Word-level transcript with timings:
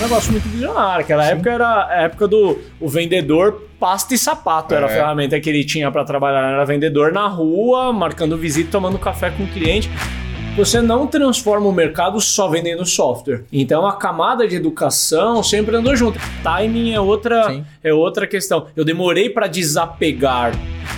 Um 0.00 0.04
negócio 0.04 0.32
muito 0.32 0.48
visionário. 0.48 1.04
Aquela 1.04 1.24
Sim. 1.24 1.32
época 1.32 1.50
era 1.50 1.86
a 1.86 2.02
época 2.04 2.26
do 2.26 2.58
o 2.80 2.88
vendedor 2.88 3.68
pasta 3.78 4.14
e 4.14 4.18
sapato. 4.18 4.72
É. 4.72 4.78
Era 4.78 4.86
a 4.86 4.90
é. 4.90 4.94
ferramenta 4.94 5.38
que 5.38 5.50
ele 5.50 5.62
tinha 5.62 5.90
para 5.90 6.04
trabalhar. 6.04 6.52
Era 6.54 6.64
vendedor 6.64 7.12
na 7.12 7.28
rua, 7.28 7.92
marcando 7.92 8.36
visita, 8.36 8.70
tomando 8.72 8.98
café 8.98 9.30
com 9.30 9.44
o 9.44 9.48
cliente 9.48 9.90
você 10.56 10.82
não 10.82 11.06
transforma 11.06 11.66
o 11.66 11.72
mercado 11.72 12.20
só 12.20 12.48
vendendo 12.48 12.84
software. 12.84 13.44
Então 13.52 13.86
a 13.86 13.96
camada 13.96 14.46
de 14.46 14.56
educação 14.56 15.42
sempre 15.42 15.76
andou 15.76 15.94
junto. 15.96 16.18
Timing 16.42 16.92
é 16.92 17.00
outra, 17.00 17.64
é 17.82 17.94
outra 17.94 18.26
questão. 18.26 18.66
Eu 18.76 18.84
demorei 18.84 19.30
para 19.30 19.46
desapegar 19.46 20.52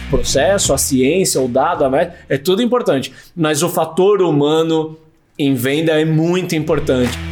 o 0.06 0.10
processo, 0.10 0.72
a 0.72 0.78
ciência, 0.78 1.40
o 1.40 1.48
dado, 1.48 1.84
a 1.84 1.90
média, 1.90 2.14
é 2.28 2.38
tudo 2.38 2.62
importante. 2.62 3.12
Mas 3.36 3.62
o 3.62 3.68
fator 3.68 4.22
humano 4.22 4.98
em 5.38 5.54
venda 5.54 6.00
é 6.00 6.04
muito 6.04 6.54
importante. 6.54 7.31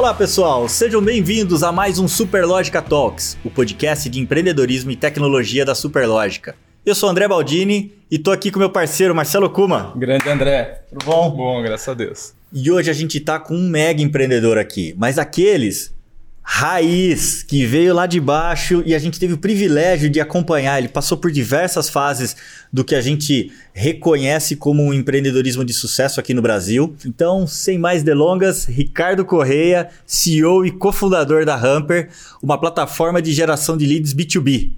Olá 0.00 0.14
pessoal, 0.14 0.66
sejam 0.66 1.02
bem-vindos 1.02 1.62
a 1.62 1.70
mais 1.70 1.98
um 1.98 2.08
Superlógica 2.08 2.80
Talks, 2.80 3.36
o 3.44 3.50
podcast 3.50 4.08
de 4.08 4.18
empreendedorismo 4.18 4.90
e 4.90 4.96
tecnologia 4.96 5.62
da 5.62 5.74
Superlógica. 5.74 6.56
Eu 6.86 6.94
sou 6.94 7.10
André 7.10 7.28
Baldini 7.28 7.92
e 8.10 8.18
tô 8.18 8.30
aqui 8.30 8.50
com 8.50 8.58
meu 8.58 8.70
parceiro 8.70 9.14
Marcelo 9.14 9.50
Kuma. 9.50 9.92
Grande 9.94 10.26
André. 10.26 10.84
Tudo 10.88 11.04
bom? 11.04 11.30
Bom, 11.32 11.62
graças 11.62 11.86
a 11.86 11.92
Deus. 11.92 12.32
E 12.50 12.70
hoje 12.70 12.88
a 12.88 12.94
gente 12.94 13.20
tá 13.20 13.38
com 13.38 13.54
um 13.54 13.68
mega 13.68 14.00
empreendedor 14.00 14.56
aqui, 14.56 14.94
mas 14.96 15.18
aqueles 15.18 15.94
raiz 16.52 17.44
que 17.44 17.64
veio 17.64 17.94
lá 17.94 18.06
de 18.06 18.18
baixo 18.18 18.82
e 18.84 18.92
a 18.92 18.98
gente 18.98 19.20
teve 19.20 19.32
o 19.32 19.38
privilégio 19.38 20.10
de 20.10 20.20
acompanhar. 20.20 20.78
Ele 20.78 20.88
passou 20.88 21.16
por 21.16 21.30
diversas 21.30 21.88
fases 21.88 22.36
do 22.72 22.82
que 22.84 22.96
a 22.96 23.00
gente 23.00 23.52
reconhece 23.72 24.56
como 24.56 24.82
um 24.82 24.92
empreendedorismo 24.92 25.64
de 25.64 25.72
sucesso 25.72 26.18
aqui 26.18 26.34
no 26.34 26.42
Brasil. 26.42 26.92
Então, 27.06 27.46
sem 27.46 27.78
mais 27.78 28.02
delongas, 28.02 28.64
Ricardo 28.64 29.24
Correia, 29.24 29.90
CEO 30.04 30.66
e 30.66 30.72
cofundador 30.72 31.46
da 31.46 31.54
Hamper, 31.54 32.08
uma 32.42 32.58
plataforma 32.58 33.22
de 33.22 33.32
geração 33.32 33.76
de 33.76 33.86
leads 33.86 34.12
B2B. 34.12 34.72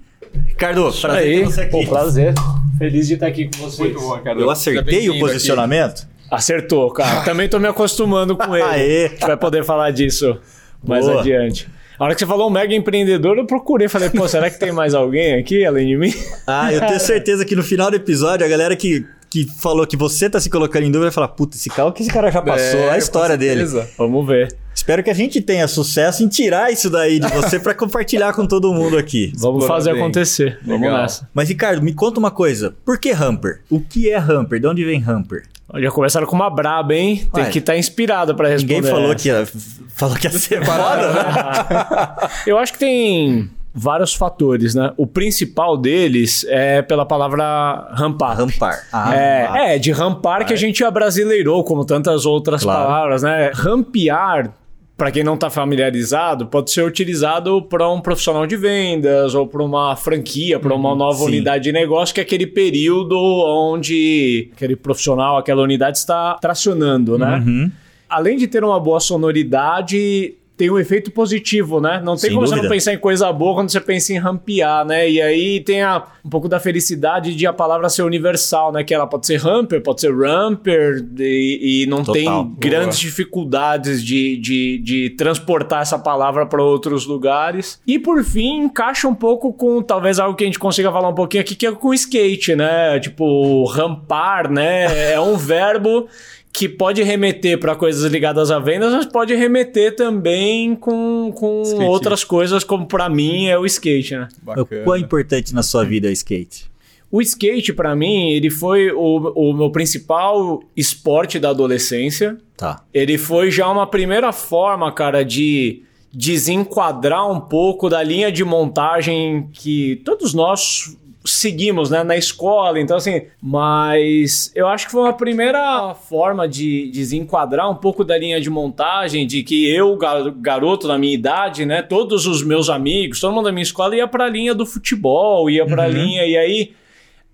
Ricardo, 0.45 0.87
Isso 0.89 1.01
prazer 1.01 1.23
aí. 1.23 1.39
ter 1.39 1.45
você 1.45 1.61
aqui. 1.61 1.71
Pô, 1.71 1.87
prazer. 1.87 2.33
Feliz 2.77 3.07
de 3.07 3.15
estar 3.15 3.27
aqui 3.27 3.49
com 3.49 3.63
vocês. 3.63 3.79
Muito 3.79 3.99
bom, 3.99 4.15
Ricardo. 4.15 4.41
Eu 4.41 4.49
acertei 4.51 5.09
o 5.09 5.17
posicionamento? 5.19 6.01
Aqui. 6.03 6.07
Acertou, 6.29 6.91
cara. 6.91 7.21
Também 7.21 7.49
tô 7.49 7.59
me 7.59 7.67
acostumando 7.67 8.37
com 8.37 8.53
ele. 8.55 8.63
Aê. 8.63 9.05
A 9.05 9.09
gente 9.09 9.21
vai 9.21 9.37
poder 9.37 9.65
falar 9.65 9.89
disso 9.89 10.37
mais 10.87 11.05
Boa. 11.05 11.19
adiante. 11.19 11.67
A 11.97 12.05
hora 12.05 12.13
que 12.13 12.19
você 12.19 12.25
falou 12.25 12.47
um 12.47 12.51
mega 12.51 12.73
empreendedor, 12.73 13.37
eu 13.37 13.45
procurei. 13.45 13.87
Falei, 13.87 14.09
pô, 14.09 14.27
será 14.27 14.49
que 14.49 14.59
tem 14.59 14.71
mais 14.71 14.93
alguém 14.93 15.35
aqui 15.35 15.65
além 15.65 15.87
de 15.87 15.97
mim? 15.97 16.13
Ah, 16.45 16.73
eu 16.73 16.81
tenho 16.81 16.99
certeza 16.99 17.45
que 17.45 17.55
no 17.55 17.63
final 17.63 17.89
do 17.89 17.95
episódio, 17.95 18.45
a 18.45 18.49
galera 18.49 18.75
que, 18.75 19.05
que 19.29 19.47
falou 19.61 19.85
que 19.85 19.95
você 19.95 20.29
tá 20.29 20.39
se 20.39 20.49
colocando 20.49 20.83
em 20.83 20.91
dúvida 20.91 21.05
vai 21.05 21.11
falar, 21.11 21.29
puta, 21.29 21.55
esse 21.55 21.69
carro 21.69 21.91
que 21.91 22.01
esse 22.01 22.11
cara 22.11 22.31
já 22.31 22.41
passou, 22.41 22.79
é, 22.79 22.89
a 22.89 22.97
história 22.97 23.37
dele. 23.37 23.63
Vamos 23.97 24.27
ver. 24.27 24.55
Espero 24.83 25.01
que 25.01 25.09
a 25.09 25.13
gente 25.13 25.39
tenha 25.39 25.65
sucesso 25.65 26.25
em 26.25 26.27
tirar 26.27 26.69
isso 26.69 26.89
daí 26.89 27.17
de 27.17 27.27
você 27.29 27.57
para 27.57 27.73
compartilhar 27.73 28.33
com 28.33 28.45
todo 28.45 28.73
mundo 28.73 28.97
aqui. 28.97 29.31
Vamos 29.39 29.65
fazer 29.65 29.93
bem. 29.93 30.01
acontecer. 30.01 30.59
Legal. 30.61 30.79
Vamos 30.79 31.01
nessa. 31.01 31.29
Mas, 31.33 31.47
Ricardo, 31.47 31.81
me 31.81 31.93
conta 31.93 32.19
uma 32.19 32.29
coisa. 32.29 32.75
Por 32.83 32.99
que 32.99 33.11
Hamper? 33.11 33.61
O 33.69 33.79
que 33.79 34.09
é 34.09 34.17
Hamper? 34.17 34.59
De 34.59 34.67
onde 34.67 34.83
vem 34.83 35.01
Hamper? 35.01 35.43
Já 35.75 35.89
começaram 35.89 36.27
com 36.27 36.35
uma 36.35 36.49
braba, 36.49 36.93
hein? 36.93 37.25
Tem 37.33 37.45
Ué, 37.45 37.49
que 37.49 37.59
estar 37.59 37.71
tá 37.71 37.79
inspirado 37.79 38.35
para 38.35 38.49
responder. 38.49 38.75
Ninguém 38.75 38.91
falou 38.91 39.15
que 39.15 39.29
ia, 39.29 39.47
falou 39.87 40.17
que 40.17 40.27
ia 40.27 40.31
ser 40.33 40.65
foda, 40.65 41.13
né? 41.13 42.29
Eu 42.45 42.57
acho 42.57 42.73
que 42.73 42.79
tem 42.79 43.49
vários 43.73 44.13
fatores, 44.13 44.75
né? 44.75 44.91
O 44.97 45.07
principal 45.07 45.77
deles 45.77 46.45
é 46.49 46.81
pela 46.81 47.05
palavra 47.05 47.89
rampar. 47.93 48.35
Rampar. 48.35 48.83
Ah, 48.91 49.15
é, 49.15 49.75
é, 49.75 49.79
de 49.79 49.93
rampar 49.93 50.45
que 50.45 50.51
a 50.51 50.57
gente 50.57 50.83
abrasileirou, 50.83 51.63
como 51.63 51.85
tantas 51.85 52.25
outras 52.25 52.63
claro. 52.63 52.83
palavras, 52.83 53.23
né? 53.23 53.49
Rampear 53.53 54.51
para 54.95 55.11
quem 55.11 55.23
não 55.23 55.33
está 55.33 55.49
familiarizado, 55.49 56.45
pode 56.45 56.71
ser 56.71 56.83
utilizado 56.83 57.63
para 57.63 57.89
um 57.89 57.99
profissional 57.99 58.45
de 58.45 58.55
vendas 58.55 59.33
ou 59.33 59.47
para 59.47 59.63
uma 59.63 59.95
franquia, 59.95 60.59
para 60.59 60.73
uma 60.73 60.91
uhum, 60.91 60.95
nova 60.95 61.19
sim. 61.19 61.25
unidade 61.25 61.63
de 61.63 61.71
negócio, 61.71 62.13
que 62.13 62.21
é 62.21 62.23
aquele 62.23 62.45
período 62.45 63.17
onde 63.17 64.49
aquele 64.53 64.75
profissional, 64.75 65.37
aquela 65.37 65.63
unidade 65.63 65.97
está 65.97 66.35
tracionando, 66.35 67.17
né? 67.17 67.43
Uhum. 67.45 67.71
Além 68.07 68.37
de 68.37 68.47
ter 68.47 68.63
uma 68.63 68.79
boa 68.79 68.99
sonoridade, 68.99 70.35
tem 70.55 70.69
um 70.69 70.77
efeito 70.77 71.09
positivo, 71.11 71.81
né? 71.81 71.99
Não 72.03 72.13
tem 72.13 72.21
Sem 72.21 72.29
como 72.31 72.41
dúvida. 72.41 72.57
você 72.57 72.63
não 72.63 72.69
pensar 72.69 72.93
em 72.93 72.97
coisa 72.99 73.31
boa 73.33 73.55
quando 73.55 73.71
você 73.71 73.81
pensa 73.81 74.13
em 74.13 74.17
rampear, 74.17 74.85
né? 74.85 75.09
E 75.09 75.21
aí 75.21 75.59
tem 75.61 75.81
a, 75.81 76.03
um 76.23 76.29
pouco 76.29 76.47
da 76.47 76.59
felicidade 76.59 77.35
de 77.35 77.47
a 77.47 77.51
palavra 77.51 77.89
ser 77.89 78.03
universal, 78.03 78.71
né? 78.71 78.83
Que 78.83 78.93
ela 78.93 79.07
pode 79.07 79.25
ser 79.25 79.37
ramper, 79.37 79.81
pode 79.81 80.01
ser 80.01 80.15
ramper, 80.15 81.03
e, 81.19 81.83
e 81.83 81.85
não 81.87 82.03
Total. 82.03 82.13
tem 82.13 82.25
boa. 82.25 82.51
grandes 82.59 82.99
dificuldades 82.99 84.03
de, 84.03 84.37
de, 84.37 84.77
de 84.77 85.09
transportar 85.11 85.81
essa 85.81 85.97
palavra 85.97 86.45
para 86.45 86.61
outros 86.61 87.05
lugares. 87.05 87.81
E 87.87 87.97
por 87.97 88.23
fim, 88.23 88.63
encaixa 88.63 89.07
um 89.07 89.15
pouco 89.15 89.51
com 89.51 89.81
talvez 89.81 90.19
algo 90.19 90.35
que 90.35 90.43
a 90.43 90.47
gente 90.47 90.59
consiga 90.59 90.91
falar 90.91 91.09
um 91.09 91.15
pouquinho 91.15 91.41
aqui, 91.41 91.55
que 91.55 91.65
é 91.65 91.71
com 91.71 91.93
skate, 91.93 92.55
né? 92.55 92.99
Tipo, 92.99 93.65
rampar, 93.65 94.51
né? 94.51 95.13
É 95.13 95.19
um 95.19 95.35
verbo 95.35 96.07
que 96.53 96.69
pode 96.69 97.01
remeter 97.01 97.59
para 97.59 97.75
coisas 97.75 98.09
ligadas 98.11 98.51
a 98.51 98.59
vendas, 98.59 98.93
mas 98.93 99.07
pode 99.07 99.33
remeter 99.33 99.95
também 99.95 100.75
com, 100.75 101.33
com 101.35 101.63
outras 101.85 102.23
coisas, 102.23 102.63
como 102.63 102.85
para 102.85 103.09
mim 103.09 103.47
é 103.47 103.57
o 103.57 103.65
skate, 103.65 104.15
né? 104.15 104.27
Bacana. 104.43 104.81
O 104.81 104.83
quão 104.83 104.95
importante 104.95 105.51
na 105.51 105.63
sua 105.63 105.83
vida 105.83 106.07
é 106.07 106.11
o 106.11 106.13
skate? 106.13 106.71
O 107.11 107.21
skate, 107.21 107.73
para 107.73 107.95
mim, 107.95 108.31
ele 108.31 108.51
foi 108.51 108.91
o, 108.91 109.33
o 109.35 109.53
meu 109.53 109.71
principal 109.71 110.61
esporte 110.77 111.39
da 111.39 111.49
adolescência. 111.49 112.37
Tá. 112.55 112.83
Ele 112.93 113.17
foi 113.17 113.49
já 113.49 113.67
uma 113.67 113.87
primeira 113.87 114.31
forma, 114.31 114.91
cara, 114.91 115.23
de 115.23 115.81
desenquadrar 116.13 117.31
um 117.31 117.39
pouco 117.39 117.89
da 117.89 118.03
linha 118.03 118.31
de 118.31 118.43
montagem 118.43 119.49
que 119.51 120.01
todos 120.05 120.35
nós 120.35 120.95
seguimos 121.25 121.89
né, 121.89 122.03
na 122.03 122.17
escola, 122.17 122.79
então 122.79 122.97
assim, 122.97 123.23
mas 123.41 124.51
eu 124.53 124.67
acho 124.67 124.85
que 124.85 124.91
foi 124.91 125.01
uma 125.01 125.13
primeira 125.13 125.93
forma 125.95 126.47
de 126.47 126.89
desenquadrar 126.91 127.69
um 127.69 127.75
pouco 127.75 128.03
da 128.03 128.17
linha 128.17 128.41
de 128.41 128.49
montagem, 128.49 129.25
de 129.25 129.41
que 129.43 129.69
eu, 129.69 129.97
garoto 130.37 130.87
na 130.87 130.97
minha 130.97 131.13
idade, 131.13 131.65
né, 131.65 131.81
todos 131.81 132.25
os 132.27 132.43
meus 132.43 132.69
amigos, 132.69 133.19
todo 133.19 133.33
mundo 133.33 133.45
da 133.45 133.51
minha 133.51 133.63
escola 133.63 133.95
ia 133.95 134.07
para 134.07 134.25
a 134.25 134.29
linha 134.29 134.53
do 134.53 134.65
futebol, 134.65 135.49
ia 135.49 135.65
para 135.65 135.85
a 135.85 135.87
uhum. 135.87 135.93
linha, 135.93 136.25
e 136.25 136.37
aí 136.37 136.71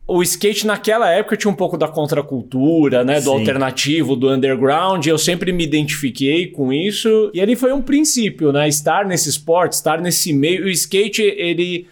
o 0.08 0.24
skate 0.24 0.66
naquela 0.66 1.10
época 1.12 1.38
tinha 1.38 1.52
um 1.52 1.56
pouco 1.56 1.78
da 1.78 1.88
contracultura, 1.88 3.04
né, 3.04 3.16
do 3.16 3.32
Sim. 3.32 3.40
alternativo, 3.40 4.16
do 4.16 4.30
underground, 4.30 5.06
eu 5.06 5.18
sempre 5.18 5.52
me 5.52 5.64
identifiquei 5.64 6.48
com 6.48 6.72
isso, 6.74 7.32
e 7.34 7.42
ali 7.42 7.56
foi 7.56 7.74
um 7.74 7.82
princípio, 7.82 8.52
né, 8.52 8.68
estar 8.68 9.06
nesse 9.06 9.30
esporte, 9.30 9.74
estar 9.74 10.00
nesse 10.00 10.32
meio, 10.32 10.66
o 10.66 10.70
skate, 10.70 11.22
ele 11.22 11.88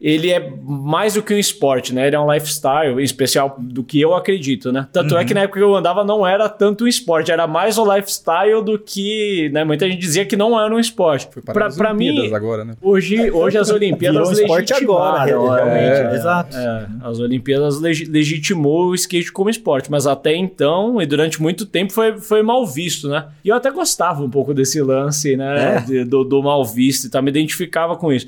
ele 0.00 0.30
é 0.30 0.52
mais 0.62 1.14
do 1.14 1.22
que 1.22 1.32
um 1.32 1.38
esporte, 1.38 1.94
né? 1.94 2.06
Ele 2.06 2.16
é 2.16 2.20
um 2.20 2.30
lifestyle, 2.30 3.00
em 3.00 3.04
especial 3.04 3.56
do 3.58 3.82
que 3.82 4.00
eu 4.00 4.14
acredito, 4.14 4.70
né? 4.72 4.86
Tanto 4.92 5.14
uhum. 5.14 5.20
é 5.20 5.24
que 5.24 5.32
uhum. 5.32 5.38
na 5.38 5.44
época 5.44 5.60
que 5.60 5.64
eu 5.64 5.74
andava 5.74 6.04
não 6.04 6.26
era 6.26 6.48
tanto 6.48 6.84
um 6.84 6.86
esporte, 6.86 7.30
era 7.30 7.46
mais 7.46 7.78
um 7.78 7.94
lifestyle 7.94 8.62
do 8.62 8.78
que, 8.78 9.48
né? 9.52 9.64
Muita 9.64 9.88
gente 9.88 9.98
dizia 9.98 10.26
que 10.26 10.36
não 10.36 10.60
era 10.60 10.74
um 10.74 10.78
esporte. 10.78 11.28
Foi 11.32 11.42
para, 11.42 11.70
para 11.70 11.90
as 11.90 11.96
mim, 11.96 12.34
agora, 12.34 12.64
né? 12.64 12.76
Hoje, 12.82 13.30
hoje 13.30 13.56
as 13.56 13.70
Olimpíadas 13.72 14.28
um 14.28 14.32
esporte 14.32 14.74
agora, 14.74 15.24
realmente. 15.24 15.74
É, 15.74 16.10
é, 16.10 16.14
exato. 16.14 16.56
É, 16.56 16.86
as 17.02 17.18
Olimpíadas 17.20 17.80
leg 17.80 18.04
legitimou 18.04 18.88
o 18.88 18.94
skate 18.94 19.32
como 19.32 19.48
esporte, 19.48 19.90
mas 19.90 20.06
até 20.06 20.34
então 20.34 21.00
e 21.00 21.06
durante 21.06 21.40
muito 21.40 21.64
tempo 21.64 21.92
foi, 21.92 22.18
foi 22.18 22.42
mal 22.42 22.66
visto, 22.66 23.08
né? 23.08 23.26
E 23.44 23.48
eu 23.48 23.56
até 23.56 23.70
gostava 23.70 24.22
um 24.22 24.30
pouco 24.30 24.52
desse 24.52 24.82
lance, 24.82 25.36
né? 25.36 25.76
É. 25.76 25.80
De, 25.80 26.04
do, 26.04 26.24
do 26.24 26.42
mal 26.42 26.64
visto 26.64 27.06
e 27.06 27.10
tal, 27.10 27.22
me 27.22 27.30
identificava 27.30 27.96
com 27.96 28.12
isso. 28.12 28.26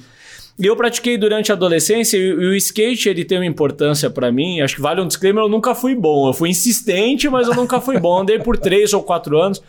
E 0.59 0.65
eu 0.65 0.75
pratiquei 0.75 1.19
durante 1.19 1.53
a 1.53 1.55
adolescência 1.55 2.17
e 2.17 2.33
o 2.33 2.55
skate 2.55 3.11
ele 3.11 3.25
tem 3.25 3.39
uma 3.39 3.47
importância 3.47 4.09
para 4.09 4.33
mim. 4.33 4.61
Acho 4.63 4.77
que 4.77 4.81
vale 4.81 5.03
um 5.03 5.07
disclaimer, 5.07 5.45
eu 5.45 5.49
nunca 5.49 5.75
fui 5.75 5.95
bom. 5.95 6.29
Eu 6.29 6.33
fui 6.33 6.49
insistente, 6.49 7.29
mas 7.29 7.47
eu 7.47 7.55
nunca 7.55 7.81
fui 7.81 7.99
bom. 7.99 8.21
Andei 8.21 8.39
por 8.39 8.57
três 8.57 8.95
ou 8.95 9.03
quatro 9.03 9.39
anos. 9.39 9.63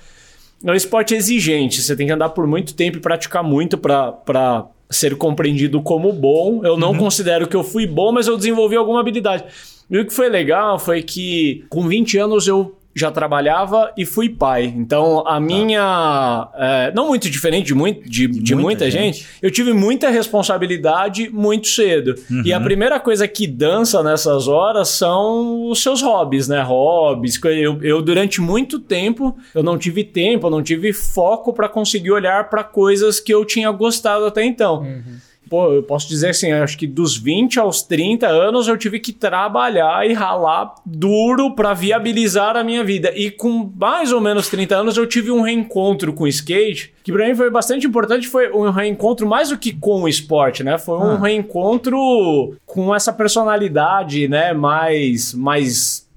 É 0.64 0.72
um 0.72 0.76
esporte 0.76 1.14
exigente. 1.14 1.82
Você 1.82 1.96
tem 1.96 2.08
que 2.08 2.14
andar 2.14 2.30
por 2.30 2.48
muito 2.48 2.74
tempo 2.74 2.98
e 2.98 3.02
praticar 3.02 3.44
muito 3.44 3.78
para 3.78 4.66
ser 4.90 5.18
compreendido 5.18 5.82
como 5.82 6.14
bom. 6.14 6.62
Eu 6.64 6.78
não 6.78 6.92
uhum. 6.92 6.98
considero 6.98 7.48
que 7.48 7.56
eu 7.56 7.66
fui 7.66 7.86
bom, 7.86 8.14
mas 8.14 8.28
eu 8.28 8.38
desenvolvi 8.38 8.78
alguma 8.78 9.02
habilidade. 9.02 9.44
E 9.90 9.98
o 9.98 10.06
que 10.06 10.14
foi 10.14 10.30
legal 10.30 10.80
foi 10.80 11.02
que 11.02 11.66
com 11.70 11.86
20 11.86 12.18
anos 12.18 12.48
eu 12.48 12.78
já 13.00 13.12
trabalhava 13.12 13.92
e 13.98 14.06
fui 14.06 14.30
pai. 14.30 14.74
Então, 14.76 15.24
a 15.28 15.40
minha. 15.40 16.50
É, 16.56 16.92
não 16.96 17.08
muito 17.08 17.30
diferente 17.30 17.68
de, 17.68 17.74
muito, 17.74 18.10
de, 18.10 18.28
de, 18.28 18.40
de 18.40 18.56
muita, 18.56 18.68
muita 18.68 18.92
gente. 18.92 19.20
gente. 19.20 19.28
eu 19.42 19.52
tive 19.52 19.74
muita 19.74 20.10
responsabilidade 20.10 21.30
muito 21.30 21.68
cedo. 21.68 22.16
Uhum. 22.30 22.42
E 22.44 22.52
a 22.52 22.60
primeira 22.60 23.00
coisa 23.00 23.28
que 23.28 23.46
dança 23.46 24.02
nessas 24.02 24.48
horas 24.48 24.90
são 24.90 25.70
os 25.70 25.82
seus 25.82 26.02
hobbies, 26.02 26.48
né? 26.48 26.62
Hobbies. 26.62 27.40
Eu, 27.44 27.82
eu 27.84 28.02
durante 28.02 28.42
muito 28.42 28.80
tempo, 28.80 29.38
eu 29.54 29.62
não 29.62 29.78
tive 29.78 30.04
tempo, 30.04 30.48
eu 30.48 30.52
não 30.52 30.64
tive 30.64 30.92
foco 30.94 31.54
para 31.54 31.70
conseguir 31.70 32.12
olhar 32.12 32.50
para 32.50 32.64
coisas 32.64 33.20
que 33.20 33.34
eu 33.34 33.46
tinha 33.46 33.70
gostado 33.72 34.26
até 34.26 34.44
então. 34.44 34.80
Uhum. 34.80 35.28
Pô, 35.50 35.74
eu 35.74 35.84
posso 35.84 36.08
dizer 36.08 36.30
assim, 36.30 36.52
acho 36.52 36.78
que 36.78 36.86
dos 36.86 37.18
20 37.18 37.60
aos 37.60 37.82
30 37.82 38.28
anos 38.28 38.68
eu 38.68 38.78
tive 38.78 39.00
que 39.00 39.14
trabalhar 39.14 40.08
e 40.10 40.14
ralar 40.14 40.76
duro 40.86 41.56
para 41.56 41.74
viabilizar 41.74 42.56
a 42.56 42.64
minha 42.64 42.84
vida. 42.84 43.12
E 43.16 43.32
com 43.32 43.72
mais 43.76 44.12
ou 44.12 44.22
menos 44.22 44.50
30 44.50 44.76
anos 44.76 44.98
eu 44.98 45.08
tive 45.08 45.32
um 45.32 45.42
reencontro 45.42 46.14
com 46.14 46.26
o 46.26 46.28
skate, 46.28 46.94
que 47.04 47.12
para 47.12 47.28
mim 47.28 47.36
foi 47.36 47.50
bastante 47.50 47.88
importante, 47.88 48.28
foi 48.28 48.52
um 48.52 48.70
reencontro 48.70 49.28
mais 49.28 49.50
do 49.50 49.58
que 49.58 49.72
com 49.72 50.04
o 50.04 50.08
esporte, 50.08 50.64
né? 50.64 50.78
Foi 50.78 50.98
um 50.98 51.12
ah. 51.12 51.20
reencontro 51.20 52.56
com 52.66 52.94
essa 52.94 53.14
personalidade, 53.14 54.28
né, 54.28 54.54
mais 54.54 55.34
mais 55.34 56.08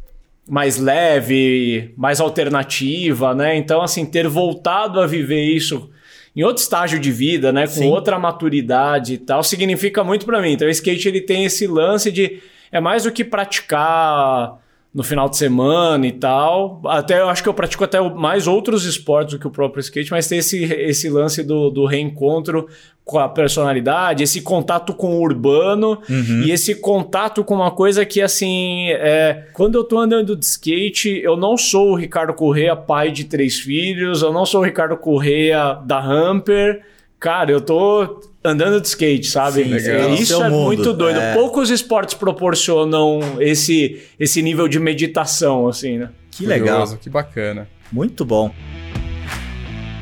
mais 0.49 0.79
leve, 0.79 1.95
mais 1.97 2.21
alternativa, 2.21 3.33
né? 3.33 3.57
Então, 3.57 3.83
assim, 3.83 4.05
ter 4.05 4.27
voltado 4.27 5.01
a 5.01 5.07
viver 5.07 5.45
isso 5.45 5.89
em 6.35 6.43
outro 6.43 6.63
estágio 6.63 6.99
de 6.99 7.11
vida, 7.11 7.53
né? 7.53 7.67
Com 7.67 7.73
Sim. 7.73 7.89
outra 7.89 8.19
maturidade 8.19 9.15
e 9.15 9.19
tal, 9.19 9.43
significa 9.43 10.05
muito 10.05 10.25
para 10.25 10.41
mim. 10.41 10.53
Então, 10.53 10.69
o 10.69 10.71
skate 10.71 11.09
ele 11.09 11.21
tem 11.21 11.45
esse 11.45 11.67
lance 11.67 12.13
de 12.13 12.41
é 12.73 12.81
mais 12.81 13.03
do 13.03 13.11
que 13.11 13.25
praticar 13.25 14.59
no 14.93 15.03
final 15.03 15.29
de 15.29 15.37
semana 15.37 16.07
e 16.07 16.13
tal. 16.13 16.81
Até 16.87 17.21
eu 17.21 17.29
acho 17.29 17.43
que 17.43 17.49
eu 17.49 17.55
pratico 17.55 17.85
até 17.85 18.01
mais 18.01 18.47
outros 18.47 18.85
esportes 18.85 19.35
do 19.35 19.41
que 19.41 19.47
o 19.47 19.51
próprio 19.51 19.81
skate, 19.81 20.11
mas 20.11 20.27
tem 20.27 20.39
esse, 20.39 20.65
esse 20.65 21.09
lance 21.09 21.43
do, 21.43 21.71
do 21.71 21.87
reencontro 21.87 22.69
com 23.11 23.19
a 23.19 23.29
personalidade, 23.29 24.23
esse 24.23 24.41
contato 24.41 24.95
com 24.95 25.17
o 25.17 25.21
urbano 25.21 25.99
uhum. 26.09 26.43
e 26.45 26.53
esse 26.53 26.77
contato 26.77 27.43
com 27.43 27.57
uma 27.57 27.73
coisa 27.73 28.07
que, 28.07 28.23
assim, 28.23 28.89
é, 28.91 29.47
quando 29.53 29.75
eu 29.75 29.83
tô 29.83 29.99
andando 29.99 30.37
de 30.37 30.45
skate, 30.45 31.21
eu 31.21 31.37
não 31.37 31.57
sou 31.57 31.91
o 31.91 31.95
Ricardo 31.97 32.33
Correia, 32.33 32.77
pai 32.77 33.11
de 33.11 33.25
três 33.25 33.59
filhos, 33.59 34.23
eu 34.23 34.33
não 34.33 34.47
sou 34.47 34.61
o 34.61 34.65
Ricardo 34.65 34.97
Correia 34.97 35.75
da 35.85 35.99
Hamper. 36.01 36.83
Cara, 37.19 37.51
eu 37.51 37.61
tô 37.61 38.23
andando 38.45 38.81
de 38.81 38.87
skate, 38.87 39.27
sabe? 39.27 39.65
Sim, 39.65 39.71
legal. 39.71 40.15
Isso 40.15 40.41
é 40.41 40.49
mundo. 40.49 40.67
muito 40.67 40.93
doido. 40.93 41.19
É. 41.19 41.35
Poucos 41.35 41.69
esportes 41.69 42.15
proporcionam 42.15 43.19
esse, 43.41 44.01
esse 44.21 44.41
nível 44.41 44.69
de 44.69 44.79
meditação, 44.79 45.67
assim, 45.67 45.99
né? 45.99 46.11
Que 46.31 46.47
legal. 46.47 46.83
Curioso, 46.83 46.99
que 46.99 47.11
bacana. 47.11 47.67
Muito 47.91 48.25
bom. 48.25 48.55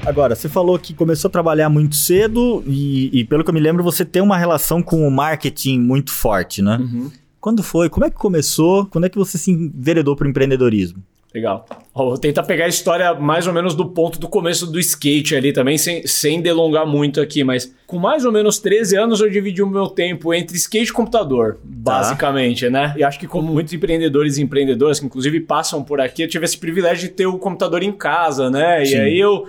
Agora, 0.08 0.34
você 0.34 0.48
falou 0.48 0.78
que 0.78 0.94
começou 0.94 1.28
a 1.28 1.30
trabalhar 1.30 1.68
muito 1.68 1.94
cedo 1.94 2.64
e, 2.66 3.10
e, 3.12 3.24
pelo 3.24 3.44
que 3.44 3.50
eu 3.50 3.54
me 3.54 3.60
lembro, 3.60 3.84
você 3.84 4.06
tem 4.06 4.22
uma 4.22 4.38
relação 4.38 4.82
com 4.82 5.06
o 5.06 5.10
marketing 5.10 5.78
muito 5.78 6.10
forte, 6.10 6.62
né? 6.62 6.78
Uhum. 6.80 7.10
Quando 7.38 7.62
foi? 7.62 7.90
Como 7.90 8.06
é 8.06 8.10
que 8.10 8.16
começou? 8.16 8.86
Quando 8.86 9.04
é 9.04 9.10
que 9.10 9.18
você 9.18 9.36
se 9.36 9.50
enveredou 9.50 10.16
para 10.16 10.26
o 10.26 10.30
empreendedorismo? 10.30 11.02
Legal. 11.34 11.66
vou 11.94 12.16
tentar 12.16 12.42
pegar 12.44 12.64
a 12.64 12.68
história 12.68 13.12
mais 13.12 13.46
ou 13.46 13.52
menos 13.52 13.74
do 13.74 13.84
ponto 13.84 14.18
do 14.18 14.26
começo 14.26 14.66
do 14.66 14.80
skate 14.80 15.36
ali 15.36 15.52
também, 15.52 15.76
sem, 15.76 16.06
sem 16.06 16.40
delongar 16.40 16.86
muito 16.86 17.20
aqui, 17.20 17.44
mas 17.44 17.70
com 17.86 17.98
mais 17.98 18.24
ou 18.24 18.32
menos 18.32 18.58
13 18.58 18.96
anos 18.96 19.20
eu 19.20 19.28
dividi 19.28 19.62
o 19.62 19.68
meu 19.68 19.88
tempo 19.88 20.32
entre 20.32 20.56
skate 20.56 20.88
e 20.88 20.92
computador, 20.92 21.58
basicamente, 21.62 22.64
tá. 22.64 22.70
né? 22.70 22.94
E 22.96 23.04
acho 23.04 23.20
que 23.20 23.26
como 23.26 23.52
muitos 23.52 23.74
empreendedores 23.74 24.38
e 24.38 24.42
empreendedoras 24.42 24.98
que 24.98 25.04
inclusive 25.04 25.40
passam 25.40 25.84
por 25.84 26.00
aqui, 26.00 26.22
eu 26.22 26.28
tive 26.28 26.46
esse 26.46 26.56
privilégio 26.56 27.08
de 27.08 27.14
ter 27.14 27.26
o 27.26 27.38
computador 27.38 27.82
em 27.82 27.92
casa, 27.92 28.48
né? 28.48 28.82
Sim. 28.86 28.94
E 28.94 28.96
aí 28.96 29.18
eu 29.20 29.46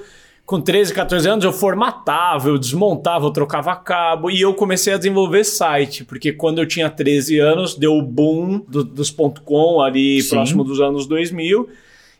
com 0.50 0.60
13, 0.60 0.96
14 0.96 1.30
anos, 1.30 1.46
eu 1.46 1.54
formatava, 1.54 2.50
eu 2.50 2.58
desmontava, 2.58 3.24
eu 3.24 3.30
trocava 3.30 3.76
cabo 3.76 4.32
e 4.32 4.42
eu 4.42 4.52
comecei 4.52 4.92
a 4.92 4.98
desenvolver 4.98 5.44
site, 5.44 6.04
porque 6.04 6.34
quando 6.34 6.58
eu 6.58 6.66
tinha 6.66 6.90
13 6.90 7.38
anos, 7.38 7.76
deu 7.76 7.94
o 7.94 8.02
boom 8.02 8.60
do, 8.68 8.84
dos 8.84 9.12
.com 9.12 9.80
ali 9.80 10.20
Sim. 10.24 10.30
próximo 10.32 10.64
dos 10.64 10.82
anos 10.82 11.06
2000. 11.06 11.70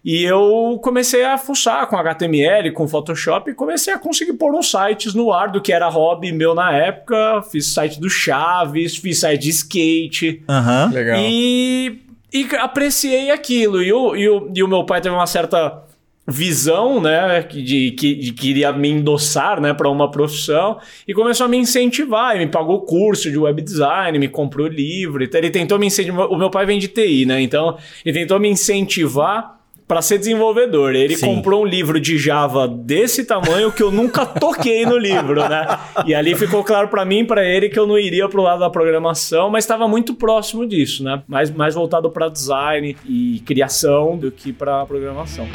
E 0.06 0.24
eu 0.24 0.80
comecei 0.84 1.26
a 1.26 1.40
fuçar 1.40 1.88
com 1.88 1.98
HTML, 1.98 2.72
com 2.72 2.88
Photoshop 2.88 3.50
e 3.50 3.56
comecei 3.56 3.96
a 3.96 3.98
conseguir 3.98 4.34
pôr 4.34 4.54
uns 4.54 4.70
sites 4.70 5.16
no 5.16 5.34
ar 5.34 5.52
do 5.52 5.60
que 5.60 5.74
era 5.74 5.90
hobby 5.90 6.32
meu 6.32 6.54
na 6.54 6.72
época. 6.72 7.42
Fiz 7.42 7.74
site 7.74 8.00
do 8.00 8.12
Chaves, 8.12 8.96
fiz 8.96 9.22
site 9.22 9.42
de 9.42 9.50
skate. 9.50 10.44
Uhum. 10.48 10.94
Legal. 10.94 11.20
E, 11.20 12.00
e 12.32 12.48
apreciei 12.58 13.32
aquilo. 13.32 13.82
E 13.82 13.92
o, 13.92 14.16
e, 14.16 14.30
o, 14.30 14.52
e 14.54 14.62
o 14.62 14.68
meu 14.68 14.86
pai 14.86 15.02
teve 15.02 15.16
uma 15.16 15.26
certa 15.26 15.89
visão, 16.30 17.02
né, 17.02 17.42
de 17.42 17.92
que 17.92 18.16
de, 18.16 18.32
queria 18.34 18.72
me 18.72 18.90
endossar, 18.90 19.60
né, 19.60 19.74
para 19.74 19.90
uma 19.90 20.10
profissão 20.10 20.78
e 21.08 21.14
começou 21.14 21.46
a 21.46 21.50
me 21.50 21.58
incentivar, 21.58 22.36
e 22.36 22.40
me 22.40 22.48
pagou 22.48 22.82
curso 22.82 23.30
de 23.30 23.38
web 23.38 23.62
design, 23.62 24.18
me 24.20 24.28
comprou 24.28 24.68
livro, 24.68 25.24
então 25.24 25.40
ele 25.40 25.50
tentou 25.50 25.80
me 25.80 25.88
incentivar, 25.88 26.28
o 26.28 26.38
meu 26.38 26.50
pai 26.50 26.66
vem 26.66 26.80
de 26.80 26.88
TI, 26.88 27.26
né? 27.26 27.42
Então, 27.42 27.78
ele 28.06 28.20
tentou 28.20 28.40
me 28.40 28.50
incentivar 28.50 29.60
para 29.90 30.04
ser 30.04 30.20
desenvolvedor. 30.20 30.94
Ele 30.94 31.18
Sim. 31.18 31.26
comprou 31.26 31.64
um 31.64 31.66
livro 31.66 32.00
de 32.00 32.16
Java 32.16 32.68
desse 32.68 33.26
tamanho 33.26 33.72
que 33.72 33.82
eu 33.82 33.92
nunca 33.92 34.24
toquei 34.24 34.86
no 34.86 34.96
livro, 34.96 35.50
né? 35.50 35.66
E 36.06 36.14
ali 36.14 36.36
ficou 36.36 36.64
claro 36.64 36.90
para 36.90 37.04
mim 37.04 37.26
para 37.26 37.44
ele 37.44 37.70
que 37.70 37.80
eu 37.80 37.88
não 37.88 37.98
iria 37.98 38.30
pro 38.30 38.44
lado 38.44 38.60
da 38.60 38.70
programação, 38.70 39.50
mas 39.50 39.64
estava 39.64 39.88
muito 39.88 40.14
próximo 40.14 40.64
disso, 40.68 41.04
né? 41.04 41.24
Mais, 41.28 41.50
mais 41.50 41.74
voltado 41.74 42.08
para 42.12 42.30
design 42.30 42.96
e 43.04 43.42
criação 43.48 44.16
do 44.16 44.30
que 44.30 44.54
para 44.54 44.86
programação 44.86 45.48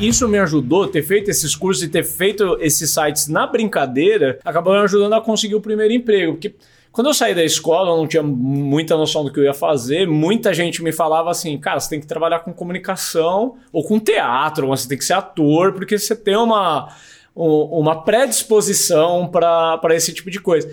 isso 0.00 0.28
me 0.28 0.38
ajudou, 0.38 0.86
ter 0.86 1.02
feito 1.02 1.30
esses 1.30 1.54
cursos 1.54 1.82
e 1.82 1.88
ter 1.88 2.04
feito 2.04 2.58
esses 2.60 2.90
sites 2.90 3.28
na 3.28 3.46
brincadeira, 3.46 4.38
acabou 4.44 4.74
me 4.74 4.80
ajudando 4.80 5.14
a 5.14 5.20
conseguir 5.20 5.54
o 5.54 5.60
primeiro 5.60 5.92
emprego. 5.94 6.32
Porque 6.34 6.54
quando 6.92 7.08
eu 7.08 7.14
saí 7.14 7.34
da 7.34 7.44
escola, 7.44 7.90
eu 7.90 7.96
não 7.96 8.06
tinha 8.06 8.22
muita 8.22 8.96
noção 8.96 9.24
do 9.24 9.32
que 9.32 9.40
eu 9.40 9.44
ia 9.44 9.54
fazer. 9.54 10.06
Muita 10.06 10.52
gente 10.52 10.82
me 10.82 10.92
falava 10.92 11.30
assim, 11.30 11.56
cara, 11.58 11.80
você 11.80 11.90
tem 11.90 12.00
que 12.00 12.06
trabalhar 12.06 12.40
com 12.40 12.52
comunicação 12.52 13.56
ou 13.72 13.84
com 13.84 13.98
teatro, 13.98 14.66
você 14.66 14.88
tem 14.88 14.98
que 14.98 15.04
ser 15.04 15.14
ator, 15.14 15.72
porque 15.72 15.98
você 15.98 16.14
tem 16.14 16.36
uma, 16.36 16.94
uma 17.34 18.02
predisposição 18.02 19.28
para 19.28 19.94
esse 19.94 20.12
tipo 20.12 20.30
de 20.30 20.40
coisa. 20.40 20.70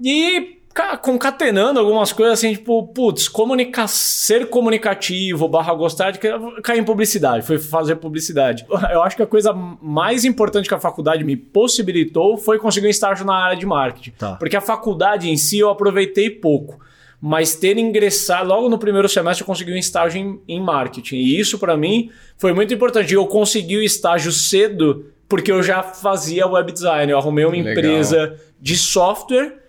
E 0.00 0.59
concatenando 1.02 1.80
algumas 1.80 2.12
coisas 2.12 2.38
assim, 2.38 2.52
tipo, 2.52 2.86
putz, 2.88 3.28
comunica 3.28 3.88
ser 3.88 4.48
comunicativo 4.48 5.48
barra 5.48 5.74
gostar 5.74 6.12
de 6.12 6.18
cair 6.62 6.78
em 6.78 6.84
publicidade, 6.84 7.44
foi 7.44 7.58
fazer 7.58 7.96
publicidade. 7.96 8.64
Eu 8.90 9.02
acho 9.02 9.16
que 9.16 9.22
a 9.22 9.26
coisa 9.26 9.52
mais 9.52 10.24
importante 10.24 10.68
que 10.68 10.74
a 10.74 10.80
faculdade 10.80 11.24
me 11.24 11.36
possibilitou 11.36 12.36
foi 12.36 12.58
conseguir 12.58 12.86
um 12.86 12.90
estágio 12.90 13.26
na 13.26 13.34
área 13.34 13.56
de 13.56 13.66
marketing. 13.66 14.12
Tá. 14.12 14.36
Porque 14.36 14.56
a 14.56 14.60
faculdade 14.60 15.28
em 15.28 15.36
si 15.36 15.58
eu 15.58 15.70
aproveitei 15.70 16.30
pouco. 16.30 16.78
Mas 17.20 17.54
ter 17.54 17.76
ingressado 17.76 18.48
logo 18.48 18.68
no 18.68 18.78
primeiro 18.78 19.06
semestre 19.06 19.42
eu 19.42 19.46
consegui 19.46 19.72
um 19.72 19.76
estágio 19.76 20.18
em, 20.18 20.40
em 20.48 20.60
marketing. 20.60 21.16
E 21.16 21.38
isso 21.38 21.58
para 21.58 21.76
mim 21.76 22.10
foi 22.38 22.54
muito 22.54 22.72
importante. 22.72 23.12
Eu 23.12 23.26
consegui 23.26 23.76
o 23.76 23.82
estágio 23.82 24.32
cedo 24.32 25.12
porque 25.28 25.52
eu 25.52 25.62
já 25.62 25.82
fazia 25.82 26.46
web 26.46 26.72
design. 26.72 27.12
Eu 27.12 27.18
arrumei 27.18 27.44
uma 27.44 27.52
Legal. 27.52 27.72
empresa 27.72 28.40
de 28.58 28.76
software 28.76 29.59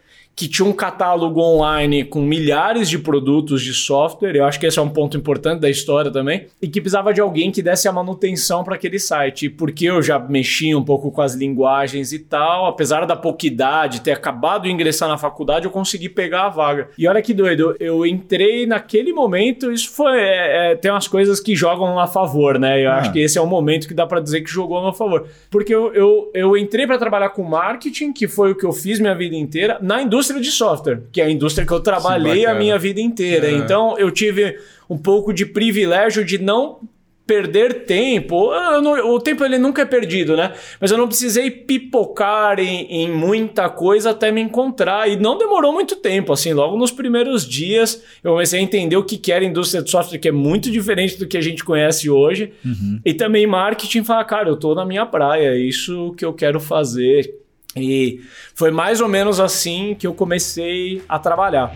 que 0.41 0.47
tinha 0.47 0.67
um 0.67 0.73
catálogo 0.73 1.39
online 1.39 2.03
com 2.03 2.19
milhares 2.19 2.89
de 2.89 2.97
produtos 2.97 3.61
de 3.61 3.75
software, 3.75 4.35
eu 4.35 4.43
acho 4.43 4.59
que 4.59 4.65
esse 4.65 4.79
é 4.79 4.81
um 4.81 4.89
ponto 4.89 5.15
importante 5.15 5.59
da 5.59 5.69
história 5.69 6.09
também, 6.09 6.47
e 6.59 6.67
que 6.67 6.81
precisava 6.81 7.13
de 7.13 7.21
alguém 7.21 7.51
que 7.51 7.61
desse 7.61 7.87
a 7.87 7.91
manutenção 7.91 8.63
para 8.63 8.73
aquele 8.73 8.97
site. 8.97 9.45
E 9.45 9.49
porque 9.51 9.85
eu 9.85 10.01
já 10.01 10.17
mexia 10.17 10.75
um 10.75 10.83
pouco 10.83 11.11
com 11.11 11.21
as 11.21 11.35
linguagens 11.35 12.11
e 12.11 12.17
tal, 12.17 12.65
apesar 12.65 13.05
da 13.05 13.15
pouca 13.15 13.45
idade, 13.45 14.01
ter 14.01 14.13
acabado 14.13 14.63
de 14.63 14.71
ingressar 14.71 15.07
na 15.07 15.15
faculdade, 15.15 15.65
eu 15.65 15.71
consegui 15.71 16.09
pegar 16.09 16.47
a 16.47 16.49
vaga. 16.49 16.89
E 16.97 17.07
olha 17.07 17.21
que 17.21 17.35
doido, 17.35 17.75
eu 17.79 18.03
entrei 18.03 18.65
naquele 18.65 19.13
momento, 19.13 19.71
isso 19.71 19.91
foi. 19.91 20.17
É, 20.17 20.71
é, 20.71 20.75
tem 20.75 20.89
umas 20.89 21.07
coisas 21.07 21.39
que 21.39 21.55
jogam 21.55 21.99
a 21.99 22.07
favor, 22.07 22.57
né? 22.57 22.83
Eu 22.83 22.89
ah. 22.89 22.95
acho 22.95 23.13
que 23.13 23.19
esse 23.19 23.37
é 23.37 23.41
o 23.41 23.45
momento 23.45 23.87
que 23.87 23.93
dá 23.93 24.07
para 24.07 24.19
dizer 24.19 24.41
que 24.41 24.49
jogou 24.49 24.79
a 24.79 24.81
meu 24.81 24.93
favor. 24.93 25.27
Porque 25.51 25.75
eu, 25.75 25.93
eu, 25.93 26.31
eu 26.33 26.57
entrei 26.57 26.87
para 26.87 26.97
trabalhar 26.97 27.29
com 27.29 27.43
marketing, 27.43 28.11
que 28.11 28.27
foi 28.27 28.53
o 28.53 28.55
que 28.55 28.65
eu 28.65 28.71
fiz 28.71 28.99
minha 28.99 29.13
vida 29.13 29.35
inteira, 29.35 29.77
na 29.79 30.01
indústria 30.01 30.30
indústria 30.31 30.41
de 30.41 30.51
software, 30.51 31.03
que 31.11 31.21
é 31.21 31.25
a 31.25 31.29
indústria 31.29 31.65
que 31.65 31.73
eu 31.73 31.79
trabalhei 31.79 32.45
a 32.45 32.53
minha 32.53 32.77
vida 32.77 33.01
inteira. 33.01 33.47
É. 33.47 33.51
Então 33.51 33.97
eu 33.97 34.09
tive 34.11 34.57
um 34.89 34.97
pouco 34.97 35.33
de 35.33 35.45
privilégio 35.45 36.23
de 36.23 36.37
não 36.37 36.79
perder 37.25 37.85
tempo. 37.85 38.51
Não, 38.81 39.13
o 39.13 39.19
tempo 39.19 39.45
ele 39.45 39.57
nunca 39.57 39.83
é 39.83 39.85
perdido, 39.85 40.35
né? 40.35 40.51
Mas 40.81 40.91
eu 40.91 40.97
não 40.97 41.07
precisei 41.07 41.49
pipocar 41.49 42.59
em, 42.59 42.87
em, 42.91 43.09
muita 43.09 43.69
coisa 43.69 44.09
até 44.09 44.31
me 44.31 44.41
encontrar. 44.41 45.09
E 45.09 45.15
não 45.15 45.37
demorou 45.37 45.71
muito 45.71 45.95
tempo, 45.95 46.33
assim. 46.33 46.51
Logo 46.51 46.77
nos 46.77 46.91
primeiros 46.91 47.47
dias 47.47 48.03
eu 48.21 48.31
comecei 48.31 48.59
a 48.59 48.63
entender 48.63 48.97
o 48.97 49.03
que, 49.03 49.31
era 49.31 49.45
a 49.45 49.47
indústria 49.47 49.81
de 49.81 49.89
software, 49.89 50.19
que 50.19 50.27
é 50.27 50.31
muito 50.31 50.69
diferente 50.69 51.17
do 51.17 51.25
que 51.25 51.37
a 51.37 51.41
gente 51.41 51.63
conhece 51.63 52.09
hoje. 52.09 52.51
Uhum. 52.65 52.99
E 53.05 53.13
também 53.13 53.47
marketing, 53.47 54.03
falar, 54.03 54.25
cara, 54.25 54.49
eu 54.49 54.57
tô 54.57 54.75
na 54.75 54.85
minha 54.85 55.05
praia, 55.05 55.51
é 55.51 55.57
isso 55.57 56.13
que 56.17 56.25
eu 56.25 56.33
quero 56.33 56.59
fazer. 56.59 57.40
E 57.75 58.21
foi 58.53 58.71
mais 58.71 59.01
ou 59.01 59.07
menos 59.07 59.39
assim 59.39 59.95
que 59.97 60.05
eu 60.05 60.13
comecei 60.13 61.01
a 61.07 61.17
trabalhar. 61.17 61.73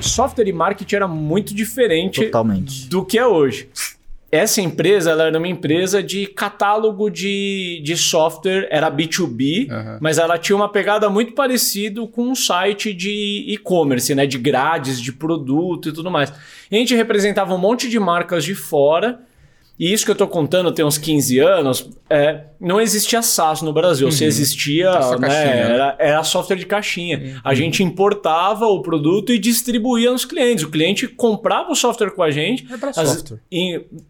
Software 0.00 0.48
e 0.48 0.52
marketing 0.52 0.96
era 0.96 1.08
muito 1.08 1.54
diferente 1.54 2.24
Totalmente. 2.24 2.88
do 2.88 3.04
que 3.04 3.18
é 3.18 3.26
hoje. 3.26 3.68
Essa 4.30 4.60
empresa 4.60 5.10
ela 5.10 5.24
era 5.24 5.38
uma 5.38 5.48
empresa 5.48 6.02
de 6.02 6.26
catálogo 6.26 7.08
de, 7.08 7.80
de 7.82 7.96
software, 7.96 8.68
era 8.70 8.90
B2B, 8.90 9.70
uhum. 9.70 9.98
mas 10.02 10.18
ela 10.18 10.36
tinha 10.36 10.54
uma 10.54 10.68
pegada 10.68 11.08
muito 11.08 11.32
parecida 11.32 12.06
com 12.06 12.24
um 12.24 12.34
site 12.34 12.92
de 12.92 13.46
e-commerce, 13.48 14.14
né? 14.14 14.26
De 14.26 14.36
grades, 14.36 15.00
de 15.00 15.12
produto 15.12 15.88
e 15.88 15.92
tudo 15.92 16.10
mais. 16.10 16.30
E 16.70 16.76
a 16.76 16.78
gente 16.78 16.94
representava 16.94 17.54
um 17.54 17.58
monte 17.58 17.88
de 17.88 17.98
marcas 17.98 18.44
de 18.44 18.54
fora 18.54 19.20
e 19.78 19.92
isso 19.92 20.04
que 20.04 20.10
eu 20.10 20.14
estou 20.14 20.26
contando 20.26 20.72
tem 20.72 20.84
uns 20.84 20.98
15 20.98 21.38
anos, 21.38 21.88
é, 22.10 22.44
não 22.60 22.80
existia 22.80 23.22
SaaS 23.22 23.62
no 23.62 23.72
Brasil. 23.72 24.06
Uhum. 24.06 24.12
Se 24.12 24.24
existia, 24.24 24.90
né, 25.18 25.28
né? 25.28 25.60
era, 25.74 25.96
era, 25.98 26.24
software 26.24 26.56
de 26.56 26.66
caixinha. 26.66 27.18
Uhum. 27.18 27.40
A 27.44 27.54
gente 27.54 27.82
importava 27.82 28.66
o 28.66 28.82
produto 28.82 29.32
e 29.32 29.38
distribuía 29.38 30.10
nos 30.10 30.24
clientes. 30.24 30.64
O 30.64 30.70
cliente 30.70 31.06
comprava 31.06 31.70
o 31.70 31.74
software 31.76 32.10
com 32.10 32.22
a 32.22 32.30
gente. 32.30 32.66
É 32.70 33.00
as, 33.00 33.24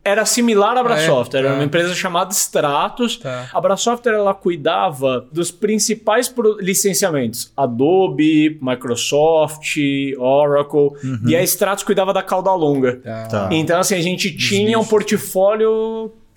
era 0.04 0.24
similar 0.24 0.76
à 0.76 0.80
Abrasoft. 0.80 1.34
Ah, 1.34 1.38
é? 1.38 1.40
Era 1.40 1.48
uma 1.50 1.58
tá. 1.58 1.64
empresa 1.64 1.94
chamada 1.94 2.32
Stratos. 2.32 3.16
Tá. 3.16 3.50
A 3.52 3.58
Abrasoft 3.58 4.06
ela 4.06 4.32
cuidava 4.32 5.26
dos 5.32 5.50
principais 5.50 6.32
licenciamentos. 6.60 7.52
Adobe, 7.56 8.58
Microsoft, 8.62 9.76
Oracle. 10.18 10.92
Uhum. 11.02 11.20
E 11.26 11.36
a 11.36 11.42
Stratos 11.42 11.84
cuidava 11.84 12.12
da 12.14 12.22
cauda 12.22 12.54
longa. 12.54 13.00
Tá. 13.28 13.48
Então, 13.52 13.80
assim, 13.80 13.96
a 13.96 14.00
gente 14.00 14.34
tinha 14.34 14.78
um 14.78 14.84
portfólio 14.84 15.57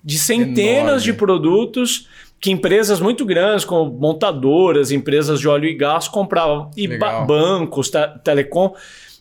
de 0.04 0.18
centenas 0.18 0.84
Enorme. 0.84 1.02
de 1.04 1.12
produtos 1.12 2.08
que 2.42 2.50
empresas 2.50 2.98
muito 2.98 3.24
grandes, 3.24 3.64
como 3.64 3.88
montadoras, 3.88 4.90
empresas 4.90 5.38
de 5.38 5.46
óleo 5.46 5.68
e 5.68 5.74
gás, 5.74 6.08
compravam. 6.08 6.70
E 6.76 6.88
ba 6.98 7.24
bancos, 7.24 7.88
te 7.88 7.98
telecom. 8.24 8.74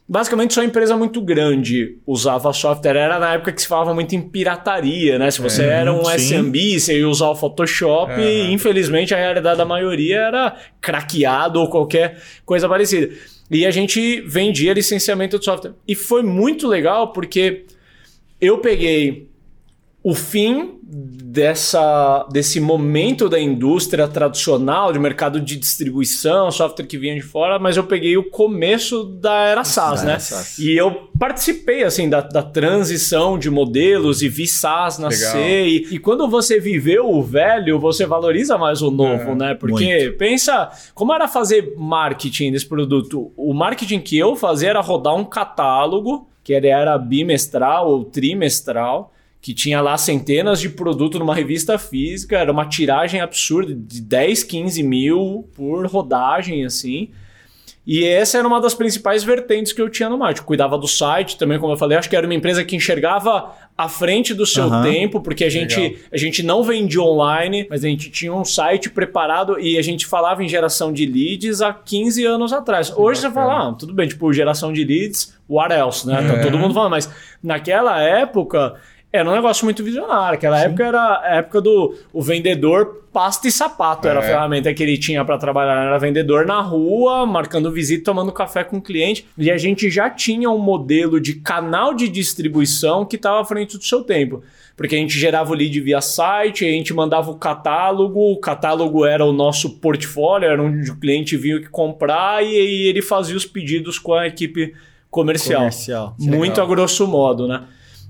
Basicamente, 0.10 0.56
só 0.56 0.64
empresa 0.64 0.98
muito 0.98 1.22
grande 1.22 2.00
usava 2.06 2.52
software. 2.52 2.98
Era 2.98 3.20
na 3.20 3.36
época 3.36 3.52
que 3.52 3.62
se 3.62 3.68
falava 3.68 3.94
muito 3.94 4.16
em 4.16 4.22
pirataria, 4.22 5.20
né? 5.20 5.30
Se 5.30 5.40
você 5.40 5.64
é, 5.64 5.68
era 5.68 5.94
um 5.94 6.04
sim. 6.04 6.36
SMB, 6.36 6.80
você 6.80 6.98
ia 6.98 7.08
usar 7.08 7.30
o 7.30 7.36
Photoshop, 7.36 8.12
é. 8.14 8.48
e 8.48 8.52
infelizmente 8.52 9.14
a 9.14 9.18
realidade 9.18 9.60
da 9.60 9.66
maioria 9.66 10.18
era 10.18 10.58
craqueado 10.82 11.62
ou 11.62 11.70
qualquer 11.70 12.20
coisa 12.44 12.68
parecida. 12.68 13.14
E 13.52 13.66
a 13.66 13.72
gente 13.72 14.20
vendia 14.22 14.74
licenciamento 14.74 15.38
de 15.38 15.46
software. 15.46 15.74
E 15.88 15.94
foi 15.94 16.24
muito 16.24 16.68
legal 16.68 17.14
porque 17.14 17.66
eu 18.42 18.58
peguei 18.58 19.30
o 20.04 20.16
fim 20.16 20.80
dessa, 20.84 22.28
desse 22.30 22.60
momento 22.60 23.30
da 23.30 23.40
indústria 23.40 24.08
tradicional, 24.08 24.92
de 24.92 25.00
mercado 25.00 25.40
de 25.40 25.56
distribuição, 25.56 26.52
software 26.52 26.86
que 26.86 26.98
vinha 26.98 27.16
de 27.16 27.22
fora, 27.22 27.58
mas 27.58 27.78
eu 27.78 27.86
peguei 27.86 28.18
o 28.18 28.30
começo 28.30 29.06
da 29.06 29.46
era 29.46 29.64
SaaS, 29.64 30.04
né? 30.04 30.20
SaaS. 30.20 30.58
E 30.60 30.76
eu 30.76 31.10
participei, 31.18 31.84
assim, 31.84 32.10
da, 32.10 32.20
da 32.20 32.44
transição 32.44 33.40
de 33.40 33.50
modelos 33.50 34.22
e 34.22 34.28
vi 34.28 34.46
SaaS 34.48 34.98
nascer. 34.98 35.68
E, 35.68 35.96
e, 35.96 36.00
quando 36.00 36.28
você 36.28 36.60
viveu 36.60 37.10
o 37.10 37.24
velho, 37.24 37.80
você 37.80 38.06
valoriza 38.06 38.58
mais 38.58 38.82
o 38.82 38.92
novo, 38.92 39.32
é, 39.32 39.36
né? 39.36 39.54
Porque 39.54 39.86
muito. 39.86 40.18
pensa, 40.18 40.70
como 40.94 41.14
era 41.14 41.28
fazer 41.28 41.76
marketing 41.78 42.52
desse 42.52 42.66
produto? 42.66 43.32
O 43.38 43.54
marketing 43.54 44.00
que 44.00 44.18
eu 44.18 44.36
fazia 44.36 44.72
era 44.72 44.82
rodar 44.82 45.16
um 45.16 45.24
catálogo, 45.24 46.28
que 46.44 46.54
era 46.54 46.98
bimestral 46.98 47.88
ou 47.88 48.04
trimestral, 48.04 49.14
que 49.42 49.54
tinha 49.54 49.82
lá 49.82 49.98
centenas 49.98 50.62
de 50.62 50.70
produtos 50.70 51.20
numa 51.20 51.34
revista 51.34 51.78
física, 51.80 52.38
era 52.38 52.52
uma 52.52 52.66
tiragem 52.66 53.20
absurda 53.22 53.74
de 53.74 54.00
10, 54.00 54.44
15 54.44 54.84
mil 54.84 55.50
por 55.56 55.88
rodagem, 55.88 56.64
assim. 56.64 57.10
E 57.86 58.06
essa 58.06 58.38
era 58.38 58.48
uma 58.48 58.62
das 58.62 58.76
principais 58.76 59.24
vertentes 59.24 59.74
que 59.74 59.82
eu 59.82 59.90
tinha 59.90 60.08
no 60.08 60.16
marketing. 60.16 60.46
Cuidava 60.46 60.78
do 60.78 60.88
site 60.88 61.36
também, 61.38 61.58
como 61.58 61.74
eu 61.74 61.78
falei, 61.78 61.98
acho 61.98 62.08
que 62.08 62.16
era 62.16 62.28
uma 62.28 62.36
empresa 62.36 62.64
que 62.64 62.76
enxergava 62.76 63.56
à 63.76 63.90
frente 63.90 64.36
do 64.36 64.46
seu 64.46 64.66
uhum. 64.66 64.84
tempo, 64.84 65.20
porque 65.20 65.44
a 65.44 65.50
gente, 65.50 65.98
a 66.14 66.18
gente 66.18 66.44
não 66.44 66.64
vendia 66.64 67.02
online, 67.02 67.66
mas 67.68 67.84
a 67.84 67.88
gente 67.88 68.12
tinha 68.12 68.32
um 68.32 68.46
site 68.46 68.92
preparado 68.92 69.60
e 69.60 69.80
a 69.80 69.82
gente 69.82 70.06
falava 70.06 70.44
em 70.44 70.48
geração 70.48 70.94
de 70.94 71.08
leads 71.08 71.62
há 71.62 71.74
15 71.74 72.24
anos 72.24 72.54
atrás. 72.54 72.94
Hoje 72.96 73.22
você 73.22 73.32
fala, 73.32 73.70
ah, 73.70 73.74
tudo 73.74 73.96
bem, 73.96 74.08
tipo, 74.08 74.32
geração 74.32 74.72
de 74.72 74.84
leads, 74.84 75.36
what 75.50 75.74
else, 75.74 76.06
né? 76.06 76.18
Tá 76.18 76.22
é. 76.22 76.38
Tá 76.38 76.42
todo 76.44 76.60
mundo 76.60 76.76
falando, 76.76 76.92
mas 76.92 77.10
naquela 77.42 78.00
época 78.00 78.76
era 79.14 79.30
um 79.30 79.34
negócio 79.34 79.66
muito 79.66 79.84
visionário. 79.84 80.36
Aquela 80.36 80.58
Sim. 80.60 80.66
época 80.66 80.86
era 80.86 81.22
a 81.22 81.36
época 81.36 81.60
do 81.60 81.96
o 82.14 82.22
vendedor 82.22 83.02
pasta 83.12 83.48
e 83.48 83.52
sapato. 83.52 84.08
Era 84.08 84.22
a 84.22 84.24
é. 84.24 84.28
ferramenta 84.28 84.74
que 84.74 84.82
ele 84.82 84.98
tinha 84.98 85.26
para 85.26 85.38
trabalhar. 85.38 85.86
Era 85.86 85.98
vendedor 85.98 86.46
na 86.46 86.62
rua, 86.62 87.26
marcando 87.26 87.70
visita, 87.72 88.06
tomando 88.06 88.32
café 88.32 88.64
com 88.64 88.78
o 88.78 88.82
cliente. 88.82 89.26
E 89.38 89.52
a 89.52 89.58
gente 89.58 89.90
já 89.90 90.10
tinha 90.10 90.50
um 90.50 90.58
modelo 90.58 91.20
de 91.20 91.36
canal 91.36 91.94
de 91.94 92.08
distribuição 92.08 93.06
que 93.06 93.18
estava 93.18 93.42
à 93.42 93.46
frente 93.46 93.78
do 93.78 93.84
seu 93.84 94.02
tempo. 94.04 94.42
Porque 94.78 94.96
a 94.96 94.98
gente 94.98 95.20
gerava 95.20 95.52
o 95.52 95.54
lead 95.54 95.78
via 95.82 96.00
site, 96.00 96.66
a 96.66 96.70
gente 96.70 96.94
mandava 96.94 97.30
o 97.30 97.36
catálogo, 97.36 98.32
o 98.32 98.38
catálogo 98.40 99.06
era 99.06 99.26
o 99.26 99.34
nosso 99.34 99.78
portfólio, 99.78 100.48
era 100.48 100.64
onde 100.64 100.90
o 100.90 100.96
cliente 100.96 101.36
vinha 101.36 101.60
que 101.60 101.70
comprar 101.70 102.44
e, 102.44 102.48
e 102.48 102.88
ele 102.88 103.02
fazia 103.02 103.36
os 103.36 103.46
pedidos 103.46 104.00
com 104.00 104.14
a 104.14 104.26
equipe 104.26 104.74
comercial. 105.10 105.60
comercial. 105.60 106.16
Muito 106.18 106.54
Legal. 106.54 106.66
a 106.66 106.70
grosso 106.70 107.06
modo, 107.06 107.48
né? 107.48 107.66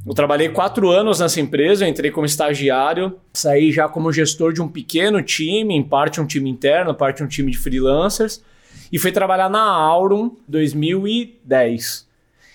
Eu 0.06 0.16
trabalhei 0.16 0.50
quatro 0.50 0.90
anos 0.90 1.20
nessa 1.20 1.40
empresa, 1.40 1.88
entrei 1.88 2.10
como 2.10 2.26
estagiário, 2.26 3.20
saí 3.34 3.72
já 3.72 3.88
como 3.88 4.12
gestor 4.12 4.52
de 4.52 4.62
um 4.62 4.68
pequeno 4.68 5.22
time, 5.22 5.76
em 5.76 5.84
parte 5.84 6.20
um 6.20 6.26
time 6.26 6.50
interno, 6.50 6.94
parte 6.96 7.24
um 7.24 7.28
time 7.28 7.52
de 7.52 7.58
freelancers, 7.58 8.44
e 8.92 8.98
fui 8.98 9.12
trabalhar 9.12 9.50
na 9.50 9.62
Aurum 9.62 10.36
2010. 10.48 12.11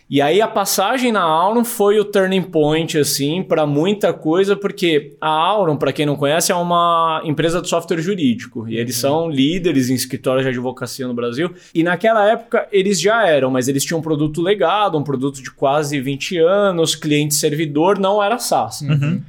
E 0.09 0.23
aí 0.23 0.41
a 0.41 0.47
passagem 0.47 1.11
na 1.11 1.23
Aurum 1.23 1.65
foi 1.65 1.99
o 1.99 2.05
turning 2.05 2.43
point 2.43 2.97
assim 2.97 3.43
para 3.43 3.67
muita 3.67 4.13
coisa, 4.13 4.55
porque 4.55 5.17
a 5.21 5.29
Aurum, 5.29 5.77
para 5.77 5.93
quem 5.93 6.07
não 6.07 6.15
conhece, 6.15 6.53
é 6.53 6.55
uma 6.55 7.21
empresa 7.25 7.61
de 7.61 7.69
software 7.69 8.01
jurídico 8.01 8.69
e 8.69 8.77
eles 8.77 8.97
são 8.97 9.29
líderes 9.29 9.91
em 9.91 9.95
escritórios 9.95 10.45
de 10.45 10.51
advocacia 10.51 11.09
no 11.09 11.15
Brasil. 11.15 11.53
E 11.75 11.83
naquela 11.83 12.25
época 12.31 12.69
eles 12.71 13.01
já 13.01 13.27
eram, 13.27 13.51
mas 13.51 13.67
eles 13.67 13.85
tinham 13.85 13.99
um 13.99 14.03
produto 14.03 14.41
legado, 14.41 14.97
um 14.97 15.03
produto 15.03 15.43
de 15.43 15.51
quase 15.51 16.01
20 16.01 16.39
anos, 16.39 16.95
cliente 16.95 17.35
servidor, 17.35 17.99
não 17.99 18.23
era 18.23 18.39
SaaS. 18.39 18.83
Uhum 18.83 19.23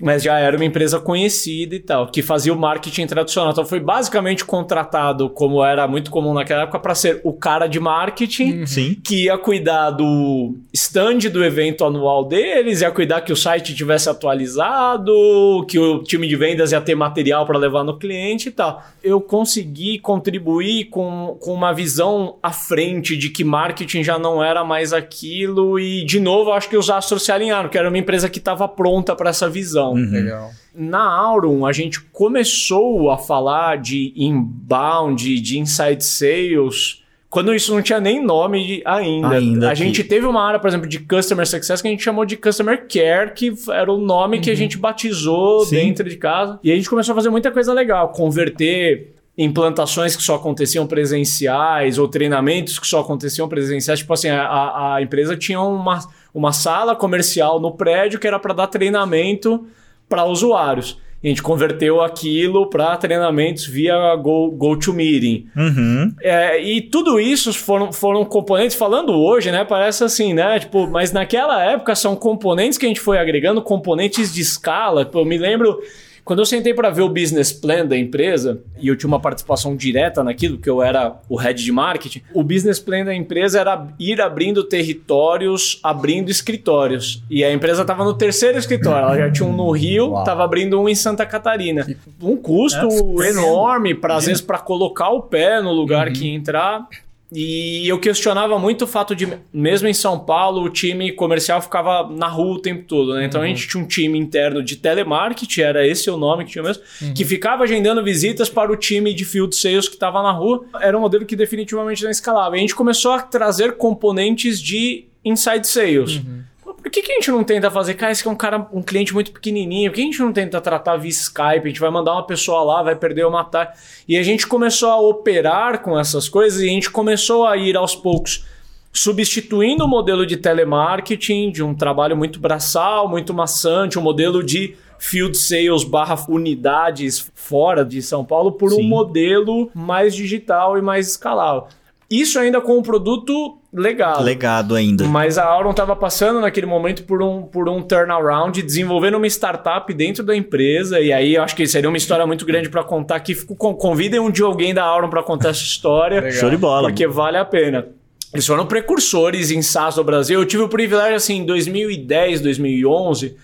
mas 0.00 0.22
já 0.22 0.38
era 0.38 0.56
uma 0.56 0.64
empresa 0.64 1.00
conhecida 1.00 1.74
e 1.74 1.80
tal, 1.80 2.06
que 2.06 2.22
fazia 2.22 2.52
o 2.52 2.58
marketing 2.58 3.06
tradicional. 3.06 3.52
Então 3.52 3.64
foi 3.64 3.80
basicamente 3.80 4.44
contratado, 4.44 5.28
como 5.28 5.64
era 5.64 5.88
muito 5.88 6.10
comum 6.10 6.32
naquela 6.32 6.62
época, 6.62 6.78
para 6.78 6.94
ser 6.94 7.20
o 7.24 7.32
cara 7.32 7.66
de 7.66 7.80
marketing, 7.80 8.60
uhum. 8.60 8.96
que 9.02 9.24
ia 9.24 9.36
cuidar 9.36 9.90
do 9.90 10.54
stand 10.72 11.30
do 11.32 11.44
evento 11.44 11.84
anual 11.84 12.24
deles, 12.24 12.80
ia 12.80 12.90
cuidar 12.90 13.22
que 13.22 13.32
o 13.32 13.36
site 13.36 13.74
tivesse 13.74 14.08
atualizado, 14.08 15.64
que 15.68 15.78
o 15.78 16.02
time 16.02 16.28
de 16.28 16.36
vendas 16.36 16.72
ia 16.72 16.80
ter 16.80 16.94
material 16.94 17.44
para 17.44 17.58
levar 17.58 17.82
no 17.82 17.98
cliente 17.98 18.48
e 18.48 18.52
tal. 18.52 18.82
Eu 19.02 19.20
consegui 19.20 19.98
contribuir 19.98 20.86
com, 20.86 21.36
com 21.40 21.52
uma 21.52 21.72
visão 21.72 22.36
à 22.42 22.52
frente 22.52 23.16
de 23.16 23.30
que 23.30 23.42
marketing 23.42 24.02
já 24.02 24.18
não 24.18 24.42
era 24.42 24.64
mais 24.64 24.92
aquilo 24.92 25.78
e, 25.78 26.04
de 26.04 26.20
novo, 26.20 26.52
acho 26.52 26.68
que 26.68 26.76
os 26.76 26.88
astros 26.88 27.24
se 27.24 27.32
alinharam, 27.32 27.68
que 27.68 27.78
era 27.78 27.88
uma 27.88 27.98
empresa 27.98 28.28
que 28.28 28.38
estava 28.38 28.68
pronta 28.68 29.16
para 29.16 29.30
essa 29.30 29.48
visão. 29.48 29.87
Uhum. 29.92 30.10
Legal. 30.10 30.50
Na 30.74 31.02
Aurum, 31.02 31.66
a 31.66 31.72
gente 31.72 32.00
começou 32.00 33.10
a 33.10 33.18
falar 33.18 33.78
de 33.78 34.12
inbound, 34.16 35.40
de 35.40 35.58
inside 35.58 36.04
sales, 36.04 37.02
quando 37.30 37.54
isso 37.54 37.74
não 37.74 37.82
tinha 37.82 38.00
nem 38.00 38.24
nome 38.24 38.82
ainda. 38.86 39.28
ainda 39.28 39.70
a 39.70 39.74
que... 39.74 39.78
gente 39.78 40.02
teve 40.02 40.24
uma 40.24 40.42
área, 40.42 40.58
por 40.58 40.68
exemplo, 40.68 40.88
de 40.88 41.00
Customer 41.00 41.46
Success 41.46 41.82
que 41.82 41.88
a 41.88 41.90
gente 41.90 42.02
chamou 42.02 42.24
de 42.24 42.36
Customer 42.36 42.86
Care, 42.88 43.34
que 43.34 43.52
era 43.70 43.92
o 43.92 43.98
nome 43.98 44.36
uhum. 44.36 44.42
que 44.42 44.50
a 44.50 44.52
uhum. 44.52 44.58
gente 44.58 44.78
batizou 44.78 45.64
Sim. 45.64 45.76
dentro 45.76 46.08
de 46.08 46.16
casa. 46.16 46.58
E 46.62 46.72
a 46.72 46.76
gente 46.76 46.88
começou 46.88 47.12
a 47.12 47.16
fazer 47.16 47.28
muita 47.28 47.50
coisa 47.50 47.72
legal, 47.72 48.08
converter 48.12 49.14
implantações 49.36 50.16
que 50.16 50.22
só 50.22 50.34
aconteciam 50.34 50.84
presenciais 50.86 51.96
ou 51.96 52.08
treinamentos 52.08 52.78
que 52.78 52.86
só 52.86 53.00
aconteciam 53.00 53.48
presenciais. 53.48 54.00
Tipo 54.00 54.12
assim, 54.14 54.28
a, 54.30 54.94
a 54.94 55.02
empresa 55.02 55.36
tinha 55.36 55.60
uma, 55.60 56.00
uma 56.34 56.52
sala 56.52 56.96
comercial 56.96 57.60
no 57.60 57.72
prédio 57.72 58.18
que 58.18 58.26
era 58.26 58.38
para 58.38 58.54
dar 58.54 58.66
treinamento 58.66 59.64
para 60.08 60.24
usuários. 60.24 60.98
E 61.22 61.26
a 61.26 61.30
gente 61.30 61.42
converteu 61.42 62.00
aquilo 62.00 62.70
para 62.70 62.96
treinamentos 62.96 63.66
via 63.66 64.14
Go, 64.14 64.52
GoToMeeting. 64.52 65.48
Uhum. 65.56 66.14
É, 66.22 66.62
e 66.62 66.80
tudo 66.80 67.18
isso 67.18 67.52
foram, 67.52 67.92
foram 67.92 68.24
componentes, 68.24 68.76
falando 68.76 69.12
hoje, 69.12 69.50
né? 69.50 69.64
Parece 69.64 70.04
assim, 70.04 70.32
né? 70.32 70.60
Tipo, 70.60 70.86
mas 70.86 71.10
naquela 71.10 71.60
época 71.64 71.96
são 71.96 72.14
componentes 72.14 72.78
que 72.78 72.86
a 72.86 72.88
gente 72.88 73.00
foi 73.00 73.18
agregando, 73.18 73.60
componentes 73.60 74.32
de 74.32 74.40
escala. 74.40 75.04
Tipo, 75.04 75.18
eu 75.18 75.24
me 75.24 75.38
lembro 75.38 75.80
quando 76.28 76.40
eu 76.40 76.44
sentei 76.44 76.74
para 76.74 76.90
ver 76.90 77.00
o 77.00 77.08
business 77.08 77.50
plan 77.54 77.86
da 77.86 77.96
empresa, 77.96 78.60
e 78.78 78.86
eu 78.86 78.94
tinha 78.94 79.08
uma 79.08 79.18
participação 79.18 79.74
direta 79.74 80.22
naquilo, 80.22 80.58
que 80.58 80.68
eu 80.68 80.82
era 80.82 81.16
o 81.26 81.36
head 81.36 81.64
de 81.64 81.72
marketing, 81.72 82.20
o 82.34 82.42
business 82.42 82.78
plan 82.78 83.02
da 83.02 83.14
empresa 83.14 83.58
era 83.58 83.88
ir 83.98 84.20
abrindo 84.20 84.62
territórios, 84.62 85.80
abrindo 85.82 86.30
escritórios. 86.30 87.22
E 87.30 87.42
a 87.42 87.50
empresa 87.50 87.80
estava 87.80 88.04
no 88.04 88.12
terceiro 88.12 88.58
escritório, 88.58 89.06
ela 89.06 89.16
já 89.16 89.32
tinha 89.32 89.48
um 89.48 89.56
no 89.56 89.70
Rio, 89.70 90.18
estava 90.18 90.44
abrindo 90.44 90.78
um 90.78 90.86
em 90.86 90.94
Santa 90.94 91.24
Catarina. 91.24 91.86
Um 92.20 92.36
custo 92.36 93.22
é, 93.22 93.30
enorme, 93.30 93.94
para 93.94 94.16
às 94.16 94.26
vezes, 94.26 94.42
para 94.42 94.58
colocar 94.58 95.08
o 95.08 95.22
pé 95.22 95.62
no 95.62 95.72
lugar 95.72 96.08
uhum. 96.08 96.12
que 96.12 96.26
ia 96.26 96.34
entrar. 96.34 96.86
E 97.30 97.86
eu 97.86 97.98
questionava 97.98 98.58
muito 98.58 98.82
o 98.82 98.86
fato 98.86 99.14
de, 99.14 99.28
mesmo 99.52 99.86
em 99.86 99.92
São 99.92 100.18
Paulo, 100.18 100.62
o 100.62 100.70
time 100.70 101.12
comercial 101.12 101.60
ficava 101.60 102.08
na 102.08 102.26
rua 102.26 102.54
o 102.54 102.58
tempo 102.58 102.84
todo, 102.84 103.14
né? 103.14 103.26
Então 103.26 103.40
uhum. 103.40 103.46
a 103.46 103.48
gente 103.50 103.68
tinha 103.68 103.82
um 103.82 103.86
time 103.86 104.18
interno 104.18 104.62
de 104.62 104.76
telemarketing, 104.76 105.60
era 105.60 105.86
esse 105.86 106.10
o 106.10 106.16
nome 106.16 106.46
que 106.46 106.52
tinha 106.52 106.64
mesmo, 106.64 106.82
uhum. 107.02 107.12
que 107.12 107.24
ficava 107.26 107.64
agendando 107.64 108.02
visitas 108.02 108.48
para 108.48 108.72
o 108.72 108.76
time 108.76 109.12
de 109.12 109.26
field 109.26 109.54
sales 109.54 109.88
que 109.88 109.94
estava 109.94 110.22
na 110.22 110.32
rua. 110.32 110.64
Era 110.80 110.96
um 110.96 111.00
modelo 111.02 111.26
que 111.26 111.36
definitivamente 111.36 112.02
não 112.02 112.10
escalava. 112.10 112.56
E 112.56 112.58
a 112.58 112.60
gente 112.60 112.74
começou 112.74 113.12
a 113.12 113.20
trazer 113.20 113.76
componentes 113.76 114.60
de 114.60 115.04
inside 115.22 115.66
sales. 115.66 116.16
Uhum. 116.16 116.47
Por 116.88 116.92
que, 116.92 117.02
que 117.02 117.12
a 117.12 117.16
gente 117.16 117.30
não 117.30 117.44
tenta 117.44 117.70
fazer, 117.70 117.92
cara, 117.92 118.12
esse 118.12 118.26
é 118.26 118.30
um 118.30 118.34
cara, 118.34 118.66
um 118.72 118.80
cliente 118.80 119.12
muito 119.12 119.30
pequenininho, 119.30 119.90
por 119.90 119.96
que 119.96 120.00
a 120.00 120.04
gente 120.04 120.20
não 120.20 120.32
tenta 120.32 120.58
tratar 120.58 120.96
via 120.96 121.10
Skype? 121.10 121.60
A 121.62 121.68
gente 121.68 121.80
vai 121.80 121.90
mandar 121.90 122.14
uma 122.14 122.26
pessoa 122.26 122.62
lá, 122.62 122.82
vai 122.82 122.96
perder 122.96 123.24
ou 123.24 123.30
matar. 123.30 123.74
E 124.08 124.16
a 124.16 124.22
gente 124.22 124.46
começou 124.46 124.88
a 124.88 124.98
operar 124.98 125.82
com 125.82 126.00
essas 126.00 126.30
coisas 126.30 126.62
e 126.62 126.64
a 126.64 126.70
gente 126.70 126.90
começou 126.90 127.46
a 127.46 127.58
ir 127.58 127.76
aos 127.76 127.94
poucos 127.94 128.46
substituindo 128.90 129.84
o 129.84 129.86
modelo 129.86 130.24
de 130.24 130.38
telemarketing, 130.38 131.52
de 131.52 131.62
um 131.62 131.74
trabalho 131.74 132.16
muito 132.16 132.40
braçal, 132.40 133.06
muito 133.06 133.34
maçante, 133.34 133.98
um 133.98 134.02
modelo 134.02 134.42
de 134.42 134.74
field 134.98 135.36
sales 135.36 135.84
barra 135.84 136.16
unidades 136.26 137.30
fora 137.34 137.84
de 137.84 138.00
São 138.00 138.24
Paulo, 138.24 138.52
por 138.52 138.70
Sim. 138.70 138.80
um 138.80 138.88
modelo 138.88 139.70
mais 139.74 140.16
digital 140.16 140.78
e 140.78 140.80
mais 140.80 141.06
escalável. 141.06 141.66
Isso 142.10 142.38
ainda 142.38 142.62
com 142.62 142.78
um 142.78 142.82
produto 142.82 143.58
legado. 143.78 144.22
Legado 144.22 144.74
ainda. 144.74 145.04
Mas 145.04 145.38
a 145.38 145.44
Auron 145.44 145.70
estava 145.70 145.94
passando 145.94 146.40
naquele 146.40 146.66
momento 146.66 147.04
por 147.04 147.22
um, 147.22 147.42
por 147.42 147.68
um 147.68 147.80
turnaround, 147.82 148.60
desenvolvendo 148.62 149.16
uma 149.16 149.26
startup 149.26 149.92
dentro 149.94 150.22
da 150.24 150.36
empresa. 150.36 151.00
E 151.00 151.12
aí 151.12 151.34
eu 151.34 151.42
acho 151.42 151.54
que 151.54 151.66
seria 151.66 151.88
uma 151.88 151.96
história 151.96 152.26
muito 152.26 152.44
grande 152.44 152.68
para 152.68 152.82
contar 152.82 153.16
aqui. 153.16 153.34
Convidem 153.56 154.20
um 154.20 154.30
dia 154.30 154.44
alguém 154.44 154.74
da 154.74 154.84
Auron 154.84 155.08
para 155.08 155.22
contar 155.22 155.50
essa 155.50 155.62
história. 155.62 156.20
Legal. 156.20 156.38
Show 156.38 156.50
de 156.50 156.56
bola. 156.56 156.88
Porque 156.88 157.06
vale 157.06 157.36
a 157.36 157.44
pena. 157.44 157.86
Eles 158.34 158.46
foram 158.46 158.66
precursores 158.66 159.50
em 159.50 159.62
SaaS 159.62 159.96
no 159.96 160.04
Brasil. 160.04 160.38
Eu 160.38 160.46
tive 160.46 160.62
o 160.62 160.68
privilégio, 160.68 161.16
assim, 161.16 161.38
em 161.38 161.46
2010, 161.46 162.40
2011 162.42 163.36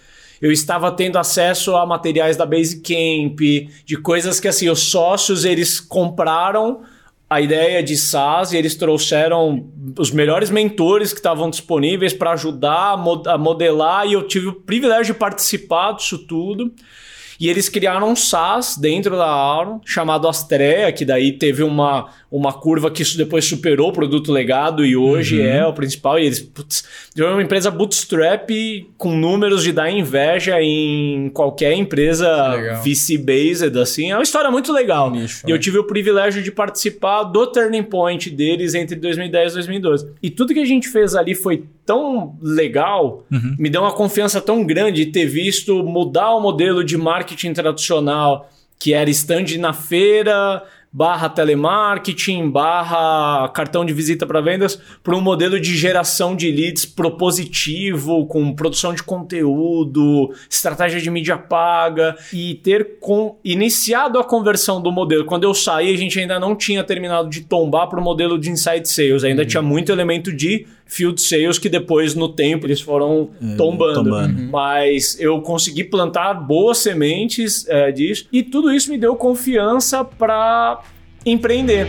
eu 0.44 0.52
estava 0.52 0.92
tendo 0.92 1.16
acesso 1.16 1.74
a 1.74 1.86
materiais 1.86 2.36
da 2.36 2.44
Basecamp, 2.44 3.40
de 3.86 3.96
coisas 3.96 4.38
que 4.38 4.46
assim 4.46 4.68
os 4.68 4.90
sócios 4.90 5.44
eles 5.46 5.80
compraram 5.80 6.82
a 7.34 7.40
ideia 7.40 7.82
de 7.82 7.96
SaaS 7.96 8.52
e 8.52 8.56
eles 8.56 8.76
trouxeram 8.76 9.68
os 9.98 10.12
melhores 10.12 10.50
mentores 10.50 11.12
que 11.12 11.18
estavam 11.18 11.50
disponíveis 11.50 12.12
para 12.12 12.30
ajudar 12.30 12.92
a 13.26 13.36
modelar 13.36 14.06
e 14.06 14.12
eu 14.12 14.22
tive 14.22 14.46
o 14.46 14.52
privilégio 14.52 15.14
de 15.14 15.18
participar 15.18 15.92
disso 15.92 16.18
tudo. 16.28 16.72
E 17.38 17.48
eles 17.48 17.68
criaram 17.68 18.10
um 18.10 18.16
SaaS 18.16 18.76
dentro 18.76 19.16
da 19.16 19.26
Auron 19.26 19.80
chamado 19.84 20.28
Astrea, 20.28 20.92
que 20.92 21.04
daí 21.04 21.32
teve 21.32 21.62
uma, 21.62 22.08
uma 22.30 22.52
curva 22.52 22.90
que 22.90 23.02
isso 23.02 23.16
depois 23.16 23.44
superou 23.44 23.90
o 23.90 23.92
produto 23.92 24.32
legado 24.32 24.84
e 24.84 24.96
hoje 24.96 25.40
uhum. 25.40 25.46
é 25.46 25.66
o 25.66 25.72
principal. 25.72 26.18
E 26.18 26.26
eles, 26.26 26.40
putz, 26.40 26.84
uma 27.16 27.42
empresa 27.42 27.70
bootstrap 27.70 28.50
com 28.96 29.16
números 29.16 29.62
de 29.62 29.72
dar 29.72 29.90
inveja 29.90 30.60
em 30.60 31.28
qualquer 31.30 31.74
empresa 31.74 32.80
VC-based, 32.82 33.78
assim. 33.78 34.10
É 34.10 34.16
uma 34.16 34.22
história 34.22 34.50
muito 34.50 34.72
legal. 34.72 35.14
E 35.14 35.50
eu 35.50 35.56
né? 35.56 35.58
tive 35.58 35.78
o 35.78 35.84
privilégio 35.84 36.42
de 36.42 36.50
participar 36.50 37.24
do 37.24 37.46
turning 37.46 37.82
point 37.82 38.30
deles 38.30 38.74
entre 38.74 38.96
2010 38.96 39.52
e 39.52 39.54
2012. 39.54 40.12
E 40.22 40.30
tudo 40.30 40.54
que 40.54 40.60
a 40.60 40.64
gente 40.64 40.88
fez 40.88 41.14
ali 41.14 41.34
foi 41.34 41.64
tão 41.86 42.36
legal, 42.40 43.24
uhum. 43.30 43.56
me 43.58 43.68
deu 43.68 43.82
uma 43.82 43.92
confiança 43.92 44.40
tão 44.40 44.64
grande 44.64 45.04
de 45.04 45.12
ter 45.12 45.26
visto 45.26 45.82
mudar 45.82 46.34
o 46.34 46.40
modelo 46.40 46.82
de 46.82 46.96
marketing 46.96 47.23
tradicional 47.54 48.50
que 48.78 48.92
era 48.92 49.08
stand 49.08 49.56
na 49.58 49.72
feira, 49.72 50.62
barra 50.92 51.28
telemarketing, 51.28 52.50
barra 52.50 53.48
cartão 53.48 53.84
de 53.84 53.92
visita 53.92 54.26
para 54.26 54.40
vendas, 54.40 54.78
para 55.02 55.16
um 55.16 55.20
modelo 55.20 55.58
de 55.58 55.76
geração 55.76 56.36
de 56.36 56.52
leads 56.52 56.84
propositivo, 56.84 58.26
com 58.26 58.54
produção 58.54 58.94
de 58.94 59.02
conteúdo, 59.02 60.32
estratégia 60.48 61.00
de 61.00 61.10
mídia 61.10 61.36
paga 61.36 62.16
e 62.32 62.54
ter 62.62 62.98
com, 63.00 63.38
iniciado 63.42 64.20
a 64.20 64.24
conversão 64.24 64.80
do 64.80 64.92
modelo. 64.92 65.24
Quando 65.24 65.42
eu 65.42 65.52
saí, 65.52 65.92
a 65.92 65.96
gente 65.96 66.20
ainda 66.20 66.38
não 66.38 66.54
tinha 66.54 66.84
terminado 66.84 67.28
de 67.28 67.40
tombar 67.40 67.88
para 67.88 67.98
o 67.98 68.04
modelo 68.04 68.38
de 68.38 68.50
inside 68.50 68.88
sales, 68.88 69.24
ainda 69.24 69.42
uhum. 69.42 69.48
tinha 69.48 69.62
muito 69.62 69.90
elemento 69.90 70.32
de 70.32 70.66
field 70.86 71.20
sales 71.20 71.58
que 71.58 71.68
depois 71.68 72.14
no 72.14 72.28
tempo 72.28 72.66
eles 72.66 72.80
foram 72.80 73.30
é, 73.42 73.56
tombando. 73.56 74.04
tombando. 74.04 74.40
Uhum. 74.40 74.48
Mas 74.50 75.18
eu 75.20 75.40
consegui 75.40 75.84
plantar 75.84 76.34
boas 76.34 76.78
sementes 76.78 77.66
é, 77.68 77.90
disso 77.90 78.26
e 78.32 78.42
tudo 78.42 78.72
isso 78.72 78.90
me 78.90 78.98
deu 78.98 79.16
confiança 79.16 80.04
para 80.04 80.82
empreender. 81.24 81.88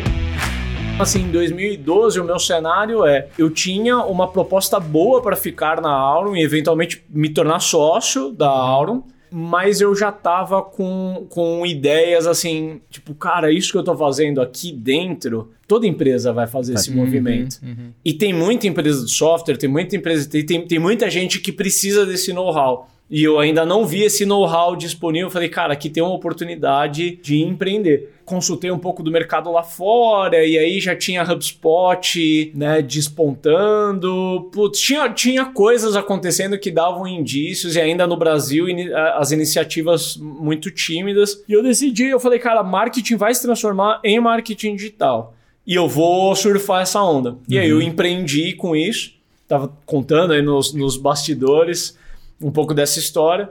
Assim, 0.97 1.23
em 1.23 1.31
2012, 1.31 2.19
o 2.21 2.23
meu 2.23 2.39
cenário 2.39 3.05
é: 3.05 3.27
eu 3.37 3.49
tinha 3.49 3.97
uma 3.97 4.29
proposta 4.29 4.79
boa 4.79 5.21
para 5.21 5.35
ficar 5.35 5.81
na 5.81 5.91
Auron 5.91 6.35
e 6.37 6.41
eventualmente 6.41 7.03
me 7.09 7.29
tornar 7.29 7.59
sócio 7.59 8.31
da 8.31 8.49
Auron 8.49 9.03
mas 9.37 9.81
eu 9.81 9.93
já 9.93 10.13
tava 10.13 10.61
com, 10.61 11.27
com 11.29 11.65
ideias 11.65 12.25
assim, 12.25 12.79
tipo, 12.89 13.13
cara, 13.13 13.51
isso 13.51 13.69
que 13.69 13.77
eu 13.77 13.83
tô 13.83 13.93
fazendo 13.93 14.41
aqui 14.41 14.71
dentro, 14.71 15.51
toda 15.67 15.85
empresa 15.85 16.31
vai 16.31 16.47
fazer 16.47 16.75
esse 16.75 16.89
uhum, 16.89 16.95
movimento. 16.95 17.59
Uhum. 17.61 17.91
E 18.05 18.13
tem 18.13 18.31
muita 18.31 18.65
empresa 18.65 19.03
de 19.03 19.11
software, 19.11 19.57
tem 19.57 19.69
muita 19.69 19.93
empresa, 19.93 20.29
tem, 20.29 20.45
tem, 20.45 20.65
tem 20.65 20.79
muita 20.79 21.09
gente 21.09 21.41
que 21.41 21.51
precisa 21.51 22.05
desse 22.05 22.31
know-how 22.31 22.89
e 23.09 23.23
eu 23.23 23.37
ainda 23.37 23.63
não 23.65 23.85
vi 23.85 24.01
esse 24.01 24.25
know-how 24.25 24.75
disponível. 24.75 25.29
Falei, 25.29 25.47
cara, 25.47 25.73
aqui 25.73 25.89
tem 25.89 26.01
uma 26.01 26.13
oportunidade 26.13 27.19
de 27.21 27.43
empreender. 27.43 28.15
Consultei 28.25 28.71
um 28.71 28.79
pouco 28.79 29.03
do 29.03 29.11
mercado 29.11 29.51
lá 29.51 29.61
fora 29.61 30.43
e 30.43 30.57
aí 30.57 30.79
já 30.79 30.95
tinha 30.95 31.21
HubSpot, 31.21 32.51
né, 32.55 32.81
despontando. 32.81 34.49
Putz, 34.51 34.79
tinha, 34.79 35.07
tinha 35.09 35.45
coisas 35.45 35.95
acontecendo 35.95 36.57
que 36.57 36.71
davam 36.71 37.07
indícios 37.07 37.75
e 37.75 37.81
ainda 37.81 38.07
no 38.07 38.17
Brasil 38.17 38.65
as 39.13 39.31
iniciativas 39.31 40.17
muito 40.17 40.71
tímidas. 40.71 41.43
E 41.47 41.53
eu 41.53 41.61
decidi, 41.61 42.05
eu 42.05 42.19
falei, 42.19 42.39
cara, 42.39 42.63
marketing 42.63 43.17
vai 43.17 43.35
se 43.35 43.43
transformar 43.43 43.99
em 44.03 44.19
marketing 44.19 44.75
digital. 44.75 45.35
E 45.65 45.75
eu 45.75 45.87
vou 45.87 46.35
surfar 46.35 46.81
essa 46.81 47.03
onda. 47.03 47.31
Uhum. 47.31 47.39
E 47.47 47.59
aí 47.59 47.69
eu 47.69 47.77
uhum. 47.77 47.83
empreendi 47.83 48.53
com 48.53 48.75
isso. 48.75 49.13
Tava 49.47 49.71
contando 49.85 50.33
aí 50.33 50.41
nos, 50.41 50.73
nos 50.73 50.97
bastidores 50.97 51.95
um 52.41 52.51
pouco 52.51 52.73
dessa 52.73 52.99
história. 52.99 53.49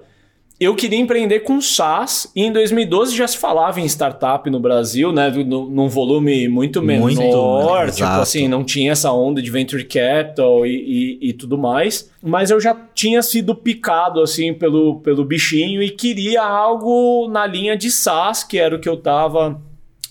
Eu 0.61 0.77
queria 0.77 0.99
empreender 0.99 1.41
com 1.41 1.61
SaaS 1.61 2.31
e 2.35 2.45
em 2.45 2.53
2012 2.53 3.17
já 3.17 3.27
se 3.27 3.37
falava 3.37 3.81
em 3.81 3.85
startup 3.87 4.49
no 4.49 4.61
Brasil, 4.61 5.13
né? 5.13 5.29
Num 5.29 5.89
volume 5.89 6.47
muito 6.49 6.81
menor, 6.81 7.03
muito, 7.03 7.17
tipo 7.17 8.05
exato. 8.05 8.23
assim, 8.23 8.47
não 8.47 8.63
tinha 8.63 8.93
essa 8.93 9.11
onda 9.13 9.43
de 9.43 9.51
venture 9.51 9.83
capital 9.85 10.65
e, 10.65 11.19
e, 11.21 11.29
e, 11.31 11.33
tudo 11.33 11.59
mais. 11.59 12.09
Mas 12.23 12.53
eu 12.53 12.61
já 12.61 12.75
tinha 12.95 13.21
sido 13.21 13.53
picado 13.53 14.23
assim 14.23 14.55
pelo, 14.55 15.01
pelo 15.01 15.25
bichinho 15.25 15.83
e 15.83 15.91
queria 15.91 16.45
algo 16.45 17.29
na 17.29 17.45
linha 17.47 17.77
de 17.77 17.91
SaaS, 17.91 18.45
que 18.45 18.57
era 18.57 18.77
o 18.77 18.81
que 18.81 18.89
eu 18.89 18.97
tava 18.97 19.61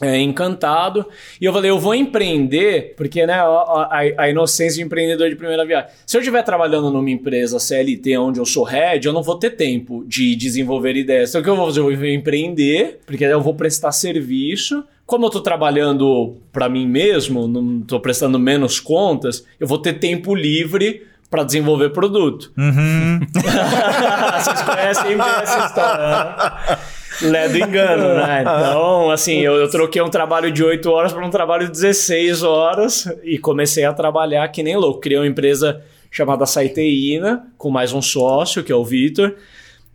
é, 0.01 0.19
encantado. 0.19 1.05
E 1.39 1.45
eu 1.45 1.53
falei, 1.53 1.69
eu 1.69 1.79
vou 1.79 1.93
empreender, 1.93 2.93
porque 2.95 3.25
né, 3.25 3.33
a, 3.33 3.45
a, 3.45 3.99
a, 4.17 4.29
inocência 4.29 4.77
de 4.77 4.83
empreendedor 4.83 5.29
de 5.29 5.35
primeira 5.35 5.65
viagem. 5.65 5.89
Se 6.05 6.17
eu 6.17 6.21
estiver 6.21 6.43
trabalhando 6.43 6.89
numa 6.89 7.09
empresa 7.09 7.59
CLT 7.59 8.17
onde 8.17 8.39
eu 8.39 8.45
sou 8.45 8.63
head, 8.63 9.05
eu 9.05 9.13
não 9.13 9.23
vou 9.23 9.35
ter 9.35 9.51
tempo 9.51 10.03
de 10.07 10.35
desenvolver 10.35 10.95
ideias. 10.95 11.29
Então 11.29 11.41
o 11.41 11.43
que 11.43 11.49
eu 11.49 11.55
vou 11.55 11.65
fazer? 11.67 11.79
Eu 11.79 11.95
vou 11.95 12.05
empreender, 12.05 12.99
porque 13.05 13.23
eu 13.23 13.41
vou 13.41 13.53
prestar 13.53 13.91
serviço. 13.91 14.83
Como 15.05 15.25
eu 15.25 15.27
estou 15.27 15.41
trabalhando 15.41 16.37
para 16.51 16.69
mim 16.69 16.87
mesmo, 16.87 17.47
não 17.47 17.79
estou 17.79 17.99
prestando 17.99 18.39
menos 18.39 18.79
contas, 18.79 19.45
eu 19.59 19.67
vou 19.67 19.77
ter 19.77 19.99
tempo 19.99 20.33
livre 20.33 21.05
para 21.29 21.43
desenvolver 21.43 21.89
produto. 21.89 22.51
Uhum. 22.57 23.19
Vocês 23.33 24.61
conhecem 24.61 25.17
essa 25.41 25.65
história. 25.65 26.07
Né? 26.07 26.77
Lé 27.21 27.47
do 27.47 27.57
engano, 27.57 28.15
né? 28.15 28.41
Então, 28.41 29.09
assim, 29.11 29.39
eu, 29.39 29.53
eu 29.55 29.69
troquei 29.69 30.01
um 30.01 30.09
trabalho 30.09 30.51
de 30.51 30.63
8 30.63 30.89
horas 30.89 31.13
para 31.13 31.25
um 31.25 31.29
trabalho 31.29 31.65
de 31.65 31.71
16 31.71 32.43
horas 32.43 33.07
e 33.23 33.37
comecei 33.37 33.85
a 33.85 33.93
trabalhar 33.93 34.47
que 34.49 34.63
nem 34.63 34.75
louco. 34.75 34.99
Criei 34.99 35.19
uma 35.19 35.27
empresa 35.27 35.81
chamada 36.09 36.45
Saiteína, 36.45 37.47
com 37.57 37.69
mais 37.69 37.93
um 37.93 38.01
sócio, 38.01 38.63
que 38.63 38.71
é 38.71 38.75
o 38.75 38.83
Vitor. 38.83 39.35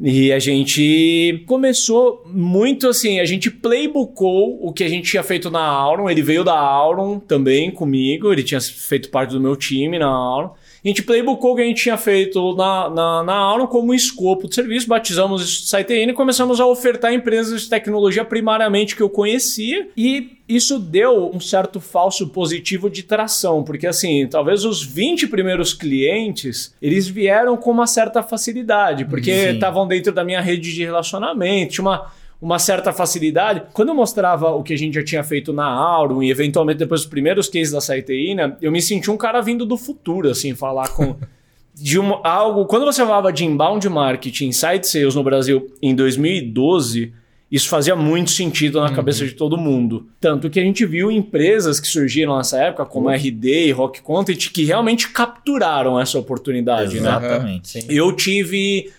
E 0.00 0.32
a 0.32 0.38
gente 0.38 1.42
começou 1.46 2.22
muito 2.26 2.88
assim, 2.88 3.18
a 3.18 3.24
gente 3.24 3.50
playbookou 3.50 4.58
o 4.62 4.72
que 4.72 4.84
a 4.84 4.88
gente 4.88 5.10
tinha 5.10 5.24
feito 5.24 5.50
na 5.50 5.60
Auron. 5.60 6.08
Ele 6.08 6.22
veio 6.22 6.44
da 6.44 6.56
Auron 6.56 7.18
também 7.18 7.70
comigo, 7.70 8.32
ele 8.32 8.44
tinha 8.44 8.60
feito 8.60 9.10
parte 9.10 9.32
do 9.32 9.40
meu 9.40 9.56
time 9.56 9.98
na 9.98 10.06
Auron. 10.06 10.54
A 10.84 10.88
gente 10.88 11.02
playbookou 11.02 11.52
o 11.52 11.56
que 11.56 11.62
a 11.62 11.64
gente 11.64 11.82
tinha 11.82 11.96
feito 11.96 12.54
na, 12.54 12.88
na, 12.88 13.24
na 13.24 13.34
aula 13.34 13.66
como 13.66 13.92
escopo 13.92 14.48
de 14.48 14.54
serviço, 14.54 14.86
batizamos 14.86 15.42
isso 15.42 15.62
de 15.62 15.68
SiteN 15.68 16.10
e 16.10 16.12
começamos 16.12 16.60
a 16.60 16.66
ofertar 16.66 17.12
empresas 17.12 17.62
de 17.62 17.68
tecnologia 17.68 18.24
primariamente 18.24 18.94
que 18.94 19.02
eu 19.02 19.10
conhecia 19.10 19.88
e 19.96 20.38
isso 20.48 20.78
deu 20.78 21.30
um 21.34 21.40
certo 21.40 21.78
falso 21.78 22.28
positivo 22.28 22.88
de 22.88 23.02
tração, 23.02 23.62
porque 23.62 23.86
assim, 23.86 24.26
talvez 24.26 24.64
os 24.64 24.82
20 24.82 25.26
primeiros 25.26 25.74
clientes, 25.74 26.74
eles 26.80 27.06
vieram 27.06 27.56
com 27.56 27.70
uma 27.70 27.86
certa 27.86 28.22
facilidade, 28.22 29.04
porque 29.04 29.30
estavam 29.30 29.86
dentro 29.86 30.12
da 30.12 30.24
minha 30.24 30.40
rede 30.40 30.72
de 30.72 30.84
relacionamento, 30.84 31.74
tinha 31.74 31.84
uma 31.84 32.10
uma 32.40 32.58
certa 32.58 32.92
facilidade. 32.92 33.62
Quando 33.72 33.88
eu 33.88 33.94
mostrava 33.94 34.50
o 34.50 34.62
que 34.62 34.72
a 34.72 34.78
gente 34.78 34.94
já 34.94 35.04
tinha 35.04 35.24
feito 35.24 35.52
na 35.52 35.66
Aurum 35.66 36.22
e 36.22 36.30
eventualmente 36.30 36.78
depois 36.78 37.00
dos 37.00 37.10
primeiros 37.10 37.48
cases 37.48 37.72
da 37.72 37.80
Saiteína, 37.80 38.56
eu 38.62 38.70
me 38.70 38.80
senti 38.80 39.10
um 39.10 39.16
cara 39.16 39.40
vindo 39.40 39.66
do 39.66 39.76
futuro, 39.76 40.30
assim, 40.30 40.54
falar 40.54 40.88
com. 40.90 41.16
de 41.74 41.98
uma, 41.98 42.20
algo. 42.24 42.66
Quando 42.66 42.84
você 42.84 43.02
falava 43.02 43.32
de 43.32 43.44
inbound 43.44 43.88
marketing, 43.88 44.52
site 44.52 44.86
sales 44.86 45.14
no 45.14 45.22
Brasil 45.22 45.72
em 45.80 45.94
2012, 45.94 47.12
Isso 47.50 47.68
fazia 47.68 47.96
muito 47.96 48.30
sentido 48.30 48.78
na 48.78 48.88
uhum. 48.88 48.94
cabeça 48.94 49.24
de 49.24 49.32
todo 49.32 49.56
mundo. 49.56 50.06
Tanto 50.20 50.50
que 50.50 50.60
a 50.60 50.62
gente 50.62 50.84
viu 50.84 51.10
empresas 51.10 51.80
que 51.80 51.86
surgiram 51.88 52.36
nessa 52.36 52.58
época, 52.58 52.84
como 52.84 53.08
uhum. 53.08 53.14
RD 53.14 53.66
e 53.66 53.72
Rock 53.72 54.02
Content, 54.02 54.50
que 54.52 54.64
realmente 54.64 55.08
capturaram 55.08 55.98
essa 55.98 56.18
oportunidade. 56.18 57.00
Né? 57.00 57.08
Exatamente. 57.08 57.78
Né? 57.78 57.84
Eu 57.88 58.12
tive 58.12 58.92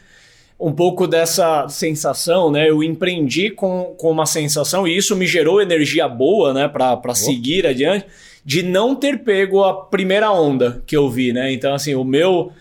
um 0.59 0.73
pouco 0.73 1.07
dessa 1.07 1.69
sensação, 1.69 2.51
né? 2.51 2.69
Eu 2.69 2.83
empreendi 2.83 3.49
com, 3.49 3.95
com 3.97 4.11
uma 4.11 4.25
sensação, 4.25 4.85
e 4.85 4.97
isso 4.97 5.15
me 5.15 5.25
gerou 5.25 5.61
energia 5.61 6.07
boa, 6.07 6.53
né, 6.53 6.67
para 6.67 7.15
seguir 7.15 7.65
adiante, 7.65 8.05
de 8.43 8.61
não 8.61 8.93
ter 8.93 9.19
pego 9.19 9.63
a 9.63 9.85
primeira 9.85 10.31
onda 10.31 10.83
que 10.85 10.97
eu 10.97 11.09
vi, 11.09 11.31
né? 11.31 11.51
Então, 11.53 11.73
assim, 11.73 11.95
o 11.95 12.03
meu 12.03 12.51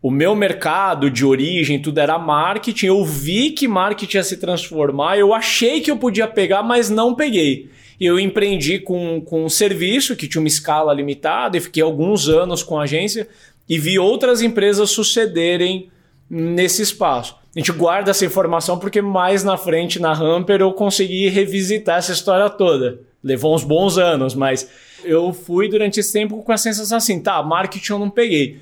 o 0.00 0.10
meu 0.10 0.34
mercado 0.34 1.08
de 1.08 1.24
origem, 1.24 1.80
tudo 1.80 1.98
era 1.98 2.18
marketing. 2.18 2.86
Eu 2.86 3.04
vi 3.04 3.50
que 3.50 3.68
marketing 3.68 4.16
ia 4.16 4.24
se 4.24 4.36
transformar, 4.36 5.16
eu 5.16 5.32
achei 5.32 5.80
que 5.80 5.92
eu 5.92 5.96
podia 5.96 6.26
pegar, 6.26 6.60
mas 6.64 6.90
não 6.90 7.14
peguei. 7.14 7.70
Eu 8.00 8.18
empreendi 8.18 8.80
com, 8.80 9.20
com 9.20 9.44
um 9.44 9.48
serviço 9.48 10.16
que 10.16 10.26
tinha 10.26 10.42
uma 10.42 10.48
escala 10.48 10.92
limitada 10.92 11.56
e 11.56 11.60
fiquei 11.60 11.84
alguns 11.84 12.28
anos 12.28 12.64
com 12.64 12.80
a 12.80 12.82
agência 12.82 13.28
e 13.68 13.78
vi 13.78 13.96
outras 13.96 14.42
empresas 14.42 14.90
sucederem 14.90 15.88
nesse 16.32 16.80
espaço. 16.80 17.36
A 17.54 17.58
gente 17.58 17.70
guarda 17.70 18.10
essa 18.10 18.24
informação 18.24 18.78
porque 18.78 19.02
mais 19.02 19.44
na 19.44 19.58
frente 19.58 20.00
na 20.00 20.12
Hamper 20.12 20.62
eu 20.62 20.72
consegui 20.72 21.28
revisitar 21.28 21.98
essa 21.98 22.12
história 22.12 22.48
toda. 22.48 23.00
Levou 23.22 23.54
uns 23.54 23.62
bons 23.62 23.98
anos, 23.98 24.34
mas 24.34 24.68
eu 25.04 25.32
fui 25.34 25.68
durante 25.68 26.00
esse 26.00 26.12
tempo 26.12 26.42
com 26.42 26.52
a 26.52 26.56
sensação 26.56 26.96
assim, 26.96 27.20
tá, 27.20 27.42
marketing 27.42 27.92
eu 27.92 27.98
não 27.98 28.10
peguei 28.10 28.58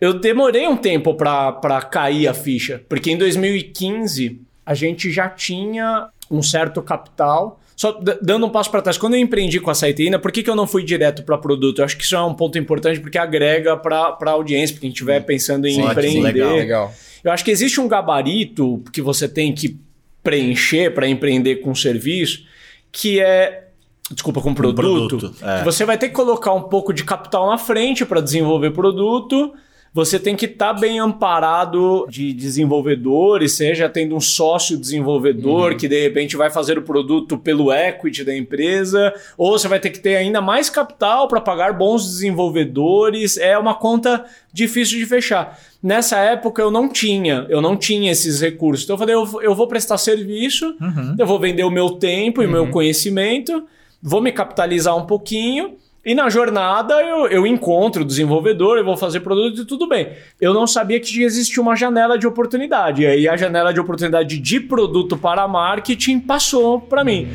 eu 0.00 0.14
demorei 0.14 0.66
um 0.66 0.76
tempo 0.76 1.14
para 1.14 1.82
cair 1.82 2.26
a 2.26 2.32
ficha, 2.32 2.82
porque 2.88 3.10
em 3.10 3.18
2015 3.18 4.40
a 4.64 4.72
gente 4.72 5.12
já 5.12 5.28
tinha 5.28 6.08
um 6.30 6.42
certo 6.42 6.80
capital. 6.80 7.60
Só 7.80 7.98
dando 8.20 8.44
um 8.44 8.50
passo 8.50 8.70
para 8.70 8.82
trás, 8.82 8.98
quando 8.98 9.14
eu 9.14 9.20
empreendi 9.20 9.58
com 9.58 9.70
a 9.70 9.74
Saiteína, 9.74 10.18
por 10.18 10.30
que, 10.30 10.42
que 10.42 10.50
eu 10.50 10.54
não 10.54 10.66
fui 10.66 10.84
direto 10.84 11.22
para 11.22 11.38
produto? 11.38 11.78
Eu 11.78 11.86
acho 11.86 11.96
que 11.96 12.04
isso 12.04 12.14
é 12.14 12.20
um 12.20 12.34
ponto 12.34 12.58
importante 12.58 13.00
porque 13.00 13.16
agrega 13.16 13.74
para 13.74 14.18
a 14.20 14.30
audiência, 14.32 14.74
porque 14.74 14.86
a 14.86 14.88
gente 14.90 14.96
estiver 14.96 15.18
pensando 15.20 15.66
em 15.66 15.76
Sim, 15.76 15.86
empreender. 15.86 16.20
Legal, 16.20 16.56
legal. 16.56 16.94
Eu 17.24 17.32
acho 17.32 17.42
que 17.42 17.50
existe 17.50 17.80
um 17.80 17.88
gabarito 17.88 18.84
que 18.92 19.00
você 19.00 19.26
tem 19.26 19.54
que 19.54 19.80
preencher 20.22 20.92
para 20.92 21.08
empreender 21.08 21.56
com 21.62 21.74
serviço, 21.74 22.44
que 22.92 23.18
é 23.18 23.68
desculpa, 24.10 24.42
com 24.42 24.52
produto, 24.52 25.16
um 25.16 25.18
produto 25.18 25.34
é. 25.42 25.64
você 25.64 25.86
vai 25.86 25.96
ter 25.96 26.08
que 26.08 26.14
colocar 26.14 26.52
um 26.52 26.64
pouco 26.64 26.92
de 26.92 27.02
capital 27.02 27.46
na 27.46 27.56
frente 27.56 28.04
para 28.04 28.20
desenvolver 28.20 28.72
produto 28.72 29.54
você 29.92 30.20
tem 30.20 30.36
que 30.36 30.46
estar 30.46 30.72
tá 30.72 30.80
bem 30.80 31.00
amparado 31.00 32.06
de 32.08 32.32
desenvolvedores, 32.32 33.52
seja 33.52 33.88
tendo 33.88 34.14
um 34.14 34.20
sócio 34.20 34.76
desenvolvedor 34.76 35.72
uhum. 35.72 35.76
que 35.76 35.88
de 35.88 36.00
repente 36.00 36.36
vai 36.36 36.48
fazer 36.48 36.78
o 36.78 36.82
produto 36.82 37.36
pelo 37.36 37.72
equity 37.72 38.22
da 38.22 38.36
empresa, 38.36 39.12
ou 39.36 39.58
você 39.58 39.66
vai 39.66 39.80
ter 39.80 39.90
que 39.90 39.98
ter 39.98 40.14
ainda 40.14 40.40
mais 40.40 40.70
capital 40.70 41.26
para 41.26 41.40
pagar 41.40 41.72
bons 41.72 42.04
desenvolvedores. 42.04 43.36
É 43.36 43.58
uma 43.58 43.74
conta 43.74 44.24
difícil 44.52 44.98
de 44.98 45.06
fechar. 45.06 45.58
Nessa 45.82 46.18
época 46.18 46.62
eu 46.62 46.70
não 46.70 46.88
tinha, 46.88 47.46
eu 47.48 47.60
não 47.60 47.76
tinha 47.76 48.12
esses 48.12 48.40
recursos. 48.40 48.84
Então 48.84 48.94
eu 48.94 48.98
falei, 48.98 49.14
eu, 49.14 49.42
eu 49.42 49.54
vou 49.56 49.66
prestar 49.66 49.98
serviço, 49.98 50.66
uhum. 50.80 51.16
eu 51.18 51.26
vou 51.26 51.40
vender 51.40 51.64
o 51.64 51.70
meu 51.70 51.90
tempo 51.90 52.42
e 52.42 52.44
o 52.44 52.48
uhum. 52.48 52.52
meu 52.52 52.70
conhecimento, 52.70 53.64
vou 54.00 54.22
me 54.22 54.30
capitalizar 54.30 54.96
um 54.96 55.04
pouquinho 55.04 55.76
e 56.04 56.14
na 56.14 56.30
jornada 56.30 56.94
eu, 57.02 57.26
eu 57.26 57.46
encontro 57.46 58.02
o 58.02 58.04
desenvolvedor, 58.04 58.78
eu 58.78 58.84
vou 58.84 58.96
fazer 58.96 59.20
produto 59.20 59.60
e 59.60 59.64
tudo 59.66 59.86
bem. 59.86 60.08
Eu 60.40 60.54
não 60.54 60.66
sabia 60.66 60.98
que 60.98 61.22
existia 61.22 61.62
uma 61.62 61.76
janela 61.76 62.18
de 62.18 62.26
oportunidade. 62.26 63.02
E 63.02 63.06
aí 63.06 63.28
a 63.28 63.36
janela 63.36 63.72
de 63.72 63.80
oportunidade 63.80 64.38
de 64.38 64.60
produto 64.60 65.16
para 65.18 65.46
marketing 65.46 66.20
passou 66.20 66.80
para 66.80 67.04
mim. 67.04 67.28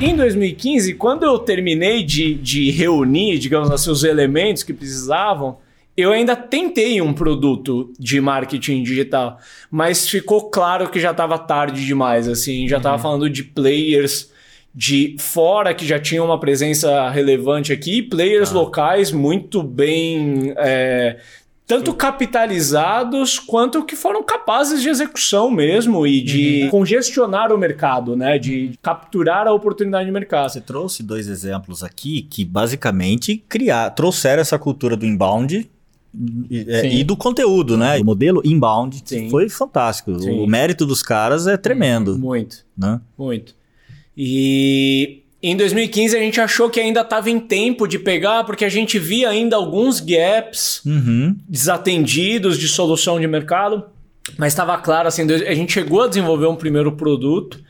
Em 0.00 0.14
2015, 0.14 0.94
quando 0.94 1.24
eu 1.24 1.38
terminei 1.38 2.04
de, 2.04 2.34
de 2.34 2.70
reunir, 2.70 3.38
digamos 3.38 3.70
assim, 3.70 3.90
os 3.90 4.04
elementos 4.04 4.62
que 4.62 4.72
precisavam, 4.72 5.56
eu 5.96 6.12
ainda 6.12 6.36
tentei 6.36 7.00
um 7.00 7.12
produto 7.12 7.92
de 7.98 8.20
marketing 8.20 8.82
digital, 8.82 9.38
mas 9.68 10.06
ficou 10.06 10.50
claro 10.50 10.90
que 10.90 11.00
já 11.00 11.10
estava 11.10 11.38
tarde 11.38 11.84
demais, 11.84 12.28
assim, 12.28 12.68
já 12.68 12.76
estava 12.76 12.96
uhum. 12.96 13.02
falando 13.02 13.30
de 13.30 13.42
players 13.42 14.30
de 14.76 15.16
fora 15.18 15.72
que 15.72 15.86
já 15.86 15.98
tinham 15.98 16.26
uma 16.26 16.38
presença 16.38 17.08
relevante 17.08 17.72
aqui, 17.72 18.02
players 18.02 18.50
ah. 18.50 18.54
locais 18.54 19.10
muito 19.10 19.62
bem. 19.62 20.52
É, 20.58 21.18
tanto 21.66 21.92
capitalizados 21.94 23.40
quanto 23.40 23.84
que 23.84 23.96
foram 23.96 24.22
capazes 24.22 24.80
de 24.80 24.88
execução 24.88 25.50
mesmo 25.50 26.06
e 26.06 26.22
de 26.22 26.62
uhum. 26.64 26.70
congestionar 26.70 27.52
o 27.52 27.58
mercado, 27.58 28.14
né? 28.14 28.38
De 28.38 28.78
capturar 28.80 29.48
a 29.48 29.52
oportunidade 29.52 30.06
de 30.06 30.12
mercado. 30.12 30.52
Você 30.52 30.60
trouxe 30.60 31.02
dois 31.02 31.26
exemplos 31.26 31.82
aqui 31.82 32.22
que 32.22 32.44
basicamente 32.44 33.42
criar, 33.48 33.90
trouxeram 33.90 34.42
essa 34.42 34.56
cultura 34.60 34.96
do 34.96 35.04
inbound 35.04 35.68
e, 36.48 36.66
é, 36.68 36.86
e, 36.86 37.02
do 37.02 37.16
conteúdo, 37.16 37.76
né? 37.76 37.98
O 37.98 38.04
modelo 38.04 38.40
inbound 38.44 39.02
Sim. 39.04 39.28
foi 39.28 39.48
fantástico. 39.48 40.16
Sim. 40.20 40.38
O 40.38 40.46
mérito 40.46 40.86
dos 40.86 41.02
caras 41.02 41.48
é 41.48 41.56
tremendo. 41.56 42.16
Muito. 42.16 42.64
Né? 42.78 43.00
Muito. 43.18 43.55
E 44.16 45.22
em 45.42 45.56
2015 45.56 46.16
a 46.16 46.20
gente 46.20 46.40
achou 46.40 46.70
que 46.70 46.80
ainda 46.80 47.02
estava 47.02 47.30
em 47.30 47.38
tempo 47.38 47.86
de 47.86 47.98
pegar, 47.98 48.44
porque 48.44 48.64
a 48.64 48.68
gente 48.68 48.98
via 48.98 49.28
ainda 49.28 49.56
alguns 49.56 50.00
gaps 50.00 50.80
uhum. 50.84 51.36
desatendidos 51.48 52.58
de 52.58 52.68
solução 52.68 53.20
de 53.20 53.26
mercado. 53.26 53.84
Mas 54.36 54.52
estava 54.52 54.76
claro, 54.78 55.06
assim, 55.06 55.22
a 55.22 55.54
gente 55.54 55.72
chegou 55.72 56.02
a 56.02 56.08
desenvolver 56.08 56.46
um 56.46 56.56
primeiro 56.56 56.92
produto 56.92 57.60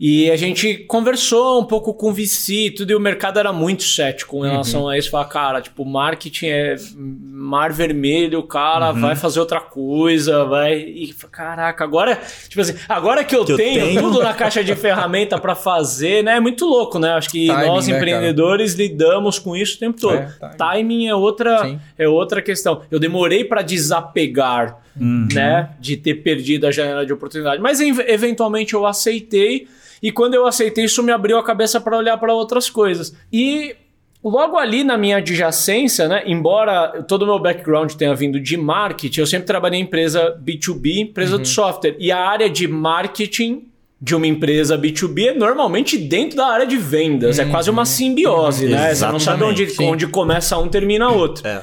e 0.00 0.30
a 0.30 0.36
gente 0.36 0.76
conversou 0.86 1.60
um 1.60 1.64
pouco 1.64 1.92
com 1.92 2.10
o 2.10 2.12
VC 2.12 2.66
e 2.66 2.70
tudo, 2.70 2.92
e 2.92 2.94
o 2.94 3.00
mercado 3.00 3.40
era 3.40 3.52
muito 3.52 3.82
cético 3.82 4.46
em 4.46 4.50
relação 4.50 4.82
uhum. 4.82 4.88
a 4.90 4.96
isso. 4.96 5.10
Falar, 5.10 5.24
cara, 5.24 5.60
tipo, 5.60 5.84
marketing 5.84 6.46
é 6.46 6.76
mar 6.94 7.72
vermelho, 7.72 8.38
o 8.38 8.44
cara 8.44 8.92
uhum. 8.92 9.00
vai 9.00 9.16
fazer 9.16 9.40
outra 9.40 9.60
coisa, 9.60 10.44
vai. 10.44 10.78
E 10.78 11.12
caraca, 11.32 11.82
agora, 11.82 12.16
tipo 12.48 12.60
assim, 12.60 12.76
agora 12.88 13.24
que 13.24 13.34
eu, 13.34 13.44
que 13.44 13.56
tenho, 13.56 13.80
eu 13.80 13.86
tenho, 13.86 14.00
tudo 14.02 14.22
na 14.22 14.32
caixa 14.34 14.62
de 14.62 14.72
ferramenta 14.76 15.36
para 15.36 15.56
fazer, 15.56 16.22
né? 16.22 16.36
É 16.36 16.40
muito 16.40 16.64
louco, 16.64 17.00
né? 17.00 17.14
Acho 17.14 17.30
que 17.30 17.48
timing, 17.48 17.66
nós, 17.66 17.88
né, 17.88 17.96
empreendedores, 17.96 18.74
lidamos 18.74 19.40
com 19.40 19.56
isso 19.56 19.74
o 19.76 19.80
tempo 19.80 20.00
todo. 20.00 20.14
É, 20.14 20.28
timing. 20.38 20.56
timing 20.56 21.06
é 21.08 21.14
outra, 21.16 21.76
é 21.98 22.08
outra 22.08 22.40
questão. 22.40 22.82
Eu 22.88 23.00
demorei 23.00 23.44
para 23.44 23.62
desapegar. 23.62 24.78
Uhum. 25.00 25.28
Né, 25.32 25.70
de 25.78 25.96
ter 25.96 26.14
perdido 26.14 26.66
a 26.66 26.72
janela 26.72 27.06
de 27.06 27.12
oportunidade. 27.12 27.62
Mas 27.62 27.78
eventualmente 27.78 28.74
eu 28.74 28.84
aceitei 28.84 29.68
e 30.02 30.12
quando 30.12 30.34
eu 30.34 30.46
aceitei 30.46 30.84
isso, 30.84 31.02
me 31.02 31.12
abriu 31.12 31.38
a 31.38 31.44
cabeça 31.44 31.80
para 31.80 31.96
olhar 31.96 32.16
para 32.18 32.32
outras 32.32 32.70
coisas. 32.70 33.14
E 33.32 33.74
logo 34.22 34.56
ali 34.56 34.84
na 34.84 34.96
minha 34.96 35.18
adjacência, 35.18 36.08
né, 36.08 36.22
embora 36.26 37.02
todo 37.02 37.22
o 37.22 37.26
meu 37.26 37.38
background 37.38 37.92
tenha 37.92 38.14
vindo 38.14 38.40
de 38.40 38.56
marketing, 38.56 39.20
eu 39.20 39.26
sempre 39.26 39.46
trabalhei 39.46 39.80
em 39.80 39.84
empresa 39.84 40.38
B2B, 40.44 40.98
empresa 40.98 41.36
uhum. 41.36 41.42
de 41.42 41.48
software. 41.48 41.96
E 41.98 42.10
a 42.10 42.18
área 42.18 42.48
de 42.48 42.66
marketing 42.68 43.68
de 44.00 44.14
uma 44.14 44.26
empresa 44.26 44.78
B2B 44.78 45.28
é 45.28 45.34
normalmente 45.34 45.98
dentro 45.98 46.36
da 46.36 46.46
área 46.46 46.66
de 46.66 46.76
vendas. 46.76 47.38
Uhum. 47.38 47.44
É 47.44 47.50
quase 47.50 47.70
uma 47.70 47.84
simbiose, 47.84 48.66
uhum. 48.66 48.70
né? 48.72 48.94
Você 48.94 49.06
não 49.06 49.18
sabe 49.18 49.42
onde, 49.42 49.66
onde 49.80 50.06
começa 50.06 50.56
um, 50.58 50.68
termina 50.68 51.08
outro. 51.08 51.46
É. 51.46 51.62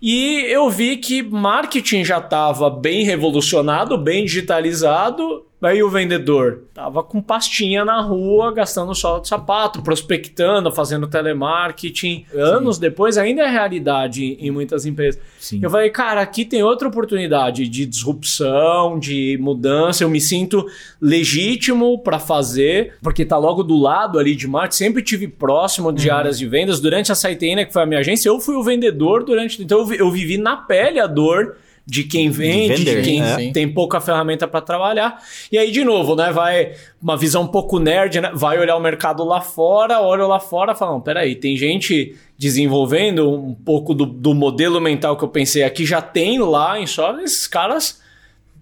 E 0.00 0.44
eu 0.48 0.68
vi 0.68 0.96
que 0.96 1.22
marketing 1.22 2.04
já 2.04 2.18
estava 2.18 2.68
bem 2.68 3.04
revolucionado, 3.04 3.96
bem 3.96 4.24
digitalizado, 4.24 5.46
Aí 5.62 5.80
o 5.80 5.88
vendedor 5.88 6.64
tava 6.74 7.04
com 7.04 7.22
pastinha 7.22 7.84
na 7.84 8.00
rua, 8.00 8.52
gastando 8.52 8.92
só 8.94 9.20
de 9.20 9.28
sapato, 9.28 9.80
prospectando, 9.80 10.72
fazendo 10.72 11.06
telemarketing. 11.06 12.26
Sim. 12.28 12.38
Anos 12.38 12.78
depois 12.78 13.16
ainda 13.16 13.42
é 13.42 13.48
realidade 13.48 14.36
em 14.40 14.50
muitas 14.50 14.84
empresas. 14.84 15.20
Sim. 15.38 15.60
Eu 15.62 15.70
falei, 15.70 15.88
cara, 15.90 16.20
aqui 16.20 16.44
tem 16.44 16.64
outra 16.64 16.88
oportunidade 16.88 17.68
de 17.68 17.86
disrupção, 17.86 18.98
de 18.98 19.38
mudança. 19.40 20.02
Eu 20.02 20.10
me 20.10 20.20
sinto 20.20 20.66
legítimo 21.00 21.98
para 22.02 22.18
fazer, 22.18 22.94
porque 23.00 23.24
tá 23.24 23.38
logo 23.38 23.62
do 23.62 23.76
lado 23.76 24.18
ali 24.18 24.34
de 24.34 24.48
marketing. 24.48 24.76
Sempre 24.76 25.02
tive 25.02 25.28
próximo 25.28 25.92
de 25.92 26.08
uhum. 26.08 26.16
áreas 26.16 26.38
de 26.38 26.46
vendas. 26.46 26.80
Durante 26.80 27.12
a 27.12 27.14
Saiteina, 27.14 27.64
que 27.64 27.72
foi 27.72 27.82
a 27.82 27.86
minha 27.86 28.00
agência, 28.00 28.28
eu 28.28 28.40
fui 28.40 28.56
o 28.56 28.64
vendedor 28.64 29.22
durante. 29.22 29.62
Então 29.62 29.92
eu 29.92 30.10
vivi 30.10 30.38
na 30.38 30.56
pele 30.56 30.98
a 30.98 31.06
dor 31.06 31.56
de 31.86 32.04
quem 32.04 32.30
vende, 32.30 32.76
de, 32.76 32.84
vender, 32.84 33.02
de 33.02 33.08
quem 33.08 33.20
né? 33.20 33.52
tem 33.52 33.68
pouca 33.68 34.00
ferramenta 34.00 34.46
para 34.46 34.60
trabalhar. 34.60 35.22
E 35.50 35.58
aí, 35.58 35.70
de 35.70 35.84
novo, 35.84 36.14
né? 36.14 36.30
Vai 36.32 36.72
uma 37.00 37.16
visão 37.16 37.42
um 37.42 37.48
pouco 37.48 37.78
nerd, 37.78 38.20
né? 38.20 38.30
Vai 38.34 38.58
olhar 38.58 38.76
o 38.76 38.80
mercado 38.80 39.24
lá 39.24 39.40
fora, 39.40 40.00
olha 40.00 40.26
lá 40.26 40.38
fora 40.38 40.72
e 40.72 40.76
fala: 40.76 40.92
não, 40.92 41.00
peraí, 41.00 41.34
tem 41.34 41.56
gente 41.56 42.16
desenvolvendo 42.38 43.30
um 43.30 43.54
pouco 43.54 43.94
do, 43.94 44.06
do 44.06 44.34
modelo 44.34 44.80
mental 44.80 45.16
que 45.16 45.24
eu 45.24 45.28
pensei 45.28 45.62
aqui, 45.62 45.86
já 45.86 46.02
tem 46.02 46.38
lá 46.38 46.78
em 46.78 46.86
só 46.86 47.18
esses 47.20 47.46
caras 47.46 48.01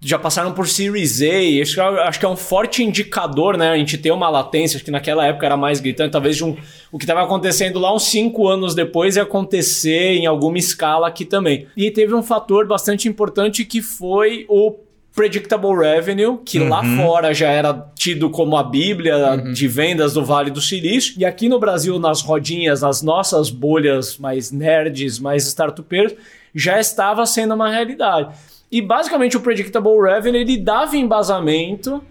já 0.03 0.17
passaram 0.17 0.51
por 0.51 0.67
Series 0.67 1.21
A, 1.21 1.25
que, 1.25 1.79
é, 1.79 1.83
acho 2.07 2.19
que 2.19 2.25
é 2.25 2.29
um 2.29 2.35
forte 2.35 2.83
indicador, 2.83 3.55
né? 3.55 3.69
A 3.69 3.77
gente 3.77 3.99
tem 3.99 4.11
uma 4.11 4.29
latência, 4.29 4.77
acho 4.77 4.83
que 4.83 4.89
naquela 4.89 5.25
época 5.27 5.45
era 5.45 5.55
mais 5.55 5.79
gritante, 5.79 6.11
talvez 6.11 6.35
de 6.35 6.43
um, 6.43 6.57
o 6.91 6.97
que 6.97 7.03
estava 7.03 7.21
acontecendo 7.21 7.79
lá 7.79 7.93
uns 7.93 8.03
cinco 8.03 8.47
anos 8.47 8.73
depois 8.73 9.15
ia 9.15 9.21
acontecer 9.23 10.15
em 10.15 10.25
alguma 10.25 10.57
escala 10.57 11.07
aqui 11.07 11.23
também. 11.23 11.67
E 11.77 11.91
teve 11.91 12.15
um 12.15 12.23
fator 12.23 12.67
bastante 12.67 13.07
importante 13.07 13.63
que 13.63 13.79
foi 13.79 14.45
o 14.49 14.75
Predictable 15.13 15.77
Revenue, 15.77 16.39
que 16.43 16.57
uhum. 16.57 16.69
lá 16.69 16.83
fora 16.95 17.33
já 17.33 17.49
era 17.49 17.73
tido 17.93 18.29
como 18.29 18.57
a 18.57 18.63
bíblia 18.63 19.35
uhum. 19.35 19.53
de 19.53 19.67
vendas 19.67 20.13
do 20.13 20.25
Vale 20.25 20.49
do 20.49 20.61
Silício. 20.61 21.13
E 21.17 21.25
aqui 21.25 21.47
no 21.47 21.59
Brasil, 21.59 21.99
nas 21.99 22.21
rodinhas, 22.21 22.81
nas 22.81 23.03
nossas 23.03 23.51
bolhas 23.51 24.17
mais 24.17 24.51
nerds, 24.51 25.19
mais 25.19 25.45
startupeiros, 25.45 26.15
já 26.55 26.79
estava 26.79 27.25
sendo 27.25 27.53
uma 27.53 27.69
realidade. 27.69 28.33
E 28.71 28.81
basicamente 28.81 29.35
o 29.35 29.41
Predictable 29.41 29.99
Revenue 30.01 30.39
ele 30.39 30.55
dava 30.55 30.95
embasamento 30.95 32.01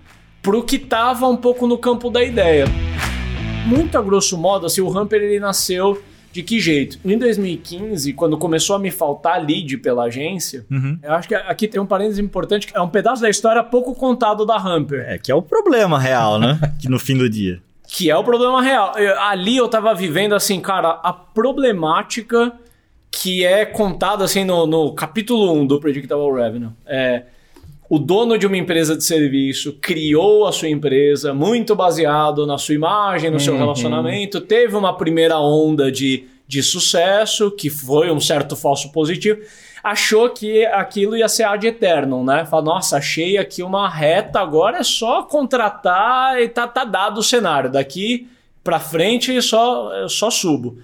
para 0.43 0.59
o 0.59 0.63
que 0.63 0.77
estava 0.77 1.27
um 1.27 1.37
pouco 1.37 1.67
no 1.67 1.79
campo 1.79 2.11
da 2.11 2.23
ideia. 2.23 2.67
Muito 3.67 3.97
a 3.97 4.03
grosso 4.03 4.37
modo, 4.37 4.67
assim, 4.67 4.83
o 4.83 4.99
Hamper 4.99 5.23
ele 5.23 5.41
nasceu 5.41 6.03
de 6.31 6.43
que 6.43 6.61
jeito? 6.61 6.99
Em 7.03 7.17
2015, 7.17 8.13
quando 8.13 8.37
começou 8.37 8.77
a 8.77 8.79
me 8.79 8.91
faltar 8.91 9.43
lead 9.43 9.79
pela 9.79 10.05
agência, 10.05 10.67
uhum. 10.71 10.99
eu 11.03 11.15
acho 11.15 11.29
que 11.29 11.35
aqui 11.35 11.67
tem 11.67 11.81
um 11.81 11.87
parênteses 11.87 12.19
importante, 12.19 12.67
que 12.67 12.77
é 12.77 12.81
um 12.81 12.91
pedaço 12.91 13.23
da 13.23 13.31
história 13.31 13.65
pouco 13.65 13.95
contado 13.95 14.45
da 14.45 14.59
Hamper. 14.59 15.03
É, 15.09 15.17
que 15.17 15.33
é 15.33 15.35
o 15.35 15.41
problema 15.41 15.99
real, 15.99 16.39
né? 16.39 16.61
que 16.79 16.91
no 16.91 16.99
fim 16.99 17.17
do 17.17 17.29
dia. 17.29 17.63
Que 17.89 18.11
é 18.11 18.17
o 18.17 18.23
problema 18.23 18.61
real. 18.61 18.93
Eu, 18.99 19.19
ali 19.23 19.57
eu 19.57 19.67
tava 19.67 19.95
vivendo, 19.95 20.35
assim, 20.35 20.61
cara, 20.61 21.01
a 21.03 21.11
problemática 21.11 22.53
que 23.11 23.45
é 23.45 23.65
contada, 23.65 24.25
assim, 24.25 24.45
no, 24.45 24.67
no 24.67 24.95
capítulo 24.95 25.53
1 25.53 25.67
do 25.67 25.81
Predictable 25.81 26.33
Revenue. 26.33 26.71
É 26.87 27.25
o 27.91 27.99
dono 27.99 28.39
de 28.39 28.47
uma 28.47 28.57
empresa 28.57 28.97
de 28.97 29.03
serviço 29.03 29.73
criou 29.83 30.47
a 30.47 30.53
sua 30.53 30.69
empresa 30.69 31.35
muito 31.35 31.75
baseado 31.75 32.47
na 32.47 32.57
sua 32.57 32.77
imagem, 32.77 33.33
no 33.33 33.41
seu 33.41 33.55
uhum. 33.55 33.59
relacionamento, 33.59 34.41
teve 34.41 34.77
uma 34.77 34.97
primeira 34.97 35.41
onda 35.41 35.91
de, 35.91 36.25
de 36.47 36.63
sucesso, 36.63 37.51
que 37.51 37.69
foi 37.69 38.09
um 38.09 38.21
certo 38.21 38.55
falso 38.55 38.93
positivo, 38.93 39.41
achou 39.83 40.31
que 40.31 40.65
aquilo 40.67 41.17
ia 41.17 41.29
ser 41.29 41.43
ad 41.43 41.67
eterno, 41.67 42.23
né? 42.23 42.47
Fala, 42.47 42.63
nossa, 42.63 42.97
achei 42.97 43.37
aqui 43.37 43.61
uma 43.61 43.89
reta, 43.89 44.39
agora 44.39 44.79
é 44.79 44.85
só 44.85 45.25
contratar 45.25 46.41
e 46.41 46.49
tá, 46.49 46.69
tá 46.69 46.85
dado 46.85 47.19
o 47.19 47.25
cenário. 47.25 47.73
Daqui 47.73 48.29
para 48.63 48.79
frente 48.79 49.43
só, 49.43 50.07
só 50.07 50.31
subo. 50.31 50.79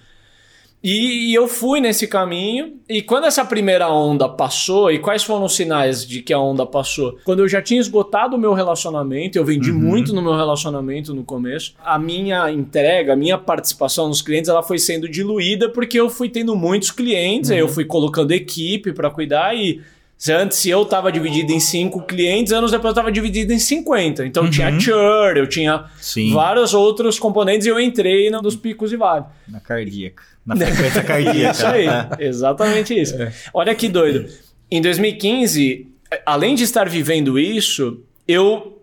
E, 0.82 1.30
e, 1.30 1.34
eu 1.34 1.48
fui 1.48 1.80
nesse 1.80 2.06
caminho. 2.06 2.74
E 2.88 3.02
quando 3.02 3.26
essa 3.26 3.44
primeira 3.44 3.88
onda 3.88 4.28
passou, 4.28 4.90
e 4.90 4.98
quais 4.98 5.24
foram 5.24 5.44
os 5.44 5.56
sinais 5.56 6.06
de 6.06 6.22
que 6.22 6.32
a 6.32 6.38
onda 6.38 6.64
passou? 6.64 7.18
Quando 7.24 7.40
eu 7.40 7.48
já 7.48 7.60
tinha 7.60 7.80
esgotado 7.80 8.36
o 8.36 8.38
meu 8.38 8.54
relacionamento, 8.54 9.36
eu 9.36 9.44
vendi 9.44 9.70
uhum. 9.70 9.78
muito 9.78 10.14
no 10.14 10.22
meu 10.22 10.36
relacionamento 10.36 11.12
no 11.12 11.24
começo. 11.24 11.74
A 11.84 11.98
minha 11.98 12.50
entrega, 12.50 13.14
a 13.14 13.16
minha 13.16 13.36
participação 13.36 14.08
nos 14.08 14.22
clientes, 14.22 14.48
ela 14.48 14.62
foi 14.62 14.78
sendo 14.78 15.08
diluída 15.08 15.68
porque 15.68 15.98
eu 15.98 16.08
fui 16.08 16.28
tendo 16.28 16.54
muitos 16.54 16.90
clientes, 16.90 17.50
uhum. 17.50 17.56
aí 17.56 17.60
eu 17.60 17.68
fui 17.68 17.84
colocando 17.84 18.32
equipe 18.32 18.92
para 18.92 19.10
cuidar 19.10 19.56
e 19.56 19.80
se 20.16 20.32
antes 20.32 20.64
eu 20.66 20.82
estava 20.82 21.12
dividido 21.12 21.52
em 21.52 21.60
cinco 21.60 22.02
clientes, 22.02 22.52
anos 22.52 22.70
depois 22.70 22.86
eu 22.86 22.92
estava 22.92 23.12
dividido 23.12 23.52
em 23.52 23.58
50. 23.58 24.26
Então 24.26 24.44
uhum. 24.44 24.50
tinha 24.50 24.80
churn, 24.80 25.38
eu 25.38 25.46
tinha 25.46 25.84
Sim. 26.00 26.32
vários 26.32 26.72
outros 26.72 27.18
componentes 27.18 27.66
e 27.66 27.70
eu 27.70 27.78
entrei 27.78 28.30
nos 28.30 28.56
picos 28.56 28.92
e 28.92 28.96
vales. 28.96 29.26
Na 29.46 29.60
cardíaca 29.60 30.22
na 30.46 30.54
frequência 30.56 31.02
cardíaca. 31.02 31.50
isso 31.50 31.66
aí, 31.66 31.86
exatamente 32.20 32.98
isso. 32.98 33.20
É. 33.20 33.32
Olha 33.52 33.74
que 33.74 33.88
doido. 33.88 34.26
Em 34.70 34.80
2015, 34.80 35.88
além 36.24 36.54
de 36.54 36.62
estar 36.62 36.88
vivendo 36.88 37.38
isso, 37.38 38.00
eu 38.28 38.75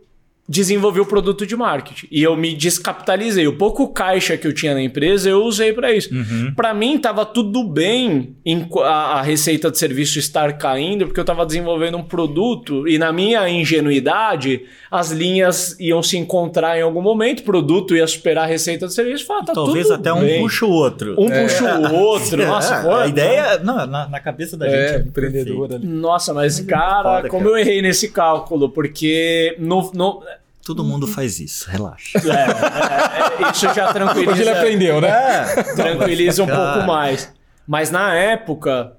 desenvolvi 0.48 1.00
o 1.00 1.06
produto 1.06 1.48
de 1.48 1.56
marketing 1.56 2.08
e 2.12 2.22
eu 2.22 2.36
me 2.36 2.54
descapitalizei. 2.54 3.48
O 3.48 3.58
pouco 3.58 3.88
caixa 3.88 4.36
que 4.38 4.46
eu 4.46 4.54
tinha 4.54 4.74
na 4.74 4.82
empresa 4.82 5.30
eu 5.30 5.42
usei 5.44 5.72
para 5.72 5.94
isso. 5.94 6.14
Uhum. 6.14 6.54
Para 6.54 6.74
mim 6.74 6.96
estava 6.96 7.26
tudo 7.26 7.64
bem 7.64 8.36
em 8.46 8.68
a, 8.80 9.20
a, 9.20 9.22
receita 9.22 9.72
de 9.72 9.78
serviço 9.78 10.20
estar 10.20 10.58
caindo 10.58 11.06
porque 11.06 11.20
eu 11.20 11.24
estava 11.24 11.46
desenvolvendo 11.46 11.98
um 11.98 12.04
produto 12.04 12.86
e 12.88 12.98
na 12.98 13.14
minha 13.14 13.48
ingenuidade 13.50 14.64
as 14.92 15.12
linhas 15.12 15.80
iam 15.80 16.04
se 16.04 16.18
encontrar 16.18 16.78
em 16.78 16.82
algum 16.82 17.02
momento, 17.02 17.40
o 17.40 17.44
produto 17.44 17.96
ia 17.96 18.06
superar 18.06 18.44
a 18.44 18.48
receita 18.48 18.86
de 18.86 18.94
serviço. 18.94 19.26
Fala, 19.26 19.46
tá 19.46 19.54
Talvez 19.54 19.90
até 19.90 20.14
bem. 20.14 20.40
um 20.40 20.42
puxa 20.44 20.66
o 20.66 20.70
outro. 20.70 21.16
Um 21.18 21.32
é. 21.32 21.42
puxa 21.42 21.80
o 21.80 21.96
outro. 21.96 22.38
Nossa, 22.46 22.76
é, 22.76 22.94
a 22.94 23.08
ideia 23.08 23.60
não, 23.60 23.88
na, 23.88 24.10
na, 24.10 24.20
cabeça 24.20 24.58
da 24.58 24.68
é, 24.68 24.70
gente 24.70 25.02
é 25.02 25.08
empreendedora. 25.08 25.80
Nossa, 25.82 26.34
mas 26.34 26.60
cara, 26.60 27.16
Foda, 27.18 27.30
como 27.30 27.46
cara. 27.46 27.56
eu 27.56 27.58
errei 27.58 27.82
nesse 27.82 28.10
cálculo, 28.10 28.70
porque 28.70 29.56
no, 29.58 29.90
no 29.94 30.22
Todo 30.66 30.82
uhum. 30.82 30.90
mundo 30.90 31.08
faz 31.08 31.40
isso, 31.40 31.70
relaxa. 31.70 32.18
É, 32.20 33.42
é, 33.42 33.48
é, 33.48 33.52
isso 33.52 33.66
já 33.74 33.92
tranquiliza. 33.94 34.42
Ele 34.42 34.50
aprendeu, 34.50 35.02
né? 35.02 35.10
É, 35.10 35.64
tranquiliza 35.76 36.44
um 36.44 36.48
pouco 36.48 36.88
mais. 36.88 37.32
Mas 37.68 37.92
na 37.92 38.16
época, 38.16 38.94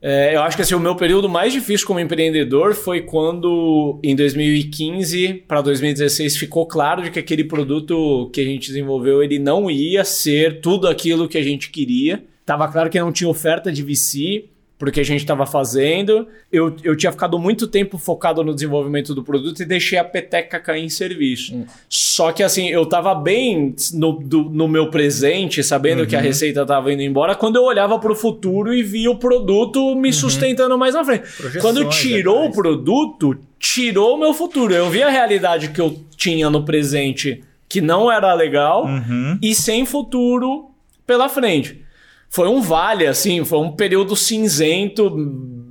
é, 0.00 0.36
eu 0.36 0.42
acho 0.42 0.56
que 0.56 0.62
assim, 0.62 0.74
o 0.74 0.80
meu 0.80 0.94
período 0.94 1.28
mais 1.28 1.52
difícil 1.52 1.86
como 1.86 1.98
empreendedor 1.98 2.74
foi 2.74 3.02
quando, 3.02 3.98
em 4.02 4.14
2015 4.14 5.44
para 5.48 5.60
2016, 5.60 6.36
ficou 6.36 6.66
claro 6.66 7.02
de 7.02 7.10
que 7.10 7.18
aquele 7.18 7.42
produto 7.42 8.30
que 8.32 8.40
a 8.40 8.44
gente 8.44 8.68
desenvolveu 8.68 9.22
ele 9.22 9.40
não 9.40 9.68
ia 9.68 10.04
ser 10.04 10.60
tudo 10.60 10.86
aquilo 10.86 11.28
que 11.28 11.36
a 11.38 11.42
gente 11.42 11.70
queria. 11.70 12.24
Tava 12.46 12.68
claro 12.68 12.88
que 12.88 12.98
não 12.98 13.12
tinha 13.12 13.28
oferta 13.28 13.72
de 13.72 13.82
VC 13.82 14.44
porque 14.78 15.00
a 15.00 15.04
gente 15.04 15.20
estava 15.20 15.44
fazendo. 15.44 16.28
Eu, 16.52 16.74
eu 16.84 16.96
tinha 16.96 17.10
ficado 17.10 17.38
muito 17.38 17.66
tempo 17.66 17.98
focado 17.98 18.44
no 18.44 18.54
desenvolvimento 18.54 19.14
do 19.14 19.24
produto 19.24 19.60
e 19.60 19.66
deixei 19.66 19.98
a 19.98 20.04
peteca 20.04 20.60
cair 20.60 20.84
em 20.84 20.88
serviço. 20.88 21.56
Hum. 21.56 21.66
Só 21.88 22.30
que 22.30 22.42
assim, 22.42 22.68
eu 22.68 22.84
estava 22.84 23.14
bem 23.14 23.74
no, 23.92 24.12
do, 24.12 24.44
no 24.44 24.68
meu 24.68 24.88
presente, 24.88 25.64
sabendo 25.64 26.02
uhum. 26.02 26.06
que 26.06 26.14
a 26.14 26.20
uhum. 26.20 26.24
receita 26.24 26.62
estava 26.62 26.92
indo 26.92 27.02
embora, 27.02 27.34
quando 27.34 27.56
eu 27.56 27.64
olhava 27.64 27.98
para 27.98 28.12
o 28.12 28.14
futuro 28.14 28.72
e 28.72 28.82
via 28.82 29.10
o 29.10 29.18
produto 29.18 29.96
me 29.96 30.08
uhum. 30.08 30.12
sustentando 30.12 30.78
mais 30.78 30.94
na 30.94 31.04
frente. 31.04 31.24
Quando 31.60 31.88
tirou 31.88 32.46
o 32.46 32.52
produto, 32.52 33.36
tirou 33.58 34.14
o 34.14 34.20
meu 34.20 34.32
futuro. 34.32 34.72
Eu 34.72 34.88
vi 34.88 35.02
a 35.02 35.10
realidade 35.10 35.70
que 35.70 35.80
eu 35.80 35.98
tinha 36.16 36.48
no 36.48 36.64
presente 36.64 37.42
que 37.68 37.80
não 37.80 38.10
era 38.10 38.32
legal 38.32 38.86
uhum. 38.86 39.38
e 39.42 39.54
sem 39.54 39.84
futuro 39.84 40.70
pela 41.04 41.28
frente 41.28 41.87
foi 42.28 42.48
um 42.48 42.60
vale, 42.60 43.06
assim, 43.06 43.44
foi 43.44 43.58
um 43.58 43.72
período 43.72 44.14
cinzento, 44.14 45.10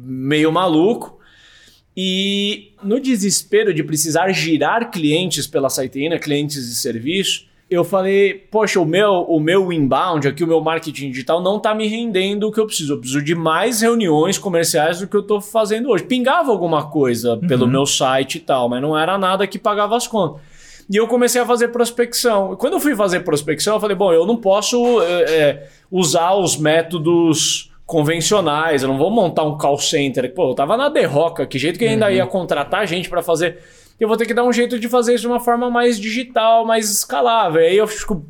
meio 0.04 0.52
maluco. 0.52 1.18
E 1.96 2.74
no 2.84 3.00
desespero 3.00 3.74
de 3.74 3.84
precisar 3.84 4.32
girar 4.32 4.92
clientes 4.92 5.48
pela 5.48 5.70
Saiteína, 5.70 6.20
clientes 6.20 6.68
de 6.68 6.76
serviço, 6.76 7.48
eu 7.70 7.84
falei, 7.84 8.34
poxa, 8.34 8.80
o 8.80 8.86
meu, 8.86 9.26
o 9.28 9.40
meu 9.40 9.74
inbound 9.74 10.28
aqui, 10.28 10.44
o 10.44 10.48
meu 10.48 10.62
marketing 10.62 11.12
digital 11.12 11.42
não 11.42 11.58
está 11.58 11.76
me 11.76 11.86
rendendo 11.88 12.48
o 12.48 12.52
que 12.52 12.60
eu 12.60 12.66
preciso. 12.66 12.94
Eu 12.94 13.00
preciso 13.00 13.22
de 13.22 13.36
mais 13.36 13.82
reuniões 13.82 14.38
comerciais 14.38 15.00
do 15.00 15.08
que 15.08 15.16
eu 15.16 15.22
estou 15.22 15.42
fazendo 15.42 15.90
hoje. 15.90 16.06
Pingava 16.06 16.50
alguma 16.50 16.90
coisa 16.90 17.34
uhum. 17.34 17.48
pelo 17.48 17.68
meu 17.68 17.86
site 17.86 18.36
e 18.36 18.42
tal, 18.42 18.70
mas 18.70 18.82
não 18.82 18.98
era 18.98 19.18
nada 19.18 19.46
que 19.46 19.60
pagava 19.60 19.98
as 19.98 20.08
contas. 20.08 20.42
E 20.90 20.96
eu 20.96 21.08
comecei 21.08 21.42
a 21.42 21.46
fazer 21.46 21.68
prospecção. 21.68 22.54
E 22.54 22.56
quando 22.56 22.74
eu 22.74 22.80
fui 22.80 22.96
fazer 22.96 23.20
prospecção, 23.22 23.76
eu 23.76 23.80
falei, 23.80 23.96
bom, 23.96 24.14
eu 24.14 24.26
não 24.26 24.38
posso 24.38 25.02
é, 25.02 25.68
usar 25.92 26.36
os 26.36 26.58
métodos 26.58 27.72
convencionais, 27.86 28.84
eu 28.84 28.90
não 28.90 28.98
vou 28.98 29.10
montar 29.10 29.44
um 29.44 29.58
call 29.58 29.80
center. 29.80 30.34
Pô, 30.34 30.52
eu 30.52 30.56
tava 30.56 30.76
na 30.78 30.90
derroca, 30.90 31.46
que 31.46 31.58
jeito 31.58 31.80
que 31.80 31.86
eu 31.86 31.90
ainda 31.90 32.08
uhum. 32.08 32.12
ia 32.12 32.26
contratar 32.26 32.86
gente 32.86 33.10
para 33.10 33.22
fazer. 33.22 33.58
Eu 34.00 34.08
vou 34.08 34.16
ter 34.16 34.26
que 34.26 34.34
dar 34.34 34.44
um 34.44 34.54
jeito 34.54 34.78
de 34.78 34.88
fazer 34.88 35.16
isso 35.16 35.22
de 35.22 35.28
uma 35.28 35.40
forma 35.40 35.70
mais 35.70 36.00
digital, 36.00 36.66
mais 36.66 36.90
escalável. 36.92 37.62
Aí 37.62 37.78
eu 37.78 37.88
fico. 37.88 38.26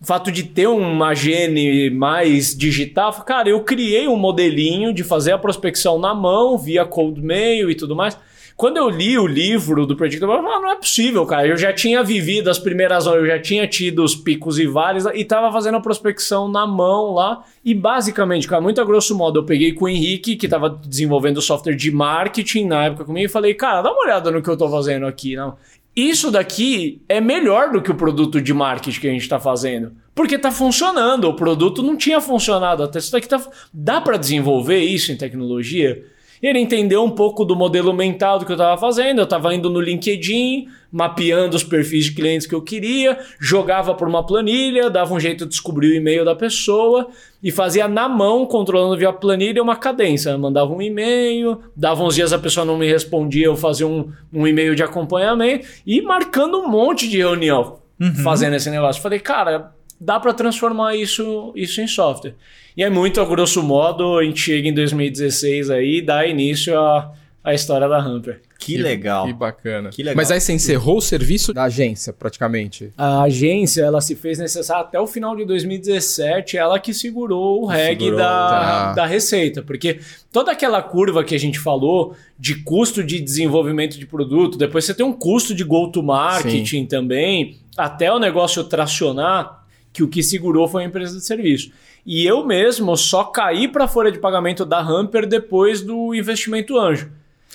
O 0.00 0.06
fato 0.06 0.30
de 0.30 0.44
ter 0.44 0.68
uma 0.68 1.12
gene 1.12 1.90
mais 1.90 2.56
digital, 2.56 3.12
cara, 3.24 3.48
eu 3.48 3.64
criei 3.64 4.06
um 4.06 4.14
modelinho 4.14 4.94
de 4.94 5.02
fazer 5.02 5.32
a 5.32 5.38
prospecção 5.38 5.98
na 5.98 6.14
mão, 6.14 6.56
via 6.56 6.84
cold 6.84 7.20
mail 7.20 7.68
e 7.68 7.74
tudo 7.74 7.96
mais. 7.96 8.16
Quando 8.58 8.76
eu 8.76 8.88
li 8.88 9.16
o 9.16 9.24
livro 9.24 9.86
do 9.86 9.94
Predictable, 9.94 10.34
eu 10.34 10.42
falei, 10.42 10.56
ah, 10.56 10.60
não 10.60 10.72
é 10.72 10.74
possível, 10.74 11.24
cara. 11.24 11.46
Eu 11.46 11.56
já 11.56 11.72
tinha 11.72 12.02
vivido 12.02 12.50
as 12.50 12.58
primeiras 12.58 13.06
horas, 13.06 13.20
eu 13.20 13.28
já 13.28 13.40
tinha 13.40 13.68
tido 13.68 14.02
os 14.02 14.16
picos 14.16 14.58
e 14.58 14.66
vales 14.66 15.04
e 15.14 15.24
tava 15.24 15.52
fazendo 15.52 15.76
a 15.76 15.80
prospecção 15.80 16.48
na 16.48 16.66
mão 16.66 17.14
lá. 17.14 17.44
E 17.64 17.72
basicamente, 17.72 18.48
cara, 18.48 18.60
muito 18.60 18.80
a 18.80 18.84
grosso 18.84 19.16
modo, 19.16 19.38
eu 19.38 19.44
peguei 19.44 19.72
com 19.72 19.84
o 19.84 19.88
Henrique, 19.88 20.34
que 20.34 20.48
tava 20.48 20.68
desenvolvendo 20.68 21.40
software 21.40 21.76
de 21.76 21.92
marketing 21.92 22.64
na 22.64 22.86
época 22.86 23.04
comigo, 23.04 23.26
e 23.26 23.28
falei, 23.28 23.54
cara, 23.54 23.80
dá 23.80 23.92
uma 23.92 24.02
olhada 24.02 24.28
no 24.32 24.42
que 24.42 24.50
eu 24.50 24.56
tô 24.56 24.68
fazendo 24.68 25.06
aqui. 25.06 25.36
Não. 25.36 25.56
Isso 25.94 26.28
daqui 26.28 27.00
é 27.08 27.20
melhor 27.20 27.70
do 27.70 27.80
que 27.80 27.92
o 27.92 27.94
produto 27.94 28.40
de 28.40 28.52
marketing 28.52 29.00
que 29.00 29.06
a 29.06 29.12
gente 29.12 29.22
está 29.22 29.38
fazendo. 29.38 29.92
Porque 30.16 30.34
está 30.34 30.50
funcionando. 30.50 31.28
O 31.28 31.34
produto 31.34 31.80
não 31.80 31.96
tinha 31.96 32.20
funcionado 32.20 32.82
até. 32.82 32.98
Isso 32.98 33.12
daqui 33.12 33.28
tá... 33.28 33.40
Dá 33.72 34.00
para 34.00 34.16
desenvolver 34.16 34.80
isso 34.80 35.12
em 35.12 35.16
tecnologia? 35.16 36.04
Ele 36.42 36.58
entendeu 36.58 37.02
um 37.04 37.10
pouco 37.10 37.44
do 37.44 37.56
modelo 37.56 37.92
mental 37.92 38.38
do 38.38 38.46
que 38.46 38.52
eu 38.52 38.56
estava 38.56 38.78
fazendo. 38.80 39.18
Eu 39.18 39.24
estava 39.24 39.54
indo 39.54 39.68
no 39.68 39.80
LinkedIn, 39.80 40.68
mapeando 40.90 41.56
os 41.56 41.64
perfis 41.64 42.06
de 42.06 42.12
clientes 42.12 42.46
que 42.46 42.54
eu 42.54 42.62
queria, 42.62 43.18
jogava 43.38 43.94
por 43.94 44.08
uma 44.08 44.24
planilha, 44.24 44.88
dava 44.88 45.14
um 45.14 45.20
jeito 45.20 45.44
de 45.44 45.50
descobrir 45.50 45.88
o 45.88 45.94
e-mail 45.94 46.24
da 46.24 46.34
pessoa 46.34 47.08
e 47.42 47.50
fazia 47.50 47.86
na 47.86 48.08
mão, 48.08 48.46
controlando 48.46 48.96
via 48.96 49.12
planilha, 49.12 49.62
uma 49.62 49.76
cadência. 49.76 50.30
Eu 50.30 50.38
mandava 50.38 50.72
um 50.72 50.80
e-mail, 50.80 51.60
dava 51.76 52.02
uns 52.02 52.14
dias 52.14 52.32
a 52.32 52.38
pessoa 52.38 52.64
não 52.64 52.78
me 52.78 52.86
respondia, 52.86 53.46
eu 53.46 53.56
fazia 53.56 53.86
um, 53.86 54.10
um 54.32 54.46
e-mail 54.46 54.74
de 54.74 54.82
acompanhamento 54.82 55.66
e 55.86 56.00
marcando 56.00 56.58
um 56.58 56.68
monte 56.68 57.08
de 57.08 57.18
reunião 57.18 57.78
uhum. 58.00 58.14
fazendo 58.16 58.54
esse 58.54 58.70
negócio. 58.70 59.02
Falei, 59.02 59.18
cara, 59.18 59.72
dá 60.00 60.18
para 60.20 60.32
transformar 60.32 60.94
isso, 60.94 61.52
isso 61.56 61.80
em 61.80 61.86
software. 61.86 62.34
E 62.76 62.82
é 62.82 62.90
muito 62.90 63.20
a 63.20 63.24
grosso 63.24 63.62
modo, 63.62 64.18
a 64.18 64.24
gente 64.24 64.40
chega 64.40 64.68
em 64.68 64.74
2016 64.74 65.70
aí 65.70 65.98
e 65.98 66.02
dá 66.02 66.26
início 66.26 66.78
à, 66.78 67.12
à 67.42 67.52
história 67.52 67.88
da 67.88 67.98
Hamper. 67.98 68.40
Que, 68.58 68.72
que 68.74 68.78
legal. 68.78 69.26
Que 69.26 69.32
bacana. 69.32 69.90
Que 69.90 70.02
legal. 70.02 70.16
Mas 70.16 70.32
aí 70.32 70.40
você 70.40 70.52
encerrou 70.52 70.98
o 70.98 71.00
serviço 71.00 71.54
da 71.54 71.64
agência, 71.64 72.12
praticamente? 72.12 72.92
A 72.98 73.22
agência, 73.22 73.82
ela 73.82 74.00
se 74.00 74.16
fez 74.16 74.38
necessária 74.38 74.82
até 74.82 74.98
o 74.98 75.06
final 75.06 75.36
de 75.36 75.44
2017, 75.44 76.56
ela 76.56 76.78
que 76.80 76.92
segurou 76.92 77.62
o 77.62 77.66
reg 77.66 78.00
segurou, 78.00 78.18
da, 78.18 78.26
tá. 78.26 78.92
da 78.94 79.06
receita. 79.06 79.62
Porque 79.62 80.00
toda 80.32 80.50
aquela 80.50 80.82
curva 80.82 81.22
que 81.22 81.36
a 81.36 81.38
gente 81.38 81.58
falou 81.58 82.16
de 82.38 82.56
custo 82.56 83.02
de 83.02 83.20
desenvolvimento 83.20 83.96
de 83.96 84.06
produto, 84.06 84.58
depois 84.58 84.84
você 84.84 84.92
tem 84.92 85.06
um 85.06 85.12
custo 85.12 85.54
de 85.54 85.62
go-to-marketing 85.62 86.86
também, 86.86 87.58
até 87.76 88.12
o 88.12 88.18
negócio 88.18 88.64
tracionar, 88.64 89.57
que 89.92 90.02
o 90.02 90.08
que 90.08 90.22
segurou 90.22 90.68
foi 90.68 90.84
a 90.84 90.86
empresa 90.86 91.16
de 91.16 91.24
serviço. 91.24 91.70
E 92.06 92.26
eu 92.26 92.46
mesmo 92.46 92.96
só 92.96 93.24
caí 93.24 93.68
para 93.68 93.84
a 93.84 93.88
folha 93.88 94.10
de 94.10 94.18
pagamento 94.18 94.64
da 94.64 94.80
Hamper 94.80 95.26
depois 95.26 95.82
do 95.82 96.14
investimento 96.14 96.78
anjo. 96.78 97.10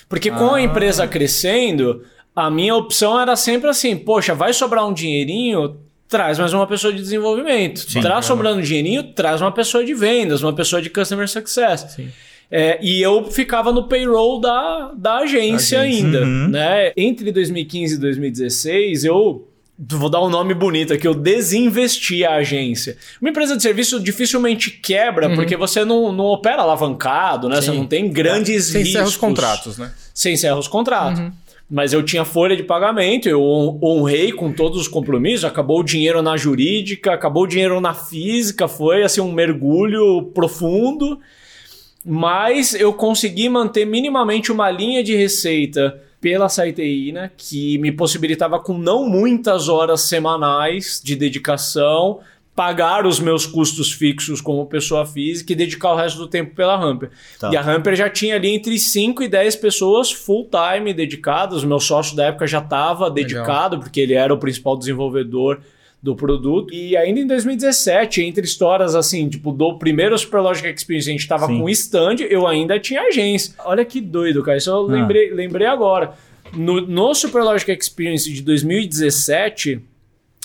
Porque 0.08 0.30
com 0.30 0.52
ah. 0.52 0.58
a 0.58 0.62
empresa 0.62 1.08
crescendo, 1.08 2.04
a 2.36 2.50
minha 2.50 2.76
opção 2.76 3.19
era 3.19 3.36
sempre 3.36 3.69
assim: 3.69 3.98
poxa, 3.98 4.36
vai 4.36 4.54
sobrar 4.54 4.88
um 4.88 4.93
dinheirinho, 4.93 5.78
traz 6.08 6.38
mais 6.38 6.54
uma 6.54 6.67
pessoa 6.67 6.93
de 6.93 7.00
desenvolvimento. 7.00 7.80
Sim, 7.80 8.02
traz 8.02 8.26
sobrando 8.26 8.62
dinheirinho, 8.62 9.04
traz 9.04 9.41
uma 9.41 9.52
pessoa 9.52 9.84
de 9.84 9.93
vendas, 9.93 10.43
uma 10.43 10.54
pessoa 10.54 10.82
de 10.82 10.89
customer 10.89 11.28
success. 11.28 11.98
É, 12.52 12.78
e 12.84 13.02
eu 13.02 13.32
ficava 13.32 13.72
no 13.72 13.88
payroll 13.88 14.39
da, 14.39 14.91
da 14.96 15.17
agência, 15.17 15.82
agência. 15.82 16.04
ainda. 16.06 16.22
Uhum. 16.22 16.50
Né? 16.50 16.93
Entre 16.96 17.32
2015 17.32 17.96
e 17.96 17.98
2016, 17.98 19.06
eu 19.06 19.48
Vou 19.78 20.10
dar 20.10 20.22
um 20.22 20.30
nome 20.30 20.54
bonito 20.54 20.94
aqui, 20.94 21.08
eu 21.08 21.16
desinvesti 21.16 22.24
a 22.24 22.36
agência. 22.36 22.96
Uma 23.20 23.32
empresa 23.32 23.58
de 23.58 23.64
serviço 23.64 24.00
dificilmente 24.00 24.70
quebra 24.70 25.30
uhum. 25.30 25.36
porque 25.36 25.58
você 25.58 25.84
não, 25.84 26.12
não 26.12 26.26
opera 26.26 26.62
alavancado, 26.62 27.50
né? 27.50 27.56
Sim. 27.56 27.62
Você 27.62 27.72
não 27.78 27.88
tem 27.88 28.08
grandes 28.08 28.66
Sem 28.66 28.84
riscos. 28.84 28.94
Sem 28.94 29.04
os 29.04 29.18
contratos, 29.18 29.78
né? 29.80 29.92
Sem 30.14 30.34
encerra 30.36 30.60
os 30.60 30.68
contratos. 30.68 31.20
Uhum. 31.20 31.32
Mas 31.70 31.92
eu 31.92 32.04
tinha 32.04 32.24
folha 32.24 32.56
de 32.56 32.62
pagamento, 32.62 33.28
eu 33.28 33.42
honrei 33.82 34.32
com 34.32 34.54
todos 34.54 34.80
os 34.80 34.88
compromissos, 34.88 35.44
acabou 35.44 35.80
o 35.80 35.84
dinheiro 35.84 36.22
na 36.22 36.38
jurídica, 36.38 37.12
acabou 37.12 37.44
o 37.44 37.48
dinheiro 37.48 37.82
na 37.82 37.96
física, 37.96 38.68
foi 38.68 39.02
assim 39.02 39.22
um 39.22 39.32
mergulho 39.32 40.22
profundo. 40.36 41.20
Mas 42.06 42.76
eu 42.76 42.94
consegui 42.94 43.50
manter 43.50 43.86
minimamente 43.86 44.52
uma 44.52 44.70
linha 44.70 45.04
de 45.04 45.16
receita 45.16 46.00
pela 46.24 46.48
Saiteína, 46.48 47.30
que 47.36 47.78
me 47.80 47.92
possibilitava 47.92 48.58
com 48.58 48.78
não 48.78 49.06
muitas 49.06 49.68
horas 49.68 50.00
semanais 50.04 51.02
de 51.04 51.18
dedicação 51.18 52.22
pagar 52.56 53.06
os 53.06 53.20
meus 53.20 53.46
custos 53.46 53.92
fixos 53.92 54.40
como 54.40 54.66
pessoa 54.68 55.06
física 55.06 55.52
e 55.52 55.56
dedicar 55.56 55.92
o 55.92 55.96
resto 55.98 56.20
do 56.20 56.28
tempo 56.28 56.56
pela 56.56 56.76
Hamper. 56.76 57.10
Tá. 57.38 57.52
E 57.52 57.58
a 57.58 57.62
Hamper 57.62 57.96
já 57.96 58.10
tinha 58.10 58.36
ali 58.36 58.56
entre 58.56 58.80
5 58.80 59.22
e 59.24 59.28
10 59.28 59.58
pessoas 59.58 60.14
full 60.14 60.48
time 60.50 60.94
dedicadas. 60.94 61.64
O 61.64 61.68
meu 61.68 61.80
sócio 61.80 62.16
da 62.16 62.28
época 62.28 62.48
já 62.48 62.60
estava 62.60 63.12
dedicado, 63.12 63.80
porque 63.80 64.00
ele 64.00 64.14
era 64.14 64.34
o 64.34 64.38
principal 64.38 64.78
desenvolvedor 64.78 65.60
do 66.04 66.13
produto. 66.13 66.74
E 66.74 66.98
ainda 66.98 67.22
em 67.22 67.26
2017, 67.26 68.22
entre 68.22 68.44
histórias 68.44 68.94
assim, 68.94 69.30
tipo, 69.30 69.54
do 69.54 69.80
primeiro 69.80 70.18
Superlogic 70.18 70.68
Experience, 70.68 71.10
a 71.10 71.13
gente 71.13 71.28
tava 71.28 71.48
Sim. 71.48 71.60
com 71.60 71.70
stand, 71.70 72.18
eu 72.30 72.46
ainda 72.46 72.78
tinha 72.78 73.02
agência. 73.04 73.56
Olha 73.63 73.86
que 73.86 74.02
doido, 74.02 74.44
cara. 74.44 74.58
Isso 74.58 74.70
eu 74.70 74.76
ah. 74.76 74.86
lembrei, 74.86 75.34
lembrei 75.34 75.66
agora. 75.66 76.13
No, 76.54 76.82
no 76.82 77.16
Superlogic 77.16 77.72
Experience 77.72 78.32
de 78.32 78.42
2017, 78.42 79.82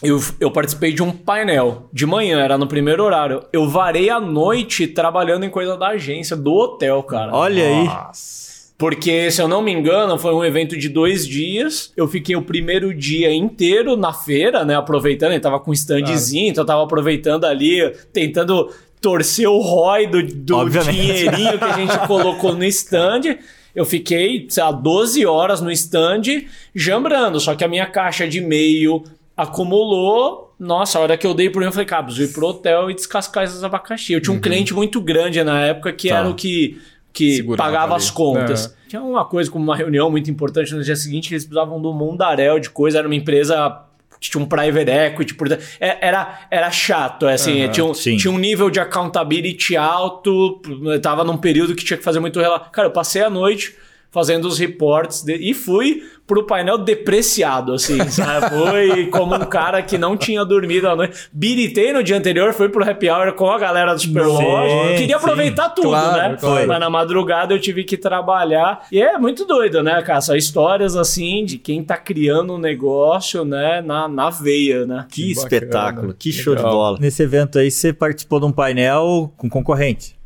eu, 0.01 0.21
eu 0.39 0.51
participei 0.53 0.93
de 0.93 1.03
um 1.03 1.11
painel 1.11 1.89
de 1.93 2.07
manhã, 2.07 2.39
era 2.39 2.57
no 2.57 2.69
primeiro 2.69 3.03
horário. 3.03 3.43
Eu 3.53 3.69
varei 3.69 4.09
a 4.09 4.21
noite 4.21 4.87
trabalhando 4.87 5.45
em 5.45 5.51
coisa 5.51 5.77
da 5.77 5.89
agência, 5.89 6.37
do 6.37 6.55
hotel, 6.55 7.03
cara. 7.03 7.35
Olha 7.35 7.69
Nossa. 7.85 8.45
aí. 8.45 8.48
Porque, 8.79 9.29
se 9.33 9.43
eu 9.43 9.49
não 9.49 9.61
me 9.61 9.73
engano, 9.73 10.17
foi 10.17 10.33
um 10.33 10.45
evento 10.45 10.79
de 10.79 10.89
dois 10.89 11.27
dias. 11.27 11.93
Eu 11.97 12.07
fiquei 12.07 12.37
o 12.37 12.43
primeiro 12.43 12.95
dia 12.95 13.35
inteiro 13.35 13.97
na 13.97 14.13
feira, 14.13 14.65
né? 14.65 14.77
Aproveitando, 14.77 15.33
ele 15.33 15.41
tava 15.41 15.59
com 15.59 15.73
um 15.73 15.75
standzinho, 15.75 16.43
claro. 16.43 16.51
então 16.53 16.63
eu 16.63 16.67
tava 16.67 16.85
aproveitando 16.85 17.45
ali, 17.45 17.93
tentando 18.13 18.73
torcer 19.01 19.49
o 19.49 19.59
ROI 19.59 20.07
do, 20.07 20.23
do 20.23 20.69
dinheirinho 20.69 21.59
que 21.59 21.65
a 21.65 21.73
gente 21.73 21.99
colocou 22.07 22.55
no 22.55 22.65
stand. 22.65 23.39
Eu 23.75 23.85
fiquei, 23.85 24.47
sei 24.49 24.63
lá, 24.63 24.71
12 24.71 25.27
horas 25.27 25.61
no 25.61 25.73
stand 25.73 26.45
jambrando. 26.73 27.41
Só 27.41 27.57
que 27.57 27.65
a 27.65 27.69
minha 27.69 27.87
caixa 27.87 28.29
de 28.29 28.39
e-mail 28.39 29.03
acumulou. 29.37 30.55
Nossa, 30.57 30.99
a 30.99 31.03
hora 31.03 31.17
que 31.17 31.27
eu 31.27 31.35
dei 31.35 31.51
pro 31.51 31.61
mim, 31.61 31.67
eu 31.67 31.73
falei, 31.73 31.87
cara, 31.87 32.05
preciso 32.05 32.31
ir 32.31 32.33
pro 32.33 32.47
hotel 32.47 32.91
e 32.93 32.95
descascar 32.95 33.43
esses 33.43 33.65
abacaxi. 33.65 34.13
Eu 34.13 34.21
tinha 34.21 34.33
um 34.33 34.37
uhum. 34.37 34.41
cliente 34.41 34.73
muito 34.73 35.01
grande 35.01 35.43
na 35.43 35.63
época 35.63 35.93
que 35.93 36.09
tá. 36.09 36.19
era 36.19 36.29
o 36.29 36.35
que 36.35 36.81
que 37.19 37.37
Segurava 37.37 37.71
pagava 37.71 37.95
ali. 37.95 38.05
as 38.05 38.11
contas. 38.11 38.67
É. 38.67 38.89
Tinha 38.91 39.03
uma 39.03 39.25
coisa 39.25 39.51
como 39.51 39.65
uma 39.65 39.77
reunião 39.77 40.11
muito 40.11 40.31
importante 40.31 40.73
no 40.73 40.83
dia 40.83 40.97
seguinte, 40.97 41.35
eles 41.35 41.45
precisavam 41.45 41.83
do 41.83 41.93
mundaréu 41.93 42.61
de 42.61 42.71
coisa, 42.71 42.99
era 42.99 43.09
uma 43.09 43.15
empresa 43.15 43.85
tinha 44.21 44.43
um 44.43 44.47
private 44.47 44.91
equity, 44.91 45.35
por... 45.35 45.51
É, 45.53 45.59
era, 45.79 46.41
era 46.51 46.71
chato, 46.73 47.29
é 47.29 47.35
assim, 47.35 47.65
uhum, 47.65 47.71
tinha, 47.71 47.87
um, 47.87 47.93
tinha 47.93 48.33
um 48.33 48.39
nível 48.39 48.69
de 48.69 48.81
accountability 48.81 49.77
alto, 49.77 50.61
tava 51.01 51.23
num 51.23 51.37
período 51.37 51.75
que 51.77 51.85
tinha 51.85 51.97
que 51.97 52.03
fazer 52.03 52.19
muito 52.19 52.41
relato. 52.41 52.69
Cara, 52.71 52.89
eu 52.89 52.93
passei 52.93 53.23
a 53.23 53.31
noite 53.31 53.77
fazendo 54.11 54.47
os 54.47 54.59
reports 54.59 55.23
de... 55.23 55.35
e 55.35 55.55
fui 55.55 56.03
pro 56.29 56.45
painel 56.45 56.77
depreciado, 56.77 57.73
assim, 57.73 57.99
sabe? 58.11 58.51
Foi 58.51 59.07
como 59.07 59.35
um 59.35 59.47
cara 59.47 59.83
que 59.83 59.97
não 59.97 60.17
tinha 60.17 60.45
dormido 60.45 60.87
a 60.87 60.95
noite. 60.95 61.29
Biritei 61.33 61.93
no 61.93 62.03
dia 62.03 62.19
anterior, 62.19 62.53
fui 62.53 62.69
pro 62.69 62.89
happy 62.89 63.09
hour 63.09 63.33
com 63.33 63.51
a 63.51 63.59
galera 63.59 63.95
do 63.95 64.01
Superwatch. 64.01 64.99
Queria 64.99 65.17
aproveitar 65.17 65.71
sim, 65.71 65.75
tudo, 65.77 65.89
claro, 65.89 66.17
né? 66.17 66.37
Claro. 66.39 66.69
Mas 66.69 66.81
na 66.81 66.91
madrugada 66.91 67.55
eu 67.55 67.61
tive 67.61 67.83
que 67.83 67.97
trabalhar. 67.97 68.87
E 68.93 69.01
é 69.01 69.17
muito 69.17 69.47
doido, 69.47 69.83
né, 69.83 70.03
cara? 70.03 70.21
São 70.21 70.37
histórias, 70.37 70.95
assim, 70.97 71.45
de 71.47 71.57
quem 71.57 71.83
tá 71.83 71.97
criando 71.97 72.55
um 72.55 72.59
negócio, 72.59 73.45
né, 73.45 73.81
na, 73.81 74.07
na 74.07 74.29
veia, 74.29 74.85
né? 74.85 75.07
Que, 75.09 75.23
que 75.23 75.33
espetáculo, 75.33 76.15
que 76.15 76.31
show 76.31 76.55
Legal. 76.55 76.71
de 76.71 76.77
bola. 76.77 76.99
Nesse 77.01 77.23
evento 77.23 77.59
aí, 77.59 77.71
você 77.71 77.91
participou 77.91 78.39
de 78.39 78.47
um 78.47 78.53
painel 78.53 79.33
com 79.37 79.49
concorrente. 79.49 80.18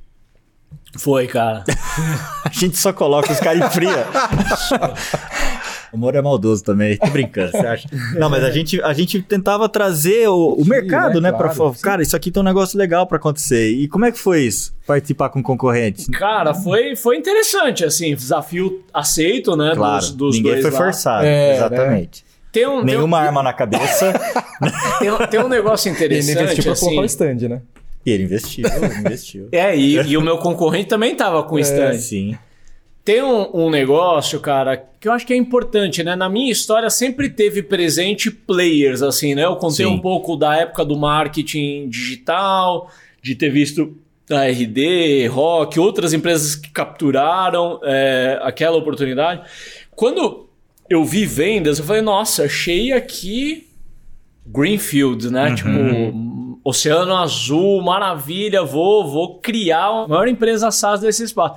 Foi, 0.99 1.27
cara. 1.27 1.65
a 2.45 2.51
gente 2.51 2.77
só 2.77 2.93
coloca 2.93 3.33
os 3.33 3.41
caras 3.41 3.63
em 3.63 3.71
fria. 3.71 4.07
O 5.93 5.97
humor 5.97 6.15
é 6.15 6.23
maldoso 6.23 6.65
também, 6.65 6.97
tô 6.97 7.11
brincando, 7.11 7.51
você 7.51 7.67
acha? 7.67 7.89
Não, 8.15 8.31
mas 8.31 8.43
a 8.43 8.51
gente, 8.51 8.81
a 8.81 8.95
gente 8.95 9.21
tentava 9.21 9.69
trazer 9.69 10.27
o, 10.27 10.55
o 10.55 10.65
mercado, 10.65 11.21
né? 11.21 11.31
Claro, 11.31 11.55
pra, 11.55 11.81
cara, 11.83 12.03
isso 12.03 12.17
aqui 12.17 12.31
tem 12.31 12.41
um 12.41 12.45
negócio 12.45 12.79
legal 12.79 13.07
para 13.07 13.19
acontecer. 13.19 13.71
E 13.73 13.87
como 13.89 14.07
é 14.07 14.11
que 14.11 14.19
foi 14.19 14.41
isso? 14.41 14.75
Participar 14.87 15.29
com 15.29 15.43
concorrentes? 15.43 16.07
Cara, 16.07 16.55
foi, 16.55 16.97
foi 16.97 17.19
interessante, 17.19 17.85
assim, 17.85 18.15
desafio 18.15 18.83
aceito, 18.93 19.55
né? 19.55 19.73
Claro, 19.75 20.01
dos, 20.01 20.13
dos 20.13 20.37
ninguém 20.37 20.63
foi 20.63 20.71
lá. 20.71 20.79
forçado, 20.79 21.27
é, 21.27 21.57
exatamente. 21.57 22.25
Né? 22.25 22.33
Tem 22.53 22.67
um, 22.67 22.83
Nenhuma 22.83 23.17
tem 23.19 23.25
um... 23.25 23.29
arma 23.29 23.43
na 23.43 23.53
cabeça. 23.53 24.13
tem, 24.99 25.27
tem, 25.29 25.41
um 25.41 25.49
negócio 25.49 25.91
interessante. 25.91 26.39
Ele 26.39 26.43
investiu 26.45 26.73
assim, 26.73 26.85
colocar 26.87 27.03
o 27.03 27.07
stand, 27.07 27.49
né? 27.49 27.63
E 28.05 28.11
ele 28.11 28.25
investiu, 28.25 28.65
investiu. 28.99 29.49
É, 29.53 29.77
e, 29.77 29.95
e, 29.95 30.17
o 30.17 30.21
meu 30.21 30.39
concorrente 30.39 30.89
também 30.89 31.15
tava 31.15 31.43
com 31.43 31.55
o 31.55 31.59
é, 31.59 31.63
stand. 31.63 31.95
Sim. 31.95 32.37
Tem 33.05 33.23
um, 33.23 33.65
um, 33.67 33.71
negócio, 33.71 34.39
cara, 34.39 34.77
que 34.77 35.09
eu 35.09 35.13
acho 35.13 35.27
que 35.27 35.33
é 35.33 35.37
importante, 35.37 36.05
né? 36.05 36.15
Na 36.15 36.29
minha 36.29 36.53
história 36.53 36.89
sempre 36.89 37.29
teve 37.29 37.63
presente 37.63 38.31
players, 38.31 39.03
assim, 39.03 39.35
né? 39.35 39.45
Eu 39.45 39.57
contei 39.57 39.87
Sim. 39.87 39.93
um 39.93 39.99
pouco 39.99 40.37
da 40.37 40.57
época 40.57 40.85
do 40.85 40.97
marketing 40.97 41.89
digital, 41.89 42.91
de 43.21 43.35
ter 43.35 43.51
visto 43.51 43.97
a 44.31 44.47
RD, 44.47 45.27
Rock, 45.27 45.81
outras 45.81 46.13
empresas 46.13 46.55
que 46.55 46.71
capturaram 46.71 47.81
é, 47.83 48.39
aquela 48.43 48.77
oportunidade. 48.77 49.43
Quando 49.97 50.49
eu 50.89 51.05
vi 51.05 51.27
vendas, 51.27 51.79
eu 51.79 51.85
falei, 51.85 52.03
nossa, 52.03 52.45
achei 52.45 52.93
aqui 52.93 53.67
Greenfield, 54.47 55.31
né? 55.31 55.49
Uhum. 55.49 55.55
Tipo, 55.55 55.69
Oceano 56.65 57.17
Azul, 57.17 57.83
maravilha, 57.83 58.63
vou, 58.63 59.07
vou 59.09 59.39
criar 59.39 59.87
a 59.87 60.09
maior 60.09 60.29
empresa 60.29 60.71
SaaS 60.71 61.01
desse 61.01 61.25
espaço. 61.25 61.57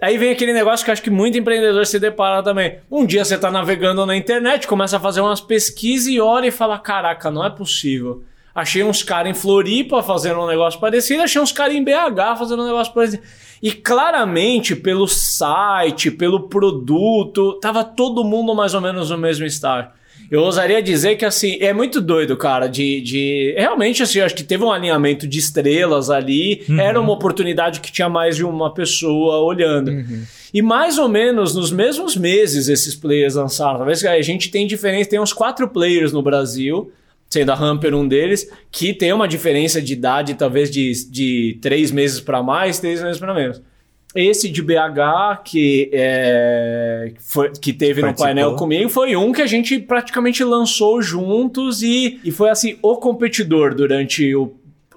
Aí 0.00 0.16
vem 0.16 0.30
aquele 0.30 0.52
negócio 0.52 0.84
que 0.84 0.90
acho 0.90 1.02
que 1.02 1.10
muito 1.10 1.36
empreendedor 1.36 1.84
se 1.84 1.98
depara 1.98 2.42
também. 2.42 2.78
Um 2.90 3.04
dia 3.04 3.24
você 3.24 3.34
está 3.34 3.50
navegando 3.50 4.06
na 4.06 4.16
internet, 4.16 4.66
começa 4.66 4.96
a 4.96 5.00
fazer 5.00 5.20
umas 5.20 5.40
pesquisas 5.40 6.08
e 6.08 6.20
olha 6.20 6.46
e 6.46 6.50
fala: 6.50 6.78
caraca, 6.78 7.30
não 7.30 7.44
é 7.44 7.50
possível. 7.50 8.22
Achei 8.54 8.82
uns 8.82 9.02
caras 9.02 9.30
em 9.30 9.34
Floripa 9.34 10.02
fazendo 10.02 10.40
um 10.40 10.46
negócio 10.46 10.80
parecido, 10.80 11.22
achei 11.22 11.40
uns 11.40 11.52
caras 11.52 11.74
em 11.74 11.84
BH 11.84 12.38
fazendo 12.38 12.62
um 12.62 12.66
negócio 12.66 12.92
parecido. 12.92 13.22
E 13.62 13.72
claramente, 13.72 14.74
pelo 14.74 15.06
site, 15.06 16.10
pelo 16.10 16.48
produto, 16.48 17.58
tava 17.60 17.84
todo 17.84 18.24
mundo 18.24 18.54
mais 18.54 18.74
ou 18.74 18.80
menos 18.80 19.10
no 19.10 19.18
mesmo 19.18 19.44
estágio. 19.44 19.90
Eu 20.30 20.42
ousaria 20.42 20.80
dizer 20.80 21.16
que, 21.16 21.24
assim, 21.24 21.58
é 21.60 21.72
muito 21.72 22.00
doido, 22.00 22.36
cara, 22.36 22.68
de... 22.68 23.00
de... 23.00 23.54
Realmente, 23.58 24.02
assim, 24.02 24.20
acho 24.20 24.34
que 24.34 24.44
teve 24.44 24.62
um 24.62 24.70
alinhamento 24.70 25.26
de 25.26 25.38
estrelas 25.38 26.08
ali. 26.08 26.64
Uhum. 26.68 26.78
Era 26.78 27.00
uma 27.00 27.12
oportunidade 27.12 27.80
que 27.80 27.90
tinha 27.90 28.08
mais 28.08 28.36
de 28.36 28.44
uma 28.44 28.72
pessoa 28.72 29.40
olhando. 29.40 29.90
Uhum. 29.90 30.22
E 30.54 30.62
mais 30.62 30.98
ou 30.98 31.08
menos 31.08 31.54
nos 31.54 31.72
mesmos 31.72 32.16
meses 32.16 32.68
esses 32.68 32.94
players 32.94 33.34
lançaram. 33.34 33.78
Talvez 33.78 34.04
a 34.04 34.22
gente 34.22 34.50
tem 34.50 34.66
diferença, 34.66 35.10
tem 35.10 35.20
uns 35.20 35.32
quatro 35.32 35.68
players 35.68 36.12
no 36.12 36.22
Brasil 36.22 36.92
sendo 37.30 37.50
a 37.50 37.54
Hamper 37.54 37.94
um 37.94 38.06
deles, 38.06 38.50
que 38.72 38.92
tem 38.92 39.12
uma 39.12 39.28
diferença 39.28 39.80
de 39.80 39.92
idade 39.92 40.34
talvez 40.34 40.68
de, 40.68 40.92
de 41.08 41.58
três 41.62 41.92
meses 41.92 42.20
para 42.20 42.42
mais, 42.42 42.80
três 42.80 43.00
meses 43.00 43.18
para 43.18 43.32
menos. 43.32 43.62
Esse 44.14 44.48
de 44.48 44.60
BH, 44.60 45.42
que, 45.44 45.88
é, 45.92 47.12
foi, 47.20 47.50
que 47.50 47.72
teve 47.72 48.00
Participou. 48.00 48.26
no 48.28 48.34
painel 48.34 48.56
comigo, 48.56 48.88
foi 48.88 49.14
um 49.14 49.30
que 49.32 49.40
a 49.40 49.46
gente 49.46 49.78
praticamente 49.78 50.42
lançou 50.42 51.00
juntos 51.00 51.80
e, 51.82 52.18
e 52.24 52.30
foi 52.32 52.50
assim, 52.50 52.76
o 52.82 52.96
competidor 52.96 53.74
durante 53.74 54.34
o 54.34 54.52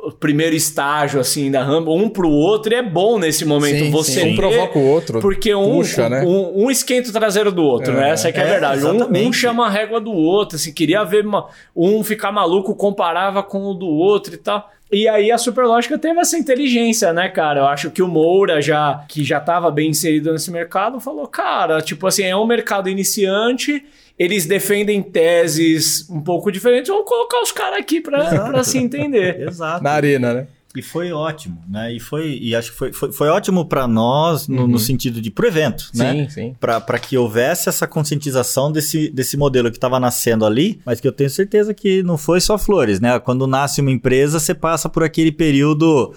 o 0.05 0.11
primeiro 0.11 0.53
estágio 0.53 1.17
assim 1.17 1.49
da 1.49 1.63
Rumble, 1.63 1.93
um 1.93 2.09
pro 2.09 2.29
outro, 2.29 2.73
e 2.73 2.75
é 2.75 2.81
bom 2.81 3.17
nesse 3.17 3.45
momento 3.45 3.85
Sim, 3.85 3.89
você 3.89 4.19
sim. 4.19 4.33
Um 4.33 4.35
provoca 4.35 4.77
o 4.77 4.85
outro. 4.85 5.21
porque 5.21 5.55
um, 5.55 5.75
puxa, 5.77 6.09
né? 6.09 6.21
um, 6.25 6.65
um 6.65 6.69
esquenta 6.69 7.09
o 7.09 7.13
traseiro 7.13 7.53
do 7.53 7.63
outro, 7.63 7.93
É. 7.93 7.95
né? 7.95 8.09
Essa 8.09 8.27
é 8.27 8.33
que 8.33 8.37
é 8.37 8.43
a 8.43 8.45
É, 8.47 8.49
verdade. 8.51 8.83
Um, 8.85 9.27
um 9.29 9.31
chama 9.31 9.65
a 9.65 9.69
régua 9.69 10.01
do 10.01 10.11
outro, 10.11 10.57
assim, 10.57 10.73
queria 10.73 11.05
ver 11.05 11.25
uma- 11.25 11.47
um 11.73 12.03
ficar 12.03 12.33
maluco, 12.33 12.75
comparava 12.75 13.41
com 13.41 13.59
o 13.63 13.73
do 13.73 13.87
outro 13.87 14.33
e 14.33 14.37
tal. 14.37 14.69
E 14.93 15.07
aí 15.07 15.31
a 15.31 15.39
Superlógica 15.39 15.97
teve 15.97 16.19
essa 16.19 16.37
inteligência, 16.37 17.11
né, 17.11 17.27
cara? 17.27 17.61
Eu 17.61 17.65
acho 17.65 17.89
que 17.89 18.03
o 18.03 18.07
Moura, 18.07 18.61
já, 18.61 19.03
que 19.09 19.23
já 19.23 19.39
estava 19.39 19.71
bem 19.71 19.89
inserido 19.89 20.31
nesse 20.31 20.51
mercado, 20.51 20.99
falou, 20.99 21.27
cara, 21.27 21.81
tipo 21.81 22.05
assim, 22.05 22.23
é 22.23 22.35
um 22.35 22.45
mercado 22.45 22.87
iniciante, 22.87 23.83
eles 24.19 24.45
defendem 24.45 25.01
teses 25.01 26.07
um 26.11 26.21
pouco 26.21 26.51
diferentes, 26.51 26.89
vamos 26.89 27.07
colocar 27.07 27.41
os 27.41 27.51
caras 27.51 27.79
aqui 27.79 27.99
pra, 27.99 28.45
pra 28.45 28.63
se 28.63 28.77
entender. 28.77 29.41
Exato. 29.49 29.83
Na 29.83 29.93
arena, 29.93 30.31
né? 30.31 30.47
E 30.75 30.81
foi 30.81 31.11
ótimo, 31.11 31.61
né? 31.69 31.93
E 31.93 31.99
foi, 31.99 32.37
e 32.41 32.55
acho 32.55 32.71
que 32.71 32.77
foi, 32.77 32.91
foi, 32.91 33.11
foi 33.11 33.27
ótimo 33.29 33.63
para 33.65 33.87
nós 33.87 34.47
no, 34.47 34.67
no 34.67 34.79
sentido 34.79 35.21
de 35.21 35.29
pro 35.29 35.45
evento, 35.47 35.89
né? 35.93 36.13
Sim, 36.25 36.29
sim. 36.29 36.55
Para 36.59 36.97
que 36.99 37.15
houvesse 37.17 37.69
essa 37.69 37.85
conscientização 37.85 38.71
desse, 38.71 39.09
desse 39.09 39.37
modelo 39.37 39.69
que 39.69 39.77
estava 39.77 39.99
nascendo 39.99 40.45
ali, 40.45 40.79
mas 40.85 40.99
que 40.99 41.07
eu 41.07 41.11
tenho 41.11 41.29
certeza 41.29 41.73
que 41.73 42.01
não 42.01 42.17
foi 42.17 42.41
só 42.41 42.57
flores, 42.57 42.99
né? 42.99 43.19
Quando 43.19 43.45
nasce 43.45 43.81
uma 43.81 43.91
empresa, 43.91 44.39
você 44.39 44.53
passa 44.55 44.89
por 44.89 45.03
aquele 45.03 45.31
período 45.31 46.11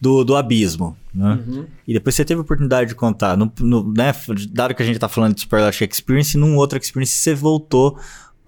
do, 0.00 0.24
do 0.24 0.36
abismo, 0.36 0.96
né? 1.12 1.38
E 1.86 1.92
depois 1.92 2.14
você 2.14 2.24
teve 2.24 2.38
a 2.38 2.42
oportunidade 2.42 2.88
de 2.88 2.94
contar, 2.94 3.36
no, 3.36 3.52
no- 3.60 3.92
né? 3.92 4.14
Dado 4.50 4.74
que 4.74 4.82
a 4.82 4.86
gente 4.86 4.94
está 4.94 5.08
falando 5.08 5.34
de 5.34 5.42
Superlash 5.42 5.82
Experience, 5.82 6.38
num 6.38 6.56
outro 6.56 6.78
Experience 6.78 7.12
você 7.12 7.34
voltou 7.34 7.98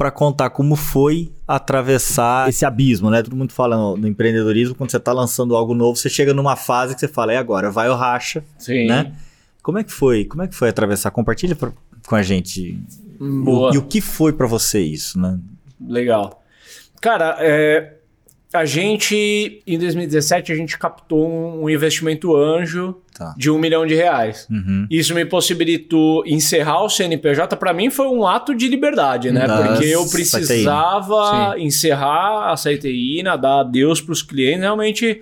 para 0.01 0.11
contar 0.11 0.49
como 0.49 0.77
foi 0.77 1.31
atravessar 1.47 2.49
esse 2.49 2.65
abismo, 2.65 3.11
né? 3.11 3.23
Todo 3.23 3.37
mundo 3.37 3.53
fala 3.53 3.77
no, 3.77 3.99
no 3.99 4.09
empreendedorismo, 4.09 4.75
quando 4.75 4.91
você 4.91 4.97
está 4.97 5.13
lançando 5.13 5.55
algo 5.55 5.75
novo, 5.75 5.95
você 5.95 6.09
chega 6.09 6.33
numa 6.33 6.57
fase 6.57 6.95
que 6.95 7.01
você 7.01 7.07
fala, 7.09 7.35
é 7.35 7.37
agora, 7.37 7.71
vai 7.71 7.87
o 7.91 7.95
racha, 7.95 8.43
Sim. 8.57 8.87
né? 8.87 9.13
Como 9.63 9.77
é 9.79 9.85
que 9.85 9.93
foi? 9.93 10.25
Como 10.25 10.43
é 10.43 10.49
que 10.49 10.55
foi 10.55 10.71
atravessar? 10.71 11.11
Compartilha 11.11 11.55
pra- 11.55 11.71
com 12.07 12.15
a 12.17 12.23
gente. 12.23 12.83
o- 13.21 13.45
Boa. 13.45 13.75
e 13.75 13.77
o 13.77 13.83
que 13.83 14.01
foi 14.01 14.33
pra 14.33 14.47
você 14.47 14.81
isso, 14.81 15.21
né? 15.21 15.39
Legal. 15.79 16.43
Cara, 16.99 17.37
é, 17.39 17.99
a 18.53 18.65
gente, 18.65 19.63
em 19.65 19.79
2017, 19.79 20.53
a 20.53 20.57
gente 20.57 20.77
captou 20.77 21.63
um, 21.63 21.71
investimento 21.71 22.35
anjo 22.35 22.97
Tá. 23.13 23.35
de 23.37 23.51
um 23.51 23.59
milhão 23.59 23.87
de 23.87 23.95
reais. 23.95 24.47
Uhum. 24.51 24.87
Isso 24.91 25.15
me 25.15 25.27
possibilitou 25.27 26.27
encerrar 26.27 26.83
o 26.83 26.89
CNPJ. 26.89 27.55
Para 27.55 27.75
mim 27.75 27.91
foi 27.91 28.07
um 28.07 28.27
ato 28.27 28.55
de 28.55 28.67
liberdade, 28.67 29.31
né? 29.31 29.47
Das 29.47 29.69
Porque 29.69 29.85
eu 29.85 30.09
precisava 30.09 31.55
encerrar 31.59 32.51
a 32.51 32.57
Saiteína, 32.57 33.37
dar 33.37 33.61
adeus 33.61 34.01
para 34.01 34.13
os 34.13 34.23
clientes, 34.23 34.61
realmente 34.61 35.21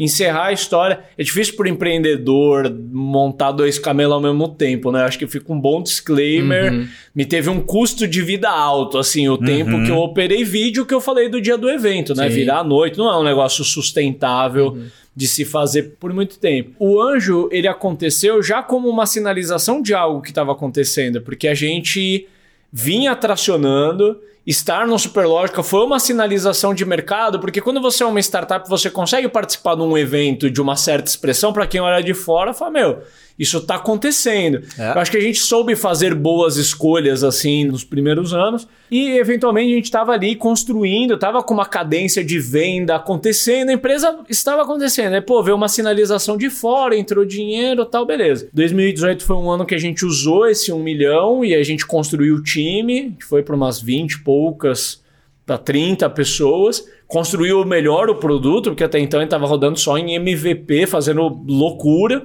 encerrar 0.00 0.46
a 0.46 0.52
história. 0.52 1.00
É 1.18 1.22
difícil 1.22 1.54
para 1.54 1.66
o 1.66 1.68
empreendedor 1.68 2.74
montar 2.90 3.52
dois 3.52 3.78
camelos 3.78 4.14
ao 4.14 4.20
mesmo 4.20 4.48
tempo, 4.48 4.90
né? 4.90 5.02
Acho 5.02 5.18
que 5.18 5.26
fica 5.26 5.52
um 5.52 5.60
bom 5.60 5.82
disclaimer. 5.82 6.72
Uhum. 6.72 6.88
Me 7.14 7.26
teve 7.26 7.50
um 7.50 7.60
custo 7.60 8.08
de 8.08 8.22
vida 8.22 8.48
alto, 8.48 8.96
assim, 8.96 9.28
o 9.28 9.36
tempo 9.36 9.84
que 9.84 9.90
eu 9.90 9.98
operei 9.98 10.42
vídeo 10.42 10.86
que 10.86 10.94
eu 10.94 11.02
falei 11.02 11.28
do 11.28 11.38
dia 11.38 11.58
do 11.58 11.68
evento, 11.68 12.14
né? 12.14 12.30
Sim. 12.30 12.34
Virar 12.34 12.60
à 12.60 12.64
noite 12.64 12.96
não 12.96 13.10
é 13.10 13.18
um 13.18 13.22
negócio 13.22 13.62
sustentável 13.62 14.78
de 15.14 15.28
se 15.28 15.44
fazer 15.44 15.96
por 16.00 16.14
muito 16.14 16.38
tempo. 16.38 16.70
O 16.78 16.98
anjo, 16.98 17.50
ele 17.52 17.68
aconteceu 17.68 18.42
já 18.42 18.62
como 18.62 18.88
uma 18.88 19.04
sinalização 19.04 19.82
de 19.82 19.92
algo 19.92 20.22
que 20.22 20.30
estava 20.30 20.52
acontecendo, 20.52 21.20
porque 21.20 21.46
a 21.46 21.54
gente 21.54 22.26
vinha 22.72 23.14
tracionando. 23.16 24.20
Estar 24.46 24.86
no 24.86 24.98
Superlógica 24.98 25.62
foi 25.62 25.84
uma 25.84 26.00
sinalização 26.00 26.74
de 26.74 26.84
mercado, 26.84 27.38
porque 27.38 27.60
quando 27.60 27.80
você 27.80 28.02
é 28.02 28.06
uma 28.06 28.18
startup, 28.20 28.68
você 28.68 28.90
consegue 28.90 29.28
participar 29.28 29.74
de 29.74 29.82
um 29.82 29.96
evento 29.96 30.50
de 30.50 30.60
uma 30.60 30.76
certa 30.76 31.08
expressão, 31.08 31.52
para 31.52 31.66
quem 31.66 31.80
olha 31.80 32.02
de 32.02 32.14
fora, 32.14 32.54
fala, 32.54 32.70
meu, 32.70 33.02
isso 33.40 33.56
está 33.56 33.76
acontecendo. 33.76 34.62
É. 34.78 34.90
Eu 34.90 35.00
acho 35.00 35.10
que 35.10 35.16
a 35.16 35.20
gente 35.20 35.38
soube 35.38 35.74
fazer 35.74 36.14
boas 36.14 36.58
escolhas 36.58 37.24
assim 37.24 37.64
nos 37.64 37.82
primeiros 37.82 38.34
anos 38.34 38.68
e 38.90 39.12
eventualmente 39.16 39.72
a 39.72 39.76
gente 39.76 39.84
estava 39.86 40.12
ali 40.12 40.36
construindo, 40.36 41.14
estava 41.14 41.42
com 41.42 41.54
uma 41.54 41.64
cadência 41.64 42.22
de 42.22 42.38
venda 42.38 42.96
acontecendo, 42.96 43.70
a 43.70 43.72
empresa 43.72 44.18
estava 44.28 44.62
acontecendo. 44.62 45.14
Aí, 45.14 45.22
pô, 45.22 45.42
veio 45.42 45.56
uma 45.56 45.68
sinalização 45.68 46.36
de 46.36 46.50
fora, 46.50 46.94
entrou 46.94 47.24
dinheiro 47.24 47.86
tal, 47.86 48.04
beleza. 48.04 48.50
2018 48.52 49.24
foi 49.24 49.36
um 49.36 49.50
ano 49.50 49.64
que 49.64 49.74
a 49.74 49.80
gente 49.80 50.04
usou 50.04 50.46
esse 50.46 50.70
um 50.70 50.82
milhão 50.82 51.42
e 51.42 51.54
a 51.54 51.62
gente 51.62 51.86
construiu 51.86 52.34
o 52.34 52.42
time, 52.42 53.16
que 53.18 53.24
foi 53.24 53.42
para 53.42 53.56
umas 53.56 53.80
20 53.80 54.12
e 54.12 54.18
poucas 54.18 55.00
para 55.46 55.56
30 55.56 56.10
pessoas, 56.10 56.84
construiu 57.10 57.64
melhor 57.64 58.08
o 58.08 58.14
produto, 58.14 58.70
porque 58.70 58.84
até 58.84 59.00
então 59.00 59.18
gente 59.18 59.26
estava 59.26 59.44
rodando 59.44 59.76
só 59.78 59.98
em 59.98 60.14
MVP, 60.14 60.86
fazendo 60.86 61.42
loucura. 61.46 62.24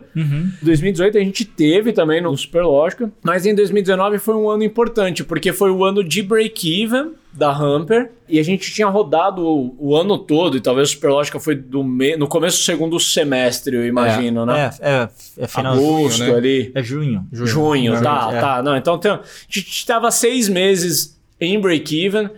Em 0.62 0.66
2018 0.66 1.18
a 1.18 1.22
gente 1.22 1.44
teve 1.44 1.92
também 1.92 2.22
no 2.22 2.38
Superlógica, 2.38 3.12
mas 3.24 3.48
em 3.48 3.56
2019 3.56 4.20
foi 4.20 4.36
um 4.36 4.48
ano 4.48 4.64
importante, 4.64 5.24
porque 5.24 5.52
foi 5.52 5.72
o 5.72 5.84
ano 5.84 6.04
de 6.04 6.22
break-even 6.22 7.14
da 7.34 7.52
Hamper, 7.52 8.12
e 8.30 8.40
a 8.40 8.44
gente 8.44 8.72
tinha 8.72 8.88
rodado 8.88 9.42
o, 9.42 9.76
o 9.78 9.96
ano 9.96 10.20
todo, 10.20 10.56
e 10.56 10.62
talvez 10.62 10.90
o 10.90 10.92
Superlógica 10.92 11.40
foi 11.40 11.56
do 11.56 11.84
me... 11.84 12.16
no 12.16 12.28
começo 12.28 12.60
do 12.60 12.64
segundo 12.64 13.00
semestre, 13.00 13.76
eu 13.76 13.86
imagino, 13.86 14.46
né? 14.46 14.72
É, 14.80 14.90
é, 14.90 15.10
é 15.40 15.48
final 15.48 15.74
Agosto 15.74 16.18
junho, 16.20 16.32
né? 16.32 16.38
ali. 16.38 16.72
É 16.76 16.84
junho. 16.84 17.28
Junho, 17.34 18.02
tá, 18.04 18.30
é. 18.32 18.40
tá. 18.40 18.64
Não, 18.64 18.78
então 18.78 19.00
tem, 19.00 19.12
a 19.12 19.22
gente 19.50 19.68
estava 19.68 20.12
seis 20.12 20.48
meses 20.48 21.20
em 21.42 21.60
break-even 21.60 22.30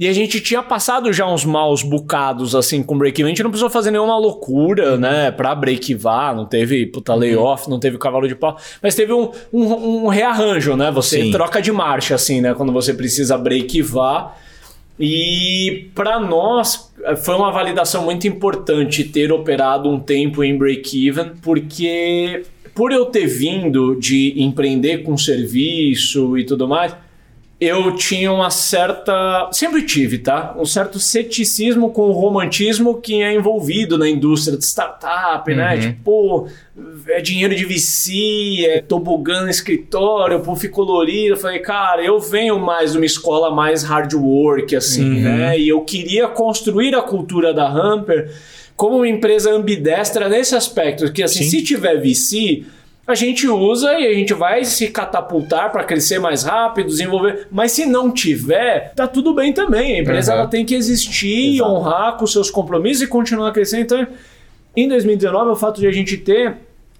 e 0.00 0.08
a 0.08 0.14
gente 0.14 0.40
tinha 0.40 0.62
passado 0.62 1.12
já 1.12 1.30
uns 1.30 1.44
maus 1.44 1.82
bocados 1.82 2.54
assim 2.54 2.82
com 2.82 2.96
break-even. 2.96 3.26
A 3.26 3.34
gente 3.34 3.42
não 3.42 3.50
precisou 3.50 3.68
fazer 3.68 3.90
nenhuma 3.90 4.16
loucura, 4.16 4.96
né, 4.96 5.30
pra 5.30 5.54
break-evar. 5.54 6.34
Não 6.34 6.46
teve 6.46 6.86
puta 6.86 7.14
layoff, 7.14 7.68
não 7.68 7.78
teve 7.78 7.98
cavalo 7.98 8.26
de 8.26 8.34
pau, 8.34 8.56
mas 8.82 8.94
teve 8.94 9.12
um, 9.12 9.30
um, 9.52 10.04
um 10.04 10.08
rearranjo, 10.08 10.74
né? 10.74 10.90
Você 10.90 11.24
Sim. 11.24 11.30
troca 11.30 11.60
de 11.60 11.70
marcha, 11.70 12.14
assim, 12.14 12.40
né, 12.40 12.54
quando 12.54 12.72
você 12.72 12.94
precisa 12.94 13.36
break-evar. 13.36 14.38
E 14.98 15.90
para 15.94 16.18
nós 16.18 16.90
eh, 17.04 17.16
foi 17.16 17.34
uma 17.34 17.52
validação 17.52 18.02
muito 18.02 18.26
importante 18.26 19.04
ter 19.04 19.30
operado 19.30 19.86
um 19.86 20.00
tempo 20.00 20.42
em 20.42 20.56
break-even, 20.56 21.32
porque 21.42 22.44
por 22.74 22.90
eu 22.90 23.04
ter 23.04 23.26
vindo 23.26 23.96
de 23.96 24.32
empreender 24.42 25.02
com 25.02 25.18
serviço 25.18 26.38
e 26.38 26.44
tudo 26.44 26.66
mais, 26.66 26.96
eu 27.60 27.94
tinha 27.94 28.32
uma 28.32 28.48
certa. 28.48 29.48
Sempre 29.52 29.82
tive, 29.82 30.18
tá? 30.18 30.54
Um 30.58 30.64
certo 30.64 30.98
ceticismo 30.98 31.90
com 31.90 32.08
o 32.08 32.12
romantismo 32.12 33.00
que 33.00 33.20
é 33.22 33.34
envolvido 33.34 33.98
na 33.98 34.08
indústria 34.08 34.56
de 34.56 34.64
startup, 34.64 35.54
né? 35.54 35.74
Uhum. 35.74 35.80
Tipo, 35.80 36.00
pô, 36.02 36.48
é 37.08 37.20
dinheiro 37.20 37.54
de 37.54 37.66
VC, 37.66 38.64
é 38.66 38.80
tobogã 38.80 39.42
no 39.42 39.50
escritório, 39.50 40.40
pô, 40.40 40.56
fico 40.56 40.76
colorido. 40.76 41.34
Eu 41.34 41.36
falei, 41.36 41.58
cara, 41.58 42.02
eu 42.02 42.18
venho 42.18 42.58
mais 42.58 42.92
de 42.92 42.98
uma 42.98 43.04
escola 43.06 43.54
mais 43.54 43.82
hard 43.82 44.14
work, 44.14 44.74
assim, 44.74 45.04
Uhum. 45.04 45.20
né? 45.20 45.58
E 45.58 45.68
eu 45.68 45.82
queria 45.82 46.28
construir 46.28 46.94
a 46.94 47.02
cultura 47.02 47.52
da 47.52 47.68
Hamper 47.68 48.30
como 48.74 48.96
uma 48.96 49.08
empresa 49.08 49.52
ambidestra 49.52 50.26
nesse 50.30 50.56
aspecto, 50.56 51.12
que 51.12 51.22
assim, 51.22 51.42
Sim. 51.44 51.50
se 51.50 51.62
tiver 51.62 52.00
VC, 52.00 52.62
a 53.10 53.14
gente 53.14 53.46
usa 53.48 53.92
e 53.98 54.06
a 54.06 54.14
gente 54.14 54.32
vai 54.34 54.64
se 54.64 54.88
catapultar 54.88 55.70
para 55.72 55.84
crescer 55.84 56.18
mais 56.18 56.42
rápido, 56.42 56.86
desenvolver. 56.88 57.46
Mas 57.50 57.72
se 57.72 57.86
não 57.86 58.10
tiver, 58.10 58.92
tá 58.94 59.06
tudo 59.06 59.34
bem 59.34 59.52
também. 59.52 59.96
A 59.96 60.02
empresa 60.02 60.32
Uhum. 60.32 60.38
ela 60.40 60.48
tem 60.48 60.64
que 60.64 60.74
existir, 60.74 61.54
Exato. 61.56 61.70
honrar 61.70 62.16
com 62.16 62.26
seus 62.26 62.50
compromissos 62.50 63.02
e 63.02 63.06
continuar 63.06 63.52
crescendo. 63.52 63.82
Então, 63.82 64.06
em 64.76 64.88
2019, 64.88 65.50
o 65.50 65.56
fato 65.56 65.80
de 65.80 65.86
a 65.86 65.92
gente 65.92 66.16
ter 66.16 66.54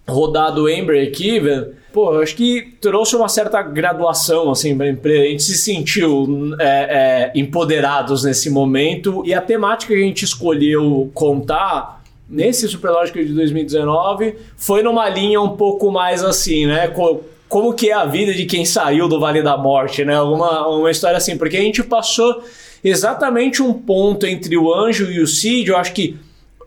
rodado 0.09 0.69
em 0.69 0.85
break-even, 0.85 1.67
pô, 1.93 2.15
eu 2.15 2.23
acho 2.23 2.35
que 2.35 2.75
trouxe 2.81 3.15
uma 3.15 3.29
certa 3.29 3.63
graduação 3.63 4.51
assim 4.51 4.77
para 4.77 4.87
a 4.87 4.91
empresa. 4.91 5.23
A 5.23 5.29
gente 5.29 5.43
se 5.45 5.57
sentiu 5.57 6.57
é, 6.59 7.31
é, 7.35 7.39
empoderados 7.39 8.25
nesse 8.25 8.51
momento 8.51 9.23
e 9.25 9.33
a 9.33 9.41
temática 9.41 9.95
que 9.95 10.01
a 10.01 10.05
gente 10.05 10.25
escolheu 10.25 11.11
contar 11.15 12.00
nesse 12.31 12.69
Superlógica 12.69 13.23
de 13.25 13.33
2019 13.35 14.37
foi 14.57 14.83
numa 14.83 15.09
linha 15.09 15.41
um 15.41 15.57
pouco 15.57 15.91
mais 15.91 16.23
assim, 16.23 16.67
né? 16.67 16.89
Co- 16.89 17.23
Como 17.49 17.75
que 17.75 17.91
é 17.91 17.93
a 17.95 18.05
vida 18.07 18.33
de 18.33 18.45
quem 18.47 18.65
saiu 18.65 19.09
do 19.09 19.19
Vale 19.19 19.43
da 19.43 19.57
Morte, 19.57 20.05
né? 20.05 20.21
Uma, 20.21 20.69
uma 20.69 20.91
história 20.91 21.17
assim, 21.17 21.37
porque 21.37 21.57
a 21.57 21.61
gente 21.61 21.83
passou 21.83 22.43
exatamente 22.83 23.63
um 23.63 23.73
ponto 23.73 24.25
entre 24.27 24.57
o 24.57 24.73
anjo 24.73 25.11
e 25.11 25.21
o 25.21 25.27
Cid, 25.27 25.69
eu 25.71 25.77
acho 25.77 25.93
que 25.93 26.17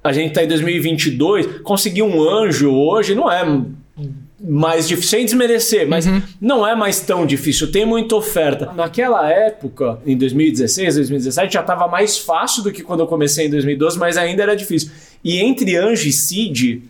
a 0.04 0.12
gente 0.12 0.30
está 0.30 0.44
em 0.44 0.48
2022, 0.48 1.62
conseguir 1.64 2.04
um 2.04 2.22
anjo 2.22 2.70
hoje 2.76 3.16
não 3.16 3.32
é 3.32 3.44
mais 4.46 4.88
difícil, 4.90 5.10
sem 5.12 5.26
desmerecer, 5.26 5.88
mas 5.88 6.06
não 6.42 6.68
é 6.68 6.76
mais 6.76 7.00
tão 7.00 7.26
difícil, 7.26 7.72
tem 7.72 7.86
muita 7.86 8.16
oferta. 8.18 8.74
Naquela 8.76 9.30
época, 9.32 10.00
em 10.06 10.18
2016, 10.18 10.96
2017, 10.96 11.54
já 11.54 11.62
estava 11.62 11.88
mais 11.88 12.18
fácil 12.18 12.62
do 12.64 12.72
que 12.72 12.84
quando 12.84 13.00
eu 13.00 13.08
comecei 13.08 13.48
em 13.48 13.50
2012, 13.50 13.98
mas 13.98 14.18
ainda 14.18 14.44
era 14.44 14.56
difícil. 14.56 14.92
E 15.24 15.40
entre 15.40 15.76
anjo 15.78 16.08
e 16.08 16.12
Cid, 16.12 16.84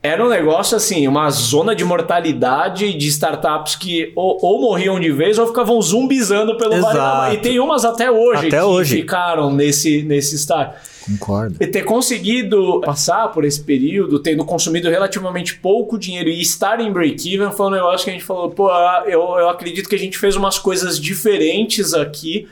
era 0.00 0.24
um 0.24 0.28
negócio 0.28 0.76
assim, 0.76 1.08
uma 1.08 1.28
zona 1.30 1.74
de 1.74 1.84
mortalidade 1.84 2.94
de 2.94 3.08
startups 3.08 3.74
que 3.74 4.12
ou, 4.14 4.38
ou 4.40 4.60
morriam 4.60 4.98
de 5.00 5.10
vez 5.10 5.38
ou 5.38 5.46
ficavam 5.46 5.80
zumbizando 5.82 6.56
pelo 6.56 6.74
Exato. 6.74 7.34
E 7.34 7.38
tem 7.38 7.58
umas 7.58 7.84
até 7.84 8.10
hoje 8.10 8.46
Até 8.46 8.58
que 8.58 8.64
hoje. 8.64 8.96
ficaram 8.96 9.52
nesse, 9.52 10.02
nesse 10.02 10.36
estágio. 10.36 10.74
Concordo. 11.04 11.56
E 11.58 11.66
ter 11.66 11.82
conseguido 11.84 12.80
passar 12.82 13.28
por 13.32 13.44
esse 13.44 13.60
período, 13.60 14.20
tendo 14.20 14.44
consumido 14.44 14.88
relativamente 14.88 15.56
pouco 15.56 15.98
dinheiro 15.98 16.28
e 16.28 16.40
estar 16.40 16.80
em 16.80 16.92
break-even 16.92 17.50
foi 17.50 17.66
um 17.66 17.70
negócio 17.70 18.04
que 18.04 18.10
a 18.10 18.12
gente 18.12 18.24
falou, 18.24 18.50
pô, 18.50 18.70
eu, 19.06 19.20
eu 19.20 19.48
acredito 19.48 19.88
que 19.88 19.94
a 19.94 19.98
gente 19.98 20.16
fez 20.16 20.36
umas 20.36 20.58
coisas 20.58 21.00
diferentes 21.00 21.92
aqui 21.92 22.46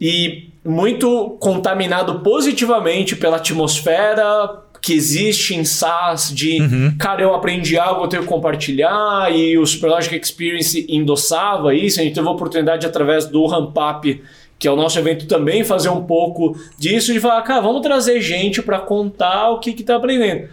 e 0.00 0.50
muito 0.64 1.36
contaminado 1.40 2.20
positivamente 2.20 3.16
pela 3.16 3.36
atmosfera 3.36 4.62
que 4.80 4.92
existe 4.92 5.54
em 5.54 5.64
SaaS 5.64 6.32
de, 6.32 6.58
cara, 6.98 7.22
eu 7.22 7.34
aprendi 7.34 7.78
algo, 7.78 8.04
eu 8.04 8.08
tenho 8.08 8.22
que 8.22 8.28
compartilhar 8.28 9.34
e 9.34 9.58
o 9.58 9.66
Superlogic 9.66 10.14
Experience 10.14 10.86
endossava 10.88 11.74
isso, 11.74 11.98
a 11.98 12.04
gente 12.04 12.14
teve 12.14 12.28
a 12.28 12.30
oportunidade 12.30 12.86
através 12.86 13.24
do 13.24 13.46
Ramp 13.46 13.74
Up 13.76 14.22
que 14.58 14.66
é 14.66 14.70
o 14.70 14.76
nosso 14.76 14.98
evento 14.98 15.26
também, 15.26 15.64
fazer 15.64 15.90
um 15.90 16.04
pouco 16.04 16.56
disso, 16.78 17.12
de 17.12 17.20
falar, 17.20 17.42
cara, 17.42 17.60
vamos 17.60 17.82
trazer 17.82 18.20
gente 18.20 18.62
para 18.62 18.78
contar 18.78 19.50
o 19.50 19.60
que 19.60 19.72
que 19.72 19.82
tá 19.82 19.96
aprendendo. 19.96 20.48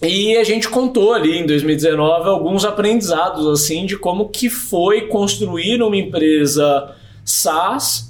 E 0.00 0.36
a 0.36 0.44
gente 0.44 0.68
contou 0.68 1.12
ali 1.12 1.38
em 1.38 1.46
2019 1.46 2.28
alguns 2.28 2.64
aprendizados 2.64 3.44
assim 3.48 3.84
de 3.84 3.96
como 3.96 4.28
que 4.28 4.48
foi 4.48 5.08
construir 5.08 5.82
uma 5.82 5.96
empresa 5.96 6.94
SaaS 7.24 8.07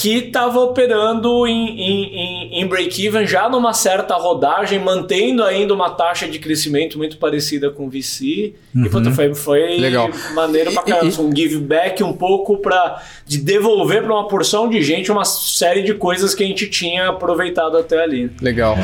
que 0.00 0.14
estava 0.18 0.60
operando 0.60 1.44
em, 1.46 1.68
em, 1.70 2.04
em, 2.14 2.60
em 2.62 2.66
break-even 2.66 3.26
já 3.26 3.48
numa 3.48 3.72
certa 3.72 4.14
rodagem, 4.14 4.78
mantendo 4.78 5.42
ainda 5.42 5.74
uma 5.74 5.90
taxa 5.90 6.28
de 6.28 6.38
crescimento 6.38 6.96
muito 6.96 7.16
parecida 7.18 7.68
com 7.70 7.86
o 7.86 7.90
VC. 7.90 8.54
E 8.76 8.88
puta, 8.88 9.10
foi, 9.10 9.34
foi 9.34 9.76
Legal. 9.78 10.08
maneiro 10.34 10.72
pra 10.72 10.82
caramba. 10.84 11.06
E- 11.12 11.20
Um 11.20 11.34
give 11.34 11.58
back 11.58 12.02
um 12.04 12.12
pouco 12.12 12.58
para 12.58 13.02
de 13.26 13.38
devolver 13.38 14.02
para 14.04 14.12
uma 14.14 14.28
porção 14.28 14.68
de 14.68 14.80
gente 14.82 15.10
uma 15.10 15.24
série 15.24 15.82
de 15.82 15.94
coisas 15.94 16.34
que 16.34 16.44
a 16.44 16.46
gente 16.46 16.68
tinha 16.68 17.08
aproveitado 17.08 17.76
até 17.76 18.00
ali. 18.00 18.30
Legal. 18.40 18.76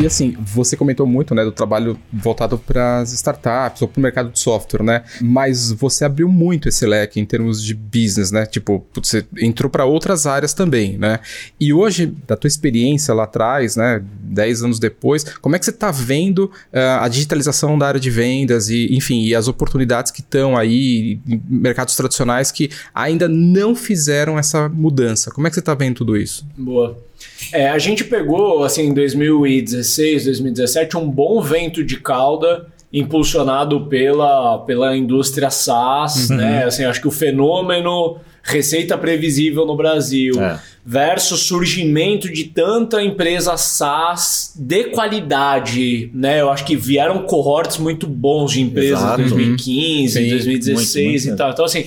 E 0.00 0.06
assim, 0.06 0.34
você 0.40 0.78
comentou 0.78 1.06
muito, 1.06 1.34
né, 1.34 1.44
do 1.44 1.52
trabalho 1.52 1.98
voltado 2.10 2.56
para 2.56 3.00
as 3.00 3.12
startups 3.12 3.82
ou 3.82 3.88
para 3.88 3.98
o 3.98 4.02
mercado 4.02 4.30
de 4.30 4.38
software, 4.38 4.82
né? 4.82 5.04
Mas 5.20 5.70
você 5.70 6.06
abriu 6.06 6.26
muito 6.26 6.70
esse 6.70 6.86
leque 6.86 7.20
em 7.20 7.24
termos 7.26 7.62
de 7.62 7.74
business, 7.74 8.30
né? 8.30 8.46
Tipo, 8.46 8.86
você 8.94 9.26
entrou 9.38 9.70
para 9.70 9.84
outras 9.84 10.24
áreas 10.24 10.54
também, 10.54 10.96
né? 10.96 11.20
E 11.60 11.70
hoje, 11.70 12.06
da 12.26 12.34
tua 12.34 12.48
experiência 12.48 13.12
lá 13.12 13.24
atrás, 13.24 13.76
né, 13.76 14.02
10 14.22 14.62
anos 14.62 14.78
depois, 14.78 15.22
como 15.22 15.54
é 15.54 15.58
que 15.58 15.66
você 15.66 15.70
está 15.70 15.90
vendo 15.90 16.50
ah, 16.72 17.04
a 17.04 17.08
digitalização 17.08 17.78
da 17.78 17.86
área 17.86 18.00
de 18.00 18.08
vendas 18.08 18.70
e, 18.70 18.94
enfim, 18.94 19.24
e 19.24 19.34
as 19.34 19.48
oportunidades 19.48 20.10
que 20.10 20.22
estão 20.22 20.56
aí 20.56 21.20
em 21.28 21.42
mercados 21.46 21.94
tradicionais 21.94 22.50
que 22.50 22.70
ainda 22.94 23.28
não 23.28 23.76
fizeram 23.76 24.38
essa 24.38 24.66
mudança? 24.66 25.30
Como 25.30 25.46
é 25.46 25.50
que 25.50 25.54
você 25.54 25.60
está 25.60 25.74
vendo 25.74 25.96
tudo 25.96 26.16
isso? 26.16 26.46
Boa. 26.56 27.09
É, 27.52 27.68
a 27.68 27.78
gente 27.78 28.04
pegou, 28.04 28.62
assim, 28.64 28.82
em 28.88 28.94
2016, 28.94 30.24
2017, 30.24 30.96
um 30.96 31.08
bom 31.08 31.40
vento 31.40 31.82
de 31.84 31.96
cauda 31.96 32.66
impulsionado 32.92 33.86
pela, 33.86 34.58
pela 34.58 34.96
indústria 34.96 35.48
SaaS, 35.50 36.28
né? 36.28 36.64
Assim, 36.64 36.84
acho 36.84 37.00
que 37.00 37.06
o 37.08 37.10
fenômeno 37.10 38.18
receita 38.42 38.96
previsível 38.98 39.64
no 39.66 39.76
Brasil 39.76 40.42
É. 40.42 40.58
versus 40.84 41.40
surgimento 41.40 42.32
de 42.32 42.44
tanta 42.44 43.02
empresa 43.02 43.56
SaaS 43.56 44.54
de 44.58 44.84
qualidade, 44.84 46.10
né? 46.14 46.40
Eu 46.40 46.50
acho 46.50 46.64
que 46.64 46.74
vieram 46.74 47.22
cohorts 47.24 47.78
muito 47.78 48.06
bons 48.06 48.52
de 48.52 48.60
empresas 48.62 48.98
Exato. 48.98 49.20
em 49.20 49.28
2015, 49.28 50.12
Sim, 50.24 50.30
2016 50.30 50.96
muito, 50.96 51.24
muito 51.26 51.34
e 51.34 51.36
tal. 51.36 51.50
Então, 51.52 51.64
assim, 51.64 51.86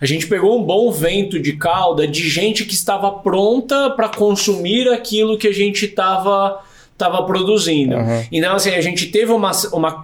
a 0.00 0.06
gente 0.06 0.26
pegou 0.26 0.58
um 0.58 0.64
bom 0.64 0.90
vento 0.90 1.38
de 1.38 1.52
cauda 1.52 2.06
de 2.06 2.28
gente 2.28 2.64
que 2.64 2.74
estava 2.74 3.10
pronta 3.10 3.90
para 3.90 4.08
consumir 4.08 4.88
aquilo 4.88 5.36
que 5.36 5.48
a 5.48 5.52
gente 5.52 5.84
estava 5.84 6.62
tava 7.00 7.22
produzindo. 7.22 7.96
Aham. 7.96 8.24
Então, 8.30 8.54
assim, 8.54 8.70
a 8.70 8.80
gente 8.82 9.06
teve 9.06 9.32
uma, 9.32 9.52
uma, 9.72 10.02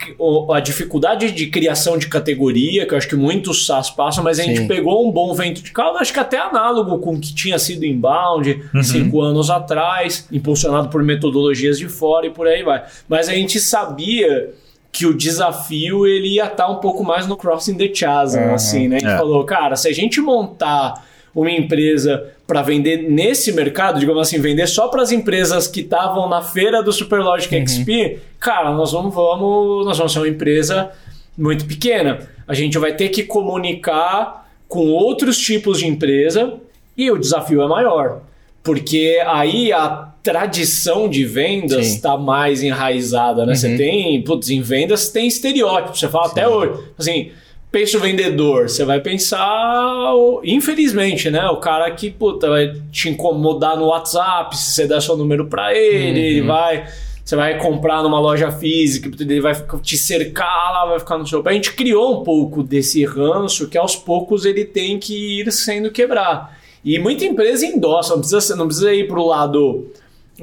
a 0.55 0.61
dificuldade 0.61 1.31
de 1.31 1.47
criação 1.49 1.99
de 1.99 2.09
categoria, 2.09 2.87
que 2.87 2.95
eu 2.95 2.99
acho 2.99 3.07
que 3.07 3.15
muitos 3.15 3.67
SaaS 3.67 3.91
passam, 3.91 4.25
mas 4.25 4.41
a 4.41 4.43
Sim. 4.43 4.57
gente 4.57 4.67
pegou 4.67 5.07
um 5.07 5.13
bom 5.13 5.35
vento 5.35 5.63
de 5.63 5.71
cauda, 5.73 5.99
acho 5.99 6.13
que 6.13 6.19
até 6.19 6.39
análogo 6.39 6.99
com 6.99 7.15
o 7.15 7.21
que 7.21 7.35
tinha 7.35 7.59
sido 7.59 7.85
inbound 7.85 8.65
cinco 8.83 9.21
anos 9.21 9.51
atrás, 9.51 10.27
impulsionado 10.33 10.89
por 10.89 11.03
metodologias 11.03 11.79
de 11.79 11.87
fora 11.87 12.27
e 12.27 12.31
por 12.31 12.49
aí 12.49 12.63
vai. 12.63 12.83
Mas 13.07 13.29
a 13.29 13.35
gente 13.35 13.61
sabia 13.61 14.55
que 14.97 15.05
o 15.05 15.13
desafio 15.15 16.07
ele 16.07 16.37
ia 16.37 16.47
estar 16.47 16.69
um 16.69 16.77
pouco 16.77 17.05
mais 17.05 17.27
no 17.27 17.37
crossing 17.37 17.77
the 17.77 17.93
chasm, 17.93 18.39
Aham. 18.39 18.55
assim, 18.55 18.89
né? 18.89 18.97
A 18.97 18.99
gente 19.01 19.13
É. 19.13 19.17
falou, 19.19 19.45
cara, 19.45 19.77
se 19.77 19.87
a 19.89 19.93
gente 19.93 20.21
montar 20.23 21.05
uma 21.35 21.51
empresa 21.51 22.29
para 22.47 22.63
vender 22.63 23.11
nesse 23.11 23.53
mercado, 23.53 23.99
digamos 24.01 24.23
assim, 24.23 24.41
vender 24.41 24.67
só 24.67 24.89
para 24.89 25.03
as 25.03 25.13
empresas 25.13 25.67
que 25.69 25.81
estavam 25.81 26.29
na 26.31 26.41
feira 26.41 26.83
do 26.83 26.91
Superlogic 26.93 27.55
XP, 27.69 28.21
cara, 28.41 28.71
nós 28.73 28.93
vamos, 28.93 29.15
vamos, 29.15 29.85
nós 29.85 29.99
vamos 29.99 30.13
ser 30.15 30.21
uma 30.21 30.29
empresa 30.29 30.91
muito 31.37 31.67
pequena. 31.67 32.21
A 32.49 32.55
gente 32.55 32.79
vai 32.79 32.95
ter 32.95 33.11
que 33.11 33.23
comunicar 33.23 34.49
com 34.67 34.89
outros 34.93 35.37
tipos 35.37 35.79
de 35.79 35.87
empresa 35.87 36.55
e 36.97 37.11
o 37.11 37.19
desafio 37.19 37.61
é 37.61 37.69
maior. 37.69 38.21
Porque 38.63 39.23
aí 39.27 39.73
a 39.73 40.09
tradição 40.27 41.09
de 41.09 41.25
vendas 41.25 41.87
Sim. 41.87 41.95
está 41.95 42.17
mais 42.17 42.61
enraizada, 42.61 43.47
né? 43.47 43.55
Você 43.55 43.77
tem, 43.77 44.21
putz, 44.25 44.51
em 44.51 44.61
vendas 44.61 45.09
tem 45.09 45.29
estereótipo, 45.29 45.97
você 45.97 46.09
fala 46.09 46.27
até 46.27 46.49
hoje. 46.49 46.83
Assim, 46.99 47.31
pensa 47.71 47.97
o 47.97 48.01
vendedor, 48.01 48.69
você 48.69 48.85
vai 48.85 49.01
pensar, 49.01 50.13
infelizmente, 50.43 51.31
né? 51.31 51.47
O 51.47 51.59
cara 51.59 51.89
que, 51.93 52.11
puta, 52.11 52.49
vai 52.49 52.73
te 52.91 53.09
incomodar 53.09 53.77
no 53.77 53.87
WhatsApp 53.87 54.57
se 54.57 54.73
você 54.73 54.89
der 54.89 55.01
seu 55.01 55.17
número 55.17 55.47
para 55.47 55.73
ele, 55.73 56.19
ele 56.19 56.41
vai. 56.43 56.89
Você 57.25 57.37
vai 57.37 57.59
comprar 57.59 58.03
numa 58.03 58.21
loja 58.21 58.51
física, 58.51 59.11
ele 59.21 59.41
vai 59.41 59.53
te 59.83 59.97
cercar 59.97 60.73
lá, 60.73 60.87
vai 60.87 60.99
ficar 60.99 61.19
no 61.19 61.27
seu 61.27 61.43
pé. 61.43 61.51
A 61.51 61.55
gente 61.55 61.73
criou 61.73 62.21
um 62.21 62.25
pouco 62.25 62.65
desse 62.65 63.05
ranço 63.05 63.69
que 63.69 63.79
aos 63.79 63.95
poucos 63.95 64.45
ele 64.45 64.65
tem 64.65 64.99
que 64.99 65.41
ir 65.41 65.53
sendo 65.53 65.91
quebrado. 65.91 66.49
E 66.85 67.01
muita 67.01 67.25
empresa 67.25 67.67
endossa, 67.67 68.15
não 68.15 68.21
precisa, 68.21 68.57
não 68.57 68.67
precisa 68.67 68.95
ir 68.95 69.09
para 69.09 69.19
o 69.19 69.27
lado 69.27 69.91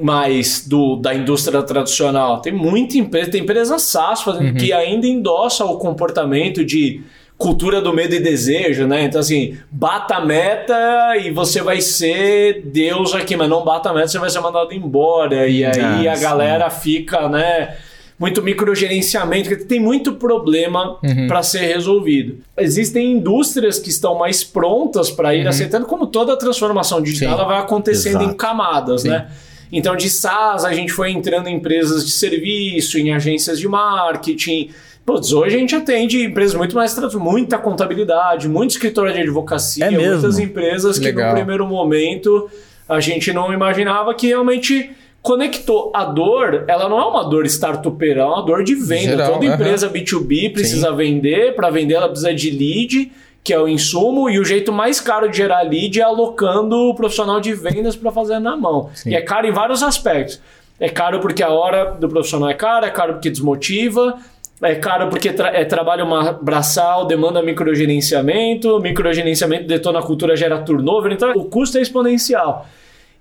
mais 0.00 0.66
do, 0.66 0.96
da 0.96 1.14
indústria 1.14 1.62
tradicional. 1.62 2.40
Tem 2.40 2.52
muita 2.52 2.98
empresa, 2.98 3.30
tem 3.30 3.42
empresa 3.42 3.78
SaaS 3.78 4.22
fazendo 4.22 4.54
que 4.54 4.72
ainda 4.72 5.06
endossa 5.06 5.64
o 5.64 5.78
comportamento 5.78 6.64
de 6.64 7.00
cultura 7.36 7.80
do 7.80 7.92
medo 7.92 8.14
e 8.14 8.20
desejo, 8.20 8.86
né? 8.86 9.04
Então 9.04 9.20
assim, 9.20 9.56
bata 9.70 10.16
a 10.16 10.24
meta 10.24 11.16
e 11.20 11.30
você 11.30 11.60
vai 11.62 11.80
ser 11.80 12.62
Deus 12.66 13.14
aqui, 13.14 13.36
mas 13.36 13.48
não 13.48 13.64
bata 13.64 13.90
a 13.90 13.92
meta, 13.92 14.08
você 14.08 14.18
vai 14.18 14.30
ser 14.30 14.40
mandado 14.40 14.72
embora. 14.72 15.48
E 15.48 15.64
aí 15.64 16.08
Ah, 16.08 16.12
a 16.12 16.16
sim. 16.16 16.22
galera 16.22 16.70
fica, 16.70 17.28
né? 17.28 17.74
Muito 18.16 18.40
microgerenciamento, 18.40 19.48
porque 19.48 19.64
tem 19.64 19.80
muito 19.80 20.14
problema 20.14 20.98
para 21.26 21.42
ser 21.42 21.66
resolvido. 21.66 22.38
Existem 22.56 23.12
indústrias 23.12 23.80
que 23.80 23.90
estão 23.90 24.16
mais 24.16 24.44
prontas 24.44 25.10
para 25.10 25.34
ir 25.34 25.46
aceitando, 25.48 25.86
como 25.86 26.06
toda 26.06 26.36
transformação 26.36 27.02
digital, 27.02 27.34
ela 27.34 27.44
vai 27.44 27.58
acontecendo 27.58 28.20
em 28.20 28.24
Exato. 28.26 28.36
camadas, 28.36 29.02
Sim. 29.02 29.08
né? 29.08 29.26
Então, 29.74 29.96
de 29.96 30.08
SaaS, 30.08 30.64
a 30.64 30.72
gente 30.72 30.92
foi 30.92 31.10
entrando 31.10 31.48
em 31.48 31.56
empresas 31.56 32.06
de 32.06 32.12
serviço, 32.12 32.96
em 32.96 33.12
agências 33.12 33.58
de 33.58 33.66
marketing. 33.66 34.70
Putz, 35.04 35.32
hoje 35.32 35.56
a 35.56 35.58
gente 35.58 35.74
atende 35.74 36.24
empresas 36.24 36.54
muito 36.54 36.76
mais 36.76 36.96
muita 37.16 37.58
contabilidade, 37.58 38.48
muito 38.48 38.70
escritório 38.70 39.12
de 39.12 39.20
advocacia, 39.20 39.86
É 39.86 39.90
muitas 39.90 40.38
empresas 40.38 40.96
que 40.96 41.06
Legal. 41.06 41.30
no 41.30 41.34
primeiro 41.34 41.66
momento 41.66 42.48
a 42.88 43.00
gente 43.00 43.32
não 43.32 43.52
imaginava 43.52 44.14
que 44.14 44.28
realmente 44.28 44.92
conectou. 45.20 45.90
A 45.92 46.04
dor, 46.04 46.64
ela 46.68 46.88
não 46.88 47.00
é 47.00 47.04
uma 47.04 47.24
dor 47.24 47.44
startupeira, 47.46 48.20
é 48.20 48.24
uma 48.24 48.42
dor 48.42 48.62
de 48.62 48.76
venda. 48.76 49.10
Geral, 49.10 49.32
Toda 49.32 49.46
empresa 49.46 49.90
B2B 49.90 50.52
precisa 50.52 50.92
vender, 50.92 51.56
para 51.56 51.68
vender 51.68 51.94
ela 51.94 52.08
precisa 52.08 52.32
de 52.32 52.50
lead, 52.50 53.10
que 53.44 53.52
é 53.52 53.60
o 53.60 53.68
insumo, 53.68 54.30
e 54.30 54.38
o 54.38 54.44
jeito 54.44 54.72
mais 54.72 55.02
caro 55.02 55.28
de 55.28 55.36
gerar 55.36 55.60
lead 55.60 56.00
é 56.00 56.02
alocando 56.02 56.88
o 56.88 56.94
profissional 56.94 57.38
de 57.38 57.52
vendas 57.52 57.94
para 57.94 58.10
fazer 58.10 58.38
na 58.38 58.56
mão. 58.56 58.88
Sim. 58.94 59.10
E 59.10 59.14
é 59.14 59.20
caro 59.20 59.46
em 59.46 59.52
vários 59.52 59.82
aspectos. 59.82 60.40
É 60.80 60.88
caro 60.88 61.20
porque 61.20 61.42
a 61.42 61.50
hora 61.50 61.92
do 61.92 62.08
profissional 62.08 62.48
é 62.48 62.54
cara, 62.54 62.86
é 62.86 62.90
caro 62.90 63.12
porque 63.12 63.28
desmotiva, 63.28 64.18
é 64.62 64.74
caro 64.76 65.10
porque 65.10 65.30
tra 65.30 65.48
é 65.48 65.62
trabalho 65.62 66.06
uma 66.06 66.32
braçal, 66.32 67.06
demanda 67.06 67.42
microgerenciamento, 67.42 68.80
microgerenciamento 68.80 69.66
detona 69.66 69.98
a 69.98 70.02
cultura, 70.02 70.34
gera 70.34 70.62
turnover, 70.62 71.12
então 71.12 71.30
o 71.32 71.44
custo 71.44 71.76
é 71.76 71.82
exponencial. 71.82 72.66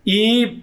E 0.05 0.59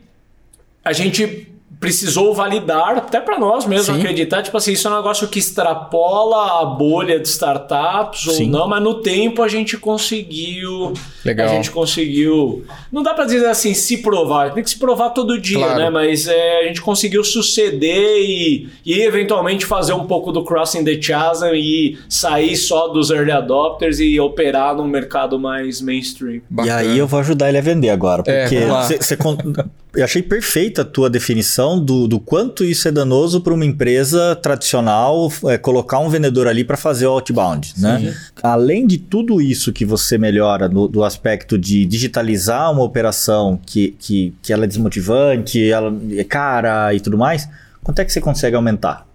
a 0.82 0.92
gente 0.94 1.52
precisou 1.80 2.34
validar, 2.34 2.98
até 2.98 3.20
para 3.22 3.38
nós 3.38 3.64
mesmo 3.64 3.94
Sim. 3.94 4.00
acreditar, 4.02 4.42
tipo 4.42 4.54
assim, 4.56 4.72
isso 4.72 4.86
é 4.86 4.90
um 4.90 4.96
negócio 4.96 5.26
que 5.26 5.38
extrapola 5.38 6.60
a 6.60 6.64
bolha 6.66 7.18
de 7.18 7.26
startups 7.26 8.26
ou 8.26 8.34
Sim. 8.34 8.50
não, 8.50 8.68
mas 8.68 8.82
no 8.82 9.00
tempo 9.00 9.42
a 9.42 9.48
gente 9.48 9.78
conseguiu. 9.78 10.92
Legal. 11.24 11.48
A 11.48 11.52
gente 11.54 11.70
conseguiu. 11.70 12.64
Não 12.92 13.02
dá 13.02 13.14
para 13.14 13.24
dizer 13.24 13.46
assim, 13.46 13.72
se 13.72 13.98
provar, 13.98 14.52
tem 14.52 14.62
que 14.62 14.70
se 14.70 14.78
provar 14.78 15.10
todo 15.10 15.38
dia, 15.40 15.58
Claro. 15.58 15.78
né? 15.78 15.90
Mas 15.90 16.26
é, 16.28 16.60
a 16.60 16.64
gente 16.68 16.82
conseguiu 16.82 17.24
suceder 17.24 18.18
e, 18.20 18.68
e 18.84 19.00
eventualmente 19.02 19.64
fazer 19.64 19.92
um 19.94 20.04
pouco 20.06 20.32
do 20.32 20.44
crossing 20.44 20.84
the 20.84 21.00
chasm 21.00 21.46
e 21.54 21.98
sair 22.08 22.56
só 22.56 22.88
dos 22.88 23.10
early 23.10 23.32
adopters 23.32 24.00
e 24.00 24.20
operar 24.20 24.74
num 24.76 24.86
mercado 24.86 25.38
mais 25.38 25.80
mainstream. 25.80 26.36
E 26.36 26.42
Bacana. 26.50 26.76
aí 26.76 26.98
eu 26.98 27.06
vou 27.06 27.20
ajudar 27.20 27.48
ele 27.48 27.58
a 27.58 27.62
vender 27.62 27.88
agora. 27.90 28.22
É, 28.26 28.42
Porque 28.42 28.60
você- 28.66 28.96
você 28.98 29.16
con- 29.16 29.36
eu 29.94 30.04
achei 30.04 30.22
perfeita 30.22 30.82
a 30.82 30.84
tua 30.84 31.08
definição 31.10 31.69
do, 31.78 32.08
do 32.08 32.18
quanto 32.18 32.64
isso 32.64 32.88
é 32.88 32.90
danoso 32.90 33.40
para 33.40 33.52
uma 33.54 33.64
empresa 33.64 34.34
tradicional 34.36 35.30
é, 35.46 35.58
colocar 35.58 35.98
um 35.98 36.08
vendedor 36.08 36.46
ali 36.48 36.64
para 36.64 36.76
fazer 36.76 37.06
o 37.06 37.10
outbound. 37.10 37.74
Né? 37.78 38.14
Além 38.42 38.86
de 38.86 38.98
tudo 38.98 39.40
isso 39.40 39.72
que 39.72 39.84
você 39.84 40.16
melhora 40.18 40.68
no- 40.68 40.88
do 40.88 41.04
aspecto 41.04 41.58
de 41.58 41.84
digitalizar 41.84 42.72
uma 42.72 42.82
operação 42.82 43.58
que, 43.66 43.94
que, 43.98 44.34
que 44.42 44.52
ela 44.52 44.64
é 44.64 44.66
desmotivante, 44.66 45.70
ela 45.70 45.94
é 46.16 46.24
cara 46.24 46.92
e 46.94 47.00
tudo 47.00 47.18
mais, 47.18 47.48
quanto 47.82 47.98
é 48.00 48.04
que 48.04 48.12
você 48.12 48.20
consegue 48.20 48.56
aumentar? 48.56 49.06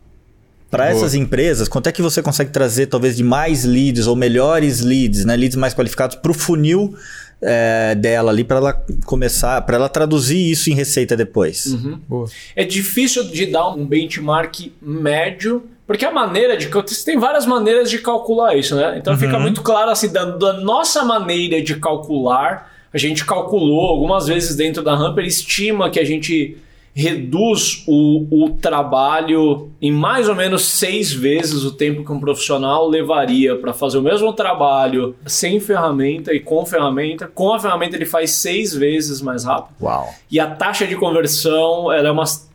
Para 0.70 0.90
essas 0.90 1.14
empresas, 1.14 1.68
quanto 1.68 1.88
é 1.88 1.92
que 1.92 2.02
você 2.02 2.22
consegue 2.22 2.52
trazer 2.52 2.88
talvez 2.88 3.16
de 3.16 3.24
mais 3.24 3.64
leads 3.64 4.08
ou 4.08 4.16
melhores 4.16 4.82
leads, 4.82 5.24
né? 5.24 5.36
leads 5.36 5.56
mais 5.56 5.74
qualificados 5.74 6.16
para 6.18 6.32
o 6.32 6.34
funil 6.34 6.96
é, 7.42 7.96
dela 7.96 8.32
ali 8.32 8.44
para 8.44 8.58
ela 8.58 8.86
começar, 9.06 9.62
para 9.62 9.76
ela 9.76 9.90
traduzir 9.90 10.52
isso 10.52 10.70
em 10.70 10.74
receita 10.74 11.16
depois? 11.16 11.74
Boa. 12.08 12.28
É 12.56 12.64
difícil 12.64 13.24
de 13.26 13.46
dar 13.46 13.70
um 13.70 13.86
benchmark 13.86 14.72
médio, 14.82 15.64
porque 15.86 16.04
a 16.04 16.12
maneira 16.12 16.58
de. 16.58 16.70
Tem 17.06 17.18
várias 17.18 17.46
maneiras 17.46 17.90
de 17.90 18.00
calcular 18.00 18.56
isso, 18.56 18.76
né? 18.76 18.98
Então 18.98 19.16
fica 19.18 19.38
muito 19.40 19.62
claro 19.62 19.92
assim, 19.92 20.12
da, 20.12 20.26
da 20.26 20.54
nossa 20.54 21.04
maneira 21.04 21.62
de 21.62 21.76
calcular, 21.76 22.72
a 22.92 22.98
gente 22.98 23.26
calculou 23.26 23.90
algumas 23.90 24.26
vezes 24.28 24.56
dentro 24.56 24.82
da 24.82 24.94
Hamper, 24.94 25.26
estima 25.26 25.90
que 25.90 26.00
a 26.00 26.06
gente 26.06 26.58
reduz 26.96 27.84
o, 27.86 28.46
o 28.46 28.50
trabalho 28.52 29.70
em 29.82 29.92
mais 29.92 30.30
ou 30.30 30.36
menos 30.36 30.64
seis 30.64 31.12
vezes 31.12 31.66
o 31.66 31.72
tempo 31.72 32.06
que 32.06 32.12
um 32.12 32.22
profissional 32.22 32.88
levaria 32.88 33.58
para 33.58 33.74
fazer 33.74 33.98
o 33.98 34.02
mesmo 34.02 34.32
trabalho 34.32 35.14
sem 35.26 35.60
ferramenta 35.60 36.34
e 36.34 36.40
com 36.40 36.66
ferramenta. 36.66 37.28
Com 37.28 37.54
a 37.54 37.60
ferramenta 37.60 37.98
ele 37.98 38.06
faz 38.06 38.32
seis 38.32 38.74
vezes 38.74 39.22
mais 39.22 39.44
rápido. 39.44 39.76
Uau. 39.82 40.10
E 40.32 40.40
a 40.40 40.48
taxa 40.48 40.88
de 40.88 40.96
conversão 40.96 41.92
ela 41.92 42.08
é 42.08 42.12
umas 42.12 42.50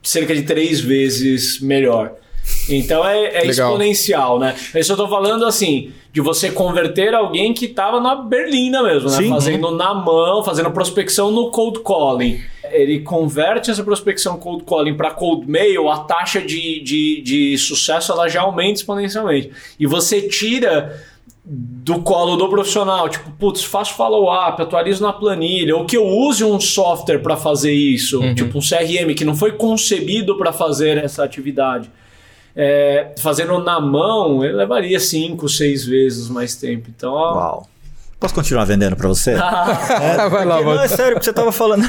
cerca 0.00 0.32
de 0.32 0.42
três 0.42 0.80
vezes 0.80 1.60
melhor. 1.60 2.12
Então 2.68 3.04
é, 3.04 3.24
é 3.24 3.46
exponencial, 3.46 4.38
né? 4.38 4.54
Isso 4.76 4.92
eu 4.92 4.96
tô 4.96 5.08
falando 5.08 5.44
assim, 5.44 5.92
de 6.12 6.20
você 6.20 6.52
converter 6.52 7.14
alguém 7.14 7.52
que 7.52 7.64
estava 7.64 8.00
na 8.00 8.14
berlina 8.14 8.80
mesmo, 8.80 9.10
né? 9.10 9.16
Sim. 9.16 9.28
Fazendo 9.28 9.72
na 9.72 9.92
mão, 9.92 10.44
fazendo 10.44 10.70
prospecção 10.70 11.32
no 11.32 11.50
cold 11.50 11.80
calling. 11.80 12.40
Ele 12.72 13.00
converte 13.00 13.70
essa 13.70 13.84
prospecção 13.84 14.38
cold 14.38 14.64
calling 14.64 14.96
para 14.96 15.10
cold 15.10 15.48
mail, 15.48 15.88
a 15.88 16.00
taxa 16.00 16.40
de, 16.40 16.80
de, 16.82 17.22
de 17.22 17.58
sucesso 17.58 18.12
ela 18.12 18.28
já 18.28 18.42
aumenta 18.42 18.80
exponencialmente. 18.80 19.50
E 19.78 19.86
você 19.86 20.22
tira 20.22 21.00
do 21.44 22.02
colo 22.02 22.36
do 22.36 22.48
profissional, 22.48 23.08
tipo, 23.08 23.30
putz, 23.32 23.64
faço 23.64 23.94
follow-up, 23.94 24.62
atualizo 24.62 25.02
na 25.02 25.12
planilha, 25.12 25.76
ou 25.76 25.84
que 25.84 25.96
eu 25.96 26.06
use 26.06 26.44
um 26.44 26.60
software 26.60 27.18
para 27.18 27.36
fazer 27.36 27.72
isso, 27.72 28.20
tipo 28.34 28.58
um 28.58 28.60
CRM 28.60 29.12
que 29.14 29.24
não 29.24 29.34
foi 29.34 29.52
concebido 29.52 30.38
para 30.38 30.52
fazer 30.52 30.98
essa 30.98 31.24
atividade. 31.24 31.90
É, 32.54 33.12
fazendo 33.18 33.58
na 33.58 33.80
mão, 33.80 34.44
ele 34.44 34.52
levaria 34.52 35.00
5, 35.00 35.48
6 35.48 35.86
vezes 35.86 36.28
mais 36.28 36.54
tempo. 36.54 36.88
Então, 36.94 37.12
ó. 37.12 37.62
Posso 38.22 38.34
continuar 38.34 38.64
vendendo 38.64 38.94
para 38.94 39.08
você? 39.08 39.34
Vai 39.34 40.44
lá, 40.44 40.58
Porque, 40.58 40.74
não, 40.74 40.80
é 40.80 40.86
sério, 40.86 41.14
porque 41.14 41.24
você 41.24 41.32
tava 41.32 41.50
falando. 41.50 41.84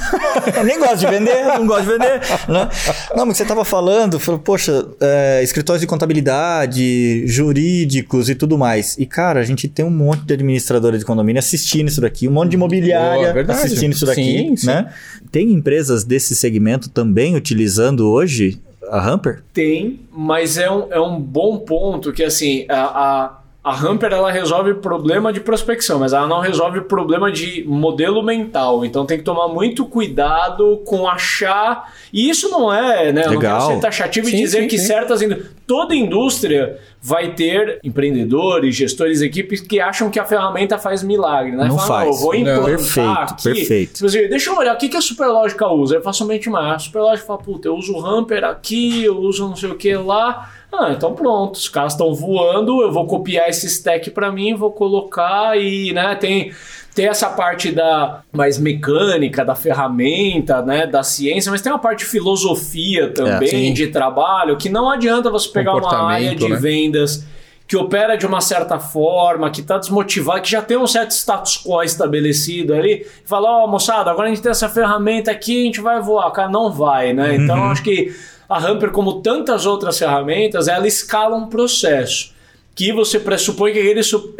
Eu 0.57 0.63
nem 0.65 0.79
gosto 0.79 0.97
de 0.97 1.05
vender, 1.05 1.43
não 1.45 1.67
gosto 1.67 1.83
de 1.83 1.91
vender. 1.91 2.21
Né? 2.49 2.69
Não, 3.15 3.23
mas 3.27 3.37
você 3.37 3.45
tava 3.45 3.63
falando, 3.63 4.19
falou, 4.19 4.39
poxa, 4.39 4.83
é, 4.99 5.43
escritórios 5.43 5.81
de 5.81 5.85
contabilidade, 5.85 7.27
jurídicos 7.27 8.29
e 8.29 8.35
tudo 8.35 8.57
mais. 8.57 8.97
E, 8.97 9.05
cara, 9.05 9.41
a 9.41 9.43
gente 9.43 9.67
tem 9.67 9.85
um 9.85 9.91
monte 9.91 10.23
de 10.23 10.33
administradora 10.33 10.97
de 10.97 11.05
condomínio 11.05 11.37
assistindo 11.37 11.87
isso 11.87 12.01
daqui, 12.01 12.27
um 12.27 12.31
monte 12.31 12.49
de 12.49 12.55
imobiliária 12.55 13.21
Boa, 13.25 13.33
verdade. 13.33 13.59
assistindo 13.59 13.93
isso 13.93 14.07
daqui. 14.07 14.23
Sim, 14.23 14.55
sim. 14.55 14.65
né? 14.65 14.91
Tem 15.31 15.51
empresas 15.51 16.03
desse 16.03 16.35
segmento 16.35 16.89
também 16.89 17.35
utilizando 17.35 18.09
hoje 18.09 18.59
a 18.89 19.07
Hamper? 19.07 19.43
Tem, 19.53 19.99
mas 20.11 20.57
é 20.57 20.69
um, 20.71 20.91
é 20.91 20.99
um 20.99 21.19
bom 21.19 21.59
ponto 21.59 22.11
que 22.11 22.23
assim, 22.23 22.65
a, 22.67 22.81
a, 22.81 23.39
a 23.63 23.73
Hamper 23.73 24.11
ela 24.11 24.29
resolve 24.29 24.73
problema 24.73 25.31
de 25.31 25.39
prospecção, 25.39 25.97
mas 25.97 26.11
ela 26.11 26.27
não 26.27 26.41
resolve 26.41 26.81
problema 26.81 27.31
de 27.31 27.63
modelo 27.65 28.21
mental. 28.21 28.83
Então 28.83 29.05
tem 29.05 29.17
que 29.17 29.23
tomar 29.23 29.47
muito 29.47 29.85
cuidado 29.85 30.81
com 30.85 31.07
achar. 31.07 31.93
E 32.11 32.29
isso 32.29 32.49
não 32.49 32.73
é, 32.73 33.13
né? 33.13 33.21
Eu 33.21 33.25
não 33.27 33.39
Legal. 33.39 33.59
quero 33.61 33.73
ser 33.75 33.79
taxativo 33.81 34.27
e 34.27 34.31
Sim, 34.31 34.37
dizer 34.37 34.61
sim, 34.63 34.67
que 34.67 34.77
sim. 34.77 34.85
certas. 34.87 35.21
Toda 35.65 35.95
indústria 35.95 36.77
vai 37.01 37.33
ter 37.35 37.79
empreendedores, 37.83 38.75
gestores, 38.75 39.21
equipes 39.21 39.61
que 39.61 39.79
acham 39.79 40.09
que 40.09 40.19
a 40.19 40.25
ferramenta 40.25 40.77
faz 40.77 41.01
milagre, 41.01 41.55
né? 41.55 41.65
Não 41.69 41.77
Fala, 41.77 41.87
faz. 41.87 42.07
eu 42.07 42.21
vou 42.21 42.33
Não. 42.33 42.39
implantar 42.39 42.65
Perfeito, 42.65 43.33
aqui. 43.33 43.43
perfeito. 43.43 43.93
Tipo 43.93 44.05
assim, 44.07 44.27
deixa 44.27 44.49
eu 44.49 44.57
olhar 44.57 44.73
o 44.75 44.77
que, 44.77 44.89
que 44.89 44.97
a 44.97 45.01
Superlógica 45.01 45.67
usa. 45.69 45.95
Eu 45.95 46.01
faço 46.01 46.19
somente 46.19 46.49
mais. 46.49 46.73
A 46.73 46.79
Superlógica 46.79 47.27
fala, 47.27 47.39
puta, 47.39 47.69
eu 47.69 47.75
uso 47.75 47.93
o 47.93 48.05
Hamper 48.05 48.43
aqui, 48.43 49.05
eu 49.05 49.17
uso 49.19 49.47
não 49.47 49.55
sei 49.55 49.69
o 49.69 49.75
que 49.75 49.95
lá. 49.95 50.49
Ah, 50.75 50.91
então 50.91 51.13
pronto, 51.13 51.53
os 51.53 51.69
caras 51.69 51.93
estão 51.93 52.15
voando, 52.15 52.81
eu 52.81 52.91
vou 52.91 53.05
copiar 53.05 53.47
esse 53.47 53.67
stack 53.67 54.09
para 54.09 54.31
mim, 54.31 54.55
vou 54.55 54.71
colocar 54.71 55.55
e, 55.55 55.93
né, 55.93 56.15
tem, 56.15 56.51
tem 56.95 57.05
essa 57.05 57.29
parte 57.29 57.71
da 57.71 58.23
mais 58.31 58.57
mecânica, 58.57 59.45
da 59.45 59.53
ferramenta, 59.53 60.63
né, 60.63 60.87
da 60.87 61.03
ciência, 61.03 61.51
mas 61.51 61.61
tem 61.61 61.71
uma 61.71 61.77
parte 61.77 61.99
de 61.99 62.05
filosofia 62.05 63.11
também, 63.13 63.47
sim. 63.47 63.73
de 63.73 63.87
trabalho, 63.87 64.57
que 64.57 64.67
não 64.67 64.89
adianta 64.89 65.29
você 65.29 65.47
pegar 65.49 65.75
uma 65.75 66.11
área 66.11 66.35
de 66.35 66.49
né? 66.49 66.55
vendas 66.55 67.23
que 67.67 67.77
opera 67.77 68.17
de 68.17 68.25
uma 68.25 68.41
certa 68.41 68.77
forma, 68.77 69.49
que 69.49 69.61
está 69.61 69.77
desmotivado, 69.77 70.41
que 70.41 70.51
já 70.51 70.61
tem 70.61 70.77
um 70.77 70.85
certo 70.85 71.11
status 71.11 71.57
quo 71.63 71.81
estabelecido 71.81 72.73
ali, 72.73 73.05
e 73.05 73.27
fala, 73.27 73.63
ó, 73.63 73.67
moçada, 73.67 74.11
agora 74.11 74.27
a 74.27 74.29
gente 74.29 74.41
tem 74.41 74.51
essa 74.51 74.67
ferramenta 74.67 75.31
aqui, 75.31 75.61
a 75.61 75.65
gente 75.65 75.81
vai 75.81 76.01
voar. 76.01 76.29
Cara, 76.31 76.49
não 76.49 76.71
vai, 76.71 77.13
né? 77.13 77.35
Então, 77.35 77.57
eu 77.57 77.63
acho 77.63 77.81
que 77.81 78.13
a 78.53 78.59
Hamper, 78.59 78.91
como 78.91 79.21
tantas 79.21 79.65
outras 79.65 79.97
ferramentas, 79.97 80.67
ela 80.67 80.87
escala 80.87 81.35
um 81.35 81.47
processo 81.47 82.33
que 82.75 82.91
você 82.91 83.19
pressupõe 83.19 83.71
que 83.73 83.79
aquele, 83.79 84.03
su- 84.03 84.33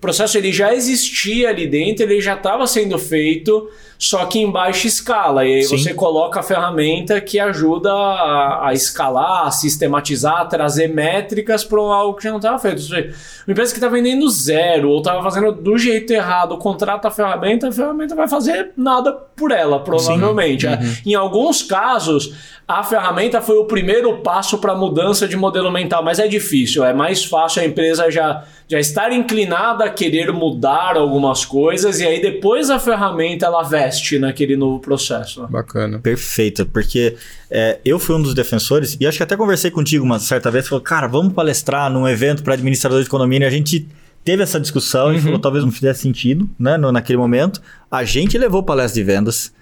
aquele 0.00 0.06
processo 0.10 0.38
ele 0.38 0.50
já 0.50 0.74
existia 0.74 1.50
ali 1.50 1.66
dentro, 1.66 2.04
ele 2.04 2.20
já 2.20 2.34
estava 2.34 2.66
sendo 2.66 2.98
feito, 2.98 3.68
só 3.98 4.24
que 4.24 4.38
em 4.38 4.50
baixa 4.50 4.86
escala. 4.86 5.44
E 5.44 5.56
aí 5.56 5.62
Sim. 5.62 5.76
você 5.76 5.92
coloca 5.92 6.40
a 6.40 6.42
ferramenta 6.42 7.20
que 7.20 7.38
ajuda 7.38 7.92
a, 7.92 8.68
a 8.68 8.72
escalar, 8.72 9.46
a 9.46 9.50
sistematizar, 9.50 10.40
a 10.40 10.44
trazer 10.46 10.88
métricas 10.88 11.64
para 11.64 11.78
algo 11.80 12.16
que 12.16 12.24
já 12.24 12.30
não 12.30 12.38
estava 12.38 12.58
feito. 12.58 12.80
Seja, 12.80 13.14
Uma 13.46 13.52
empresa 13.52 13.72
que 13.72 13.78
está 13.78 13.88
vendendo 13.88 14.28
zero 14.30 14.88
ou 14.88 14.98
estava 14.98 15.22
fazendo 15.22 15.52
do 15.52 15.76
jeito 15.76 16.12
errado, 16.14 16.56
contrata 16.56 17.08
a 17.08 17.10
ferramenta, 17.10 17.68
a 17.68 17.72
ferramenta 17.72 18.14
vai 18.14 18.26
fazer 18.26 18.72
nada 18.74 19.12
por 19.12 19.52
ela, 19.52 19.80
provavelmente. 19.80 20.66
Em 21.04 21.14
alguns 21.14 21.62
casos, 21.62 22.34
a 22.66 22.82
ferramenta 22.82 23.42
foi 23.42 23.56
o 23.56 23.64
primeiro 23.64 24.18
passo 24.18 24.56
para 24.58 24.72
a 24.72 24.76
mudança 24.76 25.28
de 25.28 25.36
modelo 25.36 25.70
mental, 25.70 26.02
mas 26.02 26.18
é 26.18 26.26
difícil. 26.26 26.84
É 26.84 26.94
mais 26.94 27.24
fácil 27.24 27.60
a 27.60 27.64
empresa 27.66 28.10
já, 28.10 28.44
já 28.66 28.78
estar 28.78 29.12
inclinada 29.12 29.89
querer 29.90 30.32
mudar 30.32 30.96
algumas 30.96 31.44
coisas 31.44 32.00
e 32.00 32.06
aí 32.06 32.20
depois 32.22 32.70
a 32.70 32.78
ferramenta 32.78 33.46
ela 33.46 33.62
veste 33.62 34.18
naquele 34.18 34.56
novo 34.56 34.78
processo. 34.80 35.42
né? 35.42 35.48
Bacana. 35.50 35.98
Perfeita, 35.98 36.64
porque 36.64 37.16
é, 37.50 37.78
eu 37.84 37.98
fui 37.98 38.14
um 38.16 38.22
dos 38.22 38.34
defensores, 38.34 38.96
e 39.00 39.06
acho 39.06 39.16
que 39.18 39.22
até 39.22 39.36
conversei 39.36 39.70
contigo 39.70 40.04
uma 40.04 40.18
certa 40.18 40.50
vez, 40.50 40.68
falou, 40.68 40.82
cara, 40.82 41.06
vamos 41.06 41.32
palestrar 41.32 41.90
num 41.90 42.08
evento 42.08 42.42
para 42.42 42.54
administrador 42.54 43.02
de 43.02 43.08
condomínio, 43.08 43.46
a 43.46 43.50
gente 43.50 43.86
teve 44.24 44.42
essa 44.42 44.60
discussão 44.60 45.12
e 45.14 45.20
falou, 45.20 45.38
talvez 45.38 45.64
não 45.64 45.72
fizesse 45.72 46.02
sentido, 46.02 46.48
né, 46.58 46.76
no- 46.76 46.92
naquele 46.92 47.16
momento. 47.18 47.60
A 47.90 48.04
gente 48.04 48.36
levou 48.36 48.62
palestra 48.62 49.00
de 49.00 49.04
vendas, 49.06 49.52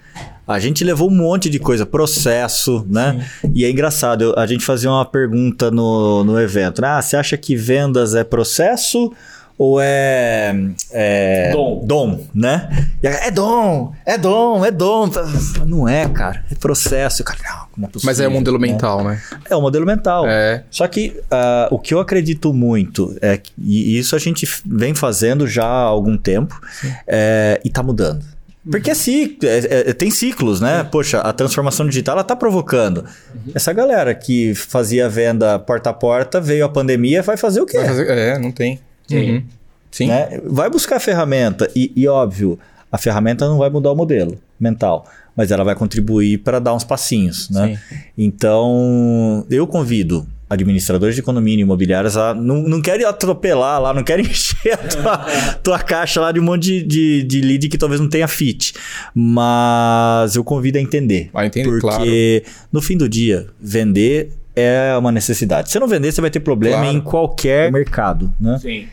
a 0.45 0.59
gente 0.59 0.83
levou 0.83 1.09
um 1.09 1.15
monte 1.15 1.49
de 1.49 1.59
coisa, 1.59 1.85
processo, 1.85 2.85
né? 2.89 3.25
E 3.55 3.63
é 3.63 3.69
engraçado, 3.71 4.21
eu- 4.23 4.33
a 4.37 4.45
gente 4.45 4.65
fazia 4.65 4.89
uma 4.89 5.05
pergunta 5.05 5.71
no, 5.71 6.23
no 6.25 6.39
evento, 6.39 6.83
ah, 6.83 7.01
você 7.01 7.15
acha 7.15 7.37
que 7.37 7.55
vendas 7.55 8.13
é 8.15 8.23
processo 8.23 9.11
ou 9.61 9.77
é, 9.81 10.55
é 10.89 11.51
Dom. 11.51 11.81
dom, 11.85 12.23
né? 12.33 12.87
E 13.03 13.07
é 13.07 13.29
dom, 13.29 13.93
é 14.05 14.17
dom, 14.17 14.63
é 14.65 14.71
dom. 14.71 15.09
Não 15.67 15.85
é, 15.87 16.07
cara. 16.07 16.45
É 16.49 16.55
processo. 16.55 17.25
Cara, 17.25 17.67
não, 17.75 17.85
é 17.87 17.91
possível, 17.91 18.09
Mas 18.09 18.21
é 18.21 18.27
o 18.27 18.31
modelo 18.31 18.57
né? 18.57 18.67
mental, 18.69 19.03
né? 19.03 19.21
É 19.49 19.55
o 19.57 19.61
modelo 19.61 19.85
mental. 19.85 20.25
É. 20.25 20.63
Só 20.71 20.87
que 20.87 21.19
ah, 21.29 21.67
o 21.71 21.77
que 21.77 21.93
eu 21.93 21.99
acredito 21.99 22.53
muito, 22.53 23.13
é 23.21 23.35
que- 23.37 23.51
e 23.57 23.99
isso 23.99 24.15
a 24.15 24.19
gente 24.19 24.47
vem 24.65 24.95
fazendo 24.95 25.45
já 25.45 25.65
há 25.65 25.81
algum 25.83 26.17
tempo, 26.17 26.57
é, 27.05 27.59
e 27.61 27.69
tá 27.69 27.83
mudando. 27.83 28.23
Porque 28.71 28.91
é 28.91 28.93
ciclo, 28.93 29.47
é, 29.49 29.89
é, 29.89 29.93
tem 29.93 30.09
ciclos, 30.11 30.61
né? 30.61 30.85
Poxa, 30.89 31.19
a 31.19 31.33
transformação 31.33 31.85
digital 31.85 32.13
ela 32.15 32.23
tá 32.23 32.35
provocando. 32.35 33.03
Essa 33.53 33.73
galera 33.73 34.13
que 34.15 34.53
fazia 34.55 35.09
venda 35.09 35.59
porta 35.59 35.89
a 35.89 35.93
porta, 35.93 36.39
veio 36.39 36.63
a 36.63 36.69
pandemia, 36.69 37.21
vai 37.21 37.35
fazer 37.35 37.59
o 37.61 37.65
quê? 37.65 37.79
Fazer- 37.79 38.09
é, 38.09 38.37
não 38.39 38.51
tem. 38.51 38.79
Sim. 39.09 39.31
Uhum. 39.31 39.43
Sim. 39.91 40.07
né? 40.07 40.39
Vai 40.45 40.69
buscar 40.69 40.97
a 40.97 40.99
ferramenta 40.99 41.69
e, 41.75 41.91
e, 41.95 42.07
óbvio, 42.07 42.59
a 42.91 42.97
ferramenta 42.97 43.47
não 43.47 43.57
vai 43.57 43.69
mudar 43.69 43.91
o 43.91 43.95
modelo 43.95 44.37
mental, 44.59 45.05
mas 45.35 45.51
ela 45.51 45.63
vai 45.63 45.75
contribuir 45.75 46.39
para 46.39 46.59
dar 46.59 46.73
uns 46.73 46.83
passinhos, 46.83 47.49
né? 47.49 47.79
Então, 48.17 49.45
eu 49.49 49.65
convido 49.65 50.27
administradores 50.49 51.15
de 51.15 51.21
condomínio 51.21 51.63
imobiliários 51.63 52.17
a 52.17 52.33
não, 52.33 52.63
não 52.63 52.81
querem 52.81 53.05
atropelar 53.05 53.79
lá, 53.79 53.93
não 53.93 54.03
querem 54.03 54.25
encher 54.29 54.73
a 54.73 54.77
tua, 54.77 55.17
tua 55.63 55.79
caixa 55.79 56.19
lá 56.19 56.31
de 56.31 56.39
um 56.39 56.43
monte 56.43 56.81
de, 56.81 56.83
de, 56.83 57.23
de 57.23 57.41
lead 57.41 57.69
que 57.69 57.77
talvez 57.77 58.01
não 58.01 58.09
tenha 58.09 58.27
fit, 58.27 58.73
mas 59.13 60.35
eu 60.35 60.43
convido 60.43 60.77
a 60.77 60.81
entender. 60.81 61.29
A 61.33 61.45
entender, 61.45 61.79
porque 61.79 62.43
no 62.71 62.81
fim 62.81 62.97
do 62.97 63.07
dia, 63.07 63.47
vender 63.61 64.31
é 64.55 64.95
uma 64.97 65.11
necessidade. 65.11 65.69
Se 65.69 65.73
você 65.73 65.79
não 65.79 65.87
vender, 65.87 66.11
você 66.11 66.19
vai 66.19 66.29
ter 66.29 66.39
problema 66.39 66.81
Claro. 66.81 66.97
em 66.97 66.99
qualquer 66.99 67.71
mercado, 67.71 68.33
né? 68.39 68.57
Sim. 68.59 68.87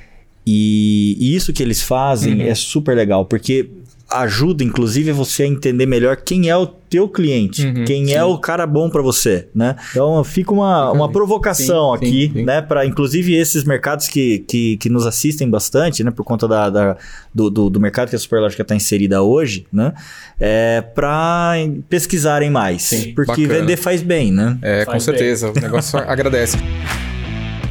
E, 0.47 1.17
e 1.19 1.35
isso 1.35 1.53
que 1.53 1.63
eles 1.63 1.83
fazem 1.83 2.35
Uhum. 2.35 2.47
é 2.47 2.55
super 2.55 2.95
legal, 2.97 3.25
porque 3.27 3.69
ajuda, 4.09 4.63
inclusive, 4.63 5.11
você 5.11 5.43
a 5.43 5.47
entender 5.49 5.85
melhor 5.85 6.15
quem 6.17 6.49
é 6.49 6.57
o 6.57 6.65
teu 6.65 7.09
cliente, 7.09 7.67
Uhum, 7.67 7.85
quem 7.85 8.07
sim. 8.07 8.15
é 8.15 8.23
o 8.23 8.39
cara 8.39 8.65
bom 8.65 8.89
para 8.89 9.03
você, 9.03 9.49
né? 9.53 9.75
Então 9.91 10.23
fica 10.23 10.53
uma, 10.53 10.93
uma 10.93 11.11
provocação 11.11 11.91
Sim, 11.91 11.97
aqui, 12.07 12.31
sim. 12.33 12.45
né? 12.45 12.63
Para 12.63 12.87
inclusive 12.87 13.35
esses 13.35 13.65
mercados 13.65 14.07
que, 14.07 14.39
que, 14.47 14.77
que 14.77 14.89
nos 14.89 15.05
assistem 15.05 15.51
bastante, 15.51 16.05
né? 16.05 16.13
Por 16.13 16.25
conta 16.25 16.47
da, 16.47 16.71
da- 16.71 16.97
do, 17.35 17.51
do, 17.51 17.69
do 17.69 17.81
mercado 17.81 18.09
que 18.09 18.15
a 18.15 18.19
Superlógica 18.19 18.63
está 18.63 18.77
inserida 18.77 19.21
hoje, 19.23 19.67
né? 19.73 19.93
É 20.39 20.81
para 20.81 21.55
pesquisarem 21.89 22.49
mais, 22.49 22.83
Sim, 22.83 23.13
porque 23.13 23.43
bacana. 23.45 23.61
vender 23.61 23.77
faz 23.77 24.03
bem, 24.03 24.31
né? 24.31 24.57
É, 24.63 24.85
com 24.85 24.93
Faz 24.93 25.03
certeza. 25.03 25.51
O 25.51 25.55
negócio 25.61 25.99
agradece. 26.09 26.57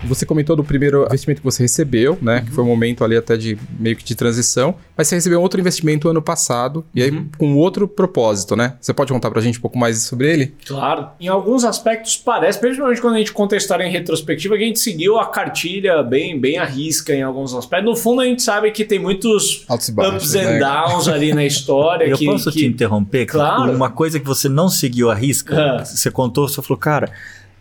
Você 0.07 0.25
comentou 0.25 0.55
do 0.55 0.63
primeiro 0.63 1.05
investimento 1.05 1.41
que 1.41 1.45
você 1.45 1.63
recebeu, 1.63 2.17
né? 2.21 2.41
Que 2.41 2.51
foi 2.51 2.63
um 2.63 2.67
momento 2.67 3.03
ali 3.03 3.15
até 3.17 3.35
de 3.37 3.57
meio 3.79 3.95
que 3.95 4.03
de 4.03 4.15
transição. 4.15 4.75
Mas 4.95 5.07
você 5.07 5.15
recebeu 5.15 5.41
outro 5.41 5.59
investimento 5.59 6.07
ano 6.07 6.21
passado, 6.21 6.85
e 6.93 7.03
aí 7.03 7.11
com 7.37 7.55
outro 7.57 7.87
propósito, 7.87 8.55
né? 8.55 8.75
Você 8.79 8.93
pode 8.93 9.11
contar 9.11 9.29
pra 9.29 9.41
gente 9.41 9.57
um 9.57 9.61
pouco 9.61 9.77
mais 9.77 10.03
sobre 10.03 10.31
ele? 10.31 10.55
Claro. 10.65 11.09
Em 11.19 11.27
alguns 11.27 11.63
aspectos 11.63 12.17
parece, 12.17 12.59
principalmente 12.59 13.01
quando 13.01 13.15
a 13.15 13.17
gente 13.17 13.33
conta 13.33 13.55
a 13.55 13.57
história 13.57 13.83
em 13.83 13.91
retrospectiva, 13.91 14.57
que 14.57 14.63
a 14.63 14.67
gente 14.67 14.79
seguiu 14.79 15.17
a 15.19 15.27
cartilha 15.27 16.01
bem, 16.03 16.39
bem 16.39 16.57
à 16.57 16.65
risca 16.65 17.13
em 17.13 17.21
alguns 17.23 17.53
aspectos. 17.53 17.89
No 17.89 17.95
fundo, 17.95 18.21
a 18.21 18.25
gente 18.25 18.41
sabe 18.41 18.71
que 18.71 18.85
tem 18.85 18.99
muitos 18.99 19.65
Altos 19.67 19.89
e 19.89 19.91
baixos, 19.91 20.23
ups 20.23 20.35
and 20.35 20.51
né? 20.51 20.59
downs 20.59 21.07
ali 21.07 21.33
na 21.33 21.45
história. 21.45 22.05
Eu 22.07 22.17
que, 22.17 22.25
posso 22.25 22.51
que... 22.51 22.59
te 22.59 22.65
interromper? 22.65 23.25
Claro. 23.25 23.71
Uma 23.71 23.89
coisa 23.89 24.19
que 24.19 24.25
você 24.25 24.47
não 24.47 24.69
seguiu 24.69 25.09
a 25.09 25.15
risca, 25.15 25.55
Ah. 25.55 25.85
você 25.85 26.09
contou, 26.11 26.47
você 26.47 26.61
falou, 26.61 26.77
cara, 26.77 27.11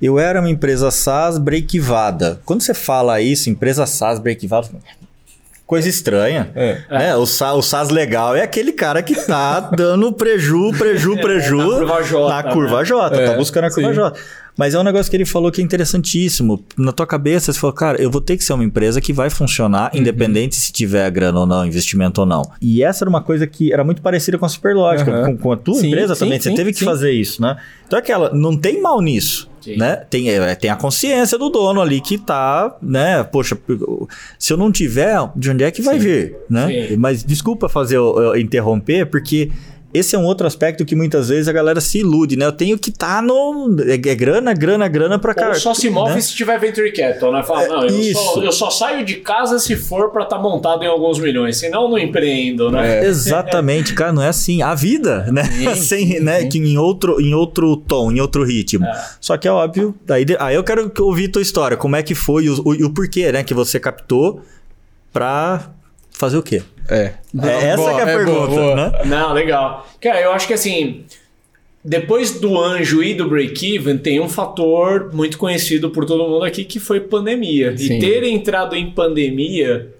eu 0.04 0.18
era 0.18 0.40
uma 0.40 0.50
empresa 0.50 0.90
SaaS 0.90 1.38
breakivada. 1.38 2.40
Quando 2.44 2.62
você 2.62 2.74
fala 2.74 3.20
isso, 3.20 3.48
empresa 3.48 3.86
SaaS 3.86 4.18
breakivada, 4.18 4.68
coisa 5.66 5.88
estranha. 5.88 6.50
É. 6.54 6.78
Né? 6.90 7.16
O, 7.16 7.26
SaaS, 7.26 7.56
o 7.56 7.62
SaaS 7.62 7.88
legal 7.88 8.36
é 8.36 8.42
aquele 8.42 8.72
cara 8.72 9.02
que 9.02 9.14
tá 9.14 9.60
dando 9.60 10.12
preju, 10.12 10.72
preju, 10.76 11.16
preju 11.22 11.56
na 11.56 11.64
curva 11.64 12.02
J, 12.02 12.28
na 12.28 12.42
curva 12.52 12.78
né? 12.78 12.84
J, 12.84 13.10
tá 13.10 13.16
É, 13.16 13.36
buscando 13.36 13.64
a 13.64 13.70
curva 13.70 13.88
sim. 13.88 13.94
J. 13.94 14.12
Mas 14.56 14.74
é 14.74 14.78
um 14.78 14.82
negócio 14.84 15.10
que 15.10 15.16
ele 15.16 15.24
falou 15.24 15.50
que 15.50 15.60
é 15.60 15.64
interessantíssimo. 15.64 16.64
Na 16.78 16.92
tua 16.92 17.06
cabeça, 17.06 17.52
você 17.52 17.58
falou, 17.58 17.74
cara, 17.74 18.00
eu 18.00 18.10
vou 18.10 18.20
ter 18.20 18.36
que 18.36 18.44
ser 18.44 18.52
uma 18.52 18.64
empresa 18.64 19.00
que 19.00 19.12
vai 19.12 19.28
funcionar, 19.30 19.90
Uhum. 19.92 20.00
independente 20.00 20.54
se 20.56 20.72
tiver 20.72 21.10
grana 21.10 21.40
ou 21.40 21.46
não, 21.46 21.66
investimento 21.66 22.20
ou 22.20 22.26
não. 22.26 22.42
E 22.60 22.82
essa 22.82 23.04
era 23.04 23.10
uma 23.10 23.20
coisa 23.22 23.46
que 23.46 23.72
era 23.72 23.82
muito 23.82 24.00
parecida 24.00 24.38
com 24.38 24.46
a 24.46 24.48
Superlógica, 24.48 25.10
Aham. 25.10 25.24
com, 25.26 25.36
com 25.38 25.52
a 25.52 25.56
tua 25.56 25.74
Sim, 25.74 25.88
empresa 25.88 26.14
sim, 26.14 26.20
também. 26.24 26.40
Você 26.40 26.50
sim, 26.50 26.54
teve 26.56 26.72
que 26.72 26.84
fazer 26.84 27.10
isso, 27.12 27.42
né? 27.42 27.56
Então 27.86 27.98
é 27.98 28.02
aquela, 28.02 28.32
não 28.32 28.56
tem 28.56 28.80
mal 28.80 29.00
nisso. 29.00 29.50
Né? 29.78 29.96
Tem, 30.10 30.28
é, 30.28 30.54
tem 30.54 30.68
a 30.68 30.76
consciência 30.76 31.38
do 31.38 31.48
dono 31.48 31.80
ali 31.80 31.98
que 31.98 32.18
tá, 32.18 32.76
né? 32.82 33.24
Poxa, 33.24 33.56
se 34.38 34.52
eu 34.52 34.58
não 34.58 34.70
tiver, 34.70 35.16
de 35.34 35.50
onde 35.50 35.64
é 35.64 35.70
que 35.70 35.80
vai 35.80 35.98
vir, 35.98 36.36
né? 36.50 36.94
Mas 36.98 37.24
desculpa 37.24 37.66
fazer 37.66 37.96
eu, 37.96 38.14
eu 38.20 38.36
interromper, 38.36 39.06
porque 39.06 39.50
esse 39.94 40.16
é 40.16 40.18
um 40.18 40.24
outro 40.24 40.44
aspecto 40.44 40.84
que 40.84 40.96
muitas 40.96 41.28
vezes 41.28 41.46
a 41.46 41.52
galera 41.52 41.80
se 41.80 42.00
ilude, 42.00 42.36
né? 42.36 42.44
Eu 42.44 42.52
tenho 42.52 42.76
que 42.76 42.90
estar 42.90 43.22
no. 43.22 43.76
É, 43.86 43.94
é 43.94 44.14
grana, 44.14 44.52
grana, 44.52 44.88
grana 44.88 45.18
pra 45.20 45.32
cá. 45.32 45.50
Ou 45.50 45.54
só 45.54 45.72
se 45.72 45.88
move 45.88 46.14
né? 46.14 46.20
se 46.20 46.34
tiver 46.34 46.58
venture 46.58 46.92
capital, 46.92 47.32
né? 47.32 47.44
Fala, 47.44 47.68
não, 47.68 47.84
eu 47.84 48.00
isso. 48.00 48.20
só, 48.20 48.42
eu 48.42 48.50
só 48.50 48.70
saio 48.70 49.04
de 49.04 49.14
casa 49.16 49.60
se 49.60 49.76
for 49.76 50.10
pra 50.10 50.24
estar 50.24 50.38
montado 50.38 50.82
em 50.82 50.88
alguns 50.88 51.20
milhões, 51.20 51.58
senão 51.58 51.84
eu 51.84 51.88
não 51.90 51.98
empreendo, 51.98 52.72
né? 52.72 53.06
Exatamente, 53.06 53.94
cara, 53.94 54.12
não 54.12 54.22
é 54.22 54.28
assim. 54.28 54.62
A 54.62 54.74
vida, 54.74 55.26
né? 55.30 55.44
Sem, 55.76 56.18
né? 56.20 56.44
Que 56.46 56.58
em 56.58 56.76
outro, 56.76 57.20
em 57.20 57.32
outro 57.32 57.76
tom, 57.76 58.10
em 58.10 58.20
outro 58.20 58.44
ritmo. 58.44 58.84
Só 59.20 59.36
que 59.36 59.46
é 59.46 59.52
óbvio. 59.52 59.94
Daí, 60.04 60.26
aí 60.40 60.56
eu 60.56 60.64
quero 60.64 60.90
ouvir 60.98 61.28
tua 61.28 61.40
história. 61.42 61.76
Como 61.76 61.94
é 61.94 62.02
que 62.02 62.16
foi 62.16 62.44
e 62.44 62.50
o, 62.50 62.60
o, 62.64 62.86
o 62.86 62.90
porquê, 62.90 63.30
né? 63.30 63.44
Que 63.44 63.54
você 63.54 63.78
captou 63.78 64.42
pra 65.12 65.70
fazer 66.14 66.38
o 66.38 66.42
quê? 66.42 66.62
É. 66.88 67.12
é 67.42 67.66
essa 67.66 67.76
boa, 67.76 67.94
que 67.94 68.00
é 68.00 68.04
a 68.04 68.08
é 68.08 68.16
pergunta, 68.16 68.46
boa, 68.46 68.48
boa. 68.48 68.76
né? 68.76 68.92
Não, 69.04 69.32
legal. 69.32 69.86
Cara, 70.00 70.20
eu 70.20 70.32
acho 70.32 70.46
que 70.46 70.54
assim, 70.54 71.04
depois 71.84 72.40
do 72.40 72.58
anjo 72.58 73.02
e 73.02 73.12
do 73.12 73.28
break-even, 73.28 73.98
tem 73.98 74.20
um 74.20 74.28
fator 74.28 75.10
muito 75.12 75.36
conhecido 75.36 75.90
por 75.90 76.06
todo 76.06 76.26
mundo 76.28 76.44
aqui 76.44 76.64
que 76.64 76.80
foi 76.80 77.00
pandemia. 77.00 77.76
Sim. 77.76 77.96
E 77.96 78.00
ter 78.00 78.24
entrado 78.24 78.74
em 78.74 78.90
pandemia 78.90 79.92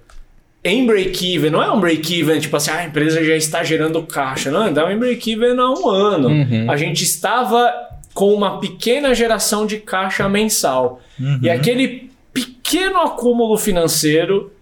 em 0.64 0.86
break-even, 0.86 1.50
não 1.50 1.62
é 1.62 1.70
um 1.70 1.78
break-even 1.78 2.40
tipo 2.40 2.56
assim, 2.56 2.70
ah, 2.70 2.78
a 2.78 2.84
empresa 2.86 3.22
já 3.22 3.36
está 3.36 3.62
gerando 3.62 4.02
caixa. 4.02 4.50
Não, 4.50 4.66
estava 4.66 4.94
em 4.94 4.98
break-even 4.98 5.58
há 5.58 5.70
um 5.70 5.90
ano. 5.90 6.28
Uhum. 6.28 6.70
A 6.70 6.76
gente 6.76 7.04
estava 7.04 7.70
com 8.14 8.32
uma 8.32 8.58
pequena 8.60 9.14
geração 9.14 9.66
de 9.66 9.76
caixa 9.78 10.26
mensal. 10.26 11.02
E 11.42 11.50
aquele 11.50 12.10
pequeno 12.32 12.98
acúmulo 12.98 13.58
financeiro 13.58 14.53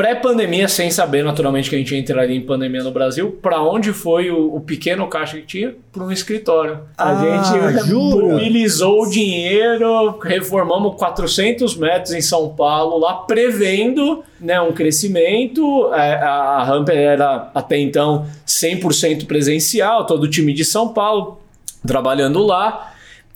pré-pandemia, 0.00 0.66
sem 0.66 0.90
saber 0.90 1.22
naturalmente 1.22 1.68
que 1.68 1.76
a 1.76 1.78
gente 1.78 1.94
entraria 1.94 2.34
em 2.34 2.40
pandemia 2.40 2.82
no 2.82 2.90
Brasil, 2.90 3.38
para 3.42 3.62
onde 3.62 3.92
foi 3.92 4.30
o, 4.30 4.54
o 4.54 4.60
pequeno 4.60 5.06
caixa 5.08 5.36
que 5.36 5.46
tinha? 5.46 5.74
Para 5.92 6.04
um 6.04 6.10
escritório. 6.10 6.80
A 6.96 7.10
Ah, 7.10 7.42
gente 7.42 7.86
jura? 7.86 8.26
mobilizou 8.34 9.02
o 9.02 9.10
dinheiro, 9.10 10.18
reformamos 10.22 10.96
400 10.96 11.76
metros 11.76 12.14
em 12.14 12.22
São 12.22 12.48
Paulo, 12.48 12.98
lá 12.98 13.12
prevendo 13.14 14.22
né, 14.40 14.58
um 14.60 14.72
crescimento. 14.72 15.92
É, 15.92 16.14
A, 16.14 16.30
a 16.62 16.70
Hamper 16.72 16.96
era 16.96 17.50
até 17.54 17.78
então 17.78 18.24
100% 18.46 19.26
presencial, 19.26 20.06
todo 20.06 20.24
o 20.24 20.28
time 20.30 20.54
de 20.54 20.64
São 20.64 20.88
Paulo 20.88 21.40
trabalhando 21.86 22.40
lá. 22.40 22.89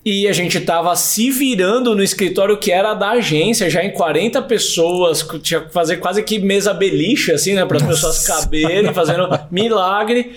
E 0.05 0.29
a 0.29 0.33
gente 0.33 0.61
tava 0.61 0.95
se 0.97 1.31
virando 1.31 1.95
no 1.95 2.03
escritório 2.03 2.59
que 2.59 2.71
era 2.71 2.93
da 2.93 3.13
agência, 3.13 3.71
já 3.71 3.83
em 3.83 3.91
40 3.91 4.43
pessoas, 4.43 5.27
tinha 5.43 5.63
que 5.63 5.73
fazer 5.73 5.97
quase 5.97 6.23
que 6.23 6.39
mesa 6.39 6.75
beliche, 6.75 7.33
assim, 7.33 7.55
né? 7.55 7.65
Para 7.65 7.79
as 7.79 7.83
pessoas 7.83 8.27
caberem, 8.27 8.93
fazendo 8.93 9.27
milagre. 9.51 10.35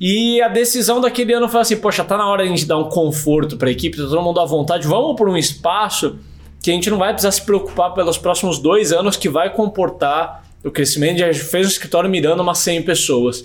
E 0.00 0.40
a 0.40 0.48
decisão 0.48 0.98
daquele 0.98 1.34
ano 1.34 1.46
foi 1.46 1.60
assim: 1.60 1.76
poxa, 1.76 2.02
tá 2.02 2.16
na 2.16 2.26
hora 2.26 2.42
de 2.42 2.48
a 2.48 2.56
gente 2.56 2.64
dar 2.64 2.78
um 2.78 2.88
conforto 2.88 3.58
para 3.58 3.68
a 3.68 3.72
equipe, 3.72 3.98
tá 3.98 4.04
todo 4.04 4.22
mundo 4.22 4.40
à 4.40 4.46
vontade, 4.46 4.88
vamos 4.88 5.14
por 5.14 5.28
um 5.28 5.36
espaço 5.36 6.18
que 6.62 6.70
a 6.70 6.74
gente 6.74 6.88
não 6.88 6.96
vai 6.96 7.12
precisar 7.12 7.32
se 7.32 7.42
preocupar 7.42 7.92
pelos 7.92 8.16
próximos 8.16 8.58
dois 8.58 8.92
anos 8.92 9.16
que 9.16 9.28
vai 9.28 9.52
comportar 9.52 10.44
o 10.64 10.70
crescimento. 10.70 11.22
A 11.22 11.30
gente 11.30 11.44
fez 11.44 11.66
um 11.66 11.70
escritório 11.70 12.08
mirando 12.08 12.40
umas 12.40 12.58
100 12.58 12.82
pessoas. 12.82 13.44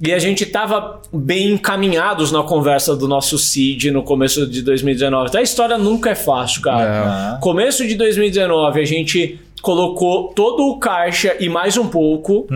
E 0.00 0.12
a 0.12 0.18
gente 0.18 0.44
estava 0.44 1.02
bem 1.12 1.52
encaminhados 1.52 2.30
na 2.30 2.42
conversa 2.42 2.94
do 2.94 3.08
nosso 3.08 3.36
seed 3.36 3.86
no 3.86 4.02
começo 4.02 4.46
de 4.46 4.62
2019. 4.62 5.28
Então 5.28 5.40
a 5.40 5.44
história 5.44 5.76
nunca 5.76 6.10
é 6.10 6.14
fácil, 6.14 6.62
cara. 6.62 7.32
Não. 7.32 7.40
Começo 7.40 7.86
de 7.86 7.96
2019, 7.96 8.80
a 8.80 8.84
gente 8.84 9.40
colocou 9.60 10.28
todo 10.28 10.68
o 10.68 10.78
caixa 10.78 11.36
e 11.40 11.48
mais 11.48 11.76
um 11.76 11.88
pouco 11.88 12.46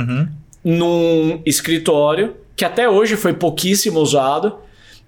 num 0.65 1.41
escritório 1.45 2.37
que 2.55 2.65
até 2.65 2.89
hoje 2.89 3.17
foi 3.17 3.33
pouquíssimo 3.33 3.99
usado. 3.99 4.55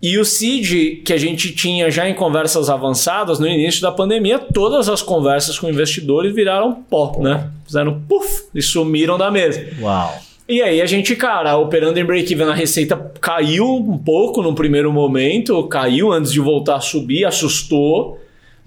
E 0.03 0.18
o 0.18 0.24
seed 0.24 1.03
que 1.05 1.12
a 1.12 1.16
gente 1.16 1.53
tinha 1.55 1.91
já 1.91 2.07
em 2.09 2.14
conversas 2.14 2.68
avançadas 2.68 3.39
no 3.39 3.47
início 3.47 3.80
da 3.80 3.93
pandemia, 3.93 4.39
todas 4.39 4.89
as 4.89 5.01
conversas 5.01 5.59
com 5.59 5.68
investidores 5.68 6.35
viraram 6.35 6.74
pó, 6.74 7.16
né? 7.20 7.49
Fizeram 7.64 8.03
puff 8.07 8.45
e 8.55 8.61
sumiram 8.61 9.16
da 9.16 9.30
mesa. 9.30 9.66
Uau. 9.80 10.20
E 10.47 10.61
aí 10.61 10.83
a 10.83 10.87
gente, 10.87 11.17
cara, 11.17 11.57
operando 11.57 11.99
em 11.99 12.05
break-even, 12.05 12.49
a 12.49 12.55
receita 12.55 13.13
caiu 13.19 13.65
um 13.77 13.97
pouco 13.97 14.43
no 14.43 14.55
primeiro 14.55 14.93
momento, 14.93 15.67
caiu 15.69 16.13
antes 16.13 16.31
de 16.31 16.39
voltar 16.39 16.77
a 16.77 16.81
subir, 16.81 17.25
assustou. 17.25 18.21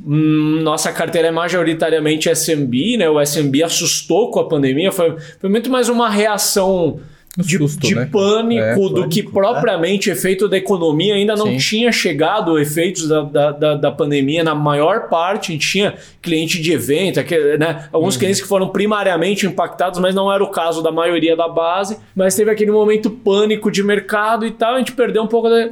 Hum, 0.04 0.62
Nossa 0.64 0.92
carteira 0.92 1.28
é 1.28 1.32
majoritariamente 1.32 2.30
SMB, 2.30 2.98
né? 2.98 3.10
O 3.10 3.22
SMB 3.22 3.64
assustou 3.64 4.32
com 4.32 4.40
a 4.40 4.48
pandemia, 4.48 4.92
foi, 4.92 5.18
foi 5.40 5.50
muito 5.50 5.70
mais 5.70 5.88
uma 5.88 6.10
reação 6.10 7.00
de, 7.38 7.58
susto, 7.58 7.86
de 7.88 7.94
né? 7.96 8.10
pânico, 8.12 8.62
É, 8.64 8.76
do 8.76 8.90
pânico, 8.90 9.10
que 9.10 9.22
propriamente 9.24 10.10
efeito 10.10 10.48
da 10.48 10.58
economia. 10.58 11.14
Ainda 11.16 11.36
não 11.36 11.48
Sim. 11.48 11.58
tinha 11.58 11.92
chegado 11.92 12.58
efeitos 12.60 13.08
da, 13.08 13.22
da, 13.22 13.52
da, 13.52 13.76
da 13.76 13.92
pandemia 13.92 14.44
na 14.44 14.56
maior 14.56 15.08
parte. 15.08 15.52
A 15.52 15.54
gente 15.54 15.68
tinha 15.70 15.94
cliente 16.22 16.62
de 16.62 16.72
evento, 16.72 17.20
aquele, 17.20 17.58
né? 17.58 17.88
alguns 17.94 18.16
Uhum. 18.16 18.20
clientes 18.20 18.42
que 18.42 18.48
foram 18.48 18.70
primariamente 18.70 19.46
impactados, 19.46 20.00
mas 20.00 20.16
não 20.16 20.32
era 20.34 20.44
o 20.44 20.50
caso 20.50 20.82
da 20.82 20.92
maioria 20.92 21.36
da 21.36 21.48
base. 21.48 21.98
Mas 22.16 22.36
teve 22.36 22.50
aquele 22.50 22.72
momento 22.72 23.10
pânico 23.10 23.70
de 23.72 23.84
mercado 23.84 24.46
e 24.46 24.52
tal. 24.52 24.74
A 24.76 24.78
gente 24.80 24.94
perdeu 24.94 25.22
um 25.24 25.28
pouco 25.28 25.50
da. 25.50 25.70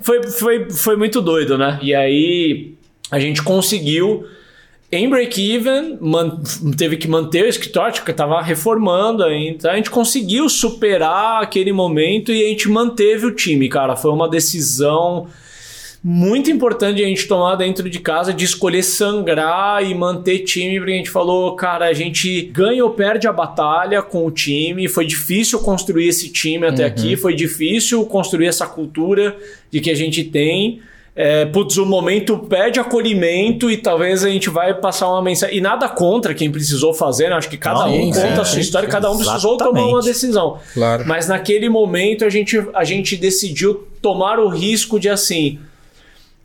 Foi, 0.00 0.22
foi, 0.30 0.70
foi 0.70 0.96
muito 0.96 1.20
doido, 1.20 1.58
né? 1.58 1.78
E 1.82 1.92
aí 1.94 2.74
a 3.10 3.18
gente 3.18 3.42
conseguiu 3.42 4.24
em 4.90 5.08
break-even, 5.08 5.98
teve 6.76 6.96
que 6.96 7.06
manter 7.06 7.44
o 7.44 7.48
escritório, 7.48 8.02
que 8.02 8.10
estava 8.10 8.40
reformando 8.40 9.22
ainda. 9.22 9.50
Então 9.50 9.70
a 9.70 9.76
gente 9.76 9.90
conseguiu 9.90 10.48
superar 10.48 11.42
aquele 11.42 11.72
momento 11.72 12.32
e 12.32 12.42
a 12.42 12.48
gente 12.48 12.70
manteve 12.70 13.26
o 13.26 13.34
time, 13.34 13.68
cara. 13.68 13.96
Foi 13.96 14.10
uma 14.10 14.28
decisão 14.28 15.26
muito 16.02 16.50
importante 16.50 17.02
a 17.02 17.06
gente 17.06 17.26
tomar 17.26 17.56
dentro 17.56 17.90
de 17.90 17.98
casa 17.98 18.32
de 18.32 18.44
escolher 18.44 18.82
sangrar 18.82 19.84
e 19.84 19.94
manter 19.94 20.38
time, 20.38 20.78
porque 20.78 20.92
a 20.92 20.96
gente 20.96 21.10
falou, 21.10 21.54
cara, 21.54 21.86
a 21.86 21.92
gente 21.92 22.42
ganha 22.42 22.82
ou 22.82 22.90
perde 22.90 23.28
a 23.28 23.32
batalha 23.32 24.00
com 24.00 24.24
o 24.24 24.30
time. 24.30 24.88
Foi 24.88 25.04
difícil 25.04 25.58
construir 25.58 26.08
esse 26.08 26.30
time 26.30 26.66
até 26.66 26.84
aqui, 26.86 27.14
foi 27.14 27.34
difícil 27.34 28.06
construir 28.06 28.46
essa 28.46 28.66
cultura 28.66 29.36
de 29.70 29.80
que 29.80 29.90
a 29.90 29.94
gente 29.94 30.24
tem. 30.24 30.80
É, 31.20 31.44
putz, 31.46 31.76
o 31.76 31.84
momento 31.84 32.38
pede 32.38 32.78
acolhimento 32.78 33.68
e 33.68 33.76
talvez 33.76 34.24
a 34.24 34.28
gente 34.28 34.48
vai 34.48 34.72
passar 34.72 35.08
uma 35.08 35.20
mensagem. 35.20 35.56
E 35.56 35.60
nada 35.60 35.88
contra 35.88 36.32
quem 36.32 36.48
precisou 36.48 36.94
fazer, 36.94 37.28
né? 37.28 37.34
Acho 37.34 37.50
que 37.50 37.56
cada 37.56 37.86
Não, 37.86 37.92
um 37.92 38.12
conta 38.12 38.42
a 38.42 38.44
sua 38.44 38.60
história, 38.60 38.86
sim. 38.86 38.92
cada 38.92 39.10
um 39.10 39.16
precisou 39.18 39.56
tomar 39.56 39.70
uma 39.70 39.80
Exatamente. 39.80 40.06
decisão. 40.06 40.60
Claro. 40.72 41.04
Mas 41.08 41.26
naquele 41.26 41.68
momento 41.68 42.24
a 42.24 42.30
gente, 42.30 42.64
a 42.72 42.84
gente 42.84 43.16
decidiu 43.16 43.88
tomar 44.00 44.38
o 44.38 44.46
risco 44.46 45.00
de 45.00 45.08
assim. 45.08 45.58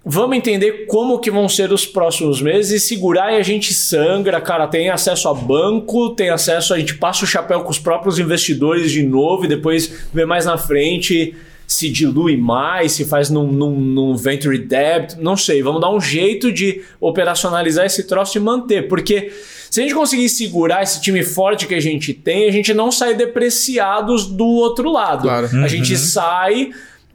Vamos 0.04 0.36
entender 0.36 0.88
como 0.88 1.20
que 1.20 1.30
vão 1.30 1.48
ser 1.48 1.72
os 1.72 1.86
próximos 1.86 2.42
meses 2.42 2.72
e 2.72 2.80
segurar 2.84 3.32
e 3.32 3.38
a 3.38 3.44
gente 3.44 3.76
sangra, 3.76 4.42
cara, 4.42 4.66
tem 4.66 4.90
acesso 4.90 5.30
a 5.30 5.36
banco, 5.36 6.16
tem 6.16 6.32
acesso, 6.32 6.74
a 6.74 6.80
gente 6.80 6.96
passa 6.96 7.26
o 7.26 7.28
chapéu 7.28 7.62
com 7.62 7.70
os 7.70 7.78
próprios 7.78 8.18
investidores 8.18 8.92
de 8.92 9.04
novo 9.04 9.46
e 9.46 9.48
depois 9.48 10.08
vê 10.12 10.26
mais 10.26 10.48
na 10.48 10.58
frente 10.58 11.36
se 11.68 11.90
dilui 11.90 12.38
mais, 12.38 12.92
se 12.92 13.06
faz 13.06 13.30
num, 13.30 13.52
num, 13.52 13.80
num 13.80 14.16
venture 14.16 14.58
debt, 14.58 15.16
não 15.20 15.36
sei, 15.36 15.62
vamos 15.64 15.82
dar 15.82 15.90
um 15.90 16.00
jeito 16.00 16.52
de 16.52 16.82
operacionalizar 17.00 17.86
esse 17.86 18.04
troço 18.04 18.38
e 18.38 18.42
manter, 18.42 18.88
porque 18.88 19.32
se 19.70 19.80
a 19.80 19.84
gente 19.84 19.96
conseguir 19.96 20.30
segurar 20.30 20.84
esse 20.84 21.02
time 21.02 21.24
forte 21.24 21.66
que 21.66 21.74
a 21.74 21.80
gente 21.80 22.14
tem, 22.14 22.48
a 22.48 22.52
gente 22.52 22.74
não 22.76 22.92
sai 22.92 23.16
depreciados 23.16 24.28
do 24.28 24.46
outro 24.46 24.92
lado. 24.92 25.24
Claro. 25.24 25.50
A 25.64 25.68
gente 25.68 25.98
sai 25.98 26.70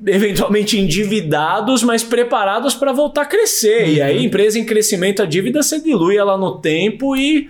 eventualmente 0.04 0.76
endividados, 0.76 1.84
mas 1.84 2.02
preparados 2.02 2.74
para 2.74 2.92
voltar 2.92 3.22
a 3.22 3.26
crescer. 3.26 3.88
E 3.88 4.02
aí, 4.02 4.24
empresa 4.24 4.58
em 4.58 4.64
crescimento, 4.64 5.22
a 5.22 5.24
dívida 5.24 5.62
se 5.62 5.80
dilui 5.80 6.16
ela 6.16 6.36
no 6.36 6.58
tempo 6.58 7.16
e, 7.16 7.48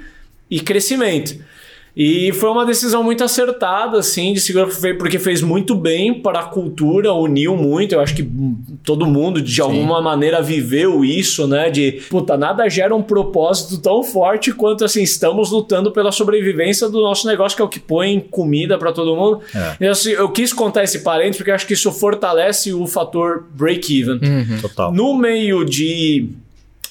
e 0.51 0.61
crescimento. 0.61 1.37
E 1.99 2.33
foi 2.33 2.49
uma 2.49 2.65
decisão 2.65 3.03
muito 3.03 3.25
acertada, 3.25 3.99
assim, 3.99 4.33
de 4.33 4.41
segurar, 4.41 4.69
porque 4.97 5.19
fez 5.19 5.43
muito 5.43 5.75
bem 5.75 6.15
para 6.15 6.39
a 6.39 6.45
cultura, 6.45 7.13
uniu 7.13 7.57
muito. 7.57 7.97
Eu 7.97 8.01
acho 8.01 8.15
que 8.15 8.31
todo 8.85 9.05
mundo, 9.05 9.43
de 9.43 9.61
alguma 9.61 10.01
maneira, 10.01 10.41
viveu 10.41 11.05
isso, 11.05 11.49
né? 11.49 11.71
De, 11.71 12.01
puta, 12.09 12.37
nada 12.37 12.69
gera 12.69 12.95
um 12.95 13.03
propósito 13.03 13.79
tão 13.79 14.05
forte 14.05 14.53
quanto, 14.53 14.85
assim, 14.85 15.03
estamos 15.03 15.51
lutando 15.51 15.91
pela 15.91 16.13
sobrevivência 16.13 16.89
do 16.89 17.01
nosso 17.01 17.27
negócio, 17.27 17.57
que 17.57 17.63
é 17.63 17.65
o 17.65 17.69
que 17.69 17.81
põe 17.81 18.21
comida 18.21 18.79
para 18.79 18.93
todo 18.93 19.17
mundo. 19.17 19.41
É. 19.53 19.85
E, 19.85 19.89
assim, 19.89 20.11
eu 20.13 20.29
quis 20.29 20.53
contar 20.53 20.85
esse 20.85 21.01
parênteses 21.01 21.39
porque 21.39 21.51
eu 21.51 21.55
acho 21.57 21.67
que 21.67 21.75
isso 21.75 21.91
fortalece 21.91 22.73
o 22.73 22.87
fator 22.87 23.47
break-even. 23.57 24.21
Total. 24.63 24.93
No 24.93 25.19
meio 25.19 25.65
de 25.65 26.29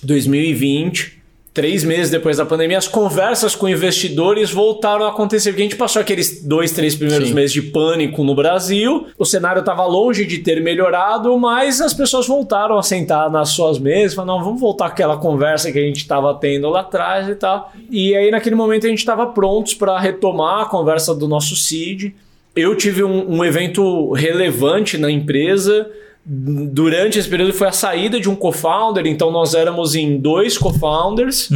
2020, 0.04 1.17
três 1.58 1.84
meses 1.84 2.12
depois 2.12 2.38
da 2.38 2.46
pandemia, 2.46 2.78
as 2.78 2.88
conversas 2.88 3.56
com 3.56 3.68
investidores 3.68 4.52
voltaram 4.52 5.06
a 5.06 5.10
acontecer. 5.10 5.50
Porque 5.50 5.64
a 5.64 5.66
gente 5.66 5.76
passou 5.76 6.00
aqueles 6.00 6.44
dois, 6.44 6.72
três 6.72 6.96
primeiros 6.96 7.30
Sim. 7.30 7.34
meses 7.34 7.52
de 7.52 7.64
pânico 7.64 8.24
no 8.24 8.36
Brasil, 8.36 9.08
o 9.18 9.26
cenário 9.26 9.62
estava 9.62 9.84
longe 9.84 10.24
de 10.24 10.38
ter 10.38 10.62
melhorado, 10.62 11.36
mas 11.40 11.82
as 11.82 11.96
pessoas 11.96 12.28
voltaram 12.28 12.78
a 12.78 12.84
sentar 12.84 13.32
nas 13.32 13.50
suas 13.50 13.80
mesas, 13.80 14.14
falaram, 14.14 14.38
não, 14.38 14.46
vamos 14.46 14.62
voltar 14.62 14.86
àquela 14.86 15.18
conversa 15.18 15.72
que 15.72 15.80
a 15.80 15.82
gente 15.82 15.98
estava 15.98 16.32
tendo 16.36 16.70
lá 16.70 16.82
atrás 16.82 17.28
e 17.28 17.34
tal. 17.34 17.74
E 17.90 18.16
aí, 18.16 18.30
naquele 18.30 18.56
momento, 18.56 18.86
a 18.86 18.90
gente 18.90 19.00
estava 19.00 19.26
prontos 19.26 19.74
para 19.74 20.00
retomar 20.00 20.62
a 20.62 20.66
conversa 20.66 21.16
do 21.16 21.28
nosso 21.28 21.56
seed. 21.56 22.12
Eu 22.56 22.76
tive 22.76 23.04
um, 23.04 23.38
um 23.38 23.44
evento 23.44 24.12
relevante 24.12 24.96
na 24.96 25.10
empresa 25.10 25.90
durante 26.30 27.18
esse 27.18 27.30
período 27.30 27.54
foi 27.54 27.70
a 27.70 27.72
saída 27.72 28.20
de 28.20 28.30
um 28.30 28.36
co-founder, 28.36 29.08
então 29.08 29.32
nós 29.32 29.54
éramos 29.54 29.96
em 29.96 30.18
dois 30.18 30.58
co-founders. 30.58 31.50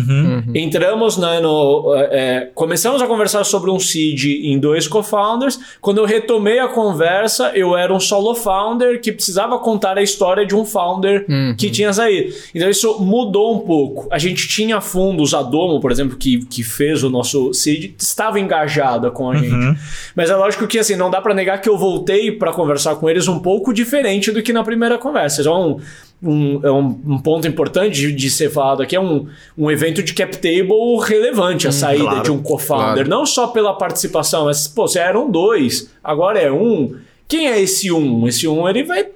Entramos 0.56 1.18
né, 1.18 1.42
no. 1.42 1.94
é, 2.10 2.50
começamos 2.56 3.02
a 3.02 3.08
conversar 3.08 3.44
sobre 3.44 3.70
um 3.70 3.78
seed 3.78 4.24
em 4.46 4.58
dois 4.58 4.88
co-founders. 4.88 5.60
Quando 5.82 5.98
eu 5.98 6.06
retomei 6.06 6.60
a 6.60 6.70
conversa, 6.70 7.52
eu 7.54 7.76
era 7.76 7.94
um 7.94 8.00
solo 8.00 8.34
founder 8.34 9.02
que 9.02 9.12
precisava 9.12 9.60
contar 9.60 9.98
a 9.98 10.02
história 10.02 10.46
de 10.46 10.56
um 10.56 10.64
founder 10.64 11.26
que 11.58 11.70
tinha 11.70 11.92
saído. 11.92 12.34
Então 12.56 12.70
isso 12.70 12.98
mudou 13.04 13.58
um 13.58 13.60
pouco. 13.60 14.08
A 14.10 14.18
gente 14.18 14.48
tinha 14.48 14.80
fundos, 14.80 15.34
a 15.34 15.42
Domo, 15.42 15.82
por 15.82 15.92
exemplo, 15.92 16.16
que, 16.16 16.46
que 16.46 16.64
fez 16.64 17.04
o 17.04 17.10
nosso 17.10 17.54
seed, 17.54 17.94
estava 18.00 18.40
engajada 18.40 19.12
com 19.12 19.30
a 19.30 19.36
gente. 19.36 19.78
Mas 20.16 20.30
é 20.30 20.36
lógico 20.36 20.66
que 20.66 20.80
assim, 20.80 20.96
não 20.96 21.12
dá 21.12 21.20
para 21.20 21.34
negar 21.34 21.60
que 21.60 21.68
eu 21.68 21.78
voltei 21.78 22.32
para 22.32 22.54
conversar 22.54 22.96
com 22.96 23.10
eles 23.10 23.28
um 23.28 23.40
pouco 23.40 23.74
diferente 23.74 24.32
do 24.32 24.42
que 24.42 24.54
na 24.54 24.61
primeira 24.64 24.98
conversa. 24.98 25.42
Então, 25.42 25.80
um, 26.24 26.60
é 26.64 26.72
um, 26.72 27.00
um 27.08 27.20
ponto 27.20 27.48
importante 27.48 27.96
de, 28.00 28.12
de 28.12 28.30
ser 28.30 28.50
falado 28.52 28.84
aqui 28.84 28.96
é 28.96 29.00
um, 29.00 29.28
um 29.58 29.72
evento 29.72 30.04
de 30.04 30.14
cap 30.14 30.38
table 30.38 31.00
relevante, 31.04 31.68
a 31.68 31.72
saída 31.72 32.04
claro, 32.04 32.24
de 32.24 32.32
um 32.32 32.42
co-founder. 32.42 32.94
claro. 32.94 33.10
Não 33.10 33.26
só 33.26 33.48
pela 33.48 33.74
participação, 33.74 34.46
mas, 34.46 34.68
pô, 34.68 34.88
se 34.88 35.00
eram 35.00 35.30
dois, 35.30 35.92
agora 36.04 36.40
é 36.40 36.52
um. 36.52 36.96
Quem 37.28 37.48
é 37.48 37.60
esse 37.60 37.92
um? 37.92 38.28
Esse 38.28 38.48
um, 38.48 38.68
ele 38.68 38.84
vai 38.84 39.08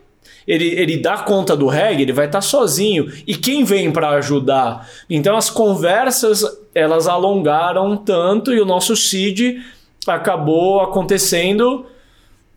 ele, 0.47 0.67
ele 0.67 0.97
dá 0.97 1.17
conta 1.17 1.55
do 1.57 1.67
reggae, 1.67 2.03
ele 2.03 2.13
vai 2.13 2.27
estar 2.27 2.41
sozinho. 2.41 3.11
E 3.25 3.35
quem 3.35 3.63
vem 3.63 3.91
para 3.91 4.09
ajudar? 4.09 4.87
Então 5.09 5.35
as 5.35 5.49
conversas 5.49 6.43
elas 6.73 7.07
alongaram 7.07 7.97
tanto 7.97 8.53
e 8.53 8.59
o 8.59 8.65
nosso 8.65 8.95
seed 8.95 9.59
acabou 10.05 10.81
acontecendo 10.81 11.85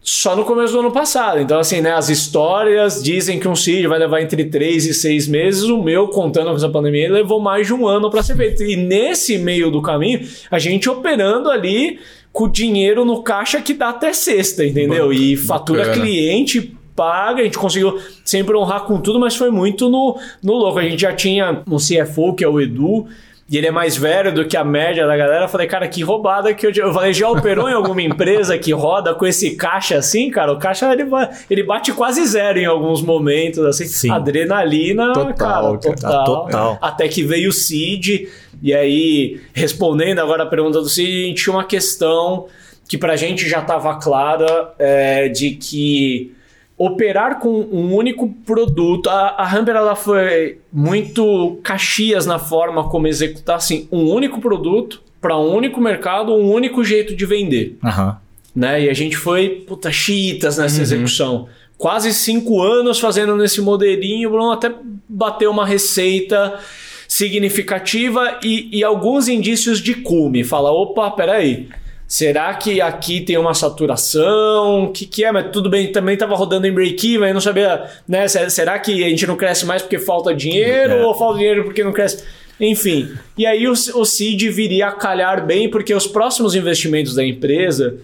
só 0.08 0.34
no 0.34 0.42
começo 0.42 0.72
do 0.72 0.80
ano 0.80 0.90
passado. 0.90 1.38
Então, 1.38 1.58
assim, 1.58 1.82
né? 1.82 1.92
As 1.92 2.08
histórias 2.08 3.02
dizem 3.02 3.38
que 3.38 3.46
um 3.46 3.54
seed 3.54 3.86
vai 3.86 3.98
levar 3.98 4.22
entre 4.22 4.44
3 4.46 4.86
e 4.86 4.94
6 4.94 5.28
meses. 5.28 5.64
O 5.64 5.82
meu, 5.82 6.08
contando 6.08 6.48
com 6.48 6.56
essa 6.56 6.68
pandemia, 6.68 7.12
levou 7.12 7.38
mais 7.40 7.66
de 7.66 7.74
um 7.74 7.86
ano 7.86 8.10
para 8.10 8.22
ser 8.22 8.34
feito. 8.34 8.62
E 8.62 8.74
nesse 8.74 9.36
meio 9.36 9.70
do 9.70 9.82
caminho, 9.82 10.26
a 10.50 10.58
gente 10.58 10.88
operando 10.88 11.50
ali 11.50 11.98
com 12.32 12.48
dinheiro 12.48 13.04
no 13.04 13.22
caixa 13.22 13.60
que 13.60 13.74
dá 13.74 13.90
até 13.90 14.12
sexta, 14.14 14.64
entendeu? 14.64 15.12
E 15.12 15.36
fatura 15.36 15.84
bacana. 15.84 16.02
cliente 16.02 16.74
paga, 16.96 17.42
a 17.42 17.44
gente 17.44 17.58
conseguiu 17.58 18.00
sempre 18.24 18.56
honrar 18.56 18.84
com 18.84 19.00
tudo, 19.00 19.20
mas 19.20 19.36
foi 19.36 19.50
muito 19.50 19.88
no, 19.88 20.18
no 20.42 20.54
louco. 20.54 20.78
A 20.78 20.82
gente 20.82 21.02
já 21.02 21.12
tinha 21.12 21.62
um 21.70 21.76
CFO, 21.76 22.34
que 22.34 22.42
é 22.42 22.48
o 22.48 22.60
Edu, 22.60 23.06
e 23.50 23.56
ele 23.56 23.66
é 23.66 23.70
mais 23.70 23.96
velho 23.96 24.32
do 24.32 24.44
que 24.44 24.56
a 24.56 24.62
média 24.62 25.06
da 25.06 25.16
galera. 25.16 25.44
Eu 25.46 25.48
falei, 25.48 25.66
cara, 25.66 25.88
que 25.88 26.02
roubada 26.02 26.52
que 26.52 26.66
eu. 26.66 26.70
Eu 26.70 26.92
falei, 26.92 27.14
já 27.14 27.30
operou 27.30 27.66
em 27.68 27.72
alguma 27.72 28.02
empresa 28.02 28.58
que 28.58 28.72
roda 28.72 29.14
com 29.14 29.26
esse 29.26 29.56
caixa 29.56 29.96
assim, 29.96 30.30
cara? 30.30 30.52
O 30.52 30.58
caixa 30.58 30.92
ele, 30.92 31.04
ele 31.48 31.62
bate 31.62 31.92
quase 31.92 32.24
zero 32.26 32.58
em 32.58 32.66
alguns 32.66 33.00
momentos, 33.00 33.64
assim. 33.64 33.86
Sim. 33.86 34.10
Adrenalina, 34.10 35.14
Total, 35.14 35.34
cara, 35.34 35.78
total. 35.78 36.24
Total. 36.24 36.78
Até 36.82 37.08
que 37.08 37.22
veio 37.22 37.48
o 37.48 37.52
Cid, 37.52 38.28
e 38.62 38.74
aí, 38.74 39.40
respondendo 39.54 40.18
agora 40.18 40.42
a 40.42 40.46
pergunta 40.46 40.80
do 40.80 40.88
Cid, 40.88 41.08
a 41.08 41.26
gente 41.28 41.42
tinha 41.42 41.56
uma 41.56 41.64
questão 41.64 42.48
que 42.86 42.98
pra 42.98 43.16
gente 43.16 43.48
já 43.48 43.60
estava 43.60 43.96
clara 43.98 44.74
é, 44.78 45.28
de 45.28 45.52
que 45.52 46.34
operar 46.78 47.40
com 47.40 47.50
um 47.50 47.92
único 47.94 48.28
produto. 48.46 49.10
A, 49.10 49.42
a 49.42 49.58
Humber 49.58 49.74
ela 49.74 49.96
foi 49.96 50.58
muito 50.72 51.58
caxias 51.62 52.24
na 52.24 52.38
forma 52.38 52.88
como 52.88 53.08
executar 53.08 53.56
assim, 53.56 53.88
um 53.90 54.08
único 54.08 54.40
produto 54.40 55.02
para 55.20 55.36
um 55.36 55.52
único 55.52 55.80
mercado, 55.80 56.32
um 56.32 56.52
único 56.52 56.84
jeito 56.84 57.16
de 57.16 57.26
vender. 57.26 57.76
Aham. 57.84 58.18
Né? 58.54 58.84
E 58.84 58.90
a 58.90 58.94
gente 58.94 59.16
foi, 59.16 59.64
puta, 59.66 59.90
chiitas 59.90 60.58
nessa 60.58 60.80
execução. 60.80 61.48
Quase 61.76 62.12
cinco 62.14 62.62
anos 62.62 62.98
fazendo 62.98 63.36
nesse 63.36 63.60
modelinho, 63.60 64.30
Bruno 64.30 64.52
até 64.52 64.72
bateu 65.08 65.50
uma 65.50 65.66
receita 65.66 66.58
significativa 67.06 68.38
e, 68.42 68.68
e 68.78 68.84
alguns 68.84 69.28
indícios 69.28 69.80
de 69.80 69.94
cume. 69.94 70.44
Fala, 70.44 70.70
opa, 70.70 71.10
peraí. 71.10 71.68
Será 72.10 72.54
que 72.54 72.80
aqui 72.80 73.20
tem 73.20 73.36
uma 73.36 73.52
saturação? 73.52 74.84
O 74.84 74.92
que, 74.92 75.04
que 75.04 75.24
é? 75.24 75.30
Mas 75.30 75.50
tudo 75.52 75.68
bem, 75.68 75.92
também 75.92 76.14
estava 76.14 76.34
rodando 76.34 76.66
em 76.66 76.72
break-even, 76.72 77.28
eu 77.28 77.34
não 77.34 77.40
sabia, 77.40 77.84
né? 78.08 78.26
Se- 78.26 78.48
Será 78.48 78.78
que 78.78 79.04
a 79.04 79.08
gente 79.10 79.26
não 79.26 79.36
cresce 79.36 79.66
mais 79.66 79.82
porque 79.82 79.98
falta 79.98 80.34
dinheiro 80.34 80.94
É. 80.94 81.04
ou 81.04 81.14
falta 81.14 81.36
dinheiro 81.38 81.64
porque 81.64 81.84
não 81.84 81.92
cresce? 81.92 82.24
Enfim, 82.58 83.10
e 83.36 83.44
aí 83.46 83.68
o, 83.68 83.72
o 83.72 84.04
CID 84.06 84.48
viria 84.48 84.88
a 84.88 84.92
calhar 84.92 85.44
bem 85.46 85.68
porque 85.70 85.94
os 85.94 86.06
próximos 86.06 86.54
investimentos 86.54 87.14
da 87.14 87.24
empresa 87.24 87.96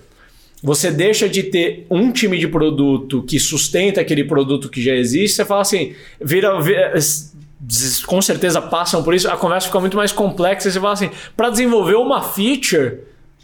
você 0.63 0.91
deixa 0.91 1.29
de 1.29 1.43
ter 1.43 1.87
um 1.91 2.13
time 2.13 2.39
de 2.39 2.47
produto 2.49 3.23
que 3.23 3.39
sustenta 3.41 4.01
aquele 4.01 4.25
produto 4.25 4.69
que 4.71 4.83
já 4.83 4.95
existe, 4.95 5.35
você 5.37 5.45
fala 5.45 5.61
assim, 5.63 5.95
vira, 6.21 6.59
vira 6.61 6.93
com 8.07 8.21
certeza 8.23 8.61
passam 8.63 9.03
por 9.03 9.15
isso, 9.15 9.29
a 9.31 9.37
conversa 9.37 9.67
fica 9.67 9.81
muito 9.81 9.97
mais 9.97 10.13
complexa. 10.13 10.71
Você 10.71 10.79
fala 10.81 10.93
assim, 10.93 11.11
para 11.37 11.51
desenvolver 11.51 11.97
uma 11.97 12.23
feature 12.23 12.99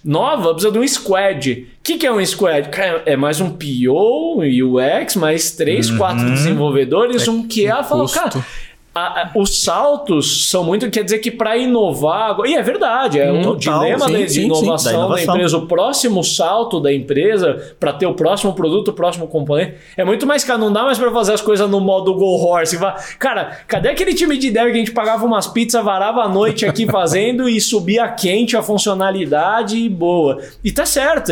nova, 0.04 0.52
precisa 0.52 0.72
de 0.72 0.78
um 0.78 0.86
squad. 0.86 1.66
O 1.78 1.82
que, 1.82 1.98
que 1.98 2.06
é 2.06 2.12
um 2.12 2.24
squad? 2.24 2.68
É 3.06 3.16
mais 3.16 3.40
um 3.40 3.50
PO, 3.50 4.40
UX, 4.42 5.16
mais 5.16 5.52
três, 5.52 5.90
uhum. 5.90 5.98
quatro 5.98 6.30
desenvolvedores, 6.30 7.26
é 7.26 7.30
um 7.30 7.46
QA. 7.46 7.82
Fala, 7.82 8.08
cara, 8.08 8.44
a, 8.92 9.22
a, 9.22 9.30
os 9.36 9.62
saltos 9.62 10.48
são 10.48 10.64
muito. 10.64 10.90
Quer 10.90 11.04
dizer 11.04 11.18
que 11.18 11.30
para 11.30 11.56
inovar. 11.56 12.36
E 12.44 12.54
é 12.54 12.62
verdade, 12.62 13.20
é 13.20 13.30
um 13.30 13.56
dilema 13.56 14.08
sim, 14.08 14.12
de, 14.14 14.28
sim, 14.28 14.44
inovação, 14.46 14.78
sim, 14.78 14.84
da, 14.84 14.92
inovação 14.92 15.26
da 15.26 15.32
empresa. 15.34 15.58
O 15.58 15.66
próximo 15.66 16.24
salto 16.24 16.80
da 16.80 16.92
empresa 16.92 17.74
para 17.78 17.92
ter 17.92 18.06
o 18.06 18.14
próximo 18.14 18.52
produto, 18.52 18.88
o 18.88 18.92
próximo 18.92 19.28
componente, 19.28 19.74
é 19.96 20.04
muito 20.04 20.26
mais 20.26 20.42
caro. 20.42 20.58
Não 20.58 20.72
dá 20.72 20.82
mais 20.82 20.98
para 20.98 21.10
fazer 21.12 21.34
as 21.34 21.40
coisas 21.40 21.70
no 21.70 21.80
modo 21.80 22.14
Go 22.14 22.44
Horse. 22.44 22.78
Cara, 23.18 23.60
cadê 23.68 23.90
aquele 23.90 24.12
time 24.12 24.36
de 24.36 24.50
dev 24.50 24.66
que 24.66 24.72
a 24.72 24.80
gente 24.80 24.92
pagava 24.92 25.24
umas 25.24 25.46
pizzas, 25.46 25.84
varava 25.84 26.22
a 26.22 26.28
noite 26.28 26.66
aqui 26.66 26.84
fazendo 26.90 27.48
e 27.48 27.60
subia 27.60 28.08
quente 28.08 28.56
a 28.56 28.62
funcionalidade 28.62 29.76
e 29.76 29.88
boa? 29.88 30.38
E 30.64 30.72
tá 30.72 30.84
certo, 30.84 31.30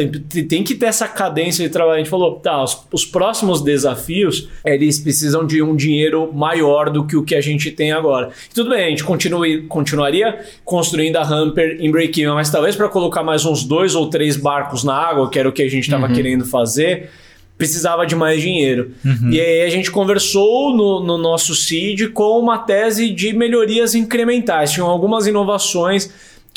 tem 0.49 0.63
que 0.63 0.77
ter 0.77 0.87
essa 0.87 1.09
cadência 1.09 1.67
de 1.67 1.73
trabalho. 1.73 1.97
A 1.97 1.99
gente 1.99 2.11
falou, 2.11 2.37
tá, 2.37 2.63
os, 2.63 2.87
os 2.93 3.05
próximos 3.05 3.63
desafios, 3.63 4.49
eles 4.65 5.01
precisam 5.01 5.45
de 5.45 5.61
um 5.61 5.75
dinheiro 5.75 6.33
maior 6.33 6.89
do 6.89 7.05
que 7.05 7.17
o 7.17 7.25
que 7.25 7.35
a 7.35 7.41
gente 7.41 7.48
gente 7.49 7.71
tem 7.71 7.93
agora. 7.93 8.31
E 8.51 8.55
tudo 8.55 8.71
bem, 8.71 8.87
a 8.87 8.89
gente 8.91 9.05
continue, 9.05 9.63
continuaria 9.63 10.41
construindo 10.65 11.17
a 11.17 11.23
Hamper 11.23 11.79
em 11.81 11.91
break-even, 11.91 12.35
mas 12.35 12.51
talvez 12.51 12.77
para 12.77 12.89
colocar 12.89 13.23
mais 13.23 13.45
uns 13.45 13.65
dois 13.65 13.95
ou 13.95 14.09
três 14.09 14.37
barcos 14.37 14.85
na 14.85 14.95
água, 14.95 15.29
que 15.31 15.39
era 15.39 15.49
o 15.49 15.53
que 15.53 15.63
a 15.63 15.69
gente 15.69 15.85
estava 15.85 16.07
uhum. 16.07 16.15
querendo 16.15 16.45
fazer, 16.45 17.11
precisava 17.57 18.07
de 18.07 18.15
mais 18.15 18.41
dinheiro. 18.41 18.93
Uhum. 19.05 19.31
E 19.31 19.41
aí 19.41 19.63
a 19.63 19.69
gente 19.69 19.91
conversou 19.91 20.75
no, 20.75 21.05
no 21.05 21.19
nosso 21.19 21.55
seed 21.55 22.11
com 22.13 22.39
uma 22.39 22.59
tese 22.59 23.11
de 23.11 23.33
melhorias 23.33 23.95
incrementais. 23.95 24.71
Tinham 24.71 24.87
algumas 24.87 25.27
inovações 25.27 26.09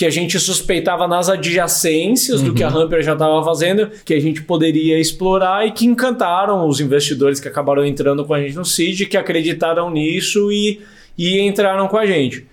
que 0.01 0.05
a 0.07 0.09
gente 0.09 0.39
suspeitava 0.39 1.07
nas 1.07 1.29
adjacências 1.29 2.39
uhum. 2.41 2.47
do 2.47 2.53
que 2.55 2.63
a 2.63 2.69
Hamper 2.69 2.97
uhum. 2.97 3.05
já 3.05 3.13
estava 3.13 3.45
fazendo, 3.45 3.91
que 4.03 4.15
a 4.15 4.19
gente 4.19 4.41
poderia 4.41 4.97
explorar 4.97 5.67
e 5.67 5.69
que 5.69 5.85
encantaram 5.85 6.67
os 6.67 6.79
investidores 6.79 7.39
que 7.39 7.47
acabaram 7.47 7.85
entrando 7.85 8.25
com 8.25 8.33
a 8.33 8.41
gente 8.41 8.55
no 8.55 8.65
seed, 8.65 9.07
que 9.07 9.15
acreditaram 9.15 9.91
nisso 9.91 10.51
e, 10.51 10.81
e 11.15 11.39
entraram 11.41 11.87
com 11.87 11.99
a 11.99 12.07
gente. 12.07 12.47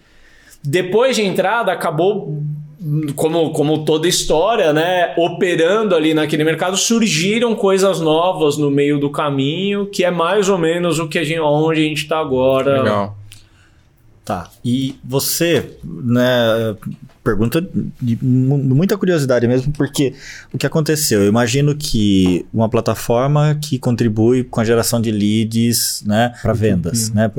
Depois 0.62 1.16
de 1.16 1.22
entrada, 1.22 1.72
acabou 1.72 2.38
como, 3.16 3.50
como 3.52 3.82
toda 3.82 4.06
história, 4.06 4.70
né, 4.70 5.14
operando 5.16 5.94
ali 5.94 6.12
naquele 6.12 6.44
mercado, 6.44 6.76
surgiram 6.76 7.54
coisas 7.54 7.98
novas 7.98 8.58
no 8.58 8.70
meio 8.70 9.00
do 9.00 9.08
caminho, 9.08 9.86
que 9.86 10.04
é 10.04 10.10
mais 10.10 10.50
ou 10.50 10.58
menos 10.58 10.98
o 10.98 11.08
que 11.08 11.18
a 11.18 11.24
gente, 11.24 11.40
onde 11.40 11.80
a 11.80 11.82
gente 11.82 12.02
está 12.02 12.18
agora. 12.18 12.82
Legal. 12.82 13.16
Tá. 14.22 14.50
E 14.62 14.96
você, 15.02 15.78
né, 15.82 16.76
pergunta 17.28 17.60
de 18.00 18.18
muita 18.22 18.96
curiosidade 18.96 19.46
mesmo, 19.46 19.70
porque 19.74 20.14
o 20.50 20.56
que 20.56 20.66
aconteceu? 20.66 21.20
Eu 21.20 21.28
imagino 21.28 21.74
que 21.76 22.46
uma 22.54 22.70
plataforma 22.70 23.58
que 23.60 23.78
contribui 23.78 24.44
com 24.44 24.62
a 24.62 24.64
geração 24.64 24.98
de 24.98 25.10
leads 25.10 26.02
né, 26.06 26.32
para 26.40 26.54
vendas, 26.54 27.10
né? 27.10 27.30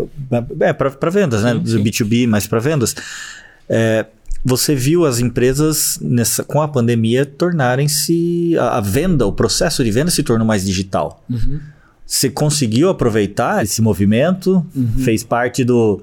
É, 0.60 0.74
para 0.74 1.10
vendas, 1.10 1.42
né? 1.42 1.60
Sim. 1.66 1.84
B2B, 1.84 2.28
mas 2.28 2.46
para 2.46 2.60
vendas. 2.60 2.96
É, 3.68 4.06
você 4.46 4.76
viu 4.76 5.08
as 5.08 5.20
empresas 5.20 5.98
nessa, 6.00 6.44
com 6.44 6.62
a 6.62 6.68
pandemia 6.68 7.26
tornarem-se. 7.26 8.56
A, 8.60 8.78
a, 8.78 8.82
venda, 8.82 9.26
o 9.26 9.34
processo 9.34 9.84
de 9.84 9.90
venda 9.90 10.12
se 10.12 10.22
tornou 10.22 10.46
mais 10.46 10.64
digital. 10.64 11.24
Uhum. 11.28 11.60
Você 12.06 12.30
conseguiu 12.30 12.90
aproveitar 12.90 13.64
esse 13.64 13.82
movimento? 13.82 14.64
Uhum. 14.76 14.88
Fez 15.00 15.24
parte 15.24 15.64
do 15.64 16.02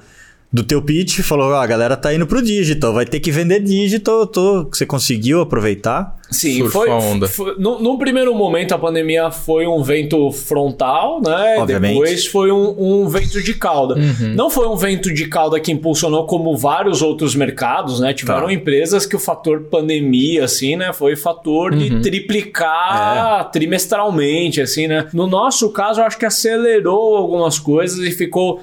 do 0.53 0.63
teu 0.63 0.81
pitch, 0.81 1.21
falou: 1.21 1.53
ah, 1.55 1.63
a 1.63 1.67
galera 1.67 1.97
tá 1.97 2.15
indo 2.15 2.27
pro 2.27 2.43
digital, 2.43 2.93
vai 2.93 3.05
ter 3.05 3.21
que 3.21 3.31
vender 3.31 3.61
digital. 3.61 4.27
Tô... 4.27 4.65
Você 4.65 4.87
conseguiu 4.87 5.41
aproveitar? 5.41 6.17
Sim, 6.31 6.69
foi, 6.69 6.89
onda. 6.89 7.29
foi 7.29 7.55
no, 7.57 7.81
no, 7.81 7.99
primeiro 7.99 8.35
momento 8.35 8.73
a 8.73 8.79
pandemia 8.79 9.31
foi 9.31 9.67
um 9.67 9.83
vento 9.83 10.33
frontal, 10.33 11.21
né? 11.25 11.57
Obviamente. 11.59 11.93
Depois 11.93 12.27
foi 12.27 12.51
um, 12.51 12.75
um 13.05 13.09
vento 13.09 13.41
de 13.41 13.55
cauda. 13.55 13.95
Uhum. 13.95 14.35
Não 14.35 14.51
foi 14.51 14.67
um 14.67 14.77
vento 14.77 15.13
de 15.13 15.29
cauda 15.29 15.61
que 15.61 15.71
impulsionou 15.71 16.27
como 16.27 16.57
vários 16.57 17.01
outros 17.01 17.37
mercados, 17.37 18.01
né? 18.01 18.13
Tiveram 18.13 18.47
tá. 18.47 18.53
empresas 18.53 19.07
que 19.07 19.15
o 19.15 19.21
fator 19.21 19.63
pandemia, 19.71 20.45
assim, 20.45 20.75
né? 20.75 20.93
Foi 20.93 21.15
fator 21.15 21.73
uhum. 21.73 21.79
de 21.79 22.01
triplicar 22.01 23.43
é. 23.43 23.53
trimestralmente, 23.53 24.61
assim, 24.61 24.89
né? 24.89 25.07
No 25.13 25.29
nosso 25.29 25.71
caso, 25.71 26.01
eu 26.01 26.05
acho 26.05 26.19
que 26.19 26.27
acelerou 26.27 27.17
algumas 27.17 27.59
coisas 27.59 27.99
e 27.99 28.11
ficou 28.11 28.63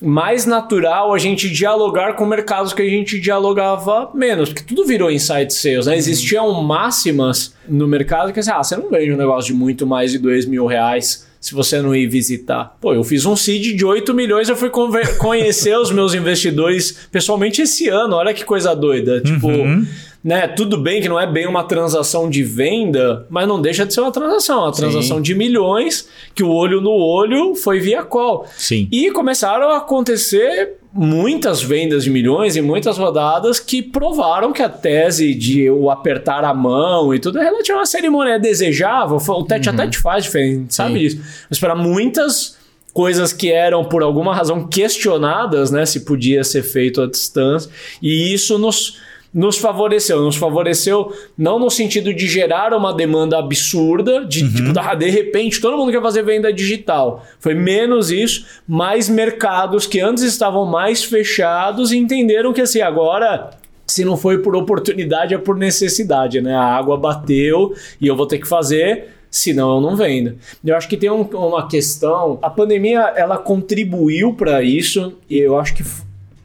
mais 0.00 0.46
natural 0.46 1.12
a 1.12 1.18
gente 1.18 1.50
dialogar 1.50 2.14
com 2.14 2.24
mercados 2.24 2.72
que 2.72 2.82
a 2.82 2.88
gente 2.88 3.20
dialogava 3.20 4.10
menos, 4.14 4.50
porque 4.50 4.62
tudo 4.62 4.86
virou 4.86 5.10
inside 5.10 5.52
sales, 5.52 5.86
né? 5.86 5.92
Uhum. 5.92 5.98
Existiam 5.98 6.62
máximas 6.62 7.54
no 7.68 7.86
mercado 7.86 8.32
que 8.32 8.40
assim, 8.40 8.50
ah, 8.50 8.62
você 8.62 8.76
não 8.76 8.90
vende 8.90 9.12
um 9.12 9.16
negócio 9.16 9.52
de 9.52 9.58
muito 9.58 9.86
mais 9.86 10.12
de 10.12 10.18
dois 10.18 10.46
mil 10.46 10.66
reais 10.66 11.26
se 11.40 11.54
você 11.54 11.80
não 11.80 11.94
ir 11.94 12.06
visitar. 12.08 12.76
Pô, 12.80 12.92
eu 12.92 13.04
fiz 13.04 13.24
um 13.24 13.36
seed 13.36 13.76
de 13.76 13.84
8 13.84 14.12
milhões, 14.12 14.48
eu 14.48 14.56
fui 14.56 14.70
conhecer 15.18 15.76
os 15.78 15.92
meus 15.92 16.12
investidores 16.12 17.06
pessoalmente 17.12 17.62
esse 17.62 17.88
ano, 17.88 18.16
olha 18.16 18.34
que 18.34 18.44
coisa 18.44 18.74
doida. 18.74 19.20
Tipo, 19.20 19.48
uhum 19.48 19.86
né? 20.22 20.48
Tudo 20.48 20.76
bem 20.76 21.00
que 21.00 21.08
não 21.08 21.18
é 21.18 21.26
bem 21.26 21.46
uma 21.46 21.64
transação 21.64 22.28
de 22.28 22.42
venda, 22.42 23.26
mas 23.30 23.46
não 23.46 23.60
deixa 23.60 23.86
de 23.86 23.94
ser 23.94 24.00
uma 24.00 24.10
transação, 24.10 24.62
uma 24.62 24.72
transação 24.72 25.16
Sim. 25.18 25.22
de 25.22 25.34
milhões 25.34 26.08
que 26.34 26.42
o 26.42 26.50
olho 26.50 26.80
no 26.80 26.90
olho 26.90 27.54
foi 27.54 27.80
via 27.80 28.02
call. 28.02 28.46
Sim. 28.56 28.88
E 28.90 29.10
começaram 29.10 29.70
a 29.70 29.78
acontecer 29.78 30.78
muitas 30.92 31.62
vendas 31.62 32.02
de 32.04 32.10
milhões 32.10 32.56
e 32.56 32.60
muitas 32.60 32.98
rodadas 32.98 33.60
que 33.60 33.82
provaram 33.82 34.52
que 34.52 34.62
a 34.62 34.68
tese 34.68 35.34
de 35.34 35.70
o 35.70 35.90
apertar 35.90 36.44
a 36.44 36.52
mão 36.52 37.14
e 37.14 37.18
tudo 37.18 37.38
é 37.38 37.44
relativa 37.44 37.78
a 37.78 37.80
uma 37.80 37.86
cerimônia 37.86 38.32
é 38.32 38.38
desejável, 38.38 39.16
o 39.16 39.44
tete 39.44 39.68
uhum. 39.68 39.74
a 39.74 39.78
tete 39.78 39.98
faz 39.98 40.24
diferente, 40.24 40.74
sabe 40.74 40.94
Sim. 40.94 40.98
disso. 40.98 41.46
Mas 41.48 41.58
para 41.58 41.76
muitas 41.76 42.56
coisas 42.92 43.32
que 43.32 43.52
eram 43.52 43.84
por 43.84 44.02
alguma 44.02 44.34
razão 44.34 44.66
questionadas, 44.66 45.70
né, 45.70 45.86
se 45.86 46.00
podia 46.00 46.42
ser 46.42 46.62
feito 46.62 47.00
à 47.00 47.06
distância, 47.06 47.70
e 48.02 48.32
isso 48.32 48.58
nos 48.58 48.98
nos 49.32 49.58
favoreceu. 49.58 50.22
Nos 50.22 50.36
favoreceu 50.36 51.12
não 51.36 51.58
no 51.58 51.70
sentido 51.70 52.12
de 52.12 52.26
gerar 52.26 52.72
uma 52.72 52.92
demanda 52.92 53.38
absurda, 53.38 54.24
de 54.24 54.44
uhum. 54.44 54.54
tipo, 54.54 54.78
ah, 54.78 54.94
de 54.94 55.08
repente 55.10 55.60
todo 55.60 55.76
mundo 55.76 55.92
quer 55.92 56.02
fazer 56.02 56.22
venda 56.22 56.52
digital. 56.52 57.24
Foi 57.38 57.54
menos 57.54 58.10
isso, 58.10 58.46
mais 58.66 59.08
mercados 59.08 59.86
que 59.86 60.00
antes 60.00 60.24
estavam 60.24 60.64
mais 60.64 61.04
fechados 61.04 61.92
entenderam 61.92 62.52
que 62.52 62.60
assim, 62.60 62.80
agora 62.80 63.50
se 63.86 64.04
não 64.04 64.18
foi 64.18 64.38
por 64.38 64.54
oportunidade, 64.54 65.34
é 65.34 65.38
por 65.38 65.56
necessidade, 65.56 66.42
né? 66.42 66.54
A 66.54 66.76
água 66.76 66.96
bateu 66.98 67.74
e 67.98 68.06
eu 68.06 68.14
vou 68.14 68.26
ter 68.26 68.38
que 68.38 68.46
fazer, 68.46 69.08
senão 69.30 69.76
eu 69.76 69.80
não 69.80 69.96
vendo. 69.96 70.36
Eu 70.62 70.76
acho 70.76 70.86
que 70.86 70.96
tem 70.96 71.10
um, 71.10 71.22
uma 71.22 71.66
questão, 71.66 72.38
a 72.42 72.50
pandemia 72.50 73.00
ela 73.16 73.38
contribuiu 73.38 74.34
para 74.34 74.62
isso 74.62 75.14
e 75.28 75.38
eu 75.38 75.58
acho 75.58 75.74
que 75.74 75.82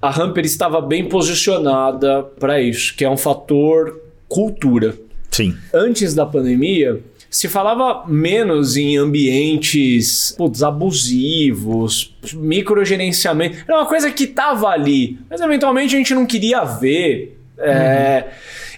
a 0.04 0.10
Hamper 0.10 0.44
estava 0.44 0.82
bem 0.82 1.08
posicionada 1.08 2.24
para 2.38 2.62
isso, 2.62 2.94
que 2.94 3.06
é 3.06 3.10
um 3.10 3.16
fator 3.16 4.02
cultura. 4.28 4.94
Sim. 5.32 5.56
Antes 5.74 6.14
da 6.14 6.26
pandemia, 6.26 7.00
se 7.30 7.48
falava 7.48 8.06
menos 8.06 8.76
em 8.76 8.98
ambientes 8.98 10.36
putz, 10.38 10.62
abusivos, 10.62 12.14
microgerenciamento. 12.34 13.60
Era 13.66 13.78
uma 13.78 13.86
coisa 13.86 14.12
que 14.12 14.26
estava 14.26 14.68
ali, 14.68 15.18
mas 15.30 15.40
eventualmente 15.40 15.96
a 15.96 15.98
gente 15.98 16.14
não 16.14 16.26
queria 16.26 16.66
ver. 16.66 17.40
É, 17.58 17.70
uhum. 17.70 17.74
É, 17.78 18.28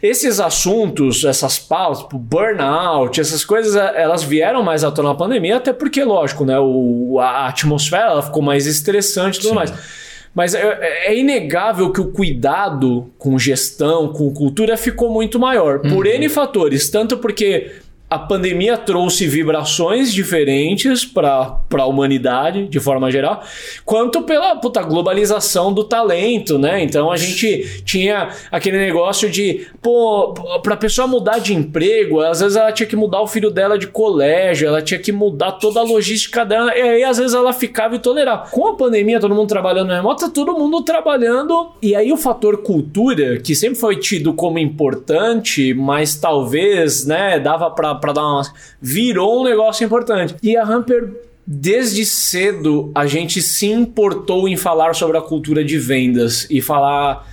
esses 0.03 0.39
assuntos, 0.39 1.23
essas 1.23 1.57
pautas, 1.57 2.03
tipo 2.03 2.19
burnout, 2.19 3.19
essas 3.19 3.43
coisas, 3.43 3.75
é, 3.75 4.03
elas 4.03 4.21
vieram 4.21 4.61
mais 4.61 4.83
à 4.83 4.91
tona 4.91 5.09
na 5.09 5.15
pandemia, 5.15 5.57
até 5.57 5.73
porque, 5.73 6.03
lógico, 6.03 6.45
né, 6.45 6.59
o, 6.59 7.17
a 7.19 7.47
atmosfera 7.47 8.21
ficou 8.21 8.43
mais 8.43 8.67
estressante 8.67 9.39
e 9.39 9.41
tudo 9.41 9.49
Sim. 9.49 9.55
mais. 9.55 10.04
Mas 10.35 10.53
é, 10.53 10.61
é, 10.61 11.13
é, 11.13 11.17
inegável 11.17 11.93
que 11.93 12.01
o 12.01 12.11
cuidado 12.11 13.09
com 13.17 13.39
gestão, 13.39 14.09
com 14.09 14.33
cultura 14.33 14.75
ficou 14.75 15.09
muito 15.09 15.39
maior. 15.39 15.79
Por 15.79 16.05
uhum. 16.05 16.11
N 16.11 16.27
fatores. 16.27 16.89
Tanto 16.89 17.17
porque 17.17 17.71
a 18.07 18.19
pandemia 18.19 18.77
trouxe 18.77 19.27
vibrações 19.27 20.13
diferentes 20.13 21.03
para 21.03 21.59
a 21.71 21.85
humanidade, 21.85 22.67
de 22.67 22.79
forma 22.79 23.09
geral, 23.09 23.43
quanto 23.83 24.21
pela 24.21 24.55
puta, 24.55 24.81
globalização 24.83 25.73
do 25.73 25.83
talento, 25.83 26.59
né? 26.59 26.83
Então 26.83 27.11
a 27.11 27.17
gente 27.17 27.81
tinha 27.83 28.29
aquele 28.51 28.77
negócio 28.77 29.29
de, 29.29 29.67
pô, 29.81 30.33
para 30.61 30.75
a 30.75 30.77
pessoa 30.77 31.07
mudar 31.07 31.39
de 31.39 31.53
emprego, 31.53 32.21
às 32.21 32.39
vezes 32.39 32.55
ela 32.55 32.71
tinha 32.71 32.87
que 32.87 32.95
mudar 32.95 33.21
o 33.21 33.27
filho 33.27 33.49
dela 33.49 33.77
de 33.77 33.87
colégio, 33.87 34.67
ela 34.67 34.81
tinha 34.81 34.99
que 34.99 35.11
mudar 35.11 35.53
toda 35.53 35.79
a 35.79 35.83
logística 35.83 36.45
dela, 36.45 36.75
e 36.77 36.81
aí 36.81 37.03
às 37.03 37.17
vezes 37.17 37.33
ela 37.33 37.53
ficava 37.53 37.95
intolerável. 37.95 38.51
Com 38.51 38.67
a 38.67 38.75
pandemia, 38.75 39.19
todo 39.19 39.33
mundo 39.33 39.49
trabalhando 39.49 39.91
remoto, 39.91 40.25
tá 40.25 40.31
todo 40.31 40.53
mundo 40.53 40.83
trabalhando, 40.83 41.71
e 41.81 41.95
aí 41.95 42.13
o 42.13 42.17
fator 42.17 42.57
cultura, 42.61 43.39
que 43.39 43.55
sempre 43.55 43.79
foi 43.79 43.97
tido 43.97 44.33
como 44.33 44.59
importante, 44.59 45.73
mas 45.73 46.15
talvez, 46.15 47.05
né, 47.05 47.39
dava 47.39 47.71
para 47.71 48.04
para 48.05 48.13
dar 48.13 48.23
uma 48.23 48.43
virou 48.81 49.41
um 49.41 49.43
negócio 49.43 49.83
importante. 49.83 50.35
E 50.43 50.55
a 50.55 50.63
Hamper 50.63 51.11
desde 51.47 52.05
cedo 52.05 52.91
a 52.95 53.05
gente 53.05 53.41
se 53.41 53.67
importou 53.67 54.47
em 54.47 54.55
falar 54.55 54.95
sobre 54.95 55.17
a 55.17 55.21
cultura 55.21 55.63
de 55.63 55.77
vendas 55.77 56.47
e 56.49 56.61
falar 56.61 57.27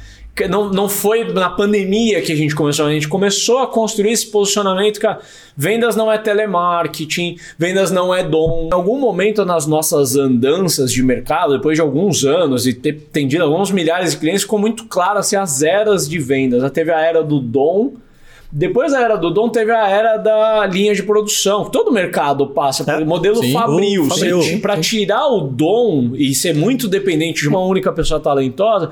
não, 0.48 0.70
não 0.70 0.88
foi 0.88 1.30
na 1.30 1.50
pandemia 1.50 2.22
que 2.22 2.32
a 2.32 2.36
gente 2.36 2.54
começou, 2.54 2.86
a 2.86 2.90
gente 2.90 3.06
começou 3.06 3.58
a 3.58 3.66
construir 3.66 4.12
esse 4.12 4.30
posicionamento 4.30 4.98
que 4.98 5.06
vendas 5.54 5.94
não 5.94 6.10
é 6.10 6.16
telemarketing, 6.16 7.36
vendas 7.58 7.90
não 7.90 8.14
é 8.14 8.24
dom. 8.24 8.68
Em 8.70 8.74
algum 8.74 8.98
momento 8.98 9.44
nas 9.44 9.66
nossas 9.66 10.16
andanças 10.16 10.90
de 10.90 11.02
mercado, 11.02 11.52
depois 11.52 11.76
de 11.76 11.82
alguns 11.82 12.24
anos 12.24 12.66
e 12.66 12.72
ter 12.72 12.94
tendido 13.12 13.44
alguns 13.44 13.70
milhares 13.70 14.12
de 14.12 14.16
clientes, 14.16 14.42
ficou 14.42 14.58
muito 14.58 14.86
claro 14.86 15.18
assim, 15.18 15.36
as 15.36 15.62
eras 15.62 16.08
de 16.08 16.18
vendas. 16.18 16.68
Teve 16.72 16.90
a 16.90 17.00
era 17.00 17.22
do 17.22 17.38
dom, 17.38 17.92
depois 18.54 18.92
da 18.92 19.00
era 19.00 19.16
do 19.16 19.30
Dom, 19.30 19.48
teve 19.48 19.72
a 19.72 19.88
era 19.88 20.18
da 20.18 20.66
linha 20.66 20.94
de 20.94 21.02
produção. 21.02 21.64
Todo 21.64 21.90
mercado 21.90 22.48
passa 22.48 22.84
pelo 22.84 23.00
é, 23.00 23.04
modelo 23.04 23.36
sim, 23.36 23.50
Fabril. 23.50 24.04
Fabril. 24.04 24.60
Para 24.60 24.78
tirar 24.78 25.26
o 25.28 25.40
dom 25.40 26.10
e 26.14 26.34
ser 26.34 26.54
muito 26.54 26.86
dependente 26.86 27.40
de 27.40 27.48
uma 27.48 27.64
única 27.64 27.90
pessoa 27.90 28.20
talentosa, 28.20 28.90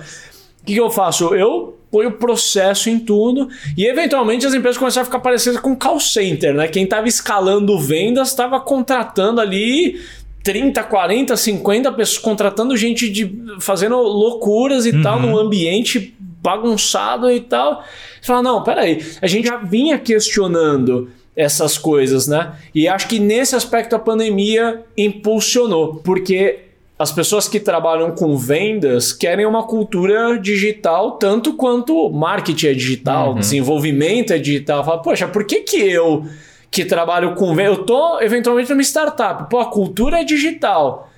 o 0.62 0.64
que, 0.64 0.72
que 0.72 0.80
eu 0.80 0.88
faço? 0.88 1.34
Eu 1.34 1.76
ponho 1.90 2.12
processo 2.12 2.88
em 2.88 2.98
tudo 2.98 3.48
e 3.76 3.84
eventualmente 3.84 4.46
as 4.46 4.54
empresas 4.54 4.78
começaram 4.78 5.02
a 5.02 5.04
ficar 5.04 5.20
parecidas 5.20 5.60
com 5.60 5.76
call 5.76 6.00
center, 6.00 6.54
né? 6.54 6.66
Quem 6.66 6.84
estava 6.84 7.06
escalando 7.06 7.78
vendas 7.78 8.28
estava 8.28 8.58
contratando 8.60 9.42
ali 9.42 10.00
30, 10.42 10.82
40, 10.84 11.36
50 11.36 11.92
pessoas, 11.92 12.18
contratando 12.18 12.74
gente 12.78 13.10
de 13.10 13.30
fazendo 13.60 13.96
loucuras 13.96 14.86
e 14.86 14.90
uhum. 14.90 15.02
tal 15.02 15.20
num 15.20 15.36
ambiente 15.36 16.16
bagunçado 16.42 17.30
e 17.30 17.40
tal. 17.40 17.84
Você 18.20 18.26
fala, 18.26 18.42
não, 18.42 18.62
peraí, 18.62 19.04
a 19.20 19.26
gente 19.26 19.46
já 19.46 19.56
vinha 19.56 19.98
questionando 19.98 21.10
essas 21.36 21.78
coisas, 21.78 22.26
né? 22.26 22.54
E 22.74 22.88
acho 22.88 23.08
que 23.08 23.18
nesse 23.18 23.54
aspecto 23.54 23.94
a 23.94 23.98
pandemia 23.98 24.84
impulsionou, 24.96 25.96
porque 25.96 26.64
as 26.98 27.10
pessoas 27.10 27.48
que 27.48 27.58
trabalham 27.58 28.10
com 28.10 28.36
vendas 28.36 29.10
querem 29.12 29.46
uma 29.46 29.62
cultura 29.62 30.38
digital 30.38 31.12
tanto 31.12 31.54
quanto 31.54 32.10
marketing 32.10 32.66
é 32.66 32.74
digital, 32.74 33.30
uhum. 33.30 33.38
desenvolvimento 33.38 34.32
é 34.32 34.38
digital. 34.38 34.84
Fala, 34.84 35.00
poxa, 35.00 35.26
por 35.26 35.46
que 35.46 35.60
que 35.60 35.78
eu 35.78 36.26
que 36.70 36.84
trabalho 36.84 37.34
com 37.34 37.54
vendas, 37.54 37.78
eu 37.78 37.84
tô 37.84 38.20
eventualmente 38.20 38.70
numa 38.70 38.82
startup, 38.82 39.48
pô, 39.50 39.58
a 39.58 39.66
cultura 39.66 40.20
é 40.20 40.24
digital, 40.24 41.10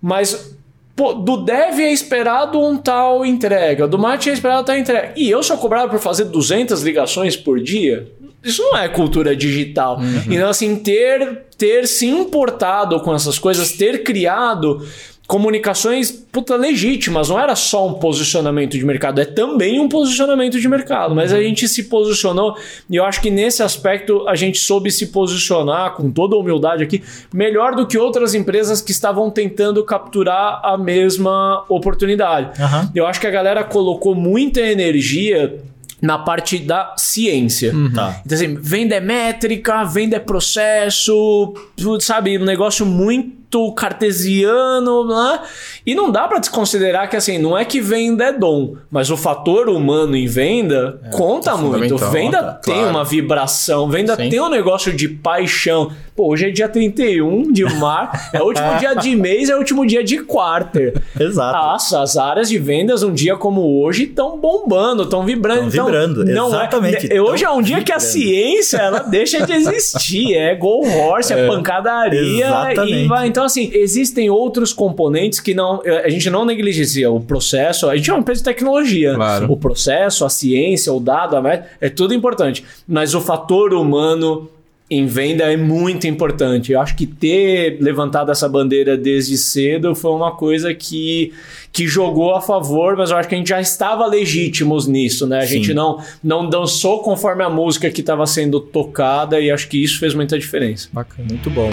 mas 0.00 0.56
pô, 0.94 1.14
do 1.14 1.38
dev 1.38 1.80
é 1.80 1.92
esperado 1.92 2.60
um 2.60 2.76
tal 2.76 3.24
entrega, 3.24 3.86
do 3.86 3.98
marketing 3.98 4.30
é 4.30 4.32
esperado 4.34 4.64
tal 4.64 4.76
entrega, 4.76 5.12
e 5.16 5.30
eu 5.30 5.42
sou 5.42 5.56
cobrado 5.56 5.90
por 5.90 5.98
fazer 5.98 6.24
200 6.26 6.82
ligações 6.82 7.36
por 7.36 7.60
dia? 7.60 8.10
Isso 8.44 8.60
não 8.62 8.76
é 8.76 8.88
cultura 8.88 9.36
digital. 9.36 9.98
Uhum. 9.98 10.32
Então, 10.32 10.48
assim, 10.48 10.74
ter, 10.76 11.44
ter 11.56 11.86
se 11.86 12.06
importado 12.06 12.98
com 13.00 13.14
essas 13.14 13.38
coisas, 13.38 13.72
ter 13.72 14.02
criado 14.02 14.84
comunicações 15.32 16.10
puta 16.10 16.56
legítimas, 16.56 17.30
não 17.30 17.40
era 17.40 17.56
só 17.56 17.88
um 17.88 17.94
posicionamento 17.94 18.72
de 18.72 18.84
mercado, 18.84 19.18
é 19.18 19.24
também 19.24 19.80
um 19.80 19.88
posicionamento 19.88 20.60
de 20.60 20.68
mercado, 20.68 21.14
mas 21.14 21.32
a 21.32 21.36
uhum. 21.36 21.42
gente 21.42 21.66
se 21.68 21.84
posicionou 21.84 22.54
e 22.90 22.96
eu 22.96 23.04
acho 23.06 23.18
que 23.22 23.30
nesse 23.30 23.62
aspecto 23.62 24.28
a 24.28 24.34
gente 24.34 24.58
soube 24.58 24.90
se 24.90 25.06
posicionar 25.06 25.92
com 25.92 26.10
toda 26.10 26.36
a 26.36 26.38
humildade 26.38 26.84
aqui, 26.84 27.02
melhor 27.32 27.74
do 27.74 27.86
que 27.86 27.96
outras 27.96 28.34
empresas 28.34 28.82
que 28.82 28.92
estavam 28.92 29.30
tentando 29.30 29.82
capturar 29.82 30.60
a 30.62 30.76
mesma 30.76 31.64
oportunidade. 31.66 32.60
Uhum. 32.60 32.90
Eu 32.94 33.06
acho 33.06 33.18
que 33.18 33.26
a 33.26 33.30
galera 33.30 33.64
colocou 33.64 34.14
muita 34.14 34.60
energia 34.60 35.58
na 36.02 36.18
parte 36.18 36.58
da 36.58 36.92
ciência. 36.98 37.72
Uhum. 37.72 37.90
Tá. 37.90 38.20
Então, 38.26 38.36
assim, 38.36 38.54
venda 38.54 38.96
é 38.96 39.00
métrica, 39.00 39.82
venda 39.84 40.16
é 40.16 40.20
processo, 40.20 41.54
sabe, 42.00 42.36
um 42.36 42.44
negócio 42.44 42.84
muito 42.84 43.41
muito 43.52 43.72
cartesiano, 43.74 45.06
né? 45.06 45.40
e 45.84 45.94
não 45.94 46.10
dá 46.10 46.26
para 46.26 46.38
desconsiderar 46.38 47.08
que 47.10 47.16
assim, 47.16 47.38
não 47.38 47.56
é 47.56 47.64
que 47.64 47.80
venda 47.80 48.24
é 48.24 48.32
dom, 48.32 48.76
mas 48.90 49.10
o 49.10 49.16
fator 49.16 49.68
humano 49.68 50.16
em 50.16 50.26
venda 50.26 51.00
é, 51.04 51.10
conta 51.10 51.50
é 51.50 51.54
muito. 51.56 51.98
Venda 51.98 52.60
tem 52.62 52.74
claro. 52.74 52.90
uma 52.90 53.04
vibração, 53.04 53.88
venda 53.88 54.16
Sim. 54.16 54.28
tem 54.30 54.40
um 54.40 54.48
negócio 54.48 54.92
de 54.92 55.08
paixão. 55.08 55.92
Pô, 56.14 56.28
hoje 56.28 56.48
é 56.48 56.50
dia 56.50 56.68
31 56.68 57.52
de 57.52 57.64
março, 57.64 58.30
é 58.32 58.40
o 58.40 58.46
último 58.46 58.78
dia 58.78 58.94
de 58.94 59.16
mês, 59.16 59.48
é 59.48 59.54
o 59.54 59.58
último 59.58 59.86
dia 59.86 60.04
de 60.04 60.18
quarter. 60.22 60.94
Exato. 61.18 61.56
Nossa, 61.56 62.02
as 62.02 62.16
áreas 62.16 62.48
de 62.48 62.58
vendas 62.58 63.02
um 63.02 63.12
dia 63.12 63.36
como 63.36 63.82
hoje 63.82 64.04
estão 64.04 64.38
bombando, 64.38 65.02
estão 65.04 65.24
vibrando. 65.24 65.68
Estão 65.68 65.86
vibrando, 65.86 66.24
não 66.24 66.46
é- 66.46 66.48
exatamente. 66.48 67.12
É, 67.12 67.20
hoje 67.20 67.44
é 67.44 67.50
um 67.50 67.62
dia 67.62 67.76
vibrando. 67.76 67.84
que 67.86 67.92
a 67.92 68.00
ciência 68.00 68.78
ela 68.78 69.00
deixa 69.00 69.44
de 69.44 69.52
existir, 69.52 70.34
é 70.34 70.54
go 70.54 70.86
horse, 70.86 71.32
é, 71.32 71.40
é 71.40 71.46
pancadaria 71.46 72.46
exatamente. 72.46 72.92
e 72.92 73.08
vai. 73.08 73.26
Então 73.26 73.41
então, 73.42 73.46
assim, 73.46 73.70
existem 73.74 74.30
outros 74.30 74.72
componentes 74.72 75.40
que 75.40 75.52
não. 75.52 75.82
A 76.04 76.08
gente 76.08 76.30
não 76.30 76.44
negligencia. 76.44 77.10
O 77.10 77.20
processo. 77.20 77.88
A 77.88 77.96
gente 77.96 78.08
é 78.08 78.12
uma 78.12 78.20
empresa 78.20 78.40
de 78.40 78.44
tecnologia. 78.44 79.14
Claro. 79.14 79.50
O 79.50 79.56
processo, 79.56 80.24
a 80.24 80.30
ciência, 80.30 80.92
o 80.92 81.00
dado, 81.00 81.36
a 81.36 81.42
média, 81.42 81.66
é 81.80 81.88
tudo 81.88 82.14
importante. 82.14 82.64
Mas 82.86 83.14
o 83.14 83.20
fator 83.20 83.74
humano 83.74 84.48
em 84.88 85.06
venda 85.06 85.50
é 85.50 85.56
muito 85.56 86.06
importante. 86.06 86.70
Eu 86.70 86.80
acho 86.80 86.94
que 86.94 87.06
ter 87.06 87.78
levantado 87.80 88.30
essa 88.30 88.48
bandeira 88.48 88.96
desde 88.96 89.36
cedo 89.36 89.94
foi 89.94 90.12
uma 90.12 90.32
coisa 90.32 90.72
que, 90.72 91.32
que 91.72 91.88
jogou 91.88 92.34
a 92.36 92.40
favor, 92.40 92.96
mas 92.96 93.10
eu 93.10 93.16
acho 93.16 93.28
que 93.28 93.34
a 93.34 93.38
gente 93.38 93.48
já 93.48 93.60
estava 93.60 94.06
legítimos 94.06 94.86
nisso, 94.86 95.26
né? 95.26 95.38
A 95.38 95.46
Sim. 95.46 95.54
gente 95.54 95.74
não, 95.74 95.98
não 96.22 96.48
dançou 96.48 97.00
conforme 97.00 97.42
a 97.42 97.50
música 97.50 97.90
que 97.90 98.02
estava 98.02 98.26
sendo 98.26 98.60
tocada 98.60 99.40
e 99.40 99.50
acho 99.50 99.66
que 99.68 99.82
isso 99.82 99.98
fez 99.98 100.14
muita 100.14 100.38
diferença. 100.38 100.88
Bacana, 100.92 101.26
muito 101.28 101.50
bom. 101.50 101.70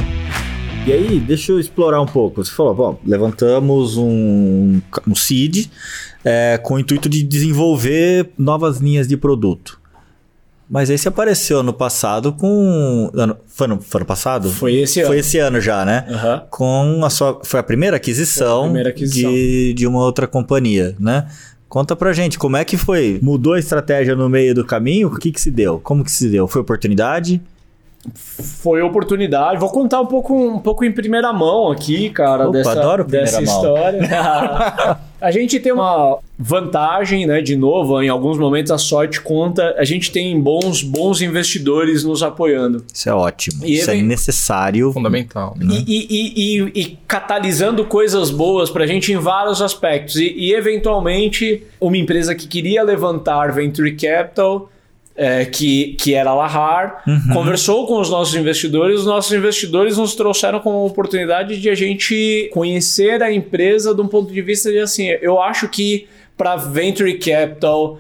E 0.86 0.92
aí, 0.94 1.20
deixa 1.20 1.52
eu 1.52 1.60
explorar 1.60 2.02
um 2.02 2.06
pouco. 2.06 2.44
Você 2.44 2.52
falou, 2.52 2.74
bom, 2.74 3.00
levantamos 3.06 3.98
um, 3.98 4.82
um 5.08 5.16
seed 5.16 5.68
é, 6.24 6.60
com 6.62 6.76
o 6.76 6.80
intuito 6.80 7.08
de 7.08 7.22
desenvolver 7.22 8.30
novas 8.38 8.78
linhas 8.78 9.08
de 9.08 9.16
produto. 9.16 9.80
Mas 10.70 10.90
você 10.90 11.08
apareceu 11.08 11.60
ano 11.60 11.74
passado 11.74 12.32
com. 12.32 13.10
Ano, 13.16 13.36
foi, 13.48 13.66
ano, 13.66 13.82
foi 13.82 14.00
ano 14.00 14.06
passado? 14.06 14.50
Foi 14.52 14.76
esse 14.76 15.00
ano. 15.00 15.08
Foi 15.08 15.18
esse 15.18 15.40
ano 15.40 15.60
já, 15.60 15.84
né? 15.84 16.06
Uhum. 16.08 16.42
Com 16.50 17.06
a 17.06 17.10
sua. 17.10 17.40
Foi 17.44 17.60
a 17.60 17.64
primeira 17.64 17.98
aquisição, 17.98 18.62
a 18.62 18.64
primeira 18.66 18.90
aquisição. 18.90 19.32
De, 19.32 19.74
de 19.74 19.88
uma 19.88 20.00
outra 20.00 20.28
companhia, 20.28 20.96
né? 21.00 21.28
Conta 21.68 21.96
pra 21.96 22.14
gente, 22.14 22.38
como 22.38 22.56
é 22.56 22.64
que 22.64 22.78
foi? 22.78 23.20
Mudou 23.22 23.54
a 23.54 23.60
estratégia 23.60 24.16
no 24.16 24.30
meio 24.30 24.54
do 24.56 24.64
caminho? 24.66 25.08
O 25.08 25.18
que 25.18 25.32
que 25.32 25.42
se 25.42 25.50
deu? 25.50 25.80
Como 25.80 26.04
que 26.04 26.12
se 26.12 26.30
deu? 26.30 26.48
Foi 26.48 26.62
oportunidade? 26.62 27.42
Foi 28.16 28.82
oportunidade. 28.82 29.60
Vou 29.60 29.70
contar 29.70 30.00
um 30.02 30.06
pouco, 30.06 30.34
um 30.34 30.60
pouco 30.60 30.86
em 30.86 30.92
primeira 30.92 31.34
mão 31.34 31.72
aqui, 31.72 32.10
cara, 32.10 32.44
Opa, 32.44 32.52
dessa, 32.58 32.72
adoro 32.72 33.04
dessa 33.04 33.42
história. 33.42 34.00
a 35.20 35.32
gente 35.32 35.60
tem 35.60 35.74
uma 35.74 36.18
vantagem, 36.38 37.26
né? 37.26 37.42
De 37.42 37.58
novo, 37.58 38.02
em 38.02 38.08
alguns 38.08 38.38
momentos 38.38 38.72
a 38.72 38.78
sorte 38.78 39.20
conta. 39.20 39.76
A 39.78 39.84
gente 39.84 40.12
tem 40.12 40.40
bons, 40.40 40.82
bons 40.82 41.22
investidores 41.22 42.04
nos 42.06 42.24
apoiando. 42.24 42.86
Isso 42.92 43.10
é 43.10 43.14
ótimo. 43.14 43.66
E 43.66 43.76
Isso 43.76 43.92
é 43.92 44.02
necessário. 44.02 44.94
Fundamental. 44.94 45.56
Né? 45.58 45.84
E, 45.86 46.08
e, 46.10 46.58
e, 46.62 46.82
e, 46.82 46.98
catalisando 47.06 47.84
coisas 47.86 48.32
boas 48.32 48.70
pra 48.70 48.88
gente 48.88 49.12
em 49.12 49.18
vários 49.18 49.62
aspectos. 49.62 50.16
E, 50.16 50.54
eventualmente, 50.54 51.64
uma 51.82 51.98
empresa 51.98 52.34
que 52.34 52.48
queria 52.48 52.82
levantar 52.82 53.52
Venture 53.52 53.92
Capital 53.96 54.70
é, 55.20 55.44
que, 55.44 55.98
que 56.00 56.14
era 56.14 56.30
a 56.30 56.34
Lahar, 56.34 57.04
uhum. 57.06 57.34
conversou 57.34 57.86
com 57.86 58.00
os 58.00 58.10
nossos 58.10 58.34
investidores, 58.36 59.02
os 59.02 59.06
nossos 59.06 59.34
investidores 59.34 59.98
nos 59.98 60.16
trouxeram 60.16 60.62
como 60.62 60.86
oportunidade 60.86 61.60
de 61.60 61.70
a 61.70 61.76
gente 61.76 62.50
conhecer 62.54 63.22
a 63.22 63.30
empresa 63.30 63.94
de 63.94 64.00
um 64.00 64.08
ponto 64.08 64.32
de 64.32 64.42
vista 64.42 64.72
de 64.72 64.80
assim, 64.80 65.10
eu 65.22 65.42
acho 65.42 65.68
que 65.68 66.08
para 66.38 66.56
venture 66.56 67.16
capital 67.16 68.00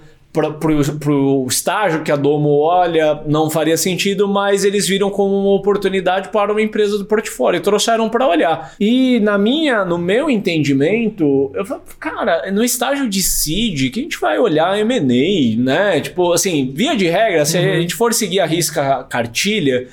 para 0.59 1.11
o 1.11 1.45
estágio 1.47 2.03
que 2.03 2.11
a 2.11 2.15
Domo 2.15 2.59
olha, 2.59 3.21
não 3.25 3.49
faria 3.49 3.77
sentido, 3.77 4.27
mas 4.27 4.63
eles 4.63 4.87
viram 4.87 5.09
como 5.09 5.35
uma 5.35 5.53
oportunidade 5.55 6.29
para 6.29 6.51
uma 6.51 6.61
empresa 6.61 6.97
do 6.97 7.05
portfólio 7.05 7.57
e 7.57 7.61
trouxeram 7.61 8.09
para 8.09 8.27
olhar. 8.27 8.73
E 8.79 9.19
na 9.19 9.37
minha, 9.37 9.83
no 9.83 9.97
meu 9.97 10.29
entendimento, 10.29 11.51
eu 11.53 11.65
falo, 11.65 11.81
cara, 11.99 12.51
no 12.51 12.63
estágio 12.63 13.09
de 13.09 13.21
seed, 13.21 13.91
que 13.91 13.99
a 13.99 14.03
gente 14.03 14.19
vai 14.19 14.39
olhar 14.39 14.79
M&A, 14.79 15.61
né? 15.61 16.01
Tipo, 16.01 16.33
assim, 16.33 16.71
via 16.73 16.95
de 16.95 17.07
regra, 17.07 17.45
se 17.45 17.57
uhum. 17.57 17.71
a 17.71 17.81
gente 17.81 17.95
for 17.95 18.13
seguir 18.13 18.39
a 18.39 18.45
risca 18.45 19.03
cartilha, 19.03 19.87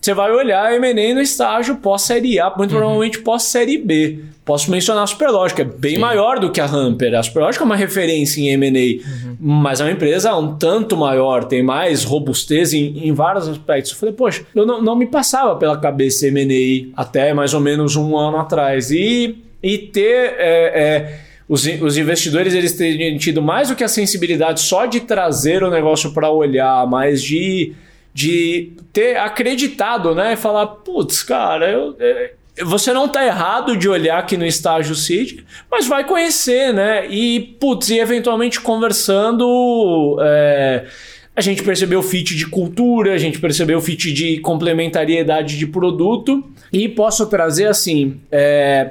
você 0.00 0.14
vai 0.14 0.30
olhar 0.30 0.74
M&A 0.74 1.14
no 1.14 1.20
estágio 1.20 1.76
pós-série 1.76 2.40
A, 2.40 2.48
muito 2.56 2.72
uhum. 2.72 2.78
provavelmente 2.78 3.18
pós-série 3.18 3.76
B. 3.76 4.20
Posso 4.50 4.68
mencionar 4.68 5.04
a 5.04 5.06
Superlógica, 5.06 5.62
é 5.62 5.64
bem 5.64 5.94
Sim. 5.94 5.98
maior 5.98 6.40
do 6.40 6.50
que 6.50 6.60
a 6.60 6.66
Hamper. 6.66 7.14
A 7.14 7.22
Superlógica 7.22 7.62
é 7.62 7.66
uma 7.66 7.76
referência 7.76 8.40
em 8.40 8.48
M&A, 8.48 9.08
uhum. 9.08 9.36
mas 9.38 9.80
é 9.80 9.84
uma 9.84 9.92
empresa 9.92 10.34
um 10.34 10.56
tanto 10.56 10.96
maior, 10.96 11.44
tem 11.44 11.62
mais 11.62 12.02
robustez 12.02 12.72
em, 12.72 13.06
em 13.06 13.12
vários 13.12 13.46
aspectos. 13.46 13.92
Eu 13.92 13.98
falei, 13.98 14.12
poxa, 14.12 14.44
eu 14.52 14.66
não, 14.66 14.82
não 14.82 14.96
me 14.96 15.06
passava 15.06 15.54
pela 15.54 15.78
cabeça 15.78 16.26
M&A 16.26 17.00
até 17.00 17.32
mais 17.32 17.54
ou 17.54 17.60
menos 17.60 17.94
um 17.94 18.16
ano 18.16 18.38
atrás. 18.38 18.90
E, 18.90 19.38
e 19.62 19.78
ter... 19.78 20.34
É, 20.36 20.72
é, 20.74 21.20
os, 21.48 21.64
os 21.80 21.96
investidores 21.96 22.52
eles 22.52 22.72
terem 22.72 23.16
tido 23.18 23.40
mais 23.40 23.68
do 23.68 23.76
que 23.76 23.84
a 23.84 23.88
sensibilidade 23.88 24.62
só 24.62 24.84
de 24.84 24.98
trazer 24.98 25.62
o 25.62 25.70
negócio 25.70 26.12
para 26.12 26.28
olhar, 26.28 26.84
mais 26.88 27.22
de 27.22 27.72
de 28.12 28.72
ter 28.92 29.16
acreditado, 29.16 30.14
né? 30.14 30.32
E 30.32 30.36
falar, 30.36 30.66
putz, 30.66 31.22
cara, 31.22 31.70
eu, 31.70 31.94
é, 32.00 32.32
você 32.64 32.92
não 32.92 33.08
tá 33.08 33.24
errado 33.24 33.76
de 33.76 33.88
olhar 33.88 34.18
aqui 34.18 34.36
no 34.36 34.46
estágio 34.46 34.94
City, 34.94 35.44
mas 35.70 35.86
vai 35.86 36.04
conhecer, 36.04 36.72
né? 36.72 37.06
E, 37.08 37.40
putz, 37.60 37.90
e 37.90 37.98
eventualmente 37.98 38.60
conversando. 38.60 40.18
É, 40.20 40.86
a 41.34 41.40
gente 41.40 41.62
percebeu 41.62 42.02
fit 42.02 42.36
de 42.36 42.46
cultura, 42.46 43.14
a 43.14 43.18
gente 43.18 43.38
percebeu 43.38 43.80
fit 43.80 44.12
de 44.12 44.40
complementariedade 44.40 45.56
de 45.58 45.66
produto. 45.66 46.44
E 46.72 46.88
posso 46.88 47.26
trazer 47.26 47.66
assim. 47.66 48.20
É, 48.30 48.90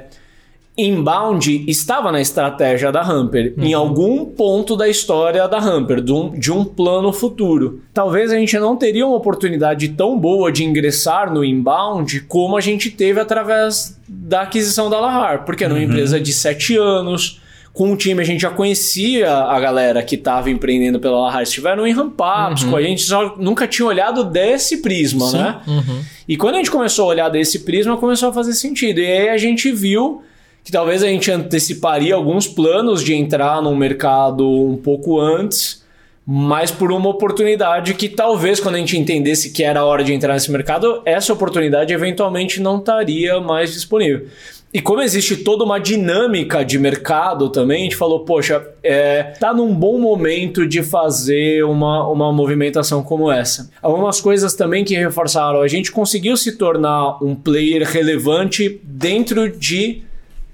inbound 0.86 1.64
estava 1.66 2.10
na 2.10 2.20
estratégia 2.20 2.90
da 2.90 3.02
Hamper, 3.02 3.54
uhum. 3.56 3.64
em 3.64 3.74
algum 3.74 4.24
ponto 4.24 4.76
da 4.76 4.88
história 4.88 5.46
da 5.48 5.58
Hamper, 5.58 6.00
de 6.00 6.12
um, 6.12 6.30
de 6.30 6.52
um, 6.52 6.64
plano 6.64 7.12
futuro. 7.12 7.82
Talvez 7.92 8.32
a 8.32 8.36
gente 8.36 8.58
não 8.58 8.76
teria 8.76 9.06
uma 9.06 9.16
oportunidade 9.16 9.88
tão 9.90 10.18
boa 10.18 10.50
de 10.50 10.64
ingressar 10.64 11.32
no 11.32 11.44
inbound 11.44 12.20
como 12.28 12.56
a 12.56 12.60
gente 12.60 12.90
teve 12.90 13.20
através 13.20 13.98
da 14.08 14.42
aquisição 14.42 14.90
da 14.90 15.00
Lahar, 15.00 15.44
porque 15.44 15.64
era 15.64 15.72
uma 15.72 15.78
uhum. 15.78 15.86
empresa 15.86 16.20
de 16.20 16.32
sete 16.32 16.76
anos. 16.76 17.40
Com 17.72 17.92
o 17.92 17.96
time 17.96 18.20
a 18.20 18.24
gente 18.24 18.40
já 18.40 18.50
conhecia 18.50 19.32
a 19.32 19.58
galera 19.60 20.02
que 20.02 20.16
estava 20.16 20.50
empreendendo 20.50 20.98
pela 20.98 21.20
Lahar, 21.20 21.44
estiveram 21.44 21.86
em 21.86 21.92
ramp-ups 21.92 22.64
uhum. 22.64 22.70
com 22.70 22.76
a 22.76 22.82
gente, 22.82 23.02
só 23.02 23.36
nunca 23.38 23.68
tinha 23.68 23.86
olhado 23.86 24.24
desse 24.24 24.78
prisma, 24.78 25.26
Sim. 25.28 25.38
né? 25.38 25.60
Uhum. 25.68 26.02
E 26.28 26.36
quando 26.36 26.56
a 26.56 26.58
gente 26.58 26.70
começou 26.70 27.04
a 27.04 27.08
olhar 27.08 27.28
desse 27.28 27.60
prisma, 27.60 27.96
começou 27.96 28.28
a 28.28 28.32
fazer 28.32 28.54
sentido. 28.54 29.00
E 29.00 29.06
aí 29.06 29.28
a 29.28 29.38
gente 29.38 29.70
viu 29.70 30.22
que 30.64 30.72
talvez 30.72 31.02
a 31.02 31.06
gente 31.06 31.30
anteciparia 31.30 32.14
alguns 32.14 32.46
planos 32.46 33.02
de 33.02 33.14
entrar 33.14 33.62
no 33.62 33.74
mercado 33.74 34.48
um 34.48 34.76
pouco 34.76 35.20
antes, 35.20 35.84
mas 36.26 36.70
por 36.70 36.92
uma 36.92 37.08
oportunidade 37.08 37.94
que 37.94 38.08
talvez 38.08 38.60
quando 38.60 38.76
a 38.76 38.78
gente 38.78 38.96
entendesse 38.96 39.50
que 39.50 39.64
era 39.64 39.80
a 39.80 39.84
hora 39.84 40.04
de 40.04 40.12
entrar 40.12 40.34
nesse 40.34 40.50
mercado, 40.50 41.02
essa 41.04 41.32
oportunidade 41.32 41.92
eventualmente 41.92 42.60
não 42.60 42.78
estaria 42.78 43.40
mais 43.40 43.72
disponível. 43.72 44.26
E 44.72 44.80
como 44.80 45.02
existe 45.02 45.38
toda 45.38 45.64
uma 45.64 45.80
dinâmica 45.80 46.64
de 46.64 46.78
mercado 46.78 47.48
também, 47.48 47.80
a 47.80 47.82
gente 47.84 47.96
falou, 47.96 48.20
poxa, 48.20 48.64
é, 48.84 49.24
tá 49.40 49.52
num 49.52 49.74
bom 49.74 49.98
momento 49.98 50.64
de 50.64 50.80
fazer 50.80 51.64
uma, 51.64 52.06
uma 52.06 52.32
movimentação 52.32 53.02
como 53.02 53.32
essa. 53.32 53.68
Algumas 53.82 54.20
coisas 54.20 54.54
também 54.54 54.84
que 54.84 54.94
reforçaram, 54.94 55.60
a 55.60 55.66
gente 55.66 55.90
conseguiu 55.90 56.36
se 56.36 56.56
tornar 56.56 57.20
um 57.20 57.34
player 57.34 57.82
relevante 57.82 58.80
dentro 58.84 59.50
de 59.50 60.04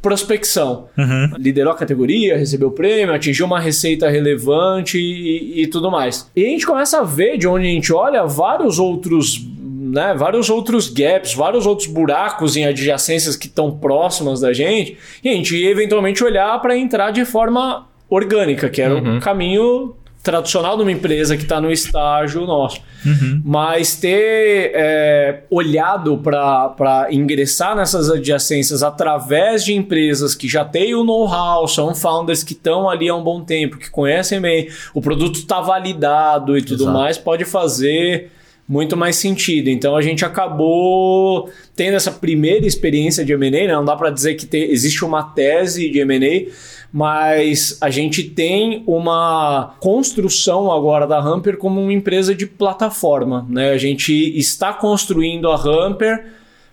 prospecção. 0.06 0.86
Uhum. 0.96 1.32
Liderou 1.36 1.72
a 1.72 1.76
categoria, 1.76 2.38
recebeu 2.38 2.70
prêmio, 2.70 3.12
atingiu 3.12 3.44
uma 3.44 3.58
receita 3.58 4.08
relevante 4.08 4.96
e, 4.98 5.62
e, 5.62 5.66
tudo 5.66 5.90
mais. 5.90 6.30
E 6.36 6.46
a 6.46 6.48
gente 6.48 6.64
começa 6.64 7.00
a 7.00 7.02
ver, 7.02 7.36
de 7.36 7.48
onde 7.48 7.66
a 7.66 7.70
gente 7.70 7.92
olha, 7.92 8.24
vários 8.24 8.78
outros. 8.78 9.44
Né, 9.88 10.14
vários 10.18 10.50
outros 10.50 10.88
gaps, 10.90 11.32
vários 11.32 11.64
outros 11.64 11.86
buracos 11.86 12.56
em 12.56 12.66
adjacências 12.66 13.36
que 13.36 13.46
estão 13.46 13.70
próximas 13.70 14.40
da 14.40 14.52
gente, 14.52 14.98
e 15.22 15.28
a 15.28 15.32
gente 15.32 15.56
eventualmente 15.64 16.24
olhar 16.24 16.60
para 16.60 16.76
entrar 16.76 17.12
de 17.12 17.24
forma 17.24 17.86
orgânica, 18.10 18.68
que 18.68 18.82
era 18.82 18.96
uhum. 18.96 19.18
o 19.18 19.20
caminho 19.20 19.94
tradicional 20.27 20.77
de 20.77 20.82
uma 20.82 20.90
empresa 20.90 21.36
que 21.36 21.44
está 21.44 21.61
no 21.61 21.70
estágio 21.70 22.44
nosso. 22.44 22.81
Uhum. 23.05 23.40
Mas 23.44 23.94
ter 23.94 24.73
é, 24.74 25.43
olhado 25.48 26.19
para 26.19 27.07
ingressar 27.12 27.77
nessas 27.77 28.11
adjacências 28.11 28.82
através 28.82 29.65
de 29.65 29.73
empresas 29.73 30.35
que 30.35 30.48
já 30.48 30.65
têm 30.65 30.97
o 30.97 31.05
know-how, 31.05 31.69
são 31.69 31.94
founders 31.94 32.43
que 32.43 32.55
estão 32.55 32.90
ali 32.90 33.09
há 33.09 33.15
um 33.15 33.23
bom 33.23 33.40
tempo, 33.44 33.78
que 33.78 33.89
conhecem 33.89 34.40
bem, 34.40 34.69
o 34.93 35.01
produto 35.01 35.36
está 35.36 35.61
validado 35.61 36.59
e 36.59 36.62
tudo 36.62 36.82
Exato. 36.82 36.98
mais, 36.98 37.16
pode 37.16 37.44
fazer 37.44 38.32
muito 38.68 38.97
mais 38.97 39.16
sentido. 39.16 39.68
Então 39.68 39.97
a 39.97 40.02
gente 40.02 40.24
acabou 40.24 41.48
tendo 41.74 41.94
essa 41.94 42.10
primeira 42.10 42.66
experiência 42.66 43.24
de 43.24 43.32
M&A, 43.32 43.51
né? 43.51 43.68
não 43.68 43.84
dá 43.84 43.94
para 43.94 44.10
dizer 44.10 44.34
que 44.34 44.47
te, 44.47 44.59
existe 44.59 45.05
uma 45.05 45.22
tese 45.22 45.88
de 45.90 46.01
M&A, 46.01 46.51
mas 46.93 47.78
a 47.80 47.90
gente 47.90 48.24
tem 48.24 48.82
uma 48.86 49.76
construção 49.80 50.72
agora 50.72 51.06
da 51.06 51.18
Hamper 51.18 51.59
como 51.59 51.80
uma 51.80 51.93
empresa 51.93 52.34
de 52.34 52.47
plataforma. 52.47 53.47
Né? 53.48 53.70
A 53.70 53.78
gente 53.78 54.12
está 54.36 54.72
construindo 54.72 55.51
a 55.51 55.56
Hamper 55.56 56.24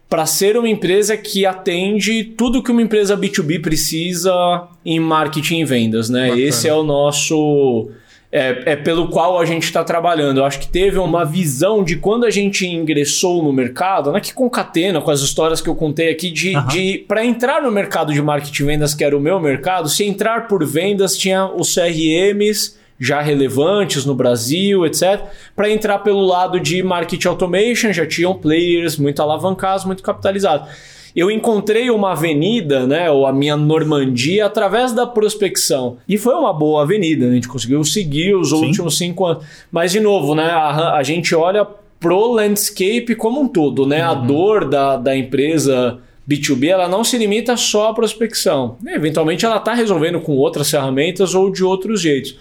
para 0.09 0.25
ser 0.25 0.57
uma 0.57 0.69
empresa 0.69 1.17
que 1.17 1.45
atende 1.45 2.23
tudo 2.23 2.61
que 2.61 2.71
uma 2.71 2.81
empresa 2.81 3.17
B2B 3.17 3.61
precisa 3.61 4.67
em 4.85 4.99
marketing 4.99 5.59
e 5.59 5.65
vendas. 5.65 6.09
Né? 6.09 6.39
Esse 6.39 6.67
é 6.67 6.73
o 6.73 6.83
nosso 6.83 7.89
é, 8.33 8.63
é 8.71 8.75
pelo 8.75 9.09
qual 9.09 9.39
a 9.39 9.45
gente 9.45 9.61
está 9.61 9.83
trabalhando. 9.83 10.39
Eu 10.39 10.45
acho 10.45 10.59
que 10.59 10.67
teve 10.67 10.97
uma 10.97 11.23
visão 11.23 11.83
de 11.83 11.97
quando 11.97 12.25
a 12.25 12.31
gente 12.31 12.65
ingressou 12.65 13.43
no 13.43 13.53
mercado, 13.53 14.11
né, 14.11 14.19
que 14.19 14.33
concatena 14.33 14.99
com 14.99 15.11
as 15.11 15.21
histórias 15.21 15.61
que 15.61 15.69
eu 15.69 15.75
contei 15.75 16.09
aqui, 16.09 16.31
de, 16.31 16.55
uhum. 16.55 16.65
de 16.65 17.05
para 17.07 17.23
entrar 17.23 17.61
no 17.61 17.71
mercado 17.71 18.11
de 18.11 18.19
marketing 18.19 18.63
e 18.63 18.65
vendas, 18.65 18.95
que 18.95 19.03
era 19.03 19.15
o 19.15 19.21
meu 19.21 19.39
mercado, 19.39 19.87
se 19.87 20.03
entrar 20.03 20.47
por 20.47 20.65
vendas, 20.65 21.15
tinha 21.15 21.45
os 21.45 21.75
CRMs 21.75 22.75
já 22.99 23.21
relevantes 23.21 24.03
no 24.03 24.15
Brasil, 24.15 24.83
etc. 24.83 25.21
Para 25.55 25.69
entrar 25.69 25.99
pelo 25.99 26.21
lado 26.21 26.59
de 26.59 26.81
marketing 26.81 27.27
automation, 27.27 27.93
já 27.93 28.07
tinham 28.07 28.33
players 28.33 28.97
muito 28.97 29.21
alavancados, 29.21 29.85
muito 29.85 30.01
capitalizados 30.01 30.67
eu 31.15 31.29
encontrei 31.29 31.89
uma 31.89 32.11
avenida, 32.11 32.87
né, 32.87 33.09
ou 33.09 33.25
a 33.25 33.33
minha 33.33 33.55
Normandia, 33.55 34.45
através 34.45 34.91
da 34.91 35.05
prospecção. 35.05 35.97
E 36.07 36.17
foi 36.17 36.33
uma 36.33 36.53
boa 36.53 36.83
avenida, 36.83 37.25
né? 37.25 37.31
a 37.31 37.35
gente 37.35 37.47
conseguiu 37.47 37.83
seguir 37.83 38.35
os 38.35 38.49
Sim. 38.49 38.65
últimos 38.65 38.97
cinco 38.97 39.25
anos. 39.25 39.45
Mas, 39.71 39.91
de 39.91 39.99
novo, 39.99 40.33
né, 40.33 40.45
a, 40.45 40.95
a 40.95 41.03
gente 41.03 41.35
olha 41.35 41.65
pro 41.99 42.33
landscape 42.33 43.15
como 43.15 43.39
um 43.39 43.47
todo, 43.47 43.85
né? 43.85 44.03
Uhum. 44.03 44.11
A 44.11 44.13
dor 44.15 44.69
da, 44.69 44.97
da 44.97 45.15
empresa 45.15 45.99
B2B 46.29 46.67
ela 46.67 46.87
não 46.87 47.03
se 47.03 47.17
limita 47.17 47.55
só 47.55 47.89
à 47.89 47.93
prospecção. 47.93 48.77
Eventualmente 48.85 49.45
ela 49.45 49.57
está 49.57 49.73
resolvendo 49.73 50.19
com 50.19 50.33
outras 50.33 50.69
ferramentas 50.69 51.33
ou 51.33 51.49
de 51.49 51.63
outros 51.63 52.01
jeitos 52.01 52.35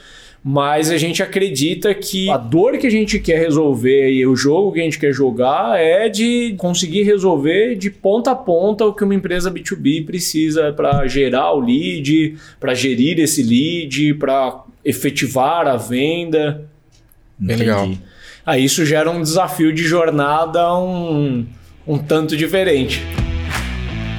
mas 0.44 0.90
a 0.90 0.98
gente 0.98 1.22
acredita 1.22 1.94
que 1.94 2.28
a 2.28 2.36
dor 2.36 2.76
que 2.76 2.86
a 2.86 2.90
gente 2.90 3.20
quer 3.20 3.38
resolver 3.38 4.10
e 4.10 4.26
o 4.26 4.34
jogo 4.34 4.72
que 4.72 4.80
a 4.80 4.82
gente 4.82 4.98
quer 4.98 5.12
jogar 5.12 5.78
é 5.78 6.08
de 6.08 6.54
conseguir 6.58 7.04
resolver 7.04 7.76
de 7.76 7.88
ponta 7.88 8.32
a 8.32 8.34
ponta 8.34 8.84
o 8.84 8.92
que 8.92 9.04
uma 9.04 9.14
empresa 9.14 9.52
B2B 9.52 10.04
precisa 10.04 10.72
para 10.72 11.06
gerar 11.06 11.52
o 11.52 11.60
lead, 11.60 12.36
para 12.58 12.74
gerir 12.74 13.20
esse 13.20 13.40
lead, 13.40 14.14
para 14.14 14.64
efetivar 14.84 15.68
a 15.68 15.76
venda. 15.76 16.68
Bem 17.38 17.56
legal. 17.56 17.88
Aí 18.44 18.64
isso 18.64 18.84
gera 18.84 19.08
um 19.08 19.22
desafio 19.22 19.72
de 19.72 19.84
jornada 19.84 20.76
um, 20.76 21.46
um 21.86 21.98
tanto 21.98 22.36
diferente. 22.36 23.00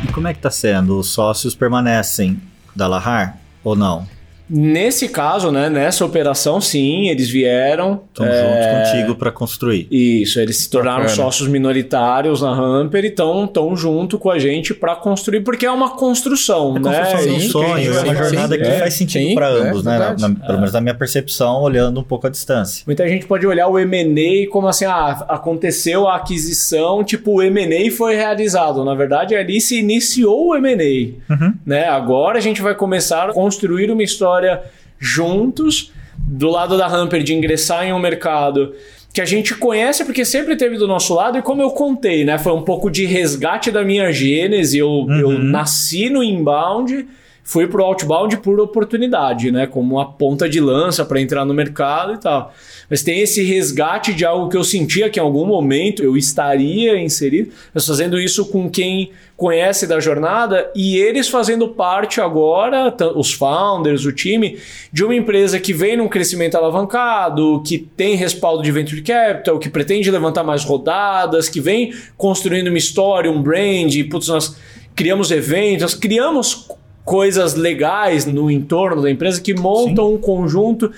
E 0.06 0.12
como 0.14 0.30
é 0.30 0.34
que 0.34 0.40
está 0.40 0.50
sendo? 0.50 0.98
Os 0.98 1.08
sócios 1.08 1.54
permanecem 1.54 2.40
da 2.74 2.88
Lahar 2.88 3.38
ou 3.62 3.76
não? 3.76 4.08
Nesse 4.50 5.08
caso, 5.08 5.52
né, 5.52 5.70
nessa 5.70 6.06
operação, 6.06 6.60
sim, 6.60 7.08
eles 7.10 7.30
vieram. 7.30 8.02
Estão 8.10 8.26
é... 8.26 8.42
juntos 8.42 8.92
contigo 8.92 9.16
para 9.16 9.32
construir. 9.32 9.88
Isso, 9.90 10.40
eles 10.40 10.58
se 10.58 10.70
tornaram 10.70 11.04
Bacana. 11.04 11.16
sócios 11.16 11.48
minoritários 11.48 12.42
na 12.42 12.52
Hamper 12.52 13.06
e 13.06 13.08
estão 13.08 13.48
tão 13.48 13.76
junto 13.76 14.20
com 14.20 14.30
a 14.30 14.38
gente 14.38 14.74
para 14.74 14.96
construir, 14.96 15.42
porque 15.42 15.66
é 15.66 15.72
uma 15.72 15.92
construção, 15.92 16.76
é 16.76 16.80
né? 16.80 17.00
Construção 17.00 17.34
é 17.34 17.36
um 17.36 17.40
sonho, 17.40 17.94
é 17.94 18.02
uma 18.02 18.16
jornada 18.16 18.56
sim, 18.56 18.62
que 18.62 18.68
é, 18.68 18.80
faz 18.80 18.94
sentido 18.94 19.36
para 19.36 19.48
ambos, 19.50 19.84
né? 19.84 19.98
Na, 19.98 20.28
na, 20.28 20.36
pelo 20.36 20.58
menos 20.58 20.74
na 20.74 20.82
minha 20.82 20.96
percepção, 20.96 21.62
olhando 21.62 22.00
um 22.00 22.04
pouco 22.04 22.28
à 22.28 22.30
distância. 22.30 22.84
Muita 22.86 23.08
gente 23.08 23.26
pode 23.26 23.48
olhar 23.48 23.68
o 23.68 23.80
M&A 23.80 24.50
como 24.52 24.68
assim, 24.68 24.86
ah, 24.86 25.26
aconteceu 25.30 26.08
a 26.08 26.18
aquisição, 26.18 27.04
tipo, 27.04 27.36
o 27.36 27.42
M&A 27.42 27.92
foi 27.92 28.16
realizado. 28.16 28.84
Na 28.84 28.94
verdade, 28.94 29.36
ali 29.36 29.62
se 29.62 29.80
iniciou 29.80 30.50
o 30.50 30.56
M&A, 30.56 31.34
uhum. 31.34 31.54
né? 31.66 31.88
Agora 31.88 32.38
a 32.38 32.42
gente 32.42 32.62
vai 32.62 32.76
começar 32.76 33.30
a 33.30 33.34
construir 33.34 33.90
uma 33.90 34.04
história 34.04 34.43
história 34.44 34.64
juntos, 35.00 35.92
do 36.18 36.50
lado 36.50 36.78
da 36.78 36.88
Hamper 36.88 37.24
de 37.24 37.34
ingressar 37.34 37.86
em 37.86 37.94
um 37.94 38.00
mercado 38.00 38.74
que 39.14 39.22
a 39.22 39.26
gente 39.26 39.56
conhece 39.56 40.04
porque 40.04 40.26
sempre 40.26 40.56
teve 40.56 40.78
do 40.78 40.88
nosso 40.88 41.14
lado 41.14 41.38
e 41.38 41.42
como 41.42 41.62
eu 41.62 41.70
contei, 41.70 42.24
né, 42.26 42.38
foi 42.40 42.52
um 42.52 42.64
pouco 42.64 42.90
de 42.90 43.06
resgate 43.06 43.70
da 43.70 43.84
minha 43.84 44.12
gênese, 44.12 44.80
eu, 44.80 44.90
uhum. 44.90 45.20
eu 45.20 45.40
nasci 45.40 46.10
no 46.10 46.24
inbound 46.24 47.06
fui 47.44 47.68
pro 47.68 47.84
outbound 47.84 48.38
por 48.38 48.60
oportunidade, 48.60 49.52
né? 49.52 49.68
Como 49.68 49.96
uma 49.96 50.12
ponta 50.12 50.48
de 50.48 50.62
lança 50.62 51.04
para 51.04 51.20
entrar 51.20 51.44
no 51.44 51.54
mercado 51.54 52.14
e 52.14 52.18
tal. 52.18 52.54
Mas 52.90 53.04
tem 53.04 53.20
esse 53.20 53.44
resgate 53.44 54.14
de 54.14 54.26
algo 54.26 54.50
que 54.50 54.56
eu 54.56 54.64
sentia 54.64 55.10
que 55.10 55.20
em 55.20 55.24
algum 55.24 55.46
momento 55.46 56.02
eu 56.02 56.16
estaria 56.16 56.98
inserido, 56.98 57.52
mas 57.74 57.86
fazendo 57.86 58.18
isso 58.18 58.46
com 58.46 58.70
quem 58.70 59.12
conhece 59.36 59.86
da 59.86 60.00
jornada 60.00 60.72
e 60.74 60.96
eles 60.96 61.28
fazendo 61.28 61.68
parte 61.68 62.22
agora, 62.22 62.96
os 63.16 63.34
founders, 63.34 64.06
o 64.06 64.12
time, 64.14 64.58
de 64.92 65.04
uma 65.04 65.16
empresa 65.16 65.60
que 65.60 65.74
vem 65.74 65.98
num 65.98 66.08
crescimento 66.08 66.56
alavancado, 66.56 67.62
que 67.66 67.78
tem 67.78 68.16
respaldo 68.16 68.64
de 68.64 68.72
venture 68.72 69.02
capital, 69.02 69.60
que 69.60 69.70
pretende 69.70 70.10
levantar 70.10 70.44
mais 70.44 70.64
rodadas, 70.64 71.50
que 71.50 71.60
vem 71.60 71.94
construindo 72.16 72.68
uma 72.68 72.78
história, 72.78 73.30
um 73.30 73.42
brand, 73.42 73.94
putz, 74.10 74.30
nós 74.30 74.56
criamos 74.96 75.32
eventos, 75.32 75.94
criamos 75.94 76.70
coisas 77.04 77.56
legais 77.56 78.26
no 78.26 78.50
entorno 78.50 79.02
da 79.02 79.12
empresa 79.12 79.42
que 79.42 79.54
montam 79.54 80.08
Sim. 80.08 80.16
um 80.16 80.18
conjunto 80.18 80.92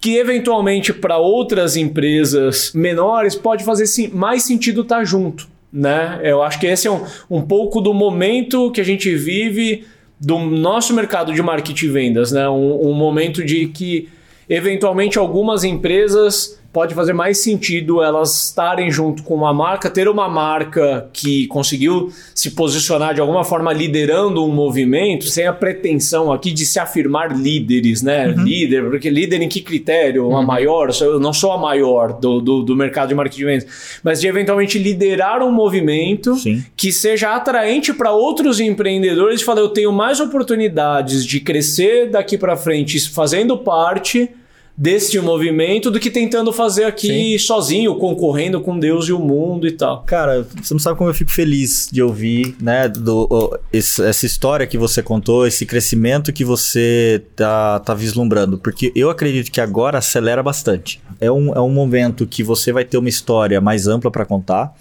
que 0.00 0.16
eventualmente 0.16 0.92
para 0.92 1.16
outras 1.16 1.76
empresas 1.76 2.72
menores 2.74 3.36
pode 3.36 3.62
fazer 3.62 3.84
mais 4.12 4.42
sentido 4.42 4.80
estar 4.80 4.98
tá 4.98 5.04
junto. 5.04 5.48
Né? 5.72 6.20
Eu 6.24 6.42
acho 6.42 6.58
que 6.58 6.66
esse 6.66 6.88
é 6.88 6.90
um, 6.90 7.04
um 7.30 7.40
pouco 7.40 7.80
do 7.80 7.94
momento 7.94 8.70
que 8.72 8.80
a 8.80 8.84
gente 8.84 9.14
vive 9.14 9.84
do 10.20 10.38
nosso 10.38 10.92
mercado 10.92 11.32
de 11.32 11.40
marketing 11.40 11.86
e 11.86 11.88
vendas, 11.88 12.32
né? 12.32 12.48
um, 12.48 12.90
um 12.90 12.92
momento 12.92 13.44
de 13.44 13.66
que 13.68 14.08
eventualmente 14.48 15.18
algumas 15.18 15.64
empresas 15.64 16.60
pode 16.72 16.94
fazer 16.94 17.12
mais 17.12 17.38
sentido 17.38 18.02
elas 18.02 18.46
estarem 18.46 18.90
junto 18.90 19.22
com 19.22 19.34
uma 19.34 19.52
marca, 19.52 19.90
ter 19.90 20.08
uma 20.08 20.28
marca 20.28 21.08
que 21.12 21.46
conseguiu 21.48 22.10
se 22.34 22.52
posicionar 22.52 23.14
de 23.14 23.20
alguma 23.20 23.44
forma 23.44 23.72
liderando 23.72 24.42
um 24.44 24.50
movimento, 24.50 25.26
sem 25.26 25.46
a 25.46 25.52
pretensão 25.52 26.32
aqui 26.32 26.50
de 26.50 26.64
se 26.64 26.78
afirmar 26.78 27.36
líderes, 27.36 28.02
né? 28.02 28.28
Uhum. 28.28 28.44
Líder, 28.44 28.88
porque 28.88 29.10
líder 29.10 29.42
em 29.42 29.48
que 29.48 29.60
critério? 29.60 30.28
Uhum. 30.28 30.36
A 30.38 30.42
maior? 30.42 30.90
Eu 31.00 31.20
não 31.20 31.32
sou 31.32 31.52
a 31.52 31.58
maior 31.58 32.18
do, 32.18 32.40
do, 32.40 32.62
do 32.62 32.74
mercado 32.74 33.10
de 33.10 33.14
marketing 33.14 33.38
de 33.38 33.44
vendas, 33.44 34.00
mas 34.02 34.20
de 34.20 34.26
eventualmente 34.26 34.78
liderar 34.78 35.42
um 35.42 35.52
movimento 35.52 36.34
Sim. 36.36 36.64
que 36.74 36.90
seja 36.90 37.34
atraente 37.34 37.92
para 37.92 38.12
outros 38.12 38.60
empreendedores 38.60 39.42
e 39.42 39.44
falar, 39.44 39.60
eu 39.60 39.68
tenho 39.68 39.92
mais 39.92 40.20
oportunidades 40.20 41.24
de 41.26 41.38
crescer 41.40 42.08
daqui 42.10 42.38
para 42.38 42.56
frente 42.56 42.98
fazendo 43.10 43.58
parte 43.58 44.30
deste 44.76 45.20
movimento 45.20 45.90
do 45.90 46.00
que 46.00 46.10
tentando 46.10 46.52
fazer 46.52 46.84
aqui 46.84 47.38
Sim. 47.38 47.38
sozinho, 47.38 47.94
concorrendo 47.96 48.60
com 48.60 48.78
Deus 48.78 49.06
e 49.08 49.12
o 49.12 49.18
mundo 49.18 49.66
e 49.66 49.72
tal. 49.72 50.02
Cara, 50.04 50.46
você 50.62 50.72
não 50.72 50.80
sabe 50.80 50.96
como 50.96 51.10
eu 51.10 51.14
fico 51.14 51.30
feliz 51.30 51.88
de 51.92 52.02
ouvir, 52.02 52.56
né, 52.60 52.88
do, 52.88 53.58
esse, 53.72 54.02
essa 54.02 54.24
história 54.24 54.66
que 54.66 54.78
você 54.78 55.02
contou, 55.02 55.46
esse 55.46 55.66
crescimento 55.66 56.32
que 56.32 56.44
você 56.44 57.22
tá, 57.36 57.80
tá 57.80 57.94
vislumbrando, 57.94 58.58
porque 58.58 58.92
eu 58.96 59.10
acredito 59.10 59.50
que 59.50 59.60
agora 59.60 59.98
acelera 59.98 60.42
bastante. 60.42 61.00
É 61.20 61.30
um, 61.30 61.54
é 61.54 61.60
um 61.60 61.70
momento 61.70 62.26
que 62.26 62.42
você 62.42 62.72
vai 62.72 62.84
ter 62.84 62.96
uma 62.96 63.08
história 63.08 63.60
mais 63.60 63.86
ampla 63.86 64.10
para 64.10 64.24
contar, 64.24 64.74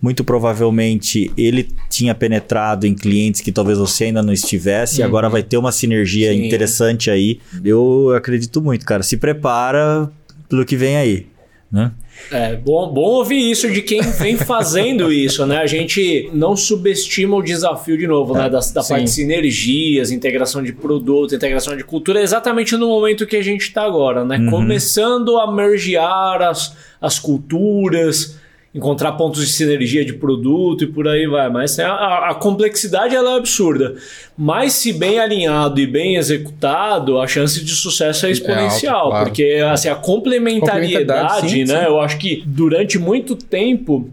muito 0.00 0.22
provavelmente 0.22 1.30
ele 1.36 1.68
tinha 1.90 2.14
penetrado 2.14 2.86
em 2.86 2.94
clientes 2.94 3.40
que 3.40 3.50
talvez 3.50 3.78
você 3.78 4.04
ainda 4.04 4.22
não 4.22 4.32
estivesse, 4.32 4.96
uhum. 4.96 5.00
e 5.00 5.02
agora 5.02 5.28
vai 5.28 5.42
ter 5.42 5.56
uma 5.56 5.72
sinergia 5.72 6.32
Sim. 6.32 6.46
interessante 6.46 7.10
aí. 7.10 7.40
Eu 7.64 8.12
acredito 8.16 8.62
muito, 8.62 8.86
cara. 8.86 9.02
Se 9.02 9.16
prepara 9.16 10.10
pelo 10.48 10.64
que 10.64 10.76
vem 10.76 10.96
aí. 10.96 11.26
Né? 11.70 11.92
É 12.30 12.56
bom, 12.56 12.90
bom 12.92 13.02
ouvir 13.02 13.50
isso 13.50 13.70
de 13.70 13.82
quem 13.82 14.00
vem 14.00 14.36
fazendo 14.38 15.12
isso, 15.12 15.44
né? 15.46 15.58
A 15.58 15.66
gente 15.66 16.30
não 16.32 16.56
subestima 16.56 17.36
o 17.36 17.42
desafio 17.42 17.96
de 17.96 18.06
novo, 18.06 18.32
né? 18.32 18.40
é, 18.40 18.42
né? 18.44 18.50
Da, 18.50 18.60
da 18.60 18.82
parte 18.82 19.04
de 19.04 19.10
sinergias, 19.10 20.10
integração 20.10 20.62
de 20.62 20.72
produto, 20.72 21.34
integração 21.34 21.76
de 21.76 21.84
cultura, 21.84 22.22
exatamente 22.22 22.74
no 22.76 22.88
momento 22.88 23.26
que 23.26 23.36
a 23.36 23.42
gente 23.42 23.62
está 23.62 23.84
agora, 23.84 24.24
né? 24.24 24.38
Uhum. 24.38 24.50
Começando 24.50 25.38
a 25.38 25.52
mergear 25.52 26.40
as, 26.40 26.74
as 27.00 27.18
culturas, 27.18 28.37
encontrar 28.74 29.12
pontos 29.12 29.46
de 29.46 29.52
sinergia 29.52 30.04
de 30.04 30.12
produto 30.12 30.84
e 30.84 30.86
por 30.86 31.08
aí 31.08 31.26
vai. 31.26 31.48
Mas 31.48 31.78
a, 31.78 32.30
a, 32.30 32.34
complexidade 32.34 33.14
ela 33.14 33.34
é 33.34 33.36
absurda. 33.38 33.94
Mas 34.36 34.74
se 34.74 34.92
bem 34.92 35.18
alinhado 35.18 35.80
e 35.80 35.86
bem 35.86 36.16
executado, 36.16 37.20
a 37.20 37.26
chance 37.26 37.64
de 37.64 37.72
sucesso 37.72 38.26
é 38.26 38.30
exponencial. 38.30 38.94
É 38.94 38.98
alto, 38.98 39.10
claro. 39.10 39.24
Porque 39.26 39.64
assim, 39.70 39.88
a 39.88 39.94
complementariedade, 39.94 41.50
sim, 41.50 41.64
né? 41.64 41.80
Sim. 41.80 41.86
Eu 41.86 42.00
acho 42.00 42.18
que 42.18 42.42
durante 42.46 42.98
muito 42.98 43.34
tempo 43.34 44.10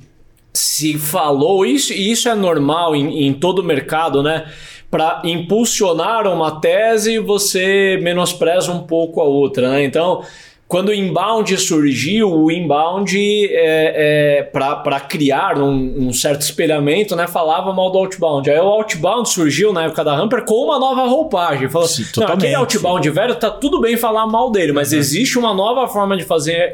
se 0.54 0.98
falou 0.98 1.66
isso, 1.66 1.92
e 1.92 2.12
isso 2.12 2.30
é 2.30 2.36
normal 2.36 2.96
em, 2.96 3.28
em 3.28 3.34
todo 3.34 3.60
o 3.60 3.64
mercado, 3.64 4.24
né? 4.24 4.46
Para 4.90 5.22
impulsionar 5.26 6.26
uma 6.28 6.62
tese, 6.62 7.20
você 7.20 8.00
menospreza 8.02 8.72
um 8.72 8.84
pouco 8.84 9.20
a 9.20 9.26
outra, 9.26 9.70
né? 9.72 9.84
Então, 9.84 10.24
quando 10.68 10.90
o 10.90 10.94
inbound 10.94 11.56
surgiu, 11.60 12.32
o 12.32 12.52
inbound, 12.52 13.16
é, 13.16 14.40
é, 14.40 14.44
para 14.44 15.00
criar 15.00 15.60
um, 15.60 16.08
um, 16.08 16.14
certo 16.14 16.42
espelhamento, 16.42 17.16
né, 17.16 17.28
falava 17.28 17.72
mal 17.72 17.92
do 17.92 18.00
outbound. 18.00 18.50
Aí 18.50 18.58
o 18.58 18.64
outbound 18.64 19.30
surgiu 19.30 19.72
na 19.72 19.84
época 19.84 20.04
da 20.04 20.16
Hamper 20.16 20.44
com 20.44 20.56
uma 20.66 20.80
nova 20.80 21.06
roupagem. 21.06 21.70
Falou 21.70 21.86
assim: 21.86 22.04
não, 22.18 22.28
aquele 22.28 22.56
outbound 22.56 23.08
velho 23.12 23.36
tá 23.36 23.52
tudo 23.52 23.80
bem 23.80 23.96
falar 23.96 24.26
mal 24.26 24.52
dele, 24.52 24.72
mas 24.72 24.92
uhum. 24.92 24.98
existe 24.98 25.38
uma 25.38 25.54
nova 25.54 25.88
forma 25.88 26.18
de 26.18 26.24
fazer. 26.24 26.74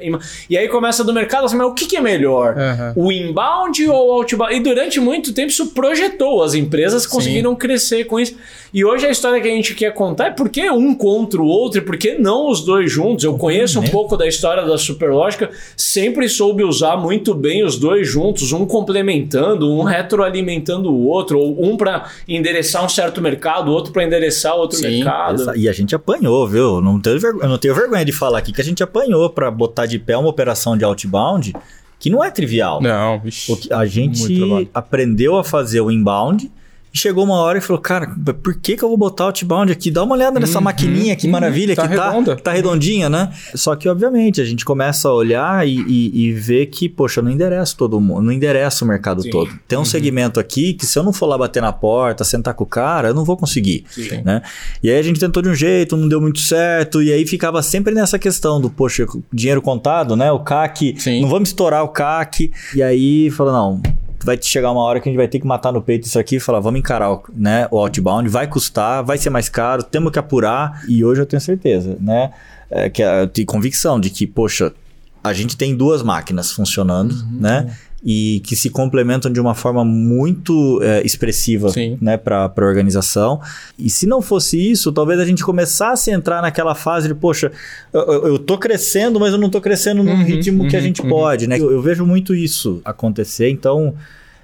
E 0.49 0.57
aí 0.57 0.69
começa 0.69 1.03
do 1.03 1.13
mercado 1.13 1.43
assim: 1.43 1.57
mas 1.57 1.67
o 1.67 1.73
que, 1.73 1.85
que 1.85 1.97
é 1.97 2.01
melhor? 2.01 2.55
Uhum. 2.55 3.07
O 3.07 3.11
inbound 3.11 3.89
ou 3.89 4.07
o 4.07 4.11
outbound? 4.13 4.55
E 4.55 4.61
durante 4.61 5.01
muito 5.01 5.33
tempo 5.33 5.49
isso 5.49 5.73
projetou, 5.73 6.41
as 6.41 6.53
empresas 6.53 7.05
conseguiram 7.05 7.51
Sim. 7.51 7.57
crescer 7.57 8.05
com 8.05 8.17
isso. 8.17 8.37
E 8.73 8.85
hoje 8.85 9.05
a 9.05 9.09
história 9.09 9.41
que 9.41 9.49
a 9.49 9.51
gente 9.51 9.75
quer 9.75 9.93
contar 9.93 10.27
é 10.27 10.31
por 10.31 10.47
que 10.47 10.69
um 10.69 10.95
contra 10.95 11.41
o 11.41 11.45
outro 11.45 11.79
e 11.79 11.81
por 11.81 11.97
que 11.97 12.13
não 12.13 12.49
os 12.49 12.63
dois 12.63 12.89
juntos. 12.89 13.25
Eu 13.25 13.37
conheço 13.37 13.80
um 13.81 13.89
pouco 13.89 14.17
da 14.17 14.27
história 14.27 14.65
da 14.65 14.77
Superlógica, 14.77 15.49
sempre 15.75 16.27
soube 16.29 16.63
usar 16.63 16.97
muito 16.97 17.33
bem 17.33 17.63
os 17.63 17.77
dois 17.77 18.07
juntos, 18.07 18.51
um 18.51 18.65
complementando, 18.65 19.71
um 19.71 19.83
retroalimentando 19.83 20.91
o 20.91 21.07
outro, 21.07 21.39
ou 21.39 21.63
um 21.63 21.77
para 21.77 22.09
endereçar 22.27 22.83
um 22.85 22.89
certo 22.89 23.21
mercado, 23.21 23.71
outro 23.71 23.91
para 23.91 24.03
endereçar 24.03 24.55
outro 24.55 24.77
Sim, 24.77 24.97
mercado. 24.97 25.55
E 25.57 25.67
a 25.67 25.73
gente 25.73 25.95
apanhou, 25.95 26.47
viu? 26.47 26.81
Não 26.81 26.99
tenho, 26.99 27.17
eu 27.17 27.49
não 27.49 27.57
tenho 27.57 27.75
vergonha 27.75 28.05
de 28.05 28.11
falar 28.11 28.39
aqui 28.39 28.51
que 28.51 28.61
a 28.61 28.63
gente 28.63 28.83
apanhou 28.83 29.29
para 29.29 29.49
botar 29.49 29.85
de 29.85 29.99
pé 29.99 30.17
uma 30.17 30.29
operação 30.29 30.77
de 30.77 30.83
outbound 30.83 31.53
que 31.99 32.09
não 32.09 32.23
é 32.23 32.31
trivial. 32.31 32.81
Não, 32.81 33.19
bicho. 33.19 33.57
A 33.71 33.85
gente 33.85 34.69
aprendeu 34.73 35.37
a 35.37 35.43
fazer 35.43 35.81
o 35.81 35.91
inbound 35.91 36.51
e 36.93 36.97
chegou 36.97 37.23
uma 37.23 37.35
hora 37.35 37.57
e 37.57 37.61
falou, 37.61 37.81
cara, 37.81 38.13
por 38.43 38.55
que, 38.55 38.75
que 38.75 38.83
eu 38.83 38.89
vou 38.89 38.97
botar 38.97 39.23
o 39.23 39.27
outbound 39.27 39.71
aqui? 39.71 39.89
Dá 39.89 40.03
uma 40.03 40.13
olhada 40.13 40.39
nessa 40.39 40.57
uhum, 40.57 40.65
maquininha, 40.65 41.15
que 41.15 41.25
uhum, 41.25 41.31
maravilha, 41.31 41.73
tá 41.73 41.83
que 41.83 41.87
redonda. 41.87 42.35
tá, 42.35 42.41
tá 42.41 42.51
redondinha, 42.51 43.09
né? 43.09 43.31
Só 43.55 43.75
que, 43.77 43.87
obviamente, 43.87 44.41
a 44.41 44.45
gente 44.45 44.65
começa 44.65 45.07
a 45.07 45.13
olhar 45.13 45.65
e, 45.65 45.79
e, 45.87 46.25
e 46.25 46.33
ver 46.33 46.65
que, 46.65 46.89
poxa, 46.89 47.21
não 47.21 47.31
endereça 47.31 47.75
todo 47.77 47.99
mundo, 47.99 48.21
não 48.23 48.31
endereça 48.31 48.83
o 48.83 48.87
mercado 48.87 49.23
Sim. 49.23 49.29
todo. 49.29 49.51
Tem 49.67 49.77
um 49.77 49.81
uhum. 49.81 49.85
segmento 49.85 50.39
aqui 50.39 50.73
que 50.73 50.85
se 50.85 50.99
eu 50.99 51.03
não 51.03 51.13
for 51.13 51.27
lá 51.27 51.37
bater 51.37 51.61
na 51.61 51.71
porta, 51.71 52.25
sentar 52.25 52.53
com 52.53 52.65
o 52.65 52.67
cara, 52.67 53.09
eu 53.09 53.13
não 53.13 53.23
vou 53.23 53.37
conseguir, 53.37 53.85
Sim. 53.89 54.21
né? 54.25 54.41
E 54.83 54.89
aí 54.89 54.99
a 54.99 55.03
gente 55.03 55.19
tentou 55.19 55.41
de 55.41 55.47
um 55.47 55.55
jeito, 55.55 55.95
não 55.95 56.09
deu 56.09 56.19
muito 56.19 56.39
certo, 56.39 57.01
e 57.01 57.13
aí 57.13 57.25
ficava 57.25 57.61
sempre 57.63 57.93
nessa 57.93 58.19
questão 58.19 58.59
do, 58.59 58.69
poxa, 58.69 59.05
dinheiro 59.31 59.61
contado, 59.61 60.17
né? 60.17 60.29
O 60.31 60.39
CAC, 60.39 60.95
Sim. 60.97 61.21
não 61.21 61.29
vamos 61.29 61.49
estourar 61.49 61.83
o 61.83 61.87
CAC. 61.89 62.51
E 62.75 62.83
aí 62.83 63.29
falou, 63.31 63.53
não, 63.53 63.81
vai 64.25 64.37
chegar 64.41 64.71
uma 64.71 64.81
hora 64.81 64.99
que 64.99 65.09
a 65.09 65.11
gente 65.11 65.17
vai 65.17 65.27
ter 65.27 65.39
que 65.39 65.47
matar 65.47 65.71
no 65.71 65.81
peito 65.81 66.05
isso 66.05 66.19
aqui 66.19 66.35
e 66.35 66.39
falar, 66.39 66.59
vamos 66.59 66.79
encarar 66.79 67.11
o, 67.11 67.23
né, 67.33 67.67
o 67.71 67.77
outbound, 67.77 68.27
vai 68.29 68.47
custar, 68.47 69.03
vai 69.03 69.17
ser 69.17 69.29
mais 69.29 69.49
caro, 69.49 69.83
temos 69.83 70.11
que 70.11 70.19
apurar. 70.19 70.83
E 70.87 71.03
hoje 71.03 71.21
eu 71.21 71.25
tenho 71.25 71.41
certeza, 71.41 71.97
né? 71.99 72.31
É, 72.69 72.89
que 72.89 73.01
eu 73.01 73.27
tenho 73.27 73.45
convicção 73.45 73.99
de 73.99 74.09
que, 74.09 74.25
poxa, 74.25 74.73
a 75.23 75.33
gente 75.33 75.57
tem 75.57 75.75
duas 75.75 76.01
máquinas 76.01 76.51
funcionando, 76.51 77.11
uhum. 77.11 77.37
né? 77.39 77.77
E 78.03 78.41
que 78.43 78.55
se 78.55 78.69
complementam 78.69 79.31
de 79.31 79.39
uma 79.39 79.53
forma 79.53 79.85
muito 79.85 80.79
é, 80.81 81.05
expressiva 81.05 81.69
né, 81.99 82.17
para 82.17 82.45
a 82.45 82.65
organização. 82.65 83.39
E 83.77 83.89
se 83.89 84.07
não 84.07 84.21
fosse 84.21 84.57
isso, 84.71 84.91
talvez 84.91 85.19
a 85.19 85.25
gente 85.25 85.43
começasse 85.43 86.11
a 86.11 86.15
entrar 86.15 86.41
naquela 86.41 86.73
fase 86.73 87.07
de, 87.07 87.13
poxa, 87.13 87.51
eu, 87.93 88.37
estou 88.37 88.57
crescendo, 88.57 89.19
mas 89.19 89.33
eu 89.33 89.37
não 89.37 89.47
estou 89.47 89.61
crescendo 89.61 90.03
no 90.03 90.11
uhum, 90.11 90.23
ritmo 90.23 90.63
uhum, 90.63 90.69
que 90.69 90.75
a 90.75 90.79
uhum, 90.79 90.85
gente 90.85 91.01
uhum. 91.01 91.09
pode. 91.09 91.47
Né? 91.47 91.59
Eu, 91.59 91.71
eu, 91.71 91.81
vejo 91.81 92.05
muito 92.05 92.33
isso 92.33 92.81
acontecer, 92.83 93.49
então 93.49 93.93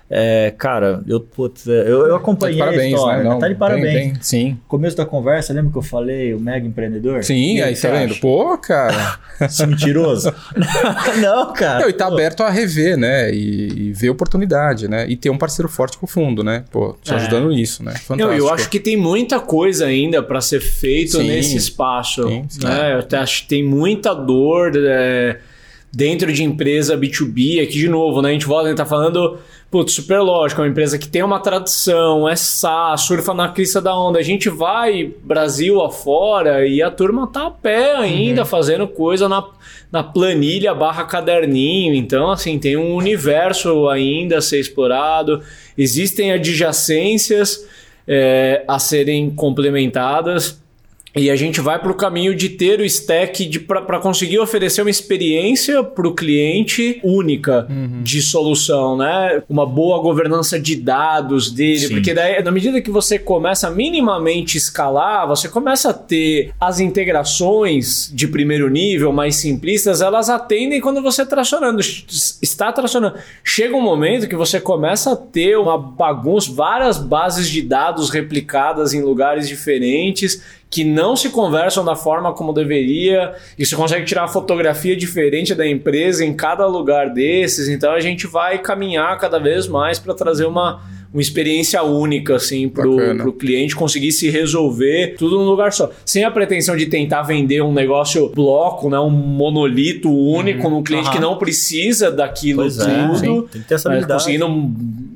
é, 0.10 0.54
cara, 0.58 1.04
eu, 1.06 1.20
putz, 1.20 1.68
é, 1.68 1.82
eu, 1.82 2.08
eu 2.08 2.16
acompanhei 2.16 2.58
tá 2.58 2.66
parabéns, 2.66 2.94
a 2.94 2.96
história. 2.96 3.24
Né? 3.24 3.30
Não, 3.30 3.40
tá 3.40 3.48
de 3.50 3.56
parabéns. 3.56 3.94
Bem, 3.94 4.14
bem, 4.14 4.22
sim. 4.22 4.60
Começo 4.66 4.96
da 4.96 5.06
conversa, 5.06 5.52
lembra 5.52 5.70
que 5.70 5.78
eu 5.78 5.82
falei 5.82 6.34
o 6.34 6.40
mega 6.40 6.66
empreendedor? 6.66 7.26
Sim, 7.26 7.60
aí 7.60 7.76
tá 7.76 7.90
vendo? 7.90 8.16
Pô, 8.16 8.58
cara. 8.58 9.20
Esse 9.42 9.68
mentiroso. 9.68 10.34
não, 11.22 11.52
cara. 11.52 11.82
Não, 11.82 11.90
e 11.90 11.94
tá 11.94 12.08
pô. 12.08 12.14
aberto 12.14 12.42
a 12.42 12.50
rever, 12.50 12.98
né? 12.98 13.32
E, 13.34 13.90
e, 13.90 13.94
ver 13.94 14.10
oportunidade, 14.10 14.88
né? 14.88 15.06
E 15.10 15.18
ter 15.18 15.30
um 15.30 15.38
parceiro 15.38 15.68
forte 15.68 15.98
com 15.98 16.06
o 16.06 16.10
fundo, 16.10 16.42
né? 16.42 16.64
Pô, 16.72 16.96
te 17.04 17.12
é. 17.12 17.16
ajudando 17.16 17.50
nisso, 17.50 17.84
né? 17.84 17.92
Fantástico. 17.92 18.32
Eu, 18.32 18.48
eu 18.48 18.54
acho 18.54 18.70
que 18.70 18.80
tem 18.80 18.96
muita 18.96 19.42
coisa 19.42 19.88
ainda 19.88 20.24
para 20.24 20.40
ser 20.40 20.62
feito 20.62 21.18
sim, 21.18 21.28
nesse 21.28 21.58
espaço. 21.58 22.26
Sim, 22.28 22.46
sim. 22.48 22.66
Né? 22.66 22.94
Eu 23.12 23.20
acho 23.20 23.44
que 23.44 23.50
tem 23.50 23.64
muita 23.64 24.14
dor 24.14 24.72
é, 24.76 25.38
dentro 25.98 26.32
de 26.32 26.44
empresa 26.44 26.96
B2B. 26.96 27.64
Aqui, 27.64 27.80
de 27.80 27.90
novo, 27.90 28.22
né? 28.22 28.30
A 28.30 28.34
gente 28.34 28.46
volta 28.46 28.72
a 28.72 28.76
tá 28.76 28.86
falando 28.86 29.40
Putz, 29.70 29.96
super 29.96 30.22
lógico, 30.22 30.62
é 30.62 30.64
uma 30.64 30.70
empresa 30.70 30.98
que 30.98 31.10
tem 31.10 31.22
uma 31.22 31.42
tradição, 31.42 32.30
é 32.30 32.38
SaaS, 32.38 33.02
surfa 33.02 33.34
na 33.34 33.50
crista 33.50 33.82
da 33.82 33.98
onda. 33.98 34.18
A 34.18 34.24
gente 34.24 34.48
vai 34.48 35.12
Brasil 35.24 35.84
afora 35.84 36.66
e 36.66 36.82
a 36.82 36.90
turma 36.90 37.28
tá 37.28 37.48
a 37.48 37.52
pé 37.52 37.96
ainda, 37.98 38.42
uhum. 38.42 38.48
fazendo 38.48 38.88
coisa 38.88 39.28
na, 39.28 39.46
na 39.92 40.04
planilha 40.04 40.74
barra 40.74 41.04
caderninho. 41.04 41.94
Então, 41.96 42.32
assim, 42.32 42.58
tem 42.58 42.78
um 42.78 42.96
universo 42.96 43.90
ainda 43.90 44.38
a 44.38 44.42
ser 44.42 44.62
explorado. 44.62 45.42
Existem 45.78 46.32
adjacências 46.32 47.68
é, 48.08 48.64
a 48.70 48.80
serem 48.80 49.30
complementadas. 49.32 50.62
E 51.16 51.30
a 51.32 51.36
gente 51.36 51.60
vai 51.62 51.80
para 51.80 51.92
o 51.92 51.96
caminho 51.96 52.36
de 52.36 52.50
ter 52.50 52.80
o 52.80 52.86
stack 52.86 53.60
para 53.60 54.00
conseguir 54.00 54.40
oferecer 54.40 54.82
uma 54.82 54.90
experiência 54.90 55.84
para 55.84 56.08
o 56.08 56.14
cliente 56.14 57.00
única 57.04 57.66
uhum. 57.70 58.04
de 58.04 58.22
solução, 58.22 58.98
né? 58.98 59.42
Uma 59.50 59.66
boa 59.66 60.00
governança 60.02 60.60
de 60.60 60.76
dados 60.76 61.52
dele, 61.52 61.80
Sim. 61.80 61.94
porque 61.96 62.14
daí, 62.14 62.42
na 62.44 62.52
medida 62.52 62.82
que 62.82 62.92
você 62.92 63.18
começa 63.18 63.68
a 63.68 63.72
minimamente 63.72 64.58
escalar, 64.58 65.28
você 65.28 65.48
começa 65.48 65.90
a 65.90 65.94
ter 65.94 66.54
as 66.60 66.80
integrações 66.80 68.12
de 68.14 68.28
primeiro 68.28 68.70
nível 68.70 69.12
mais 69.12 69.38
simplistas, 69.38 70.02
elas 70.02 70.30
atendem 70.30 70.82
quando 70.82 71.02
você 71.02 71.26
tracionando, 71.26 71.80
está 72.42 72.72
tracionando. 72.72 73.18
Chega 73.44 73.76
um 73.76 73.82
momento 73.82 74.28
que 74.28 74.36
você 74.36 74.60
começa 74.60 75.14
a 75.14 75.16
ter 75.16 75.58
uma 75.58 75.78
bagunça, 75.78 76.52
várias 76.52 76.98
bases 76.98 77.50
de 77.50 77.62
dados 77.62 78.10
replicadas 78.10 78.94
em 78.94 79.02
lugares 79.02 79.48
diferentes 79.48 80.42
que 80.70 80.84
não 80.84 81.16
se 81.16 81.30
conversam 81.30 81.84
da 81.84 81.96
forma 81.96 82.34
como 82.34 82.52
deveria, 82.52 83.34
e 83.58 83.66
você 83.66 83.76
consegue 83.76 84.06
tirar 84.06 84.24
uma 84.24 84.28
fotografia 84.28 84.96
diferente 84.96 85.56
da 85.56 85.68
empresa 85.68 86.26
em 86.26 86.34
cada 86.34 86.66
lugar 86.68 87.14
desses. 87.14 87.70
Então 87.70 87.94
a 87.94 88.00
gente 88.00 88.28
vai 88.28 88.60
caminhar 88.60 89.18
cada 89.18 89.40
vez 89.40 89.68
mais 89.68 89.98
para 89.98 90.14
trazer 90.14 90.46
uma, 90.46 90.82
uma 91.14 91.22
experiência 91.22 91.82
única 91.84 92.36
assim 92.36 92.68
para 92.70 92.88
o 92.88 93.34
cliente 93.34 93.76
conseguir 93.76 94.12
se 94.12 94.30
resolver 94.30 95.16
tudo 95.18 95.38
num 95.38 95.46
lugar 95.46 95.72
só, 95.74 95.90
sem 96.06 96.24
a 96.24 96.32
pretensão 96.32 96.76
de 96.76 96.86
tentar 96.86 97.24
vender 97.24 97.62
um 97.62 97.74
negócio 97.74 98.30
bloco, 98.30 98.90
né, 98.90 99.00
um 99.00 99.10
monolito 99.10 100.12
único 100.12 100.66
uhum. 100.66 100.76
num 100.76 100.84
cliente 100.84 101.08
uhum. 101.08 101.14
que 101.14 101.20
não 101.20 101.38
precisa 101.38 102.12
daquilo 102.12 102.64
pois 102.64 102.80
é, 102.80 103.08
tudo, 103.08 103.16
é, 103.16 103.52
tem 103.52 103.62
que 103.62 103.68
ter 103.68 103.76
essa 103.76 103.90
habilidade. 103.90 104.14
conseguindo 104.14 104.48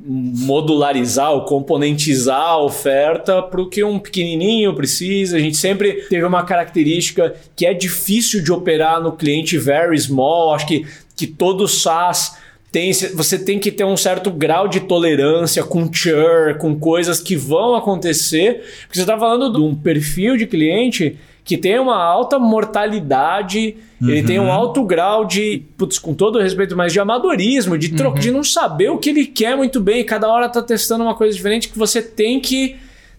modularizar 0.04 1.32
ou 1.32 1.44
componentizar 1.44 2.40
a 2.40 2.58
oferta 2.58 3.42
para 3.42 3.60
o 3.60 3.68
que 3.68 3.84
um 3.84 3.98
pequenininho 3.98 4.74
precisa. 4.74 5.36
A 5.36 5.40
gente 5.40 5.56
sempre 5.56 6.04
teve 6.08 6.24
uma 6.24 6.42
característica 6.42 7.34
que 7.54 7.64
é 7.64 7.72
difícil 7.72 8.42
de 8.42 8.52
operar 8.52 9.00
no 9.00 9.12
cliente 9.12 9.56
very 9.56 9.98
small. 9.98 10.54
Acho 10.54 10.66
que, 10.66 10.86
que 11.16 11.26
todo 11.26 11.68
SaaS 11.68 12.36
tem, 12.72 12.90
você 12.90 13.38
tem 13.38 13.58
que 13.58 13.70
ter 13.70 13.84
um 13.84 13.98
certo 13.98 14.30
grau 14.30 14.66
de 14.66 14.80
tolerância 14.80 15.62
com 15.62 15.92
churn, 15.92 16.58
com 16.58 16.74
coisas 16.74 17.20
que 17.20 17.36
vão 17.36 17.74
acontecer. 17.74 18.64
Porque 18.80 18.94
você 18.94 19.02
está 19.02 19.18
falando 19.18 19.52
de 19.52 19.60
um 19.60 19.74
perfil 19.74 20.38
de 20.38 20.46
cliente 20.46 21.18
que 21.44 21.58
tem 21.58 21.78
uma 21.78 22.02
alta 22.02 22.38
mortalidade, 22.38 23.76
uhum. 24.00 24.08
ele 24.08 24.22
tem 24.22 24.38
um 24.38 24.44
uhum. 24.44 24.52
alto 24.52 24.84
grau 24.84 25.24
de, 25.24 25.64
putz, 25.76 25.98
com 25.98 26.14
todo 26.14 26.36
o 26.36 26.40
respeito, 26.40 26.76
mas 26.76 26.92
de 26.92 27.00
amadorismo, 27.00 27.76
de 27.76 27.90
troco, 27.90 28.16
uhum. 28.16 28.22
de 28.22 28.30
não 28.30 28.44
saber 28.44 28.90
o 28.90 28.98
que 28.98 29.10
ele 29.10 29.26
quer 29.26 29.56
muito 29.56 29.80
bem, 29.80 30.04
cada 30.04 30.28
hora 30.28 30.48
tá 30.48 30.62
testando 30.62 31.02
uma 31.02 31.16
coisa 31.16 31.34
diferente 31.34 31.68
que 31.68 31.78
você 31.78 32.00
tem 32.00 32.40
que 32.40 32.76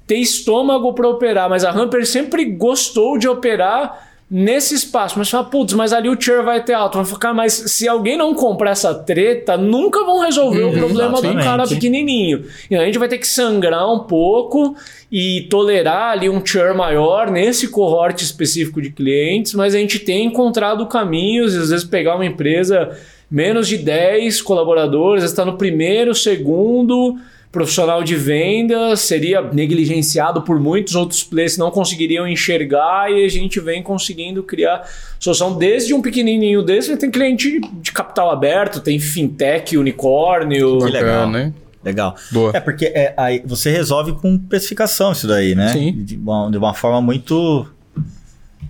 ter 0.07 0.15
estômago 0.15 0.93
para 0.93 1.07
operar, 1.07 1.49
mas 1.49 1.63
a 1.63 1.71
Hamper 1.71 2.07
sempre 2.07 2.45
gostou 2.45 3.17
de 3.17 3.27
operar 3.27 4.12
nesse 4.33 4.73
espaço. 4.73 5.19
Mas 5.19 5.29
fala, 5.29 5.43
putz, 5.43 5.75
mas 5.75 5.93
ali 5.93 6.09
o 6.09 6.19
churn 6.19 6.43
vai 6.43 6.63
ter 6.63 6.73
alto. 6.73 6.97
Vai 6.97 7.05
ficar, 7.05 7.35
mas 7.35 7.53
se 7.53 7.87
alguém 7.87 8.17
não 8.17 8.33
comprar 8.33 8.71
essa 8.71 8.91
treta, 8.91 9.55
nunca 9.55 10.03
vão 10.03 10.21
resolver 10.21 10.63
uhum, 10.63 10.69
o 10.71 10.73
problema 10.73 11.13
exatamente. 11.19 11.37
do 11.37 11.43
cara 11.43 11.67
pequenininho. 11.67 12.43
E 12.71 12.75
a 12.75 12.83
gente 12.83 12.97
vai 12.97 13.07
ter 13.07 13.19
que 13.19 13.27
sangrar 13.27 13.87
um 13.93 13.99
pouco 13.99 14.75
e 15.11 15.41
tolerar 15.51 16.13
ali 16.13 16.27
um 16.27 16.43
churn 16.43 16.75
maior 16.75 17.29
nesse 17.29 17.67
cohort 17.67 18.19
específico 18.23 18.81
de 18.81 18.89
clientes, 18.89 19.53
mas 19.53 19.75
a 19.75 19.77
gente 19.77 19.99
tem 19.99 20.25
encontrado 20.25 20.87
caminhos, 20.87 21.55
às 21.55 21.69
vezes 21.69 21.85
pegar 21.85 22.15
uma 22.15 22.25
empresa 22.25 22.97
menos 23.29 23.67
de 23.67 23.77
10 23.77 24.41
colaboradores, 24.41 25.23
está 25.23 25.45
no 25.45 25.57
primeiro, 25.57 26.15
segundo, 26.15 27.17
profissional 27.53 28.03
de 28.03 28.15
venda 28.15 28.95
seria 28.95 29.39
negligenciado 29.39 30.41
por 30.41 30.59
muitos 30.59 30.95
outros 30.95 31.23
players 31.23 31.53
que 31.53 31.59
não 31.59 31.69
conseguiriam 31.69 32.27
enxergar 32.27 33.11
e 33.11 33.23
a 33.23 33.29
gente 33.29 33.59
vem 33.59 33.83
conseguindo 33.83 34.41
criar 34.41 34.89
solução 35.19 35.55
desde 35.55 35.93
um 35.93 36.01
pequenininho 36.01 36.63
desse, 36.63 36.97
tem 36.97 37.11
cliente 37.11 37.61
de 37.61 37.91
capital 37.91 38.31
aberto, 38.31 38.79
tem 38.79 38.99
fintech, 38.99 39.77
unicórnio. 39.77 40.79
Que 40.79 40.91
legal, 40.91 41.29
né? 41.29 41.53
Legal. 41.83 42.15
Boa. 42.31 42.51
É 42.55 42.59
porque 42.59 42.85
é, 42.87 43.13
aí 43.15 43.43
você 43.45 43.69
resolve 43.69 44.13
com 44.13 44.35
precificação 44.35 45.11
isso 45.11 45.27
daí, 45.27 45.53
né? 45.53 45.67
Sim. 45.67 45.91
De 46.03 46.15
uma, 46.15 46.49
de 46.49 46.57
uma 46.57 46.73
forma 46.73 47.01
muito 47.01 47.67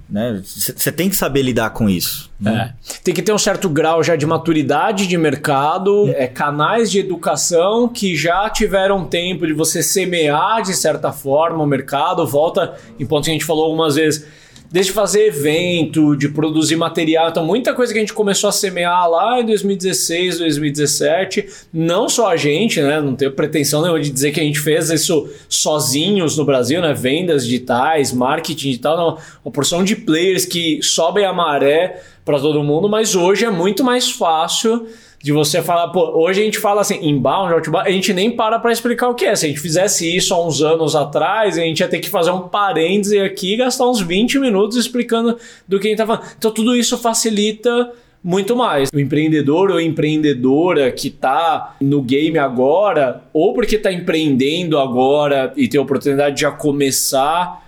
você 0.09 0.89
né? 0.89 0.95
tem 0.95 1.09
que 1.09 1.15
saber 1.15 1.41
lidar 1.41 1.71
com 1.71 1.89
isso. 1.89 2.29
Né? 2.39 2.73
É. 2.75 2.99
Tem 3.03 3.13
que 3.13 3.21
ter 3.21 3.33
um 3.33 3.37
certo 3.37 3.69
grau 3.69 4.03
já 4.03 4.15
de 4.15 4.25
maturidade 4.25 5.07
de 5.07 5.17
mercado, 5.17 6.09
é, 6.09 6.27
canais 6.27 6.91
de 6.91 6.99
educação 6.99 7.87
que 7.87 8.15
já 8.15 8.49
tiveram 8.49 9.05
tempo 9.05 9.47
de 9.47 9.53
você 9.53 9.81
semear 9.81 10.61
de 10.61 10.73
certa 10.73 11.11
forma 11.11 11.63
o 11.63 11.67
mercado. 11.67 12.25
Volta 12.27 12.75
em 12.99 13.05
pontos 13.05 13.25
que 13.25 13.31
a 13.31 13.33
gente 13.33 13.45
falou 13.45 13.65
algumas 13.65 13.95
vezes 13.95 14.25
desde 14.73 14.91
fazer 14.91 15.27
evento, 15.27 16.15
de 16.15 16.27
produzir 16.27 16.75
material. 16.75 17.29
Então, 17.29 17.45
muita 17.45 17.75
coisa 17.75 17.93
que 17.93 17.99
a 17.99 18.01
gente 18.01 18.11
começou 18.11 18.47
a 18.47 18.51
semear 18.51 19.07
lá 19.07 19.39
em 19.39 19.45
2016, 19.45 20.39
2017. 20.39 21.47
Não 21.71 22.09
só 22.09 22.31
a 22.31 22.35
gente, 22.35 22.81
né? 22.81 22.99
Não 22.99 23.15
tenho 23.15 23.31
pretensão 23.33 23.83
nenhuma 23.83 23.99
de 23.99 24.09
dizer 24.09 24.31
que 24.31 24.39
a 24.39 24.43
gente 24.43 24.59
fez 24.59 24.89
isso 24.89 25.29
sozinhos 25.47 26.35
no 26.39 26.43
Brasil, 26.43 26.81
né? 26.81 26.91
Vendas 26.91 27.45
digitais, 27.45 28.11
marketing 28.11 28.69
digital, 28.69 28.97
não. 28.97 29.17
Uma 29.45 29.51
porção 29.51 29.83
de 29.83 29.95
players 29.95 30.43
que 30.43 30.79
sobem 30.81 31.23
a 31.23 31.31
maré 31.31 32.01
para 32.25 32.39
todo 32.39 32.63
mundo, 32.63 32.89
mas 32.89 33.13
hoje 33.13 33.45
é 33.45 33.51
muito 33.51 33.83
mais 33.83 34.09
fácil 34.09 34.87
de 35.23 35.31
você 35.31 35.61
falar, 35.61 35.87
pô, 35.87 36.21
hoje 36.21 36.41
a 36.41 36.43
gente 36.43 36.59
fala 36.59 36.81
assim, 36.81 36.99
inbound, 37.01 37.53
outbound, 37.53 37.87
a 37.87 37.91
gente 37.91 38.11
nem 38.11 38.29
para 38.29 38.59
para 38.59 38.73
explicar 38.73 39.07
o 39.07 39.15
que 39.15 39.23
é. 39.23 39.33
Se 39.33 39.45
a 39.45 39.47
gente 39.47 39.61
fizesse 39.61 40.13
isso 40.13 40.33
há 40.33 40.45
uns 40.45 40.61
anos 40.61 40.97
atrás, 40.97 41.57
a 41.57 41.61
gente 41.61 41.79
ia 41.79 41.87
ter 41.87 41.99
que 41.99 42.09
fazer 42.09 42.31
um 42.31 42.41
parêntese 42.41 43.17
aqui 43.17 43.53
e 43.53 43.55
gastar 43.55 43.89
uns 43.89 44.01
20 44.01 44.37
minutos 44.37 44.75
explicando 44.75 45.37
do 45.65 45.79
que 45.79 45.87
a 45.87 45.89
gente 45.89 45.97
tá 45.97 46.05
falando. 46.05 46.25
Então 46.37 46.51
tudo 46.51 46.75
isso 46.75 46.97
facilita 46.97 47.93
muito 48.21 48.53
mais. 48.53 48.89
O 48.93 48.99
empreendedor 48.99 49.71
ou 49.71 49.79
empreendedora 49.79 50.91
que 50.91 51.07
está 51.07 51.77
no 51.79 52.01
game 52.01 52.37
agora, 52.37 53.23
ou 53.31 53.53
porque 53.53 53.77
está 53.77 53.93
empreendendo 53.93 54.77
agora 54.77 55.53
e 55.55 55.69
tem 55.69 55.79
a 55.79 55.83
oportunidade 55.83 56.35
de 56.35 56.41
já 56.41 56.51
começar 56.51 57.62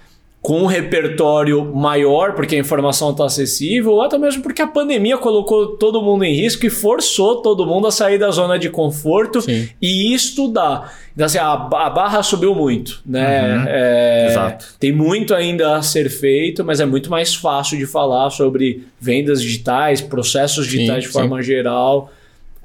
com 0.46 0.62
um 0.62 0.68
repertório 0.68 1.74
maior, 1.74 2.34
porque 2.34 2.56
a 2.56 2.60
informação 2.60 3.10
está 3.10 3.26
acessível, 3.26 3.94
ou 3.94 4.04
até 4.04 4.16
mesmo 4.16 4.44
porque 4.44 4.62
a 4.62 4.68
pandemia 4.68 5.18
colocou 5.18 5.70
todo 5.70 6.04
mundo 6.04 6.24
em 6.24 6.36
risco 6.36 6.68
e 6.68 6.70
forçou 6.70 7.42
todo 7.42 7.66
mundo 7.66 7.88
a 7.88 7.92
sair 7.92 8.20
da 8.20 8.30
zona 8.30 8.60
de 8.60 8.70
conforto 8.70 9.42
Sim. 9.42 9.68
e 9.82 10.14
estudar. 10.14 10.94
Então, 11.16 11.26
assim, 11.26 11.40
a, 11.40 11.52
a 11.52 11.90
barra 11.90 12.22
subiu 12.22 12.54
muito, 12.54 13.02
né? 13.04 13.58
Uhum. 13.58 13.64
É, 13.68 14.28
Exato. 14.30 14.66
Tem 14.80 14.92
muito 14.92 15.34
ainda 15.34 15.78
a 15.78 15.82
ser 15.82 16.12
feito, 16.12 16.64
mas 16.64 16.80
é 16.80 16.86
muito 16.86 17.10
mais 17.10 17.34
fácil 17.34 17.76
de 17.80 17.88
falar 17.88 18.30
sobre 18.30 18.86
vendas 19.02 19.42
digitais, 19.42 20.00
processos 20.00 20.68
digitais 20.68 21.06
sim, 21.06 21.08
de 21.08 21.14
forma 21.14 21.38
sim. 21.38 21.48
geral 21.48 22.12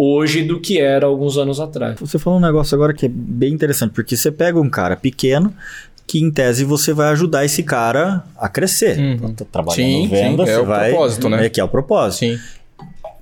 hoje 0.02 0.42
do 0.42 0.58
que 0.58 0.78
era 0.78 1.04
alguns 1.04 1.36
anos 1.36 1.60
atrás. 1.60 2.00
Você 2.00 2.18
falou 2.18 2.38
um 2.38 2.42
negócio 2.42 2.74
agora 2.74 2.94
que 2.94 3.04
é 3.04 3.08
bem 3.12 3.52
interessante, 3.52 3.92
porque 3.92 4.16
você 4.16 4.32
pega 4.32 4.58
um 4.58 4.70
cara 4.70 4.96
pequeno, 4.96 5.52
que 6.10 6.18
em 6.18 6.28
tese 6.28 6.64
você 6.64 6.92
vai 6.92 7.12
ajudar 7.12 7.44
esse 7.44 7.62
cara 7.62 8.24
a 8.36 8.48
crescer. 8.48 8.98
Uhum. 8.98 9.32
Tá 9.32 9.44
trabalhando 9.44 9.76
sim, 9.76 10.08
venda, 10.08 10.44
sim, 10.44 10.50
é 10.50 10.58
o 10.58 10.66
vai, 10.66 10.90
propósito, 10.90 11.28
né? 11.28 11.46
É 11.46 11.48
que 11.48 11.60
é 11.60 11.64
o 11.64 11.68
propósito. 11.68 12.18
Sim. 12.18 12.38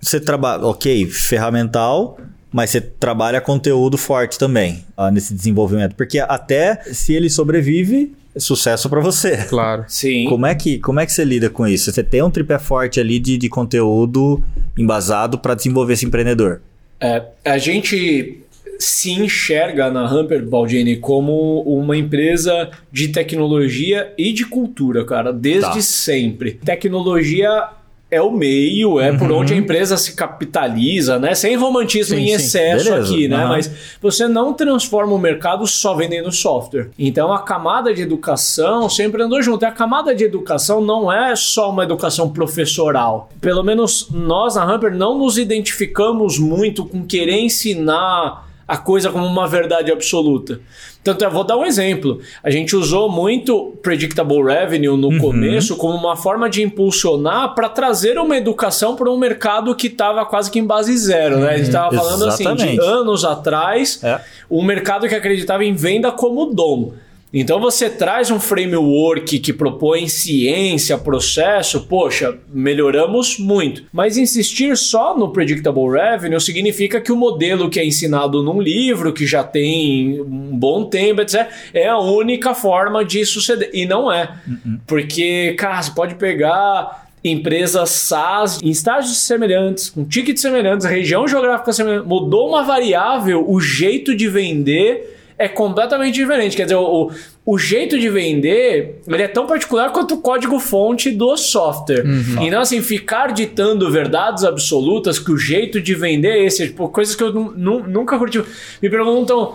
Você 0.00 0.18
trabalha, 0.18 0.64
ok, 0.64 1.04
ferramental, 1.10 2.18
mas 2.50 2.70
você 2.70 2.80
trabalha 2.80 3.42
conteúdo 3.42 3.98
forte 3.98 4.38
também 4.38 4.86
uh, 4.96 5.10
nesse 5.10 5.34
desenvolvimento, 5.34 5.94
porque 5.96 6.18
até 6.18 6.80
se 6.84 7.12
ele 7.12 7.28
sobrevive, 7.28 8.16
é 8.34 8.40
sucesso 8.40 8.88
para 8.88 9.00
você. 9.00 9.36
Claro. 9.50 9.84
Sim. 9.86 10.24
Como 10.26 10.46
é 10.46 10.54
que 10.54 10.78
como 10.78 10.98
é 10.98 11.04
que 11.04 11.12
você 11.12 11.24
lida 11.24 11.50
com 11.50 11.66
isso? 11.66 11.92
Você 11.92 12.02
tem 12.02 12.22
um 12.22 12.30
tripé 12.30 12.58
forte 12.58 12.98
ali 12.98 13.18
de, 13.18 13.36
de 13.36 13.50
conteúdo 13.50 14.42
embasado 14.78 15.38
para 15.38 15.54
desenvolver 15.54 15.92
esse 15.92 16.06
empreendedor? 16.06 16.62
É, 16.98 17.22
a 17.44 17.58
gente 17.58 18.42
se 18.78 19.10
enxerga 19.12 19.90
na 19.90 20.06
Hamper 20.06 20.46
Baldini 20.46 20.96
como 20.96 21.62
uma 21.62 21.96
empresa 21.96 22.70
de 22.92 23.08
tecnologia 23.08 24.12
e 24.16 24.32
de 24.32 24.46
cultura, 24.46 25.04
cara, 25.04 25.32
desde 25.32 25.74
tá. 25.74 25.80
sempre. 25.80 26.52
Tecnologia 26.52 27.70
é 28.10 28.22
o 28.22 28.30
meio, 28.30 28.98
é 28.98 29.10
uhum. 29.10 29.18
por 29.18 29.32
onde 29.32 29.52
a 29.52 29.56
empresa 29.56 29.96
se 29.98 30.14
capitaliza, 30.14 31.18
né? 31.18 31.34
Sem 31.34 31.56
romantismo 31.56 32.16
sim, 32.16 32.22
em 32.22 32.30
excesso 32.30 32.86
sim. 32.86 32.92
aqui, 32.92 33.28
né? 33.28 33.42
Uhum. 33.42 33.48
Mas 33.48 33.70
você 34.00 34.26
não 34.26 34.54
transforma 34.54 35.12
o 35.12 35.18
mercado 35.18 35.66
só 35.66 35.94
vendendo 35.94 36.32
software. 36.32 36.88
Então 36.98 37.32
a 37.32 37.42
camada 37.42 37.92
de 37.92 38.00
educação 38.00 38.88
sempre 38.88 39.22
andou 39.22 39.42
junto. 39.42 39.62
E 39.62 39.66
a 39.66 39.72
camada 39.72 40.14
de 40.14 40.24
educação 40.24 40.80
não 40.80 41.12
é 41.12 41.36
só 41.36 41.70
uma 41.70 41.84
educação 41.84 42.30
professoral. 42.30 43.28
Pelo 43.42 43.62
menos 43.62 44.08
nós 44.10 44.54
na 44.54 44.64
Hamper 44.64 44.94
não 44.94 45.18
nos 45.18 45.36
identificamos 45.36 46.38
muito 46.38 46.86
com 46.86 47.04
querer 47.04 47.38
ensinar 47.38 48.47
a 48.68 48.76
coisa 48.76 49.10
como 49.10 49.24
uma 49.24 49.48
verdade 49.48 49.90
absoluta. 49.90 50.60
Tanto 51.02 51.24
é, 51.24 51.28
vou 51.30 51.42
dar 51.42 51.56
um 51.56 51.64
exemplo. 51.64 52.20
A 52.42 52.50
gente 52.50 52.76
usou 52.76 53.10
muito 53.10 53.72
predictable 53.82 54.42
revenue 54.42 54.94
no 54.94 55.08
uhum. 55.08 55.18
começo 55.18 55.74
como 55.76 55.96
uma 55.96 56.14
forma 56.14 56.50
de 56.50 56.62
impulsionar 56.62 57.54
para 57.54 57.70
trazer 57.70 58.18
uma 58.18 58.36
educação 58.36 58.94
para 58.94 59.10
um 59.10 59.16
mercado 59.16 59.74
que 59.74 59.86
estava 59.86 60.26
quase 60.26 60.50
que 60.50 60.58
em 60.58 60.66
base 60.66 60.94
zero, 60.98 61.38
né? 61.38 61.54
A 61.54 61.56
gente 61.56 61.68
estava 61.68 61.96
falando 61.96 62.26
Exatamente. 62.26 62.62
assim 62.62 62.74
de 62.74 62.80
anos 62.80 63.24
atrás, 63.24 64.04
é. 64.04 64.20
um 64.50 64.62
mercado 64.62 65.08
que 65.08 65.14
acreditava 65.14 65.64
em 65.64 65.72
venda 65.72 66.12
como 66.12 66.44
dom. 66.46 66.92
Então 67.32 67.60
você 67.60 67.90
traz 67.90 68.30
um 68.30 68.40
framework 68.40 69.38
que 69.38 69.52
propõe 69.52 70.08
ciência, 70.08 70.96
processo, 70.96 71.86
poxa, 71.86 72.38
melhoramos 72.52 73.38
muito. 73.38 73.84
Mas 73.92 74.16
insistir 74.16 74.76
só 74.76 75.16
no 75.16 75.30
predictable 75.30 75.90
revenue 75.90 76.40
significa 76.40 77.00
que 77.00 77.12
o 77.12 77.16
modelo 77.16 77.68
que 77.68 77.78
é 77.78 77.84
ensinado 77.84 78.42
num 78.42 78.60
livro, 78.60 79.12
que 79.12 79.26
já 79.26 79.44
tem 79.44 80.20
um 80.20 80.56
bom 80.56 80.84
tempo, 80.84 81.20
etc., 81.20 81.48
é 81.74 81.88
a 81.88 81.98
única 81.98 82.54
forma 82.54 83.04
de 83.04 83.24
suceder. 83.26 83.70
E 83.72 83.84
não 83.84 84.10
é. 84.10 84.34
Uhum. 84.46 84.78
Porque, 84.86 85.54
cara, 85.58 85.82
você 85.82 85.90
pode 85.90 86.14
pegar 86.14 87.08
empresas 87.22 87.90
SaaS 87.90 88.60
em 88.62 88.70
estágios 88.70 89.18
semelhantes, 89.18 89.90
com 89.90 90.04
tickets 90.04 90.40
semelhantes, 90.40 90.86
região 90.86 91.26
geográfica 91.26 91.72
semelhante, 91.72 92.06
mudou 92.06 92.48
uma 92.48 92.62
variável, 92.62 93.44
o 93.46 93.60
jeito 93.60 94.14
de 94.14 94.28
vender 94.28 95.17
é 95.38 95.48
completamente 95.48 96.14
diferente. 96.14 96.56
Quer 96.56 96.64
dizer, 96.64 96.74
o, 96.74 97.10
o 97.46 97.58
jeito 97.58 97.98
de 97.98 98.10
vender 98.10 99.00
ele 99.06 99.22
é 99.22 99.28
tão 99.28 99.46
particular 99.46 99.92
quanto 99.92 100.16
o 100.16 100.20
código-fonte 100.20 101.10
do 101.12 101.36
software. 101.36 102.04
Uhum. 102.04 102.42
Então, 102.42 102.60
assim, 102.60 102.82
ficar 102.82 103.32
ditando 103.32 103.90
verdades 103.90 104.44
absolutas 104.44 105.18
que 105.18 105.30
o 105.30 105.38
jeito 105.38 105.80
de 105.80 105.94
vender 105.94 106.32
é 106.32 106.44
esse, 106.44 106.66
tipo, 106.66 106.88
coisas 106.88 107.14
que 107.14 107.22
eu 107.22 107.32
nunca 107.32 108.18
curti. 108.18 108.42
Me 108.82 108.90
perguntam. 108.90 109.54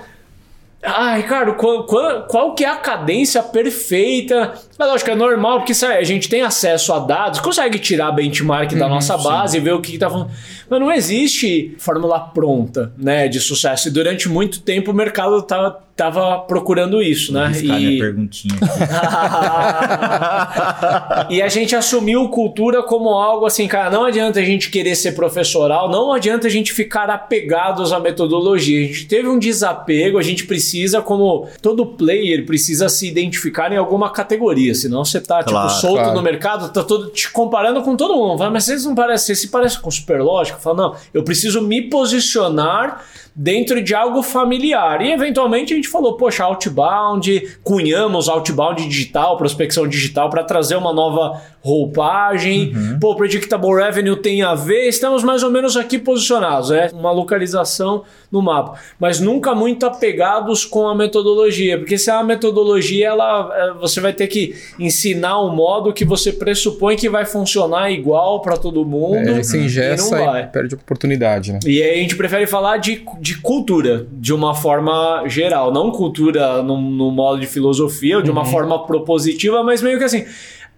Ah, 0.86 1.16
Ricardo, 1.16 1.54
qual, 1.54 1.86
qual, 1.86 2.24
qual, 2.24 2.56
que 2.56 2.66
é 2.66 2.68
a 2.68 2.76
cadência 2.76 3.42
perfeita? 3.42 4.54
Mas 4.78 4.88
lógico, 4.90 5.12
é 5.12 5.16
normal, 5.16 5.60
porque 5.60 5.74
sabe, 5.74 5.94
a 5.94 6.04
gente 6.04 6.28
tem 6.28 6.42
acesso 6.42 6.92
a 6.92 7.00
dados, 7.00 7.40
consegue 7.40 7.80
tirar 7.80 8.12
benchmark 8.12 8.74
da 8.76 8.86
uhum, 8.86 8.96
nossa 8.96 9.18
base 9.18 9.54
sim. 9.54 9.60
e 9.60 9.62
ver 9.62 9.74
o 9.74 9.80
que 9.80 9.94
está 9.94 10.10
falando. 10.10 10.32
Mas 10.70 10.80
não 10.80 10.92
existe 10.92 11.76
fórmula 11.78 12.20
pronta 12.20 12.92
né, 12.98 13.28
de 13.28 13.40
sucesso. 13.40 13.88
E 13.88 13.92
durante 13.92 14.30
muito 14.30 14.62
tempo 14.62 14.92
o 14.92 14.94
mercado 14.94 15.38
estava 15.40 15.83
tava 15.96 16.40
procurando 16.40 17.02
isso, 17.02 17.32
Vou 17.32 17.42
né? 17.42 17.52
E 17.56 17.68
minha 17.68 18.00
perguntinha. 18.00 18.56
e 21.30 21.42
a 21.42 21.48
gente 21.48 21.74
assumiu 21.76 22.28
cultura 22.30 22.82
como 22.82 23.10
algo 23.10 23.46
assim, 23.46 23.68
cara, 23.68 23.92
não 23.92 24.04
adianta 24.04 24.40
a 24.40 24.44
gente 24.44 24.72
querer 24.72 24.96
ser 24.96 25.12
professoral, 25.12 25.92
não 25.92 26.12
adianta 26.12 26.48
a 26.48 26.50
gente 26.50 26.74
ficar 26.74 27.12
apegados 27.12 27.94
à 27.94 28.00
metodologia. 28.00 28.84
A 28.84 28.88
gente 28.88 29.06
teve 29.06 29.28
um 29.28 29.38
desapego, 29.38 30.18
a 30.18 30.24
gente 30.24 30.46
precisa, 30.46 31.00
como 31.02 31.48
todo 31.62 31.86
player, 31.86 32.44
precisa 32.46 32.90
se 32.90 33.08
identificar 33.08 33.72
em 33.72 33.78
alguma 33.78 34.12
categoria, 34.12 34.74
senão 34.74 35.06
você 35.06 35.22
tá 35.22 35.44
claro, 35.44 35.68
tipo 35.68 35.80
solto 35.80 36.02
claro. 36.02 36.16
no 36.16 36.24
mercado, 36.24 36.74
tá 36.74 36.82
todo 36.84 37.12
te 37.12 37.32
comparando 37.32 37.84
com 37.84 37.96
todo 37.96 38.16
mundo. 38.16 38.40
Fala, 38.40 38.50
mas 38.50 38.64
vocês 38.64 38.84
não 38.84 38.96
parecem, 38.96 39.36
se 39.36 39.50
parece 39.50 39.80
com 39.80 39.92
Superlógica? 39.92 40.58
Fala, 40.58 40.76
não, 40.76 40.96
eu 41.14 41.24
preciso 41.24 41.62
me 41.62 41.84
posicionar 41.84 43.06
dentro 43.36 43.82
de 43.82 43.96
algo 43.96 44.22
familiar. 44.22 45.02
E 45.02 45.12
eventualmente 45.12 45.74
a 45.74 45.76
gente 45.76 45.88
falou, 45.88 46.16
poxa, 46.16 46.44
outbound, 46.44 47.58
cunhamos 47.64 48.30
outbound 48.30 48.88
digital, 48.88 49.38
prospecção 49.38 49.88
digital 49.88 50.30
para 50.30 50.44
trazer 50.44 50.76
uma 50.76 50.94
nova 50.94 51.42
roupagem. 51.64 52.74
Uhum. 52.76 53.00
Pô, 53.00 53.16
predictable 53.16 53.74
revenue 53.74 54.18
tem 54.18 54.42
a 54.42 54.54
ver, 54.54 54.90
estamos 54.90 55.24
mais 55.24 55.44
ou 55.44 55.50
menos 55.50 55.78
aqui 55.78 55.98
posicionados, 55.98 56.72
é 56.72 56.90
uma 56.94 57.12
localização 57.12 58.04
no 58.30 58.42
mapa, 58.42 58.78
mas 59.00 59.20
nunca 59.20 59.56
muito 59.56 59.86
apegados 59.86 60.66
com 60.66 60.88
a 60.88 60.96
metodologia, 60.96 61.78
porque 61.78 61.98
se 61.98 62.12
a 62.12 62.24
metodologia 62.24 63.08
ela 63.08 63.50
é, 63.56 63.74
você 63.80 64.02
vai 64.02 64.12
ter 64.12 64.28
que 64.28 64.56
ensinar 64.78 65.42
um 65.42 65.56
modo 65.56 65.94
que 65.94 66.04
você 66.04 66.34
pressupõe 66.34 66.98
que 66.98 67.08
vai 67.08 67.26
funcionar 67.26 67.92
igual 67.92 68.42
para 68.42 68.58
todo 68.58 68.84
mundo. 68.84 69.30
É, 69.30 69.44
se 69.44 69.58
ingessa 69.58 70.20
e, 70.20 70.42
e 70.42 70.48
perde 70.48 70.76
oportunidade, 70.76 71.54
né? 71.54 71.60
E 71.66 71.82
aí 71.82 72.00
a 72.00 72.02
gente 72.02 72.18
prefere 72.18 72.46
falar 72.46 72.78
de, 72.78 73.06
de 73.22 73.40
cultura 73.40 74.06
de 74.12 74.34
uma 74.34 74.54
forma 74.54 75.24
geral, 75.28 75.72
não 75.72 75.92
cultura 75.92 76.62
no, 76.62 76.82
no 76.82 77.12
modo 77.12 77.40
de 77.40 77.48
filosofia 77.48 78.18
ou 78.18 78.24
de 78.24 78.32
uma 78.32 78.42
uhum. 78.42 78.52
forma 78.52 78.86
propositiva, 78.86 79.64
mas 79.64 79.82
meio 79.82 79.98
que 79.98 80.04
assim, 80.04 80.26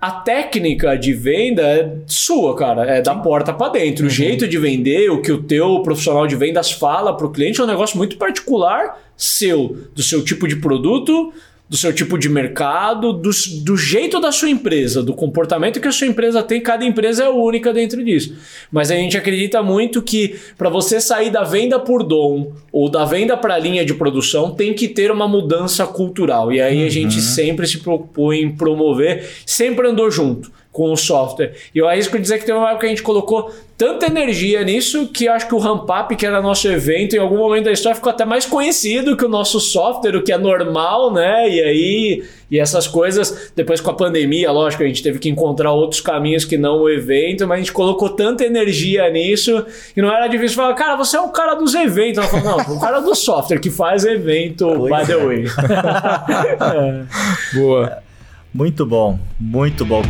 a 0.06 0.12
técnica 0.12 0.96
de 0.96 1.14
venda 1.14 1.64
é 1.64 1.98
sua, 2.06 2.56
cara. 2.56 2.84
É 2.84 3.02
da 3.02 3.16
porta 3.16 3.52
para 3.52 3.72
dentro. 3.72 4.04
Uhum. 4.04 4.08
O 4.08 4.14
jeito 4.14 4.48
de 4.48 4.56
vender, 4.60 5.10
o 5.10 5.20
que 5.20 5.32
o 5.32 5.42
teu 5.42 5.82
profissional 5.82 6.28
de 6.28 6.36
vendas 6.36 6.72
fala 6.72 7.18
para 7.18 7.26
o 7.26 7.32
cliente 7.32 7.60
é 7.60 7.64
um 7.64 7.68
negócio 7.68 7.98
muito 7.98 8.16
particular 8.16 9.02
seu, 9.18 9.76
do 9.96 10.04
seu 10.04 10.24
tipo 10.24 10.48
de 10.48 10.58
produto, 10.58 11.34
do 11.68 11.76
seu 11.76 11.92
tipo 11.92 12.18
de 12.18 12.30
mercado, 12.30 13.12
do, 13.12 13.32
do 13.64 13.78
jeito 13.78 14.20
da 14.20 14.32
sua 14.32 14.50
empresa, 14.50 15.02
do 15.02 15.14
comportamento 15.14 15.80
que 15.80 15.88
a 15.88 15.92
sua 15.92 16.08
empresa 16.08 16.44
tem. 16.44 16.62
Cada 16.62 16.86
empresa 16.86 17.24
é 17.24 17.30
única 17.30 17.74
dentro 17.74 18.04
disso. 18.04 18.36
Mas 18.72 18.92
a 18.92 18.96
gente 18.96 19.18
acredita 19.18 19.64
muito 19.64 20.02
que 20.02 20.36
para 20.58 20.70
você 20.70 21.02
sair 21.02 21.32
da 21.32 21.44
venda 21.44 21.80
por 21.80 22.04
dom 22.04 22.54
ou 22.72 22.90
da 22.90 23.04
venda 23.04 23.36
para 23.36 23.56
a 23.56 23.60
linha 23.60 23.84
de 23.84 23.96
produção, 23.96 24.52
tem 24.52 24.74
que 24.74 24.88
ter 24.88 25.12
uma 25.12 25.28
mudança 25.28 25.88
cultural. 25.88 26.54
E 26.54 26.62
aí 26.62 26.82
uhum. 26.82 26.86
a 26.86 26.90
gente 26.90 27.20
sempre 27.20 27.66
se 27.66 27.80
propõe 27.80 28.42
em 28.42 28.56
promover, 28.56 29.28
sempre 29.46 29.88
andou 29.88 30.12
junto 30.12 30.52
com 30.76 30.92
o 30.92 30.98
software. 30.98 31.54
E 31.74 31.80
eu 31.80 31.88
arrisco 31.88 32.20
dizer 32.20 32.38
que 32.38 32.46
tem 32.46 32.54
uma 32.54 32.68
época 32.68 32.82
que 32.82 32.86
a 32.88 32.90
gente 32.90 33.02
colocou 33.02 33.50
tanta 33.78 34.08
energia 34.08 34.62
nisso 34.62 35.08
que 35.08 35.26
acho 35.26 35.48
que 35.48 35.56
o 35.56 35.58
Ramp 35.58 35.90
Up, 35.90 36.14
que 36.18 36.26
era 36.26 36.42
nosso 36.42 36.68
evento, 36.68 37.16
em 37.16 37.20
algum 37.20 37.38
momento 37.38 37.64
da 37.64 37.72
história 37.72 37.96
ficou 37.96 38.10
até 38.10 38.26
mais 38.26 38.46
conhecido 38.46 39.16
que 39.16 39.24
o 39.24 39.30
nosso 39.30 39.62
software, 39.62 40.18
o 40.18 40.22
que 40.22 40.34
é 40.34 40.38
normal, 40.38 41.14
né? 41.14 41.50
E 41.50 41.62
aí, 41.62 42.24
e 42.52 42.60
essas 42.60 42.90
coisas, 42.90 43.54
depois 43.56 43.80
com 43.80 43.90
a 43.90 43.94
pandemia, 43.94 44.52
lógico, 44.52 44.84
a 44.84 44.86
gente 44.86 45.02
teve 45.02 45.18
que 45.18 45.30
encontrar 45.30 45.72
outros 45.72 46.02
caminhos 46.02 46.44
que 46.44 46.58
não 46.58 46.82
o 46.82 46.90
evento, 46.90 47.48
mas 47.48 47.56
a 47.56 47.60
gente 47.60 47.72
colocou 47.72 48.10
tanta 48.10 48.44
energia 48.44 49.10
nisso 49.10 49.66
que 49.94 50.02
não 50.02 50.12
era 50.12 50.28
difícil 50.28 50.58
falar, 50.58 50.74
cara, 50.74 50.98
você 50.98 51.16
é 51.16 51.22
o 51.22 51.30
cara 51.30 51.56
dos 51.56 51.74
eventos. 51.74 52.18
Ela 52.18 52.28
falou, 52.28 52.58
não, 52.58 52.76
o 52.76 52.82
cara 52.82 53.00
do 53.00 53.16
software 53.16 53.60
que 53.60 53.70
faz 53.70 54.04
evento, 54.04 54.68
pois 54.78 54.92
by 54.92 55.06
the 55.08 55.14
é. 55.14 55.26
way. 55.26 55.46
é. 57.56 57.58
Boa. 57.58 58.04
Muito 58.54 58.86
bom, 58.86 59.18
muito 59.40 59.86
bom. 59.86 60.02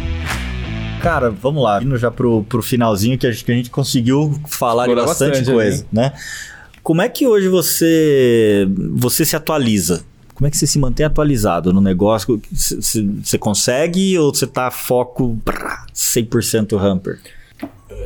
Cara, 1.06 1.30
vamos 1.30 1.64
lá, 1.64 1.84
indo 1.84 1.96
já 2.00 2.10
pro, 2.10 2.44
pro 2.46 2.64
finalzinho 2.64 3.16
que 3.16 3.28
a, 3.28 3.32
gente, 3.32 3.46
que 3.46 3.52
a 3.52 3.56
gente 3.56 3.70
conseguiu 3.70 4.34
falar 4.48 4.88
de 4.88 4.96
bastante, 4.96 5.30
bastante 5.30 5.52
coisa, 5.52 5.84
ali. 5.84 5.88
né? 5.92 6.14
Como 6.82 7.00
é 7.00 7.08
que 7.08 7.28
hoje 7.28 7.48
você, 7.48 8.68
você 8.96 9.24
se 9.24 9.36
atualiza? 9.36 10.04
Como 10.34 10.48
é 10.48 10.50
que 10.50 10.58
você 10.58 10.66
se 10.66 10.80
mantém 10.80 11.06
atualizado 11.06 11.72
no 11.72 11.80
negócio? 11.80 12.42
Você 12.52 13.38
consegue 13.38 14.18
ou 14.18 14.34
você 14.34 14.48
tá 14.48 14.72
foco 14.72 15.38
100% 15.94 16.76
hamper? 16.76 17.20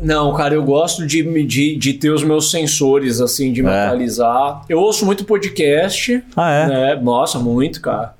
Não, 0.01 0.33
cara, 0.33 0.53
eu 0.53 0.63
gosto 0.63 1.07
de, 1.07 1.23
de, 1.45 1.77
de 1.77 1.93
ter 1.93 2.09
os 2.09 2.23
meus 2.23 2.51
sensores, 2.51 3.21
assim, 3.21 3.53
de 3.53 3.63
me 3.63 3.69
é. 3.69 3.85
atualizar. 3.85 4.63
Eu 4.67 4.79
ouço 4.79 5.05
muito 5.05 5.23
podcast. 5.23 6.21
Ah, 6.35 6.51
é? 6.51 6.67
Né? 6.67 7.01
Nossa, 7.01 7.39
muito, 7.39 7.79
cara. 7.79 8.18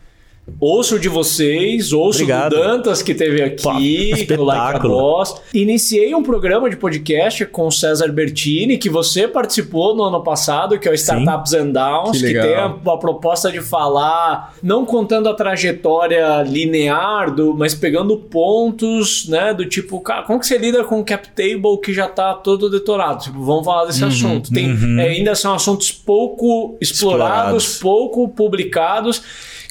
Ouço 0.60 1.00
de 1.00 1.10
vocês, 1.10 1.92
ouço 1.92 2.24
Obrigado. 2.24 2.56
do 2.56 2.62
Dantas 2.62 3.02
que 3.02 3.14
teve 3.14 3.42
aqui, 3.42 4.28
no 4.30 4.44
Like 4.44 4.78
a 4.78 4.80
Boss. 4.80 5.42
Iniciei 5.54 6.14
um 6.16 6.24
programa 6.24 6.70
de 6.70 6.76
podcast 6.76 7.46
com 7.46 7.68
o 7.68 7.72
César 7.72 8.08
Bertini, 8.10 8.78
que 8.78 8.90
você 8.90 9.28
participou 9.28 9.96
no 9.96 10.04
ano 10.04 10.24
passado, 10.24 10.80
que 10.80 10.88
é 10.88 10.92
o 10.92 10.94
Startups 10.94 11.52
Sim. 11.52 11.58
and 11.58 11.72
Downs, 11.72 12.22
que, 12.22 12.28
que 12.28 12.40
tem 12.40 12.56
a, 12.56 12.66
a, 12.66 12.98
proposta 12.98 13.52
de 13.52 13.62
falar, 13.62 14.56
não 14.64 14.86
contando 14.86 15.30
a 15.30 15.34
trajetória 15.34 16.42
linear, 16.44 17.34
do, 17.34 17.54
mas 17.54 17.76
pegando 17.76 18.18
pontos, 18.18 19.28
né, 19.28 19.54
do 19.54 19.66
tipo, 19.66 20.00
cara, 20.02 20.24
como 20.24 20.40
que 20.40 20.46
você 20.46 20.58
lida 20.58 20.84
com 20.84 21.00
o 21.00 21.06
cap 21.06 21.28
table 21.30 21.80
que 21.84 21.94
já 21.94 22.06
está 22.06 22.34
todo 22.34 22.70
detonado? 22.70 23.24
Tipo, 23.24 23.44
vamos 23.44 23.66
falar 23.66 23.86
desse 23.86 24.04
uhum, 24.04 24.10
assunto. 24.10 24.52
Tem, 24.52 24.72
uhum. 24.72 25.00
é, 25.00 25.10
ainda 25.10 25.36
são 25.36 25.54
assuntos 25.54 25.92
pouco 25.92 26.78
explorados, 26.82 27.64
explorados. 27.64 27.78
pouco 27.80 28.28
publicados 28.30 29.24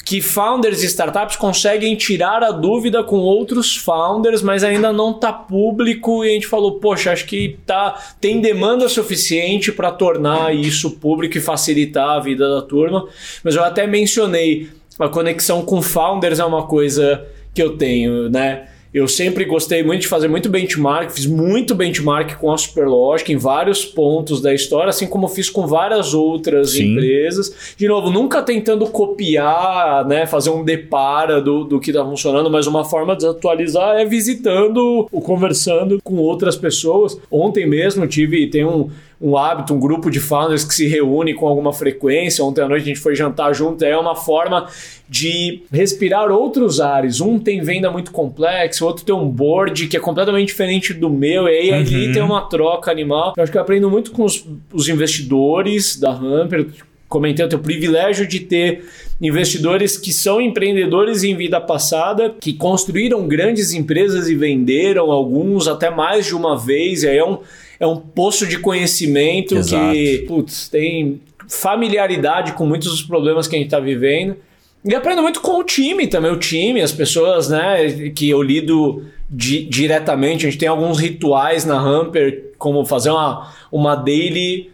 que 0.09 0.23
founders 0.23 0.83
e 0.83 0.87
startups 0.87 1.37
conseguem 1.37 1.95
tirar 1.95 2.43
a 2.43 2.51
dúvida 2.51 3.05
com 3.05 3.19
outros 3.19 3.77
founders, 3.77 4.41
mas 4.41 4.65
ainda 4.65 4.91
não 4.91 5.11
está 5.11 5.31
público 5.31 6.25
e 6.25 6.31
a 6.31 6.33
gente 6.33 6.47
falou, 6.47 6.81
poxa, 6.81 7.13
acho 7.13 7.27
que 7.27 7.59
tá, 7.67 7.95
tem 8.19 8.41
demanda 8.41 8.89
suficiente 8.89 9.71
para 9.71 9.91
tornar 9.93 10.57
isso 10.57 10.93
público 10.93 11.37
e 11.37 11.43
facilitar 11.43 12.09
a 12.09 12.21
vida 12.21 12.49
da 12.49 12.63
turma. 12.63 13.07
Mas 13.45 13.55
eu 13.55 13.63
até 13.63 13.87
mencionei 13.87 14.71
a 14.99 15.11
conexão 15.11 15.61
com 15.61 15.83
founders 15.83 16.39
é 16.39 16.45
uma 16.47 16.67
coisa 16.67 17.27
que 17.53 17.63
eu 17.63 17.77
tenho, 17.77 18.31
né? 18.31 18.67
Eu 18.93 19.07
sempre 19.07 19.45
gostei 19.45 19.83
muito 19.83 20.03
de 20.03 20.09
fazer 20.09 20.29
muito 20.29 20.49
benchmark, 20.49 21.11
fiz 21.11 21.27
muito 21.27 21.75
benchmark 21.75 22.37
com 22.39 22.51
a 22.51 22.57
Superlogic 22.57 23.31
em 23.31 23.37
vários 23.37 23.85
pontos 23.85 24.41
da 24.41 24.55
história, 24.55 24.89
assim 24.89 25.07
como 25.07 25.29
fiz 25.29 25.51
com 25.51 25.67
várias 25.67 26.15
outras 26.15 26.71
Sim. 26.71 26.93
empresas. 26.93 27.75
De 27.77 27.87
novo, 27.87 28.11
nunca 28.11 28.43
tentando 28.43 28.87
copiar, 28.87 30.07
né, 30.07 30.27
fazer 30.27 30.51
um 30.51 30.65
depara 30.65 31.41
do, 31.41 31.65
do 31.65 31.79
que 31.79 31.91
está 31.91 32.05
funcionando, 32.05 32.51
mas 32.51 32.67
uma 32.67 32.85
forma 32.85 33.15
de 33.15 33.27
atualizar 33.27 33.99
é 33.99 34.05
visitando 34.07 35.07
ou 35.13 35.21
conversando 35.21 36.01
com 36.03 36.17
outras 36.17 36.57
pessoas. 36.57 37.19
Ontem 37.31 37.67
mesmo 37.67 38.07
tive, 38.07 38.47
tem 38.47 38.65
um 38.65 38.89
um 39.21 39.37
hábito, 39.37 39.75
um 39.75 39.81
grupo 39.81 40.11
de 40.11 40.21
founders 40.21 40.65
que 40.65 40.75
se 40.75 40.87
reúne 40.87 41.35
com 41.35 41.49
alguma 41.49 41.73
frequência. 41.73 42.45
Ontem 42.45 42.63
à 42.63 42.69
noite 42.69 42.83
a 42.83 42.87
gente 42.87 43.01
foi 43.01 43.17
jantar 43.17 43.53
junto. 43.53 43.85
É 43.85 43.97
uma 43.97 44.15
forma 44.15 44.69
de 45.09 45.63
respirar 45.73 46.31
outros 46.31 46.81
ares. 46.81 47.21
Um 47.21 47.39
tem 47.39 47.61
venda 47.61 47.91
muito 47.91 48.13
complexa, 48.13 48.85
outro 48.85 49.05
tem 49.05 49.15
um 49.15 49.29
board 49.29 49.89
que 49.89 49.97
é 49.97 50.01
completamente 50.01 50.49
diferente 50.49 50.95
do 50.95 51.11
meu. 51.11 51.49
E 51.49 51.51
aí 51.51 51.71
uhum. 51.71 51.77
ali 51.77 52.13
tem 52.13 52.23
uma 52.23 52.43
troca 52.43 52.91
animal. 52.91 53.35
Eu 53.37 53.43
acho 53.43 53.51
que 53.51 53.59
eu 53.59 53.63
aprendo 53.63 53.91
muito 53.91 54.13
com 54.13 54.25
os, 54.25 54.47
os 54.73 54.89
investidores 54.89 55.99
da 55.99 56.11
Hamper 56.11 56.67
comentei, 57.09 57.43
eu 57.43 57.49
tenho 57.49 57.61
o 57.61 57.65
privilégio 57.65 58.27
de 58.27 58.41
ter 58.41 58.85
investidores 59.21 59.97
que 59.97 60.13
são 60.13 60.41
empreendedores 60.41 61.25
em 61.25 61.35
vida 61.35 61.59
passada, 61.59 62.35
que 62.39 62.53
construíram 62.53 63.27
grandes 63.27 63.73
empresas 63.73 64.29
e 64.29 64.35
venderam 64.35 65.11
alguns 65.11 65.67
até 65.67 65.91
mais 65.91 66.27
de 66.27 66.35
uma 66.35 66.57
vez, 66.57 67.03
e 67.03 67.09
aí 67.09 67.17
é 67.17 67.25
um, 67.25 67.39
é 67.81 67.87
um 67.87 67.97
poço 67.97 68.47
de 68.47 68.59
conhecimento 68.59 69.57
Exato. 69.57 69.93
que, 69.93 70.25
putz, 70.27 70.69
tem 70.69 71.21
familiaridade 71.49 72.53
com 72.53 72.67
muitos 72.67 72.91
dos 72.91 73.03
problemas 73.03 73.47
que 73.47 73.57
a 73.57 73.59
gente 73.59 73.69
está 73.69 73.81
vivendo. 73.81 74.37
E 74.85 74.95
aprendo 74.95 75.23
muito 75.23 75.41
com 75.41 75.59
o 75.59 75.65
time 75.65 76.07
também, 76.07 76.31
o 76.31 76.37
time, 76.37 76.81
as 76.81 76.93
pessoas, 76.93 77.49
né, 77.49 78.11
que 78.15 78.29
eu 78.29 78.43
lido 78.43 79.05
di 79.29 79.65
diretamente. 79.65 80.47
A 80.47 80.51
gente 80.51 80.59
tem 80.59 80.69
alguns 80.69 80.99
rituais 80.99 81.65
na 81.65 81.79
Hamper, 81.79 82.53
como 82.59 82.85
fazer 82.85 83.11
uma, 83.11 83.53
uma 83.71 83.95
daily 83.95 84.71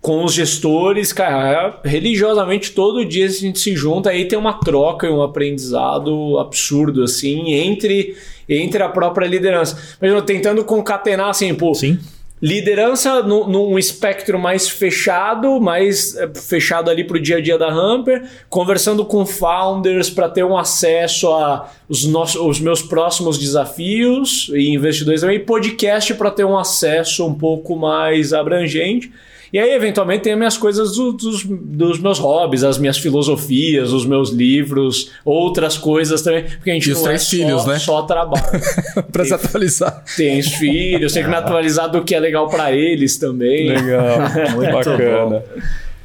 com 0.00 0.24
os 0.24 0.32
gestores, 0.32 1.12
cara, 1.12 1.80
religiosamente 1.84 2.70
todo 2.70 3.04
dia 3.04 3.26
a 3.26 3.28
gente 3.28 3.58
se 3.58 3.74
junta, 3.74 4.10
aí 4.10 4.26
tem 4.26 4.38
uma 4.38 4.54
troca 4.54 5.08
e 5.08 5.10
um 5.10 5.20
aprendizado 5.20 6.38
absurdo, 6.38 7.02
assim, 7.02 7.52
entre, 7.52 8.16
entre 8.48 8.80
a 8.80 8.88
própria 8.88 9.26
liderança. 9.26 9.76
Mas 10.00 10.22
tentando 10.22 10.64
concatenar, 10.64 11.30
assim, 11.30 11.52
pô, 11.52 11.74
Sim. 11.74 11.98
Liderança 12.40 13.22
no, 13.22 13.48
num 13.48 13.78
espectro 13.78 14.38
mais 14.38 14.68
fechado, 14.68 15.60
mais 15.60 16.16
eh, 16.16 16.30
fechado 16.34 16.88
ali 16.88 17.02
para 17.02 17.16
o 17.16 17.20
dia 17.20 17.38
a 17.38 17.40
dia 17.40 17.58
da 17.58 17.68
Hamper, 17.68 18.28
conversando 18.48 19.04
com 19.04 19.26
founders 19.26 20.08
para 20.08 20.28
ter 20.28 20.44
um 20.44 20.56
acesso 20.56 21.32
a 21.32 21.68
os, 21.88 22.04
nossos, 22.04 22.40
os 22.40 22.60
meus 22.60 22.80
próximos 22.80 23.38
desafios 23.38 24.50
e 24.54 24.70
investidores 24.70 25.22
também, 25.22 25.40
podcast 25.40 26.14
para 26.14 26.30
ter 26.30 26.44
um 26.44 26.56
acesso 26.56 27.26
um 27.26 27.34
pouco 27.34 27.74
mais 27.76 28.32
abrangente. 28.32 29.10
E 29.52 29.58
aí, 29.58 29.70
eventualmente, 29.72 30.22
tem 30.24 30.32
as 30.32 30.38
minhas 30.38 30.56
coisas 30.58 30.92
do- 30.96 31.12
dos, 31.12 31.44
dos 31.44 31.98
meus 32.00 32.18
hobbies, 32.18 32.62
as 32.64 32.76
minhas 32.78 32.98
filosofias, 32.98 33.92
os 33.92 34.04
meus 34.04 34.30
livros, 34.30 35.10
outras 35.24 35.78
coisas 35.78 36.20
também, 36.22 36.44
porque 36.44 36.70
a 36.70 36.74
gente 36.74 36.88
E 36.88 36.92
os 36.92 36.98
não 36.98 37.04
três 37.04 37.22
é 37.22 37.24
filhos, 37.26 37.62
só, 37.62 37.68
né? 37.68 37.78
só 37.78 38.02
trabalho. 38.02 38.42
pra 39.10 39.24
se 39.24 39.32
atualizar. 39.34 40.04
Tem 40.16 40.38
os 40.38 40.48
filhos, 40.54 41.12
tem 41.12 41.22
que 41.22 41.28
me 41.28 41.36
atualizar 41.36 41.90
do 41.90 42.02
que 42.04 42.14
é 42.14 42.20
legal 42.20 42.48
para 42.48 42.72
eles 42.72 43.16
também. 43.16 43.68
Legal. 43.70 44.18
Muito 44.54 44.72
Bacana. 44.72 45.24
bom. 45.26 45.42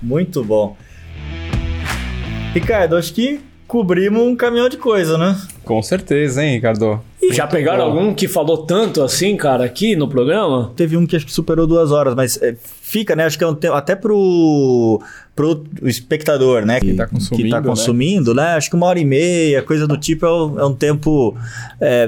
Muito 0.02 0.44
bom. 0.44 0.78
Ricardo, 2.53 2.95
acho 2.95 3.14
que 3.14 3.40
cobrimos 3.68 4.22
um 4.22 4.36
caminhão 4.36 4.70
de 4.70 4.78
coisa, 4.78 5.18
né? 5.18 5.36
Com 5.64 5.82
certeza, 5.82 6.44
hein, 6.44 6.56
Ricardo? 6.56 7.02
Já 7.32 7.48
pegaram 7.48 7.90
bom. 7.91 7.98
algum 7.99 8.14
que 8.14 8.28
falou 8.28 8.57
tanto 8.65 9.02
assim, 9.02 9.36
cara, 9.36 9.64
aqui 9.64 9.95
no 9.95 10.07
programa? 10.07 10.72
Teve 10.76 10.98
um 10.98 11.07
que 11.07 11.15
acho 11.15 11.26
que 11.26 11.32
superou 11.34 11.65
duas 11.65 11.91
horas, 11.91 12.14
mas 12.14 12.40
é, 12.41 12.56
fica, 12.94 13.15
né? 13.15 13.26
Acho 13.26 13.38
que 13.38 13.44
é 13.44 13.48
um 13.48 13.56
tempo 13.56 13.74
até 13.74 13.95
pro, 13.95 15.02
pro 15.36 15.64
espectador, 15.82 16.64
né? 16.64 16.80
Que, 16.80 16.94
tá 16.94 17.07
consumindo, 17.07 17.44
que 17.44 17.49
tá 17.49 17.60
né? 17.61 17.68
consumindo, 17.68 18.34
né? 18.36 18.44
Acho 18.53 18.70
que 18.70 18.76
uma 18.76 18.86
hora 18.86 18.99
e 18.99 19.06
meia, 19.06 19.64
coisa 19.64 19.88
do 19.88 19.98
tipo, 19.98 20.26
é 20.26 20.32
um, 20.32 20.60
é 20.60 20.65
um 20.65 20.74
tempo 20.76 21.36
é, 21.82 22.07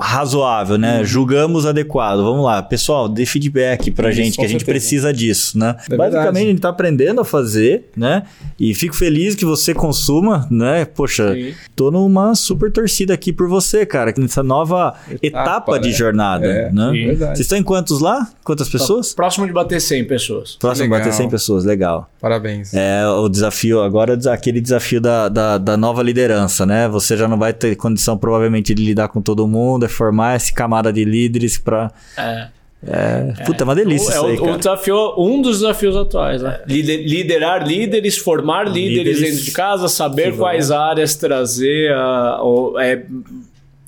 razoável, 0.00 0.74
Uhum. 0.74 0.80
né? 0.80 1.04
Julgamos 1.04 1.64
adequado. 1.66 2.18
Vamos 2.18 2.44
lá, 2.44 2.60
pessoal, 2.62 3.08
dê 3.08 3.24
feedback 3.24 3.90
pra 3.92 4.08
Isso, 4.10 4.16
gente, 4.16 4.34
que 4.36 4.44
a 4.44 4.48
gente 4.48 4.60
certeza. 4.64 4.72
precisa 4.72 5.12
disso, 5.12 5.56
né? 5.58 5.76
É 5.90 5.96
Basicamente, 5.96 6.12
verdade. 6.24 6.38
a 6.38 6.50
gente 6.50 6.60
tá 6.60 6.68
aprendendo 6.68 7.20
a 7.20 7.24
fazer, 7.24 7.84
né? 7.96 8.24
E 8.58 8.74
fico 8.74 8.96
feliz 8.96 9.34
que 9.36 9.44
você 9.44 9.72
consuma, 9.72 10.46
né? 10.50 10.84
Poxa, 10.84 11.32
Sim. 11.34 11.54
tô 11.76 11.90
numa 11.92 12.34
super 12.34 12.72
torcida 12.72 13.14
aqui 13.14 13.32
por 13.32 13.48
você, 13.48 13.86
cara, 13.86 14.12
nessa 14.18 14.42
nova 14.42 14.94
etapa, 15.22 15.78
de 15.78 15.88
né? 15.90 15.94
jornada, 15.94 16.46
É, 16.46 16.72
né? 16.72 16.90
sim. 16.92 17.06
Verdade. 17.06 17.30
Vocês 17.36 17.40
estão 17.40 17.58
em 17.58 17.62
quantos 17.62 18.00
lá? 18.00 18.28
Quantas 18.42 18.68
pessoas? 18.68 19.12
Próximo 19.14 19.46
de 19.46 19.52
bater 19.52 19.80
100 19.80 20.04
pessoas. 20.08 20.56
Próximo 20.56 20.86
Legal. 20.86 20.98
bater 20.98 21.12
100 21.12 21.28
pessoas, 21.30 21.64
legal. 21.64 22.10
Parabéns. 22.20 22.74
É 22.74 23.06
o 23.06 23.28
desafio, 23.28 23.80
agora 23.80 24.18
é 24.24 24.28
aquele 24.30 24.60
desafio 24.60 25.00
da, 25.00 25.28
da, 25.28 25.56
da 25.58 25.76
nova 25.76 26.02
liderança, 26.02 26.66
né? 26.66 26.88
Você 26.88 27.16
já 27.16 27.28
não 27.28 27.38
vai 27.38 27.52
ter 27.52 27.76
condição, 27.76 28.18
provavelmente, 28.18 28.74
de 28.74 28.84
lidar 28.84 29.08
com 29.08 29.22
todo 29.22 29.46
mundo, 29.46 29.84
é 29.84 29.88
formar 29.88 30.34
essa 30.34 30.52
camada 30.52 30.92
de 30.92 31.04
líderes 31.04 31.56
pra. 31.58 31.92
É. 32.16 32.48
É, 32.86 33.32
puta, 33.44 33.62
é 33.62 33.64
uma 33.64 33.74
delícia 33.74 34.08
é 34.12 34.14
isso 34.14 34.24
aí, 34.26 34.36
o, 34.36 34.40
o 34.40 34.44
cara. 34.46 34.58
desafio, 34.58 35.14
um 35.18 35.42
dos 35.42 35.58
desafios 35.60 35.96
atuais, 35.96 36.42
né? 36.42 36.60
Lider- 36.64 37.04
liderar 37.08 37.66
líderes, 37.66 38.16
formar 38.16 38.68
líderes, 38.68 39.18
Líderes 39.18 39.20
dentro 39.20 39.44
de 39.46 39.50
casa, 39.50 39.88
saber 39.88 40.36
quais 40.36 40.70
áreas 40.70 41.16
trazer, 41.16 41.92
a, 41.92 42.38
ou, 42.40 42.78
é, 42.78 43.04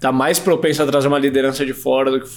tá 0.01 0.11
mais 0.11 0.41
propenso 0.41 0.83
a 0.83 0.87
trazer 0.87 1.07
uma 1.07 1.21
liderança 1.21 1.65
de 1.65 1.73
fora 1.73 2.11
do 2.11 2.21
que 2.21 2.29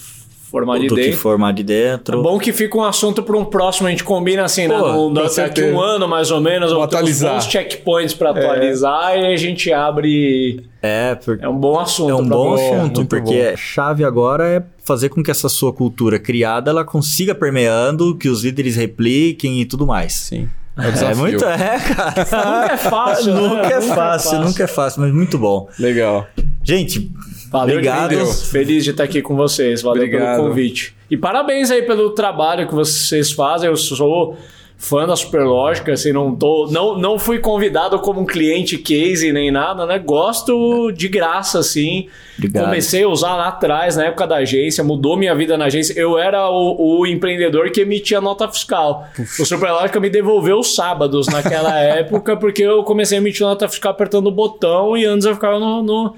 formar 0.54 0.78
de 0.78 0.88
Do 0.88 0.94
que 0.96 1.02
dentro. 1.02 1.18
formar 1.18 1.52
de 1.52 1.64
dentro. 1.64 2.20
É 2.20 2.22
bom 2.22 2.38
que 2.38 2.54
fica 2.54 2.78
um 2.78 2.84
assunto 2.84 3.24
para 3.24 3.36
um 3.36 3.44
próximo, 3.44 3.88
a 3.88 3.90
gente 3.92 4.04
combina 4.04 4.44
assim, 4.44 4.68
né? 4.68 4.78
Pô, 4.78 4.88
No- 4.88 4.94
com 5.08 5.14
daqui 5.14 5.30
certeza. 5.30 5.74
um 5.76 5.82
ano 5.82 6.08
mais 6.08 6.30
ou 6.30 6.40
menos, 6.40 6.70
Vamos 6.72 6.84
uns 6.86 6.94
atualizar. 6.94 7.34
bons 7.34 7.46
checkpoints 7.46 8.14
para 8.14 8.30
atualizar 8.30 9.18
e 9.18 9.34
a 9.34 9.36
gente 9.36 9.74
abre. 9.74 10.64
É, 10.80 11.16
porque 11.16 11.44
É 11.44 11.50
um 11.50 11.58
bom 11.58 11.80
assunto. 11.80 12.12
é 12.12 12.16
um 12.16 12.28
bom 12.28 12.52
você. 12.52 12.66
assunto, 12.66 12.96
muito 12.98 13.06
porque 13.10 13.34
a 13.54 13.58
chave 13.58 14.04
agora 14.06 14.48
é 14.48 14.64
fazer 14.86 15.10
com 15.10 15.24
que 15.24 15.32
essa 15.32 15.50
sua 15.50 15.74
cultura 15.74 16.20
criada 16.20 16.70
ela 16.70 16.86
consiga 16.86 17.34
permeando, 17.34 18.16
que 18.16 18.30
os 18.30 18.44
líderes 18.44 18.76
repliquem 18.76 19.60
e 19.60 19.66
tudo 19.66 19.88
mais. 19.88 20.14
Sim. 20.14 20.48
É 20.78 21.12
É 21.12 21.16
muito, 21.16 21.44
é, 21.46 21.80
cara. 21.80 22.14
Nunca 22.62 22.74
é 22.74 22.78
fácil, 22.78 23.34
né? 23.34 23.40
nunca 23.42 23.68
é 23.74 23.82
fácil, 23.82 24.40
nunca 24.40 24.64
é 24.64 24.68
fácil, 24.68 25.02
mas 25.02 25.12
muito 25.14 25.38
bom. 25.38 25.68
Legal. 25.80 26.28
Gente, 26.64 27.12
Valeu, 27.54 27.76
obrigado. 27.76 28.26
Feliz 28.26 28.84
de 28.84 28.90
estar 28.92 29.04
aqui 29.04 29.22
com 29.22 29.36
vocês. 29.36 29.82
Valeu 29.82 30.04
Obrigado. 30.04 30.36
pelo 30.38 30.50
convite. 30.50 30.96
E 31.10 31.16
parabéns 31.16 31.70
aí 31.72 31.84
pelo 31.84 32.10
trabalho 32.10 32.68
que 32.68 32.74
vocês 32.74 33.32
fazem. 33.32 33.70
Eu 33.70 33.78
sou 33.78 34.36
fã 34.76 35.08
da 35.08 35.16
Superlógica, 35.16 35.94
assim, 35.94 36.12
não 36.12 36.36
tô, 36.36 36.68
não, 36.70 36.98
não 36.98 37.18
fui 37.18 37.40
convidado 37.40 37.98
como 38.00 38.20
um 38.20 38.26
cliente 38.26 38.78
case 38.78 39.32
nem 39.32 39.50
nada, 39.50 39.86
né? 39.86 39.98
Gosto 39.98 40.92
de 40.92 41.08
graça, 41.08 41.60
assim. 41.60 42.08
Obrigado. 42.38 42.66
Comecei 42.66 43.04
a 43.04 43.08
usar 43.08 43.36
lá 43.38 43.48
atrás, 43.48 43.96
na 43.96 44.06
época 44.08 44.28
da 44.28 44.38
agência, 44.38 44.84
mudou 44.84 45.16
minha 45.16 45.34
vida 45.36 45.56
na 45.58 45.66
agência. 45.66 45.94
Eu 45.98 46.18
era 46.20 46.50
o, 46.50 47.00
o 47.00 47.08
empreendedor 47.08 47.70
que 47.72 47.80
emitia 47.82 48.20
nota 48.20 48.46
fiscal. 48.50 49.08
O 49.40 49.46
Superlógica 49.46 50.02
me 50.02 50.10
devolveu 50.10 50.60
os 50.60 50.76
sábados 50.76 51.28
naquela 51.28 51.74
época, 51.80 52.36
porque 52.36 52.64
eu 52.64 52.84
comecei 52.84 53.18
a 53.18 53.22
emitir 53.22 53.46
nota 53.46 53.70
fiscal 53.70 53.92
apertando 53.92 54.28
o 54.28 54.32
botão 54.32 54.98
e 54.98 55.06
antes 55.06 55.26
eu 55.26 55.34
ficava 55.36 55.60
no- 55.60 55.82
no, 55.82 56.16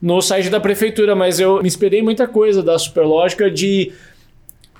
no 0.00 0.20
site 0.20 0.50
da 0.50 0.60
prefeitura, 0.60 1.14
mas 1.14 1.40
eu 1.40 1.60
me 1.62 1.68
inspirei 1.68 2.00
em 2.00 2.02
muita 2.02 2.26
coisa 2.26 2.62
da 2.62 2.78
Superlógica 2.78 3.50
de 3.50 3.92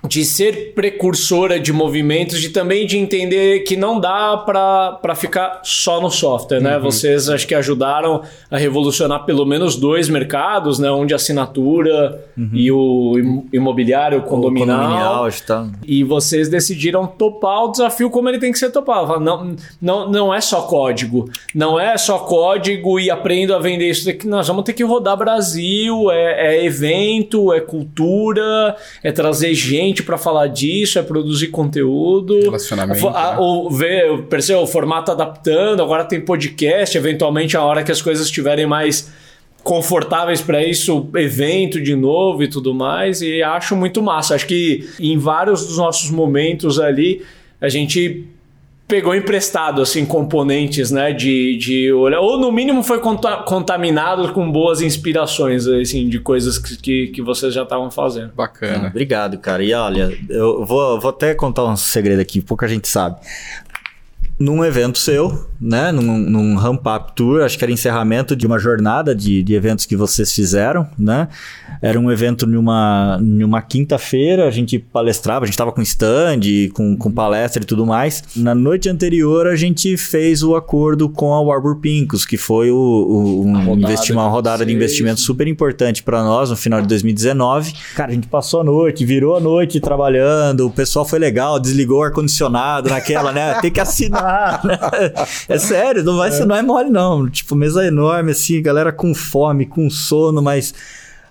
de 0.07 0.25
ser 0.25 0.73
precursora 0.75 1.59
de 1.59 1.73
movimentos, 1.73 2.41
de 2.41 2.51
também 2.51 2.87
de 2.87 2.99
entender 2.99 3.61
que 3.61 3.77
não 3.77 3.99
dá 3.99 4.37
para 4.37 5.15
ficar 5.15 5.61
só 5.63 6.01
no 6.01 6.11
software, 6.11 6.61
né? 6.61 6.79
Vocês 6.79 7.29
acho 7.29 7.47
que 7.47 7.55
ajudaram 7.55 8.23
a 8.51 8.57
revolucionar 8.59 9.25
pelo 9.25 9.45
menos 9.47 9.77
dois 9.77 10.09
mercados, 10.09 10.79
né? 10.79 10.91
Um 10.91 11.07
de 11.07 11.15
assinatura 11.15 12.23
e 12.53 12.71
o 12.71 13.13
im- 13.19 13.49
imobiliário, 13.53 14.19
o 14.19 14.23
condominial. 14.23 14.79
condominial, 14.79 15.25
acho 15.25 15.41
que 15.41 15.47
tá- 15.47 15.67
E 15.87 16.05
vocês 16.05 16.49
decidiram 16.49 17.07
topar 17.07 17.65
o 17.65 17.71
desafio 17.71 18.11
como 18.11 18.29
ele 18.29 18.39
tem 18.39 18.53
que 18.53 18.59
ser 18.59 18.71
topado. 18.71 19.19
Não, 19.21 19.57
não, 19.81 20.11
não 20.11 20.35
é 20.35 20.41
só 20.41 20.63
código. 20.63 21.31
Não 21.55 21.79
é 21.81 21.97
só 21.97 22.19
código 22.19 22.99
e 23.01 23.11
aprendo 23.11 23.55
a 23.55 23.59
vender 23.59 23.89
isso 23.91 24.05
daqui. 24.07 24.27
Nós 24.27 24.47
vamos 24.47 24.65
ter 24.65 24.73
que 24.75 24.85
rodar 24.85 25.17
Brasil, 25.17 26.11
é, 26.11 26.57
é 26.57 26.65
evento, 26.65 27.53
é 27.53 27.61
cultura, 27.61 28.77
é 29.03 29.11
trazer 29.13 29.55
gente 29.55 29.94
para 30.03 30.19
falar 30.19 30.47
disso, 30.49 30.99
é 30.99 31.03
produzir 31.03 31.49
conteúdo. 31.49 32.39
Relacionamento, 32.41 33.09
A- 33.09 33.33
né? 33.33 33.37
o, 33.39 33.71
ver, 33.71 34.23
percebeu, 34.25 34.63
o 34.63 34.67
formato 34.67 35.11
adaptando, 35.13 35.83
agora 35.83 36.05
tem 36.05 36.21
podcast, 36.21 36.97
eventualmente 36.97 37.57
a 37.57 37.63
hora 37.63 37.83
que 37.83 37.93
as 37.93 38.03
coisas 38.03 38.27
estiverem 38.27 38.67
mais 38.67 39.13
confortáveis 39.63 40.43
para 40.43 40.63
isso, 40.63 41.09
evento 41.17 41.81
de 41.81 41.97
novo 41.97 42.43
e 42.43 42.49
tudo 42.49 42.75
mais, 42.75 43.23
e 43.23 43.43
acho 43.43 43.75
muito 43.75 44.03
massa. 44.03 44.35
Acho 44.35 44.47
que 44.47 44.87
em 45.01 45.17
vários 45.17 45.67
dos 45.67 45.79
nossos 45.79 46.11
momentos 46.11 46.79
ali, 46.79 47.23
a 47.61 47.69
gente 47.71 48.27
pegou 48.87 49.15
emprestado 49.15 49.81
assim 49.81 50.05
componentes, 50.05 50.91
né, 50.91 51.13
de, 51.13 51.57
de 51.57 51.93
olhar, 51.93 52.21
ou 52.21 52.39
no 52.39 52.53
mínimo 52.53 52.83
foi 52.83 53.01
conta- 53.01 53.39
contaminado 53.39 54.33
com 54.33 54.51
boas 54.51 54.83
inspirações 54.83 55.67
assim 55.67 56.09
de 56.09 56.19
coisas 56.21 56.59
que, 56.59 56.77
que, 56.77 57.07
que 57.09 57.23
vocês 57.23 57.55
já 57.55 57.63
estavam 57.63 57.91
fazendo. 57.91 58.27
Ah, 58.29 58.37
Bacana. 58.37 58.89
obrigado, 58.89 59.39
cara. 59.39 59.65
E 59.65 59.73
olha, 59.73 60.17
eu 60.29 60.65
vou, 60.65 61.01
vou 61.01 61.11
até 61.11 61.35
contar 61.35 61.65
um 61.65 61.77
segredo 61.77 62.21
aqui, 62.21 62.41
pouca 62.41 62.69
gente 62.69 62.87
sabe. 62.87 63.17
Num 64.37 64.65
evento 64.65 64.99
seu, 64.99 65.47
né? 65.61 65.93
Num, 65.93 66.19
num 66.19 66.57
Ramp 66.57 66.85
Up 66.87 67.13
Tour, 67.15 67.43
acho 67.43 67.57
que 67.57 67.65
era 67.65 67.71
encerramento 67.73 68.35
de 68.35 68.47
uma 68.47 68.59
jornada 68.59 69.15
de, 69.15 69.43
de 69.45 69.55
eventos 69.55 69.87
que 69.87 69.95
vocês 69.97 70.33
fizeram, 70.33 70.89
né? 70.99 71.29
Era 71.81 72.01
um 72.01 72.11
evento 72.11 72.45
numa, 72.47 73.17
numa 73.21 73.63
quinta-feira, 73.63 74.49
a 74.49 74.51
gente 74.51 74.79
palestrava, 74.79 75.45
a 75.45 75.47
gente 75.47 75.57
tava 75.57 75.71
com 75.71 75.81
stand, 75.83 76.41
com, 76.75 76.97
com 76.97 77.13
palestra 77.13 77.63
e 77.63 77.67
tudo 77.67 77.87
mais. 77.87 78.25
Na 78.35 78.55
noite 78.55 78.89
anterior, 78.89 79.47
a 79.47 79.55
gente 79.55 79.97
fez 79.97 80.43
o 80.43 80.57
acordo 80.57 81.09
com 81.09 81.33
a 81.33 81.41
Warburg 81.41 81.81
Pincus, 81.81 82.25
que 82.27 82.37
foi 82.37 82.71
o, 82.71 82.77
o, 82.77 83.47
um 83.47 83.53
rodada 83.65 83.77
investi- 83.93 84.13
uma 84.13 84.29
rodada 84.29 84.67
de 84.67 84.73
investimento 84.73 85.21
super 85.21 85.47
importante 85.47 86.03
para 86.03 86.25
nós 86.25 86.51
no 86.51 86.57
final 86.57 86.81
de 86.83 86.89
2019. 86.89 87.73
Cara, 87.95 88.11
a 88.11 88.15
gente 88.15 88.27
passou 88.27 88.61
a 88.63 88.65
noite, 88.65 89.05
virou 89.05 89.37
a 89.37 89.41
noite 89.41 89.79
trabalhando, 89.79 90.67
o 90.67 90.71
pessoal 90.71 91.05
foi 91.05 91.19
legal, 91.21 91.61
desligou 91.61 92.01
o 92.01 92.03
ar-condicionado 92.03 92.91
naquela, 92.91 93.31
né? 93.31 93.61
Tem 93.61 93.71
que 93.71 93.81
assinar 93.81 94.24
É 95.49 95.59
sério, 95.59 96.03
não 96.03 96.17
vai 96.17 96.31
ser, 96.31 96.45
não 96.45 96.57
é 96.57 96.63
mole 96.63 96.91
não. 96.91 97.29
Tipo, 97.29 97.55
mesa 97.55 97.85
enorme 97.87 98.33
assim, 98.33 98.61
galera 98.63 98.93
com 98.93 99.15
fome, 99.15 99.67
com 99.67 99.89
sono, 99.91 100.43
mas 100.43 100.75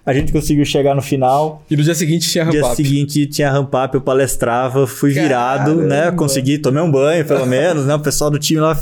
a 0.05 0.13
gente 0.13 0.33
conseguiu 0.33 0.65
chegar 0.65 0.93
no 0.93 1.01
final. 1.01 1.63
E 1.71 1.77
no 1.77 1.83
dia 1.83 1.95
seguinte 1.95 2.29
tinha 2.29 2.43
ramp 2.43 2.53
No 2.53 2.61
dia 2.61 2.75
seguinte 2.75 3.25
tinha 3.25 3.49
ramp 3.49 3.73
up, 3.73 3.95
eu 3.95 4.01
palestrava, 4.01 4.85
fui 4.85 5.11
virado, 5.11 5.75
né? 5.75 5.99
Caramba. 6.01 6.17
Consegui, 6.17 6.57
tomei 6.57 6.83
um 6.83 6.91
banho, 6.91 7.23
pelo 7.23 7.45
menos, 7.45 7.85
né? 7.85 7.95
O 7.95 7.99
pessoal 7.99 8.29
do 8.29 8.37
time 8.37 8.59
lá. 8.59 8.77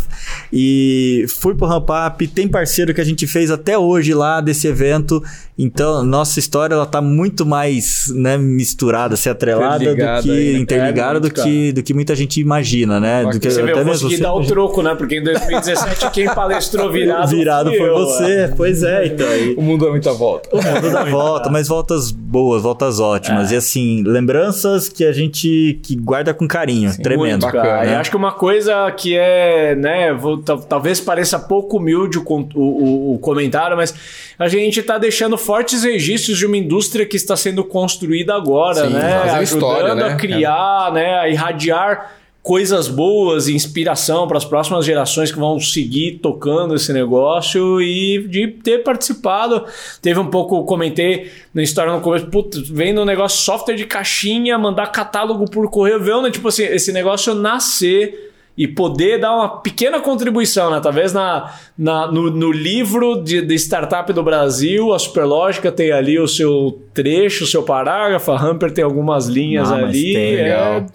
E 0.51 1.25
fui 1.29 1.53
pro 1.53 1.67
ramp 1.67 1.87
up. 1.89 2.27
Tem 2.27 2.47
parceiro 2.47 2.91
que 2.91 2.99
a 3.01 3.03
gente 3.03 3.27
fez 3.27 3.51
até 3.51 3.77
hoje 3.77 4.15
lá 4.15 4.41
desse 4.41 4.67
evento. 4.67 5.23
Então, 5.63 6.03
nossa 6.03 6.39
história 6.39 6.73
ela 6.73 6.85
tá 6.85 7.01
muito 7.01 7.45
mais 7.45 8.11
né, 8.15 8.37
misturada, 8.37 9.15
se 9.15 9.29
atrelada 9.29 9.77
do 9.77 9.83
Interligada 9.91 10.21
que 10.23 10.31
aí, 10.31 10.53
né? 10.53 10.59
interligada 10.59 11.17
É, 11.17 11.19
do, 11.21 11.29
que, 11.31 11.71
do 11.71 11.83
que 11.83 11.93
muita 11.93 12.15
gente 12.15 12.41
imagina, 12.41 12.99
né? 12.99 13.23
Do 13.25 13.39
que, 13.39 13.49
Você 13.51 13.61
vê, 13.61 13.71
eu 13.71 13.83
consegui 13.85 14.15
você- 14.17 14.23
dar 14.23 14.33
o 14.33 14.43
troco, 14.45 14.81
né? 14.81 14.95
Porque 14.95 15.17
em 15.17 15.23
2017 15.23 16.09
quem 16.11 16.25
palestrou 16.25 16.89
virado. 16.91 17.27
virado 17.29 17.69
foi 17.69 17.89
eu, 17.89 17.93
você. 17.95 18.23
é. 18.31 18.47
Pois 18.47 18.81
é, 18.83 19.05
então. 19.07 19.27
aí- 19.27 19.53
O 19.55 19.61
mundo 19.61 19.87
é 19.87 19.91
muita 19.91 20.11
volta. 20.13 20.49
O 20.51 20.57
mundo 20.61 20.91
dá 20.91 21.03
volta, 21.05 21.49
mas 21.49 21.67
voltas 21.67 22.11
boas, 22.11 22.61
voltas 22.63 22.99
ótimas. 22.99 23.51
E 23.51 23.55
assim, 23.55 24.03
lembranças 24.03 24.89
que 24.89 25.05
a 25.05 25.11
gente 25.11 25.79
que 25.83 25.95
guarda 25.95 26.33
com 26.33 26.47
carinho. 26.47 26.91
tremendo. 27.01 27.21
Muito, 27.41 27.45
Bacana, 27.45 27.83
né? 27.83 27.95
Acho 27.97 28.09
que 28.09 28.17
uma 28.17 28.31
coisa 28.31 28.89
que 28.91 29.15
é, 29.15 29.75
né, 29.75 30.13
vou- 30.13 30.37
tal- 30.39 30.59
talvez 30.61 30.99
pareça 30.99 31.37
pouco 31.37 31.77
humilde 31.77 32.17
o, 32.17 32.23
o- 32.23 32.47
o- 32.55 33.15
o 33.15 33.19
comentário, 33.19 33.75
mas 33.77 33.93
a 34.39 34.47
gente 34.47 34.81
tá 34.81 34.97
deixando 34.97 35.37
fortes 35.51 35.83
registros 35.83 36.37
de 36.37 36.45
uma 36.45 36.55
indústria 36.55 37.05
que 37.05 37.17
está 37.17 37.35
sendo 37.35 37.61
construída 37.61 38.33
agora, 38.33 38.87
Sim, 38.87 38.93
né? 38.93 39.15
Ajudando 39.17 39.43
história, 39.43 39.95
né? 39.95 40.03
a 40.05 40.15
criar, 40.15 40.93
né, 40.93 41.19
a 41.19 41.27
irradiar 41.27 42.13
coisas 42.41 42.87
boas 42.87 43.49
e 43.49 43.53
inspiração 43.53 44.29
para 44.29 44.37
as 44.37 44.45
próximas 44.45 44.85
gerações 44.85 45.29
que 45.29 45.37
vão 45.37 45.59
seguir 45.59 46.19
tocando 46.19 46.73
esse 46.73 46.93
negócio 46.93 47.81
e 47.81 48.25
de 48.29 48.47
ter 48.47 48.81
participado. 48.81 49.65
Teve 50.01 50.21
um 50.21 50.27
pouco, 50.27 50.63
comentei 50.63 51.29
na 51.53 51.61
história 51.61 51.91
no 51.91 51.99
começo, 51.99 52.27
putz, 52.27 52.69
vendo 52.69 53.01
um 53.01 53.05
negócio 53.05 53.43
software 53.43 53.75
de 53.75 53.85
caixinha, 53.85 54.57
mandar 54.57 54.87
catálogo 54.87 55.51
por 55.51 55.69
correio, 55.69 55.99
vendo, 55.99 56.31
tipo 56.31 56.47
assim, 56.47 56.63
esse 56.63 56.93
negócio 56.93 57.35
nascer 57.35 58.30
e 58.57 58.67
poder 58.67 59.19
dar 59.19 59.33
uma 59.35 59.49
pequena 59.61 59.99
contribuição, 59.99 60.69
né? 60.69 60.79
Talvez 60.81 61.13
na, 61.13 61.53
na- 61.77 62.11
no, 62.11 62.29
no 62.29 62.51
livro 62.51 63.21
de, 63.23 63.41
de 63.41 63.55
startup 63.55 64.11
do 64.13 64.21
Brasil, 64.21 64.93
a 64.93 64.99
Superlógica 64.99 65.71
tem 65.71 65.91
ali 65.91 66.19
o 66.19 66.27
seu 66.27 66.81
trecho, 66.93 67.45
o 67.45 67.47
seu 67.47 67.63
parágrafo, 67.63 68.31
a 68.31 68.39
Hamper 68.41 68.71
tem 68.71 68.83
algumas 68.83 69.27
linhas 69.27 69.69
Ah, 69.71 69.75
mas 69.77 69.83
ali. 69.89 70.13
tem, 70.13 70.33
é- 70.35 70.43
legal. 70.43 70.85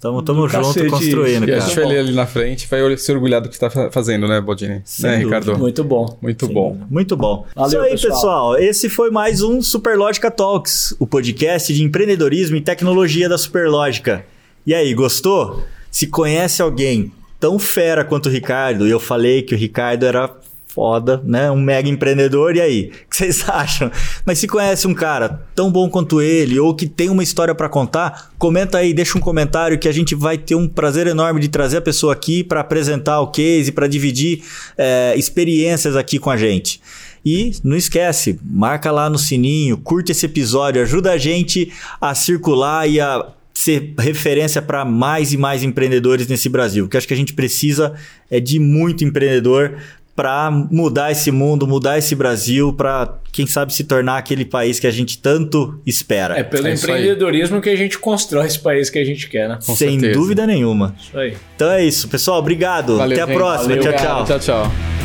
Tamo, 0.00 0.20
tamo 0.20 0.48
junto 0.48 0.64
cacete 0.66 0.88
construindo. 0.90 1.48
E 1.48 1.52
a 1.52 1.58
cara. 1.58 1.60
gente 1.60 1.76
vai 1.76 1.84
ler 1.84 1.98
ali 2.00 2.12
na 2.12 2.26
frente, 2.26 2.66
vai 2.66 2.96
se 2.96 3.12
orgulhar 3.12 3.40
do 3.40 3.48
que 3.48 3.54
você 3.56 3.70
tá 3.70 3.88
fazendo, 3.92 4.26
né, 4.26 4.40
Baldini? 4.40 4.82
Sem 4.84 5.08
né. 5.10 5.16
Ricardo? 5.18 5.56
Muito 5.56 5.84
bom. 5.84 6.18
Muito 6.20 6.46
Sim, 6.46 6.52
bom. 6.52 6.76
Muito 6.90 7.16
bom. 7.16 7.46
Valeu, 7.54 7.68
Isso 7.68 7.78
aí, 7.78 7.90
pessoal. 7.92 8.12
pessoal. 8.14 8.58
Esse 8.58 8.88
foi 8.88 9.12
mais 9.12 9.42
um 9.42 9.62
Superlógica 9.62 10.28
Talks, 10.28 10.92
o 10.98 11.06
podcast 11.06 11.72
de 11.72 11.84
empreendedorismo 11.84 12.56
e 12.56 12.60
tecnologia 12.60 13.28
da 13.28 13.38
Superlógica. 13.38 14.24
E 14.66 14.74
aí, 14.74 14.92
gostou? 14.92 15.62
Se 15.92 16.06
conhece 16.06 16.62
alguém 16.62 17.12
tão 17.38 17.58
fera 17.58 18.02
quanto 18.02 18.26
o 18.26 18.32
Ricardo, 18.32 18.88
e 18.88 18.90
eu 18.90 18.98
falei 18.98 19.42
que 19.42 19.54
o 19.54 19.58
Ricardo 19.58 20.06
era 20.06 20.34
foda, 20.66 21.22
né? 21.22 21.50
Um 21.50 21.60
mega 21.60 21.86
empreendedor, 21.86 22.56
e 22.56 22.60
aí? 22.62 22.84
O 22.86 23.10
que 23.10 23.16
vocês 23.16 23.44
acham? 23.50 23.90
Mas 24.24 24.38
se 24.38 24.48
conhece 24.48 24.86
um 24.86 24.94
cara 24.94 25.42
tão 25.54 25.70
bom 25.70 25.90
quanto 25.90 26.22
ele, 26.22 26.58
ou 26.58 26.74
que 26.74 26.86
tem 26.86 27.10
uma 27.10 27.22
história 27.22 27.54
pra 27.54 27.68
contar, 27.68 28.32
comenta 28.38 28.78
aí, 28.78 28.94
deixa 28.94 29.18
um 29.18 29.20
comentário 29.20 29.78
que 29.78 29.86
a 29.86 29.92
gente 29.92 30.14
vai 30.14 30.38
ter 30.38 30.54
um 30.54 30.66
prazer 30.66 31.06
enorme 31.06 31.40
de 31.40 31.48
trazer 31.48 31.76
a 31.76 31.82
pessoa 31.82 32.14
aqui 32.14 32.42
pra 32.42 32.60
apresentar 32.60 33.20
o 33.20 33.26
case, 33.26 33.70
pra 33.70 33.86
dividir 33.86 34.42
é, 34.78 35.14
experiências 35.14 35.94
aqui 35.94 36.18
com 36.18 36.30
a 36.30 36.38
gente. 36.38 36.80
E 37.24 37.52
não 37.62 37.76
esquece, 37.76 38.40
marca 38.42 38.90
lá 38.90 39.10
no 39.10 39.18
sininho, 39.18 39.76
curte 39.76 40.10
esse 40.10 40.24
episódio, 40.26 40.82
ajuda 40.82 41.12
a 41.12 41.18
gente 41.18 41.70
a 42.00 42.14
circular 42.14 42.88
e 42.88 42.98
a 42.98 43.26
ser 43.62 43.94
referência 43.98 44.60
para 44.60 44.84
mais 44.84 45.32
e 45.32 45.36
mais 45.36 45.62
empreendedores 45.62 46.26
nesse 46.26 46.48
Brasil. 46.48 46.84
O 46.84 46.88
que 46.88 46.96
acho 46.96 47.06
que 47.08 47.14
a 47.14 47.16
gente 47.16 47.32
precisa 47.34 47.94
é 48.30 48.38
de 48.40 48.58
muito 48.58 49.04
empreendedor 49.04 49.76
para 50.14 50.50
mudar 50.50 51.10
esse 51.10 51.30
mundo, 51.30 51.66
mudar 51.66 51.96
esse 51.96 52.14
Brasil, 52.14 52.70
para 52.74 53.14
quem 53.32 53.46
sabe 53.46 53.72
se 53.72 53.84
tornar 53.84 54.18
aquele 54.18 54.44
país 54.44 54.78
que 54.78 54.86
a 54.86 54.90
gente 54.90 55.16
tanto 55.18 55.80
espera. 55.86 56.38
É 56.38 56.42
pelo 56.42 56.66
É 56.68 56.74
empreendedorismo 56.74 57.62
que 57.62 57.70
a 57.70 57.76
gente 57.76 57.98
constrói 57.98 58.46
esse 58.46 58.58
país 58.58 58.90
que 58.90 58.98
a 58.98 59.04
gente 59.04 59.26
quer, 59.28 59.48
né? 59.48 59.58
Com 59.64 59.74
Sem 59.74 59.98
certeza. 59.98 60.20
dúvida 60.20 60.46
nenhuma. 60.46 60.94
Isso 61.00 61.18
aí. 61.18 61.34
Então 61.56 61.70
é 61.70 61.82
isso, 61.82 62.08
pessoal. 62.08 62.38
Obrigado. 62.40 62.98
Valeu, 62.98 63.14
Até 63.14 63.22
a 63.22 63.26
gente. 63.26 63.36
próxima. 63.36 63.74
Valeu, 63.76 63.82
tchau, 63.92 64.04
tchau. 64.04 64.24
Tchau, 64.26 64.38
tchau. 64.38 65.01